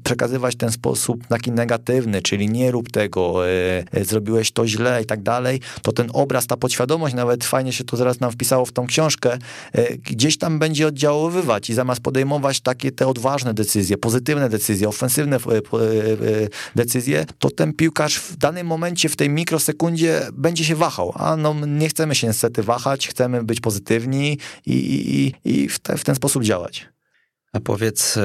przekazywać 0.05 0.57
ten 0.57 0.73
sposób 0.73 1.27
taki 1.27 1.53
negatywny, 1.53 2.23
czyli 2.23 2.51
nie 2.51 2.71
rób 2.71 2.91
tego, 2.91 3.49
e, 3.49 3.85
e, 3.93 4.05
zrobiłeś 4.05 4.53
to 4.53 4.67
źle 4.67 5.03
i 5.03 5.07
tak 5.07 5.23
dalej, 5.23 5.61
to 5.83 5.93
ten 5.93 6.11
obraz, 6.13 6.47
ta 6.47 6.57
podświadomość, 6.57 7.15
nawet 7.15 7.45
fajnie 7.45 7.73
się 7.73 7.85
to 7.85 7.97
zaraz 7.97 8.21
nam 8.21 8.31
wpisało 8.31 8.67
w 8.67 8.73
tą 8.73 8.87
książkę, 8.87 9.39
e, 9.73 9.97
gdzieś 9.97 10.39
tam 10.39 10.59
będzie 10.59 10.87
oddziaływać 10.87 11.71
i 11.71 11.75
zamiast 11.75 12.01
podejmować 12.01 12.61
takie 12.61 12.93
te 12.93 13.07
odważne 13.07 13.55
decyzje, 13.55 13.99
pozytywne 13.99 14.49
decyzje, 14.49 14.89
ofensywne 14.89 15.39
decyzje, 16.77 17.25
to 17.39 17.51
ten 17.51 17.73
piłkarz 17.73 18.19
w 18.19 18.37
danym 18.37 18.67
momencie, 18.67 19.09
w 19.09 19.17
tej 19.17 19.31
mikrosekundzie 19.31 20.21
będzie 20.33 20.65
się 20.65 20.77
wahał. 20.77 21.13
A 21.15 21.37
no 21.37 21.55
nie 21.67 21.89
chcemy 21.89 22.15
się 22.15 22.27
niestety 22.27 22.63
wahać, 22.63 23.09
chcemy 23.09 23.45
być 23.45 23.61
pozytywni 23.61 24.39
i, 24.67 24.75
i, 24.75 25.35
i 25.45 25.69
w, 25.69 25.79
te, 25.79 25.99
w 25.99 26.05
ten 26.05 26.15
sposób 26.15 26.43
działać. 26.43 26.94
A 27.55 27.61
powiedz 27.61 28.17
e, 28.17 28.21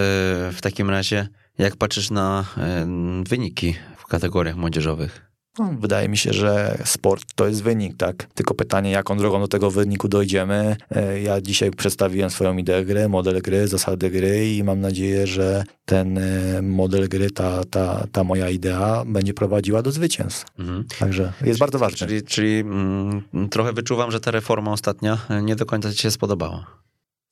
w 0.53 0.57
takim 0.61 0.89
razie, 0.89 1.27
jak 1.57 1.76
patrzysz 1.76 2.11
na 2.11 2.45
e, 2.57 2.88
wyniki 3.30 3.76
w 3.97 4.06
kategoriach 4.06 4.56
młodzieżowych? 4.56 5.30
No, 5.60 5.73
wydaje 5.80 6.10
mi 6.10 6.18
się, 6.18 6.34
że 6.34 6.77
sport 6.85 7.23
to 7.35 7.47
jest 7.47 7.64
wynik, 7.64 7.97
tak? 7.97 8.27
Tylko 8.34 8.53
pytanie, 8.53 8.91
jaką 8.91 9.18
drogą 9.18 9.39
do 9.39 9.47
tego 9.47 9.72
wyniku 9.72 10.07
dojdziemy. 10.07 10.76
E, 10.91 11.22
ja 11.22 11.41
dzisiaj 11.41 11.72
przedstawiłem 11.72 12.30
swoją 12.30 12.57
ideę 12.57 12.85
gry, 12.85 13.10
model 13.10 13.41
gry, 13.41 13.68
zasady 13.68 14.10
gry 14.10 14.53
i 14.56 14.64
mam 14.64 14.81
nadzieję, 14.81 15.27
że 15.27 15.64
ten 15.85 16.19
model 16.61 17.10
gry, 17.10 17.31
ta, 17.31 17.64
ta, 17.64 18.07
ta 18.11 18.23
moja 18.23 18.49
idea 18.49 19.03
będzie 19.06 19.34
prowadziła 19.34 19.81
do 19.81 19.91
zwycięstw. 19.91 20.45
Mhm. 20.60 20.85
Także 20.99 21.34
jest 21.45 21.60
bardzo 21.60 21.80
ważne. 21.80 22.07
Czyli, 22.07 22.23
czyli 22.23 22.60
mm, 22.60 23.23
trochę 23.51 23.73
wyczuwam, 23.73 24.11
że 24.11 24.19
ta 24.19 24.31
reforma 24.31 24.72
ostatnia 24.72 25.18
nie 25.41 25.56
do 25.56 25.65
końca 25.65 25.91
ci 25.91 25.97
się 25.97 26.11
spodobała. 26.11 26.89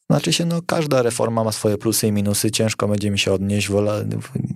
Znaczy 0.09 0.33
się, 0.33 0.45
no 0.45 0.61
każda 0.61 1.01
reforma 1.01 1.43
ma 1.43 1.51
swoje 1.51 1.77
plusy 1.77 2.07
i 2.07 2.11
minusy, 2.11 2.51
ciężko 2.51 2.87
będzie 2.87 3.11
mi 3.11 3.19
się 3.19 3.33
odnieść, 3.33 3.69
wolę, 3.69 4.05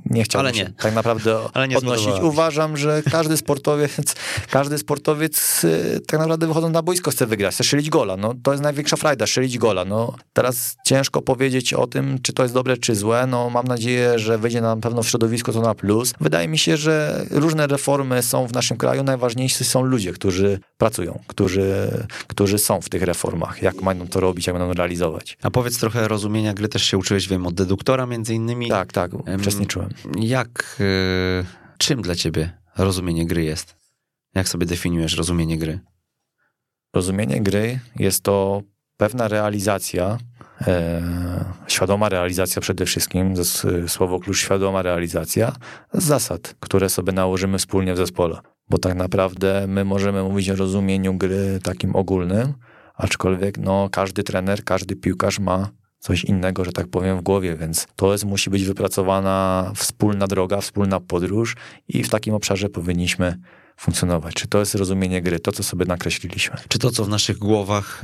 nie 0.06 0.24
chciałbym 0.24 0.54
nie. 0.54 0.60
się 0.60 0.74
tak 0.78 0.96
naprawdę 0.96 1.40
odnosić. 1.78 2.14
Uważam, 2.22 2.78
że 2.78 3.04
każdy 3.12 3.38
sportowiec, 3.38 4.16
każdy 4.50 4.78
sportowiec 4.78 5.64
y, 5.64 6.00
tak 6.08 6.20
naprawdę 6.20 6.48
wychodząc 6.48 6.74
na 6.74 6.82
boisko 6.82 7.12
chce 7.12 7.26
wygrać, 7.26 7.54
chce 7.54 7.64
strzelić 7.64 7.90
gola, 7.90 8.18
no 8.18 8.34
to 8.44 8.52
jest 8.52 8.64
największa 8.64 8.98
frajda, 8.98 9.28
strzelić 9.28 9.58
gola, 9.58 9.86
no 9.86 10.16
teraz 10.34 10.76
ciężko 10.86 11.22
powiedzieć 11.22 11.74
o 11.74 11.88
tym, 11.88 12.20
czy 12.22 12.34
to 12.34 12.44
jest 12.44 12.56
dobre, 12.56 12.78
czy 12.78 12.96
złe, 12.96 13.28
no 13.28 13.50
mam 13.50 13.68
nadzieję, 13.68 14.20
że 14.20 14.38
wyjdzie 14.38 14.62
na 14.62 14.78
pewno 14.78 15.04
w 15.04 15.10
środowisku 15.10 15.54
to 15.54 15.62
na 15.62 15.76
plus. 15.76 16.14
Wydaje 16.20 16.48
mi 16.48 16.58
się, 16.58 16.78
że 16.78 17.26
różne 17.32 17.68
reformy 17.68 18.24
są 18.24 18.48
w 18.48 18.54
naszym 18.54 18.78
kraju, 18.78 19.04
najważniejsi 19.04 19.64
są 19.64 19.84
ludzie, 19.84 20.12
którzy 20.12 20.60
pracują, 20.78 21.20
którzy, 21.28 21.92
którzy 22.28 22.58
są 22.58 22.82
w 22.82 22.90
tych 22.90 23.02
reformach, 23.02 23.62
jak 23.62 23.82
mają 23.82 24.08
to 24.08 24.20
robić, 24.20 24.48
jak 24.48 24.58
będą 24.58 24.74
realizować. 24.74 25.38
A 25.42 25.52
powiedz 25.52 25.80
trochę 25.80 26.08
rozumienia 26.08 26.54
gry 26.54 26.68
też 26.68 26.84
się 26.84 26.98
uczyłeś, 26.98 27.28
wiem, 27.28 27.48
od 27.48 27.54
deduktora 27.54 28.06
między 28.06 28.34
innymi. 28.34 28.70
Tak, 28.70 28.94
tak, 28.94 29.12
uczestniczyłem. 29.40 29.90
Jak, 30.20 30.78
y, 30.80 31.46
czym 31.78 32.02
dla 32.02 32.16
ciebie 32.16 32.58
rozumienie 32.78 33.26
gry 33.26 33.44
jest? 33.44 33.76
Jak 34.36 34.50
sobie 34.50 34.66
definiujesz 34.66 35.18
rozumienie 35.18 35.58
gry? 35.58 35.80
Rozumienie 36.94 37.42
gry 37.42 37.80
jest 37.96 38.24
to 38.24 38.62
pewna 38.98 39.28
realizacja, 39.28 40.18
e, 40.68 41.02
świadoma 41.68 42.10
realizacja 42.10 42.62
przede 42.62 42.86
wszystkim, 42.86 43.34
słowo 43.88 44.20
klucz 44.20 44.40
świadoma 44.40 44.82
realizacja 44.82 45.56
zasad, 45.94 46.56
które 46.60 46.90
sobie 46.90 47.14
nałożymy 47.14 47.58
wspólnie 47.58 47.94
w 47.94 47.98
zespole. 47.98 48.40
Bo 48.70 48.78
tak 48.78 48.96
naprawdę 48.96 49.66
my 49.68 49.86
możemy 49.86 50.24
mówić 50.24 50.50
o 50.50 50.56
rozumieniu 50.56 51.14
gry 51.14 51.60
takim 51.64 51.96
ogólnym, 51.96 52.54
aczkolwiek 53.02 53.58
no, 53.58 53.90
każdy 53.92 54.24
trener, 54.24 54.64
każdy 54.64 54.96
piłkarz 54.96 55.40
ma 55.40 55.70
coś 56.00 56.24
innego, 56.24 56.66
że 56.66 56.72
tak 56.72 56.88
powiem, 56.88 57.18
w 57.18 57.22
głowie, 57.22 57.56
więc 57.56 57.88
to 57.96 58.12
jest, 58.12 58.26
musi 58.26 58.50
być 58.50 58.64
wypracowana 58.64 59.72
wspólna 59.76 60.28
droga, 60.28 60.62
wspólna 60.62 61.00
podróż 61.00 61.56
i 61.88 62.04
w 62.04 62.10
takim 62.10 62.34
obszarze 62.34 62.70
powinniśmy 62.70 63.38
funkcjonować. 63.78 64.34
Czy 64.34 64.48
to 64.48 64.60
jest 64.60 64.76
rozumienie 64.76 65.22
gry, 65.22 65.40
to 65.40 65.52
co 65.52 65.64
sobie 65.64 65.86
nakreśliliśmy? 65.86 66.58
Czy 66.68 66.80
to, 66.80 66.92
co 66.92 67.06
w 67.06 67.10
naszych 67.10 67.38
głowach, 67.38 68.02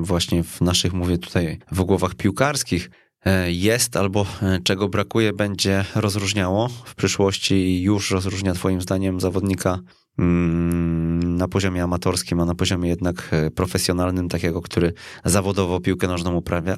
właśnie 0.00 0.42
w 0.42 0.60
naszych, 0.60 0.92
mówię 0.92 1.18
tutaj, 1.18 1.58
w 1.72 1.82
głowach 1.82 2.14
piłkarskich, 2.14 2.90
e, 3.24 3.52
jest 3.52 3.96
albo 3.96 4.26
e, 4.42 4.58
czego 4.64 4.88
brakuje, 4.88 5.32
będzie 5.32 5.84
rozróżniało 5.94 6.68
w 6.68 6.94
przyszłości 6.94 7.54
i 7.54 7.82
już 7.82 8.10
rozróżnia 8.10 8.54
Twoim 8.54 8.80
zdaniem 8.80 9.20
zawodnika 9.20 9.78
na 10.20 11.48
poziomie 11.48 11.82
amatorskim, 11.82 12.40
a 12.40 12.44
na 12.44 12.54
poziomie 12.54 12.88
jednak 12.88 13.28
e, 13.30 13.50
profesjonalnym, 13.50 14.28
takiego, 14.28 14.62
który 14.62 14.92
zawodowo 15.24 15.80
piłkę 15.80 16.08
nożną 16.08 16.34
uprawia? 16.34 16.76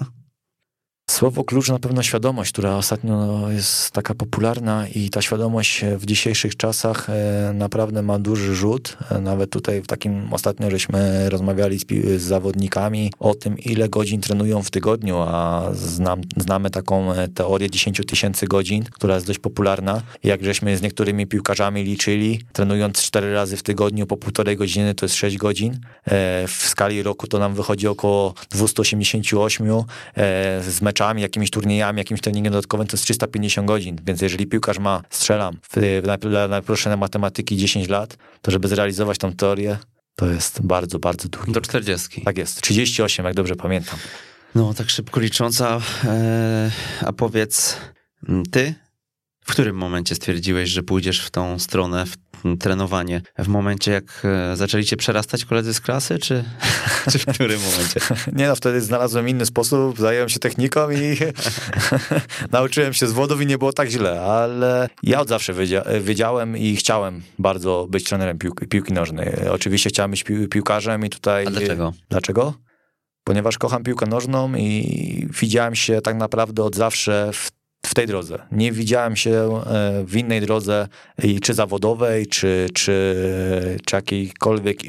Słowo 1.12 1.44
klucz 1.44 1.68
na 1.68 1.78
pewno 1.78 2.02
świadomość, 2.02 2.52
która 2.52 2.76
ostatnio 2.76 3.50
jest 3.50 3.90
taka 3.90 4.14
popularna 4.14 4.88
i 4.88 5.10
ta 5.10 5.22
świadomość 5.22 5.84
w 5.96 6.06
dzisiejszych 6.06 6.56
czasach 6.56 7.10
e, 7.10 7.52
naprawdę 7.54 8.02
ma 8.02 8.18
duży 8.18 8.54
rzut. 8.54 8.96
E, 9.10 9.20
nawet 9.20 9.50
tutaj 9.50 9.82
w 9.82 9.86
takim 9.86 10.32
ostatnio 10.32 10.70
żeśmy 10.70 11.30
rozmawiali 11.30 11.78
z, 11.78 11.86
z 12.18 12.22
zawodnikami 12.22 13.12
o 13.18 13.34
tym, 13.34 13.58
ile 13.58 13.88
godzin 13.88 14.20
trenują 14.20 14.62
w 14.62 14.70
tygodniu, 14.70 15.18
a 15.18 15.68
znam, 15.74 16.20
znamy 16.36 16.70
taką 16.70 17.12
e, 17.12 17.28
teorię 17.28 17.70
10 17.70 18.00
tysięcy 18.06 18.46
godzin, 18.46 18.84
która 18.84 19.14
jest 19.14 19.26
dość 19.26 19.38
popularna. 19.38 20.02
Jak 20.24 20.44
żeśmy 20.44 20.76
z 20.76 20.82
niektórymi 20.82 21.26
piłkarzami 21.26 21.84
liczyli, 21.84 22.40
trenując 22.52 23.02
4 23.02 23.34
razy 23.34 23.56
w 23.56 23.62
tygodniu 23.62 24.06
po 24.06 24.16
półtorej 24.16 24.56
godziny 24.56 24.94
to 24.94 25.06
jest 25.06 25.14
6 25.14 25.36
godzin. 25.36 25.78
W 26.46 26.62
skali 26.68 27.02
roku 27.02 27.26
to 27.26 27.38
nam 27.38 27.54
wychodzi 27.54 27.88
około 27.88 28.34
288 28.50 29.84
z 30.60 30.82
meczami 30.82 31.01
meczami, 31.02 31.22
jakimiś 31.22 31.50
turniejami, 31.50 31.98
jakimś 31.98 32.20
treningiem 32.20 32.52
dodatkowym, 32.52 32.86
to 32.86 32.96
jest 32.96 33.04
350 33.04 33.68
godzin. 33.68 33.96
Więc 34.04 34.22
jeżeli 34.22 34.46
piłkarz 34.46 34.78
ma, 34.78 35.02
strzelam, 35.10 35.58
w, 35.62 36.02
w 36.02 36.48
najprostszej 36.48 36.96
matematyki 36.96 37.56
10 37.56 37.88
lat, 37.88 38.16
to 38.42 38.50
żeby 38.50 38.68
zrealizować 38.68 39.18
tą 39.18 39.32
teorię, 39.32 39.78
To 40.16 40.26
jest 40.26 40.62
bardzo, 40.62 40.98
bardzo 40.98 41.28
długi. 41.28 41.52
Do 41.52 41.60
40. 41.60 42.20
Tak 42.20 42.38
jest, 42.38 42.60
38, 42.60 43.26
jak 43.26 43.34
dobrze 43.34 43.56
pamiętam. 43.56 43.98
No, 44.54 44.74
tak 44.74 44.90
szybko 44.90 45.20
licząca. 45.20 45.80
E, 46.04 46.70
a 47.00 47.12
powiedz, 47.12 47.76
ty 48.50 48.74
w 49.44 49.52
którym 49.52 49.76
momencie 49.76 50.14
stwierdziłeś, 50.14 50.70
że 50.70 50.82
pójdziesz 50.82 51.20
w 51.20 51.30
tą 51.30 51.58
stronę, 51.58 52.06
w 52.06 52.16
trenowanie? 52.60 53.22
W 53.38 53.48
momencie, 53.48 53.92
jak 53.92 54.22
e, 54.24 54.56
zaczęli 54.56 54.84
cię 54.84 54.96
przerastać 54.96 55.44
koledzy 55.44 55.74
z 55.74 55.80
klasy, 55.80 56.18
czy, 56.18 56.44
czy 57.12 57.18
w 57.18 57.26
którym 57.26 57.60
momencie? 57.60 58.00
Nie 58.40 58.48
no, 58.48 58.56
wtedy 58.56 58.80
znalazłem 58.80 59.28
inny 59.28 59.46
sposób, 59.46 59.98
zająłem 59.98 60.28
się 60.28 60.38
techniką 60.38 60.90
i 60.90 61.16
nauczyłem 62.52 62.92
się 62.92 63.06
z 63.06 63.12
wodów 63.12 63.42
i 63.42 63.46
nie 63.46 63.58
było 63.58 63.72
tak 63.72 63.88
źle, 63.88 64.20
ale 64.20 64.88
ja 65.02 65.20
od 65.20 65.28
zawsze 65.28 65.54
wiedziałem 66.00 66.56
i 66.56 66.76
chciałem 66.76 67.22
bardzo 67.38 67.86
być 67.90 68.04
trenerem 68.04 68.38
piłki, 68.38 68.66
piłki 68.66 68.92
nożnej. 68.92 69.28
Oczywiście 69.50 69.90
chciałem 69.90 70.10
być 70.10 70.24
pił 70.24 70.48
piłkarzem 70.48 71.06
i 71.06 71.10
tutaj... 71.10 71.46
A 71.46 71.50
dlaczego? 71.50 71.92
Dlaczego? 72.08 72.54
Ponieważ 73.24 73.58
kocham 73.58 73.82
piłkę 73.82 74.06
nożną 74.06 74.54
i 74.54 75.28
widziałem 75.40 75.74
się 75.74 76.00
tak 76.00 76.16
naprawdę 76.16 76.62
od 76.62 76.76
zawsze 76.76 77.30
w 77.32 77.50
w 77.92 77.94
tej 77.94 78.06
drodze. 78.06 78.38
Nie 78.52 78.72
widziałem 78.72 79.16
się 79.16 79.30
e, 79.30 80.04
w 80.06 80.16
innej 80.16 80.40
drodze, 80.40 80.88
czy 81.42 81.54
zawodowej, 81.54 82.26
czy, 82.26 82.68
czy, 82.74 83.16
czy 83.86 83.96
jakiejkolwiek 83.96 84.84
e, 84.84 84.88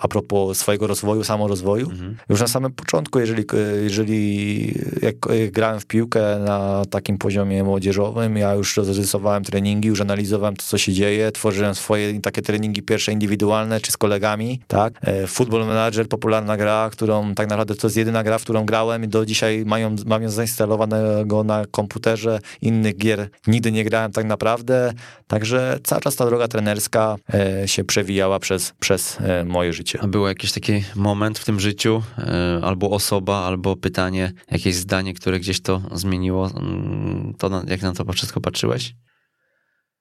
a 0.00 0.08
propos 0.08 0.58
swojego 0.58 0.86
rozwoju, 0.86 1.24
samorozwoju. 1.24 1.90
Mhm. 1.90 2.16
Już 2.28 2.40
na 2.40 2.48
samym 2.48 2.72
początku, 2.72 3.20
jeżeli, 3.20 3.44
jeżeli 3.82 4.74
jak 5.02 5.16
grałem 5.50 5.80
w 5.80 5.86
piłkę 5.86 6.38
na 6.38 6.82
takim 6.90 7.18
poziomie 7.18 7.64
młodzieżowym, 7.64 8.36
ja 8.36 8.54
już 8.54 8.76
rozrysowałem 8.76 9.44
treningi, 9.44 9.88
już 9.88 10.00
analizowałem 10.00 10.56
to, 10.56 10.62
co 10.62 10.78
się 10.78 10.92
dzieje, 10.92 11.32
tworzyłem 11.32 11.74
swoje 11.74 12.20
takie 12.20 12.42
treningi 12.42 12.82
pierwsze 12.82 13.12
indywidualne, 13.12 13.80
czy 13.80 13.92
z 13.92 13.96
kolegami, 13.96 14.60
tak. 14.66 14.92
E, 15.02 15.26
Football 15.26 15.66
Manager, 15.66 16.08
popularna 16.08 16.56
gra, 16.56 16.88
którą 16.92 17.34
tak 17.34 17.48
naprawdę 17.48 17.74
to 17.74 17.86
jest 17.86 17.96
jedyna 17.96 18.22
gra, 18.22 18.38
w 18.38 18.42
którą 18.42 18.64
grałem 18.64 19.04
i 19.04 19.08
do 19.08 19.26
dzisiaj 19.26 19.64
mają, 19.66 19.96
mam 20.06 20.22
ją 20.22 20.30
zainstalowanego 20.30 21.44
na 21.44 21.64
komputerze, 21.70 22.40
innych 22.62 22.96
gier 22.96 23.28
nigdy 23.46 23.72
nie 23.72 23.84
grałem 23.84 24.12
tak 24.12 24.24
naprawdę, 24.24 24.92
także 25.26 25.78
cały 25.84 26.02
czas 26.02 26.16
ta 26.16 26.26
droga 26.26 26.48
trenerska 26.48 27.16
e, 27.34 27.68
się 27.68 27.84
przewijała 27.84 28.38
przez, 28.38 28.72
przez 28.80 29.18
e, 29.20 29.44
moje 29.44 29.72
życie 29.72 29.89
życie. 29.90 30.04
A 30.04 30.08
był 30.08 30.26
jakiś 30.26 30.52
taki 30.52 30.72
moment 30.96 31.38
w 31.38 31.44
tym 31.44 31.60
życiu, 31.60 32.02
e, 32.18 32.60
albo 32.62 32.90
osoba, 32.90 33.36
albo 33.36 33.76
pytanie, 33.76 34.32
jakieś 34.50 34.74
zdanie, 34.74 35.14
które 35.14 35.40
gdzieś 35.40 35.60
to 35.60 35.82
zmieniło, 35.92 36.50
mm, 36.50 37.34
to 37.38 37.62
jak 37.66 37.82
na 37.82 37.92
to 37.92 38.12
wszystko 38.12 38.40
patrzyłeś? 38.40 38.94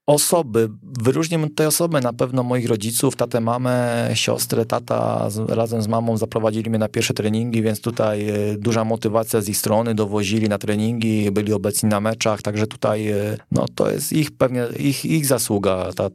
osoby, 0.10 0.70
wyróżnię 1.02 1.50
tej 1.56 1.68
osoby, 1.68 2.02
na 2.02 2.14
pewno 2.14 2.44
moich 2.44 2.68
rodziców, 2.68 3.16
tatę, 3.16 3.42
mamę, 3.42 4.10
siostrę, 4.14 4.66
tata 4.66 5.30
z, 5.30 5.50
razem 5.50 5.82
z 5.82 5.88
mamą 5.88 6.18
zaprowadzili 6.18 6.70
mnie 6.70 6.80
na 6.80 6.88
pierwsze 6.88 7.14
treningi, 7.14 7.62
więc 7.62 7.82
tutaj 7.82 8.30
e, 8.30 8.58
duża 8.58 8.84
motywacja 8.84 9.42
z 9.42 9.50
ich 9.50 9.58
strony, 9.58 9.96
dowozili 9.96 10.50
na 10.50 10.58
treningi, 10.58 11.32
byli 11.32 11.54
obecni 11.54 11.90
na 11.90 12.00
meczach, 12.02 12.42
także 12.42 12.68
tutaj 12.68 13.08
e, 13.08 13.38
no 13.52 13.66
to 13.76 13.92
jest 13.92 14.14
ich 14.14 14.32
pewnie, 14.32 14.68
ich, 14.80 15.06
ich 15.06 15.26
zasługa, 15.26 15.90
ta, 15.96 16.10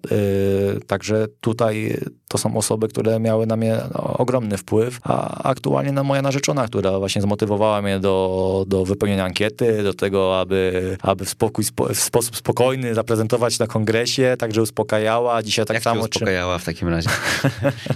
także 0.87 1.27
tutaj 1.41 1.99
to 2.35 2.39
są 2.39 2.57
osoby, 2.57 2.89
które 2.89 3.21
miały 3.21 3.47
na 3.47 3.57
mnie 3.57 3.81
ogromny 3.95 4.59
wpływ, 4.59 5.01
a 5.03 5.43
aktualnie 5.43 5.93
na 5.93 6.03
moja 6.03 6.23
narzeczona, 6.23 6.67
która 6.67 6.99
właśnie 6.99 7.23
zmotywowała 7.23 7.83
mnie 7.83 8.01
do, 8.01 8.65
do 8.69 8.85
wypełnienia 8.85 9.25
ankiety, 9.25 9.83
do 9.83 9.95
tego, 9.95 10.41
aby, 10.41 10.97
aby 11.03 11.25
w, 11.25 11.29
spokój, 11.29 11.65
w 11.95 12.01
sposób 12.01 12.37
spokojny 12.37 12.95
zaprezentować 12.95 13.59
na 13.59 13.67
kongresie, 13.67 14.37
także 14.39 14.63
uspokajała. 14.63 15.43
Dzisiaj 15.43 15.65
tak 15.65 15.75
Jak 15.75 15.83
samo. 15.83 16.01
uspokajała 16.01 16.59
w 16.59 16.65
takim 16.65 16.89
razie? 16.89 17.11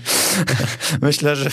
Myślę, 1.03 1.37
że 1.37 1.51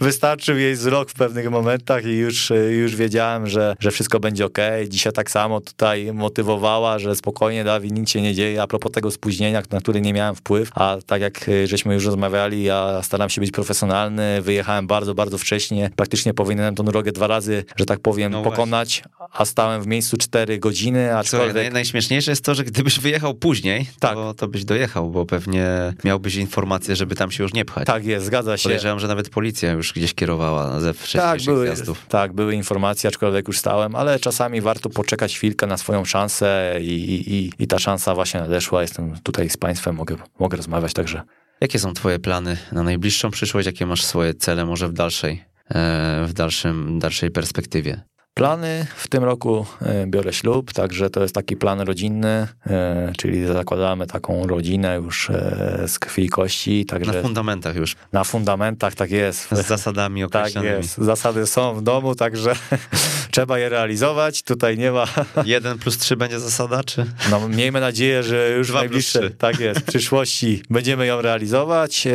wystarczył 0.00 0.58
jej 0.58 0.74
wzrok 0.74 1.10
w 1.10 1.14
pewnych 1.14 1.50
momentach 1.50 2.04
i 2.04 2.16
już, 2.16 2.52
już 2.70 2.96
wiedziałem, 2.96 3.46
że, 3.46 3.76
że 3.80 3.90
wszystko 3.90 4.20
będzie 4.20 4.46
ok. 4.46 4.58
Dzisiaj 4.88 5.12
tak 5.12 5.30
samo 5.30 5.60
tutaj 5.60 6.12
motywowała, 6.12 6.98
że 6.98 7.16
spokojnie, 7.16 7.64
Dawid, 7.64 7.92
nic 7.92 8.10
się 8.10 8.22
nie 8.22 8.34
dzieje. 8.34 8.62
A 8.62 8.66
propos 8.66 8.92
tego 8.92 9.10
spóźnienia, 9.10 9.62
na 9.70 9.80
który 9.80 10.00
nie 10.00 10.12
miałem 10.12 10.34
wpływ, 10.34 10.70
a 10.74 10.96
tak 11.06 11.22
jak 11.22 11.50
żeśmy 11.64 11.94
już 11.94 12.04
rozmawiali, 12.04 12.19
ja 12.52 13.02
staram 13.02 13.30
się 13.30 13.40
być 13.40 13.50
profesjonalny, 13.50 14.42
wyjechałem 14.42 14.86
bardzo, 14.86 15.14
bardzo 15.14 15.38
wcześnie. 15.38 15.90
Praktycznie 15.96 16.34
powinienem 16.34 16.74
tą 16.74 16.84
drogę 16.84 17.12
dwa 17.12 17.26
razy, 17.26 17.64
że 17.76 17.86
tak 17.86 18.00
powiem, 18.00 18.32
no 18.32 18.42
pokonać, 18.42 19.02
a 19.32 19.44
stałem 19.44 19.82
w 19.82 19.86
miejscu 19.86 20.16
cztery 20.16 20.58
godziny. 20.58 21.16
Aczkolwiek... 21.16 21.50
Słuchaj, 21.50 21.72
najśmieszniejsze 21.72 22.30
jest 22.32 22.44
to, 22.44 22.54
że 22.54 22.64
gdybyś 22.64 23.00
wyjechał 23.00 23.34
później, 23.34 23.86
tak. 24.00 24.14
to, 24.14 24.34
to 24.34 24.48
byś 24.48 24.64
dojechał, 24.64 25.10
bo 25.10 25.26
pewnie 25.26 25.66
miałbyś 26.04 26.34
informację, 26.34 26.96
żeby 26.96 27.14
tam 27.14 27.30
się 27.30 27.42
już 27.42 27.52
nie 27.52 27.64
pchać. 27.64 27.86
Tak 27.86 28.04
jest, 28.04 28.26
zgadza 28.26 28.56
się. 28.56 28.62
Podejrzewam, 28.62 29.00
że 29.00 29.08
nawet 29.08 29.30
policja 29.30 29.72
już 29.72 29.92
gdzieś 29.92 30.14
kierowała 30.14 30.80
ze 30.80 30.94
wcześniejszych 30.94 31.30
tak, 31.30 31.54
były, 31.54 31.66
zjazdów. 31.66 32.06
Tak, 32.08 32.32
były 32.32 32.54
informacje, 32.54 33.08
aczkolwiek 33.08 33.48
już 33.48 33.58
stałem, 33.58 33.96
ale 33.96 34.18
czasami 34.18 34.60
warto 34.60 34.90
poczekać 34.90 35.36
chwilkę 35.36 35.66
na 35.66 35.76
swoją 35.76 36.04
szansę 36.04 36.76
i, 36.80 37.34
i, 37.34 37.52
i 37.58 37.66
ta 37.66 37.78
szansa 37.78 38.14
właśnie 38.14 38.40
nadeszła. 38.40 38.82
Jestem 38.82 39.14
tutaj 39.22 39.50
z 39.50 39.56
państwem, 39.56 39.96
mogę, 39.96 40.16
mogę 40.38 40.56
rozmawiać, 40.56 40.92
także 40.92 41.22
Jakie 41.60 41.78
są 41.78 41.94
twoje 41.94 42.18
plany 42.18 42.56
na 42.72 42.82
najbliższą 42.82 43.30
przyszłość? 43.30 43.66
Jakie 43.66 43.86
masz 43.86 44.04
swoje 44.04 44.34
cele 44.34 44.66
może 44.66 44.88
w 44.88 44.92
dalszej, 44.92 45.44
e, 45.68 46.24
w 46.28 46.32
dalszym, 46.32 46.98
dalszej 46.98 47.30
perspektywie? 47.30 48.00
Plany 48.34 48.86
w 48.96 49.08
tym 49.08 49.24
roku 49.24 49.66
e, 49.82 50.06
biorę 50.06 50.32
ślub, 50.32 50.72
także 50.72 51.10
to 51.10 51.22
jest 51.22 51.34
taki 51.34 51.56
plan 51.56 51.80
rodzinny, 51.80 52.48
e, 52.66 53.12
czyli 53.18 53.46
zakładamy 53.46 54.06
taką 54.06 54.46
rodzinę 54.46 54.96
już 54.96 55.30
e, 55.30 55.84
z 55.88 55.98
krwi 55.98 56.24
i 56.24 56.28
kości. 56.28 56.86
Także 56.86 57.12
na 57.12 57.22
fundamentach 57.22 57.76
już. 57.76 57.96
Na 58.12 58.24
fundamentach, 58.24 58.94
tak 58.94 59.10
jest. 59.10 59.48
Z 59.52 59.66
zasadami 59.66 60.24
określonymi. 60.24 60.74
Tak 60.74 60.82
jest. 60.82 60.98
Zasady 60.98 61.46
są 61.46 61.74
w 61.74 61.82
domu, 61.82 62.14
także 62.14 62.52
trzeba 63.32 63.58
je 63.58 63.68
realizować. 63.68 64.42
Tutaj 64.42 64.78
nie 64.78 64.92
ma... 64.92 65.06
Jeden 65.44 65.78
plus 65.78 65.98
trzy 65.98 66.16
będzie 66.16 66.40
zasada, 66.40 66.84
czy? 66.84 67.06
No 67.30 67.48
miejmy 67.48 67.80
nadzieję, 67.80 68.22
że 68.22 68.50
już 68.50 68.70
w 68.70 68.74
najbliższej, 68.74 69.30
tak 69.30 69.60
jest, 69.60 69.80
w 69.80 69.84
przyszłości 69.84 70.62
będziemy 70.70 71.06
ją 71.06 71.22
realizować. 71.22 72.08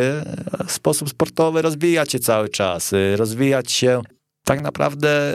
W 0.67 0.71
sposób 0.71 1.09
sportowy 1.09 1.61
rozwijać 1.61 2.11
się 2.11 2.19
cały 2.19 2.49
czas, 2.49 2.91
rozwijać 3.15 3.71
się 3.71 4.01
tak 4.43 4.61
naprawdę 4.61 5.33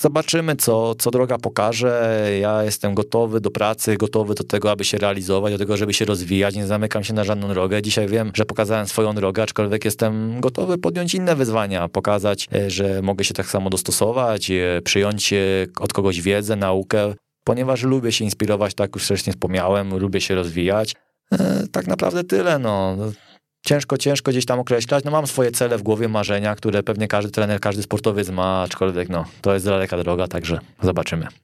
Zobaczymy, 0.00 0.56
co, 0.56 0.94
co 0.94 1.10
droga 1.10 1.38
pokaże. 1.38 2.22
Ja 2.40 2.64
jestem 2.64 2.94
gotowy 2.94 3.40
do 3.40 3.50
pracy, 3.50 3.96
gotowy 3.96 4.34
do 4.34 4.44
tego, 4.44 4.70
aby 4.70 4.84
się 4.84 4.98
realizować, 4.98 5.52
do 5.52 5.58
tego, 5.58 5.76
żeby 5.76 5.94
się 5.94 6.04
rozwijać. 6.04 6.56
Nie 6.56 6.66
zamykam 6.66 7.04
się 7.04 7.14
na 7.14 7.24
żadną 7.24 7.48
drogę. 7.48 7.82
Dzisiaj 7.82 8.08
wiem, 8.08 8.32
że 8.34 8.44
pokazałem 8.44 8.86
swoją 8.86 9.14
drogę, 9.14 9.42
aczkolwiek 9.42 9.84
jestem 9.84 10.40
gotowy 10.40 10.78
podjąć 10.78 11.14
inne 11.14 11.36
wyzwania, 11.36 11.88
pokazać, 11.88 12.46
e, 12.54 12.70
że 12.70 13.02
mogę 13.02 13.24
się 13.24 13.34
tak 13.34 13.46
samo 13.46 13.70
dostosować, 13.70 14.50
e, 14.50 14.82
przyjąć 14.84 15.32
e, 15.32 15.36
od 15.80 15.92
kogoś 15.92 16.20
wiedzę, 16.20 16.56
naukę, 16.56 17.14
ponieważ 17.44 17.82
lubię 17.82 18.12
się 18.12 18.24
inspirować, 18.24 18.74
tak 18.74 18.94
już 18.94 19.04
wcześniej 19.04 19.34
wspomniałem, 19.34 19.98
lubię 19.98 20.20
się 20.20 20.34
rozwijać. 20.34 20.94
Tak 21.72 21.86
naprawdę 21.86 22.24
tyle. 22.24 22.58
No 22.58 22.96
ciężko, 23.66 23.98
ciężko 23.98 24.30
gdzieś 24.30 24.46
tam 24.46 24.60
określać. 24.60 25.04
No 25.04 25.10
mam 25.10 25.26
swoje 25.26 25.50
cele 25.50 25.78
w 25.78 25.82
głowie, 25.82 26.08
marzenia, 26.08 26.54
które 26.54 26.82
pewnie 26.82 27.08
każdy 27.08 27.30
trener, 27.30 27.60
każdy 27.60 27.82
sportowiec 27.82 28.30
ma, 28.30 28.62
aczkolwiek 28.62 29.08
no, 29.08 29.24
to 29.40 29.54
jest 29.54 29.66
daleka 29.66 29.98
droga, 29.98 30.28
także 30.28 30.58
zobaczymy. 30.82 31.26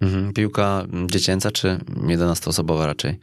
Mhm. 0.00 0.32
Piłka 0.32 0.84
dziecięca 1.06 1.50
czy 1.50 1.78
11-osobowa 1.96 2.86
raczej? 2.86 3.18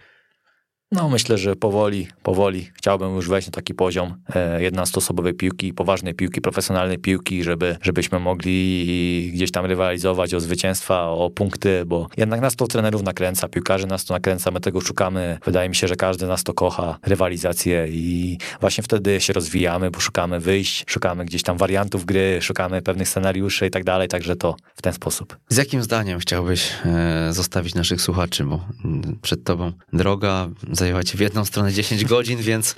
No 0.92 1.10
myślę, 1.10 1.38
że 1.38 1.56
powoli, 1.56 2.08
powoli 2.24 2.70
chciałbym 2.74 3.16
już 3.16 3.30
wejść 3.30 3.48
na 3.48 3.52
taki 3.52 3.74
poziom 3.74 4.16
e, 4.36 4.72
11-osobowej 4.72 5.34
piłki, 5.34 5.74
poważnej 5.74 6.14
piłki, 6.14 6.42
profesjonalnej 6.42 6.98
piłki, 6.98 7.44
żeby, 7.44 7.78
żebyśmy 7.82 8.20
mogli 8.20 9.32
gdzieś 9.34 9.52
tam 9.52 9.66
rywalizować 9.66 10.34
o 10.34 10.40
zwycięstwa, 10.40 11.04
o 11.10 11.30
punkty, 11.30 11.84
bo 11.86 12.08
jednak 12.18 12.42
nas 12.42 12.56
to 12.56 12.68
trenerów 12.68 13.04
nakręca, 13.04 13.48
piłkarzy 13.48 13.88
nas 13.88 14.06
to 14.06 14.14
nakręca, 14.14 14.52
my 14.52 14.60
tego 14.60 14.82
szukamy. 14.82 15.38
Wydaje 15.46 15.70
mi 15.70 15.76
się, 15.76 15.88
że 15.88 15.96
każdy 15.96 16.28
nas 16.28 16.44
to 16.44 16.54
kocha, 16.54 17.00
rywalizację 17.06 17.88
i 17.90 18.38
właśnie 18.62 18.84
wtedy 18.84 19.22
się 19.22 19.34
rozwijamy, 19.34 19.92
bo 19.92 20.00
szukamy 20.00 20.40
wyjść, 20.40 20.84
szukamy 20.88 21.26
gdzieś 21.26 21.44
tam 21.44 21.58
wariantów 21.58 22.06
gry, 22.06 22.40
szukamy 22.42 22.82
pewnych 22.82 23.10
scenariuszy 23.10 23.68
i 23.68 23.70
tak 23.70 23.84
dalej, 23.84 24.08
także 24.08 24.36
to 24.36 24.56
w 24.76 24.82
ten 24.82 24.94
sposób. 24.94 25.38
Z 25.50 25.58
jakim 25.58 25.84
zdaniem 25.84 26.20
chciałbyś 26.20 26.72
e, 26.86 27.34
zostawić 27.34 27.76
naszych 27.76 28.02
słuchaczy, 28.02 28.44
bo 28.44 28.66
mm, 28.86 29.20
przed 29.22 29.44
tobą 29.44 29.72
droga 29.94 30.50
zajęła 30.78 31.04
ci 31.04 31.18
w 31.18 31.20
jedną 31.20 31.46
stronę 31.46 31.74
10 31.74 32.06
godzin, 32.06 32.42
więc 32.42 32.76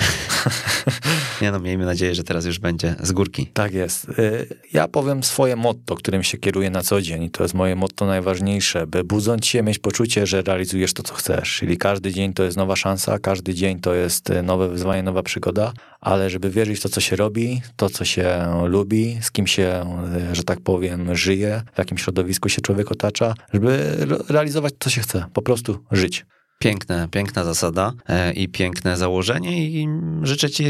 nie 1.42 1.52
no, 1.52 1.60
miejmy 1.60 1.86
nadzieję, 1.86 2.16
że 2.16 2.24
teraz 2.24 2.46
już 2.46 2.60
będzie 2.60 2.96
z 3.04 3.12
górki. 3.12 3.48
Tak 3.54 3.74
jest. 3.74 4.10
Y, 4.10 4.48
ja 4.74 4.88
powiem 4.88 5.24
swoje 5.24 5.56
motto, 5.56 5.96
którym 5.96 6.24
się 6.24 6.38
kieruję 6.38 6.70
na 6.70 6.82
co 6.82 7.02
dzień 7.02 7.24
i 7.24 7.30
to 7.30 7.44
jest 7.44 7.56
moje 7.56 7.76
motto 7.76 8.06
najważniejsze, 8.06 8.88
by 8.88 9.04
budząc 9.04 9.46
się 9.46 9.64
mieć 9.64 9.80
poczucie, 9.80 10.28
że 10.28 10.42
realizujesz 10.42 10.94
to, 10.94 11.04
co 11.04 11.14
chcesz, 11.14 11.56
czyli 11.56 11.78
każdy 11.78 12.14
dzień 12.14 12.34
to 12.34 12.44
jest 12.44 12.58
nowa 12.58 12.76
szansa, 12.76 13.20
każdy 13.20 13.54
dzień 13.54 13.80
to 13.80 13.94
jest 13.94 14.30
y, 14.30 14.44
nowe 14.44 14.70
wyzwanie, 14.70 15.04
nowa 15.04 15.24
przygoda, 15.24 15.74
ale 16.02 16.30
żeby 16.30 16.50
wierzyć 16.50 16.80
w 16.80 16.82
to, 16.82 16.90
co 16.90 17.02
się 17.02 17.16
robi, 17.16 17.62
to, 17.76 17.90
co 17.90 18.06
się 18.06 18.46
lubi, 18.66 19.18
z 19.22 19.32
kim 19.32 19.48
się, 19.48 19.86
y, 20.32 20.36
że 20.36 20.44
tak 20.44 20.62
powiem, 20.62 21.16
żyje, 21.16 21.62
w 21.74 21.78
jakim 21.78 21.98
środowisku 21.98 22.50
się 22.50 22.62
człowiek 22.62 22.92
otacza, 22.92 23.34
żeby 23.54 23.98
realizować 24.30 24.74
to, 24.74 24.78
co 24.80 24.90
się 24.90 25.02
chce, 25.02 25.26
po 25.34 25.42
prostu 25.42 25.84
żyć. 25.92 26.26
Piękne, 26.60 27.08
piękna 27.12 27.44
zasada 27.44 27.94
e, 28.10 28.34
i 28.34 28.50
piękne 28.50 28.98
założenie 28.98 29.70
i 29.70 29.88
życzę 30.24 30.50
ci 30.50 30.66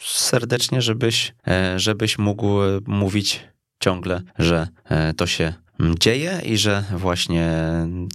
serdecznie, 0.00 0.82
żebyś, 0.82 1.34
e, 1.48 1.78
żebyś 1.80 2.18
mógł 2.18 2.48
mówić 2.86 3.40
ciągle, 3.82 4.22
że 4.38 4.68
e, 4.84 5.14
to 5.14 5.26
się 5.26 5.54
dzieje 6.00 6.40
i 6.44 6.56
że 6.56 6.84
właśnie 6.96 7.50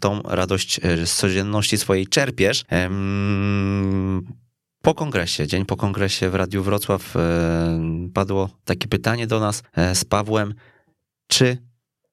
tą 0.01 0.22
radość 0.22 0.80
z 1.06 1.15
codzienności 1.15 1.77
swojej 1.77 2.07
czerpiesz. 2.07 2.65
Po 4.81 4.95
kongresie, 4.95 5.47
dzień 5.47 5.65
po 5.65 5.77
kongresie 5.77 6.30
w 6.30 6.35
Radiu 6.35 6.64
Wrocław 6.64 7.14
padło 8.14 8.49
takie 8.65 8.88
pytanie 8.88 9.27
do 9.27 9.39
nas 9.39 9.64
z 9.93 10.06
Pawłem, 10.06 10.53
czy 11.27 11.57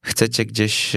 chcecie 0.06 0.44
gdzieś 0.44 0.92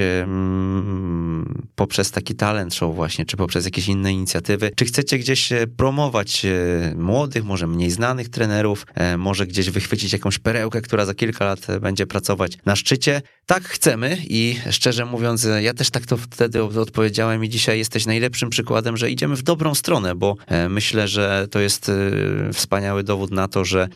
poprzez 1.75 2.11
taki 2.11 2.35
talent 2.35 2.75
show 2.75 2.95
właśnie, 2.95 3.25
czy 3.25 3.37
poprzez 3.37 3.65
jakieś 3.65 3.87
inne 3.87 4.13
inicjatywy, 4.13 4.71
czy 4.75 4.85
chcecie 4.85 5.17
gdzieś 5.19 5.51
e, 5.51 5.67
promować 5.67 6.45
e, 6.45 6.95
młodych, 6.95 7.43
może 7.43 7.67
mniej 7.67 7.91
znanych 7.91 8.29
trenerów, 8.29 8.85
e, 8.95 9.17
może 9.17 9.47
gdzieś 9.47 9.69
wychwycić 9.69 10.13
jakąś 10.13 10.39
perełkę, 10.39 10.81
która 10.81 11.05
za 11.05 11.13
kilka 11.13 11.45
lat 11.45 11.67
będzie 11.81 12.07
pracować 12.07 12.57
na 12.65 12.75
szczycie. 12.75 13.21
Tak 13.45 13.63
chcemy 13.63 14.17
i 14.29 14.55
szczerze 14.71 15.05
mówiąc, 15.05 15.47
ja 15.61 15.73
też 15.73 15.89
tak 15.89 16.05
to 16.05 16.17
wtedy 16.17 16.63
odpowiedziałem 16.63 17.43
i 17.45 17.49
dzisiaj 17.49 17.77
jesteś 17.77 18.05
najlepszym 18.05 18.49
przykładem, 18.49 18.97
że 18.97 19.11
idziemy 19.11 19.35
w 19.35 19.43
dobrą 19.43 19.75
stronę, 19.75 20.15
bo 20.15 20.35
myślę, 20.69 21.07
że 21.07 21.47
to 21.51 21.59
jest 21.59 21.91
wspaniały 22.53 23.03
dowód 23.03 23.31
na 23.31 23.47
to, 23.47 23.65
że 23.65 23.87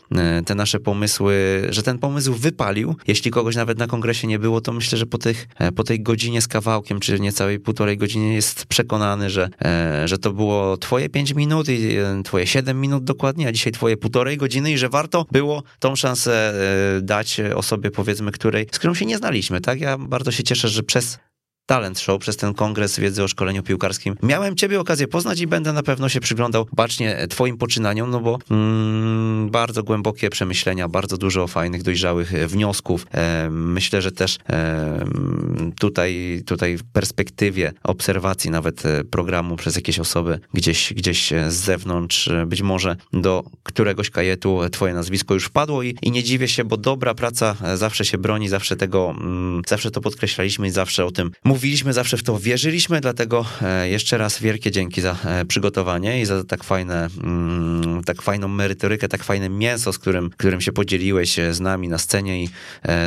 te 0.46 0.54
nasze 0.54 0.80
pomysły, 0.80 1.34
że 1.70 1.82
ten 1.82 1.98
pomysł 1.98 2.34
wypalił. 2.34 2.96
Jeśli 3.06 3.30
kogoś 3.30 3.56
nawet 3.56 3.78
na 3.78 3.86
kongresie 3.86 4.28
nie 4.28 4.38
było, 4.38 4.60
to 4.60 4.72
myślę, 4.72 4.98
że 4.98 5.03
po, 5.06 5.18
tych, 5.18 5.46
po 5.76 5.84
tej 5.84 6.02
godzinie 6.02 6.42
z 6.42 6.48
kawałkiem, 6.48 7.00
czy 7.00 7.20
niecałej 7.20 7.60
półtorej 7.60 7.96
godziny 7.96 8.34
jest 8.34 8.66
przekonany, 8.66 9.30
że, 9.30 9.48
e, 9.64 10.08
że 10.08 10.18
to 10.18 10.32
było 10.32 10.76
twoje 10.76 11.08
5 11.08 11.34
minut 11.34 11.68
i 11.68 11.96
e, 11.96 12.22
twoje 12.24 12.46
7 12.46 12.80
minut 12.80 13.04
dokładnie, 13.04 13.48
a 13.48 13.52
dzisiaj 13.52 13.72
twoje 13.72 13.96
półtorej 13.96 14.36
godziny 14.36 14.72
i 14.72 14.78
że 14.78 14.88
warto 14.88 15.26
było 15.32 15.62
tą 15.78 15.96
szansę 15.96 16.54
e, 16.98 17.00
dać 17.00 17.40
osobie, 17.54 17.90
powiedzmy, 17.90 18.32
której, 18.32 18.66
z 18.72 18.78
którą 18.78 18.94
się 18.94 19.06
nie 19.06 19.18
znaliśmy, 19.18 19.60
tak? 19.60 19.80
Ja 19.80 19.98
bardzo 19.98 20.30
się 20.30 20.42
cieszę, 20.42 20.68
że 20.68 20.82
przez 20.82 21.18
Talent 21.66 22.00
Show, 22.00 22.20
przez 22.20 22.36
ten 22.36 22.54
kongres 22.54 22.98
wiedzy 22.98 23.22
o 23.22 23.28
szkoleniu 23.28 23.62
piłkarskim. 23.62 24.16
Miałem 24.22 24.56
ciebie 24.56 24.80
okazję 24.80 25.08
poznać 25.08 25.40
i 25.40 25.46
będę 25.46 25.72
na 25.72 25.82
pewno 25.82 26.08
się 26.08 26.20
przyglądał 26.20 26.66
bacznie 26.72 27.26
twoim 27.30 27.56
poczynaniom, 27.56 28.10
no 28.10 28.20
bo 28.20 28.38
mm, 28.50 29.50
bardzo 29.50 29.82
głębokie 29.82 30.30
przemyślenia, 30.30 30.88
bardzo 30.88 31.16
dużo 31.16 31.46
fajnych, 31.46 31.82
dojrzałych 31.82 32.30
wniosków. 32.30 33.06
E, 33.14 33.48
myślę, 33.50 34.02
że 34.02 34.12
też 34.12 34.38
e, 34.48 35.04
tutaj, 35.78 36.42
tutaj 36.46 36.76
w 36.76 36.84
perspektywie 36.84 37.72
obserwacji 37.82 38.50
nawet 38.50 38.86
e, 38.86 39.04
programu 39.04 39.56
przez 39.56 39.76
jakieś 39.76 39.98
osoby 39.98 40.40
gdzieś, 40.54 40.92
gdzieś 40.94 41.32
z 41.48 41.54
zewnątrz, 41.54 42.28
e, 42.28 42.46
być 42.46 42.62
może 42.62 42.96
do 43.12 43.44
któregoś 43.62 44.10
kajetu 44.10 44.60
twoje 44.72 44.94
nazwisko 44.94 45.34
już 45.34 45.44
wpadło 45.44 45.82
i, 45.82 45.96
i 46.02 46.10
nie 46.10 46.22
dziwię 46.22 46.48
się, 46.48 46.64
bo 46.64 46.76
dobra 46.76 47.14
praca 47.14 47.56
zawsze 47.74 48.04
się 48.04 48.18
broni, 48.18 48.48
zawsze 48.48 48.76
tego, 48.76 49.14
mm, 49.20 49.62
zawsze 49.66 49.90
to 49.90 50.00
podkreślaliśmy 50.00 50.66
i 50.66 50.70
zawsze 50.70 51.04
o 51.04 51.10
tym 51.10 51.30
mówiliśmy 51.44 51.53
mówiliśmy, 51.54 51.92
zawsze 51.92 52.16
w 52.16 52.22
to 52.22 52.38
wierzyliśmy, 52.38 53.00
dlatego 53.00 53.44
e, 53.62 53.88
jeszcze 53.88 54.18
raz 54.18 54.40
wielkie 54.40 54.70
dzięki 54.70 55.00
za 55.00 55.16
e, 55.24 55.44
przygotowanie 55.44 56.20
i 56.20 56.26
za 56.26 56.44
tak 56.44 56.64
fajne, 56.64 57.08
mm, 57.22 58.04
tak 58.04 58.22
fajną 58.22 58.48
merytorykę, 58.48 59.08
tak 59.08 59.24
fajne 59.24 59.48
mięso, 59.48 59.92
z 59.92 59.98
którym, 59.98 60.30
którym 60.30 60.60
się 60.60 60.72
podzieliłeś 60.72 61.38
e, 61.38 61.54
z 61.54 61.60
nami 61.60 61.88
na 61.88 61.98
scenie 61.98 62.44
i 62.44 62.48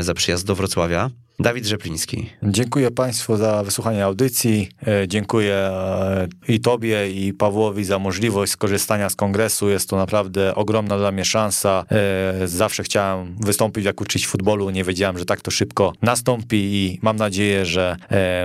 za 0.01 0.13
przyjazd 0.13 0.45
do 0.45 0.55
Wrocławia. 0.55 1.09
Dawid 1.39 1.65
Rzepliński. 1.65 2.29
Dziękuję 2.43 2.91
Państwu 2.91 3.37
za 3.37 3.63
wysłuchanie 3.63 4.05
audycji. 4.05 4.69
E, 4.87 5.07
dziękuję 5.07 5.55
e, 5.55 6.27
i 6.47 6.59
Tobie, 6.59 7.11
i 7.11 7.33
Pawłowi 7.33 7.85
za 7.85 7.99
możliwość 7.99 8.51
skorzystania 8.51 9.09
z 9.09 9.15
kongresu. 9.15 9.69
Jest 9.69 9.89
to 9.89 9.97
naprawdę 9.97 10.55
ogromna 10.55 10.97
dla 10.97 11.11
mnie 11.11 11.25
szansa. 11.25 11.85
E, 11.91 12.47
zawsze 12.47 12.83
chciałem 12.83 13.35
wystąpić, 13.39 13.85
jak 13.85 14.01
uczyć 14.01 14.27
futbolu. 14.27 14.69
Nie 14.69 14.83
wiedziałem, 14.83 15.17
że 15.17 15.25
tak 15.25 15.41
to 15.41 15.51
szybko 15.51 15.93
nastąpi 16.01 16.57
i 16.57 16.99
mam 17.01 17.15
nadzieję, 17.15 17.65
że 17.65 17.95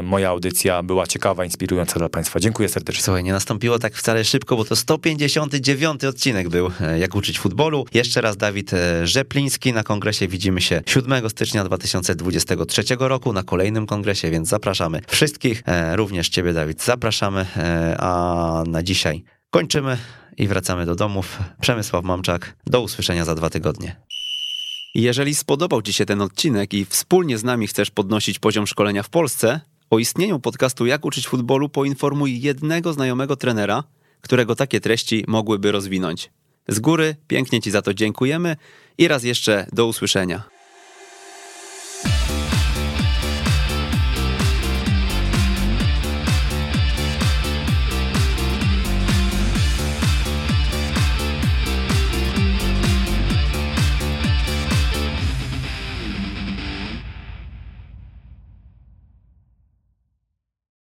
moja 0.02 0.28
audycja 0.28 0.82
była 0.82 1.06
ciekawa, 1.06 1.44
inspirująca 1.44 1.98
dla 1.98 2.08
Państwa. 2.08 2.40
Dziękuję 2.40 2.68
serdecznie. 2.68 3.02
Słuchaj, 3.02 3.24
nie 3.24 3.32
nastąpiło 3.32 3.78
tak 3.78 3.94
wcale 3.94 4.24
szybko, 4.24 4.56
bo 4.56 4.64
to 4.64 4.76
159 4.76 6.04
odcinek 6.04 6.48
był 6.48 6.70
Jak 6.98 7.14
uczyć 7.14 7.38
futbolu. 7.38 7.86
Jeszcze 7.94 8.20
raz 8.20 8.36
Dawid 8.36 8.70
Rzepliński. 9.04 9.72
Na 9.72 9.82
kongresie 9.82 10.28
widzimy 10.28 10.60
się 10.60 10.82
7 10.86 11.30
stycznia 11.30 11.64
2023 11.64 12.81
roku 12.90 13.32
na 13.32 13.42
kolejnym 13.42 13.86
kongresie, 13.86 14.30
więc 14.30 14.48
zapraszamy 14.48 15.00
wszystkich, 15.08 15.62
e, 15.66 15.96
również 15.96 16.28
Ciebie, 16.28 16.52
Dawid, 16.52 16.82
zapraszamy, 16.82 17.46
e, 17.56 17.96
a 18.00 18.64
na 18.66 18.82
dzisiaj 18.82 19.24
kończymy 19.50 19.98
i 20.36 20.48
wracamy 20.48 20.86
do 20.86 20.94
domów. 20.94 21.38
Przemysław 21.60 22.04
Mamczak, 22.04 22.56
do 22.66 22.80
usłyszenia 22.80 23.24
za 23.24 23.34
dwa 23.34 23.50
tygodnie. 23.50 23.96
Jeżeli 24.94 25.34
spodobał 25.34 25.82
Ci 25.82 25.92
się 25.92 26.06
ten 26.06 26.20
odcinek 26.20 26.74
i 26.74 26.84
wspólnie 26.84 27.38
z 27.38 27.44
nami 27.44 27.66
chcesz 27.66 27.90
podnosić 27.90 28.38
poziom 28.38 28.66
szkolenia 28.66 29.02
w 29.02 29.08
Polsce, 29.08 29.60
o 29.90 29.98
istnieniu 29.98 30.40
podcastu 30.40 30.86
Jak 30.86 31.04
uczyć 31.04 31.28
futbolu 31.28 31.68
poinformuj 31.68 32.40
jednego 32.40 32.92
znajomego 32.92 33.36
trenera, 33.36 33.84
którego 34.20 34.54
takie 34.54 34.80
treści 34.80 35.24
mogłyby 35.28 35.72
rozwinąć. 35.72 36.30
Z 36.68 36.80
góry 36.80 37.16
pięknie 37.28 37.60
Ci 37.60 37.70
za 37.70 37.82
to 37.82 37.94
dziękujemy 37.94 38.56
i 38.98 39.08
raz 39.08 39.24
jeszcze 39.24 39.66
do 39.72 39.86
usłyszenia. 39.86 40.42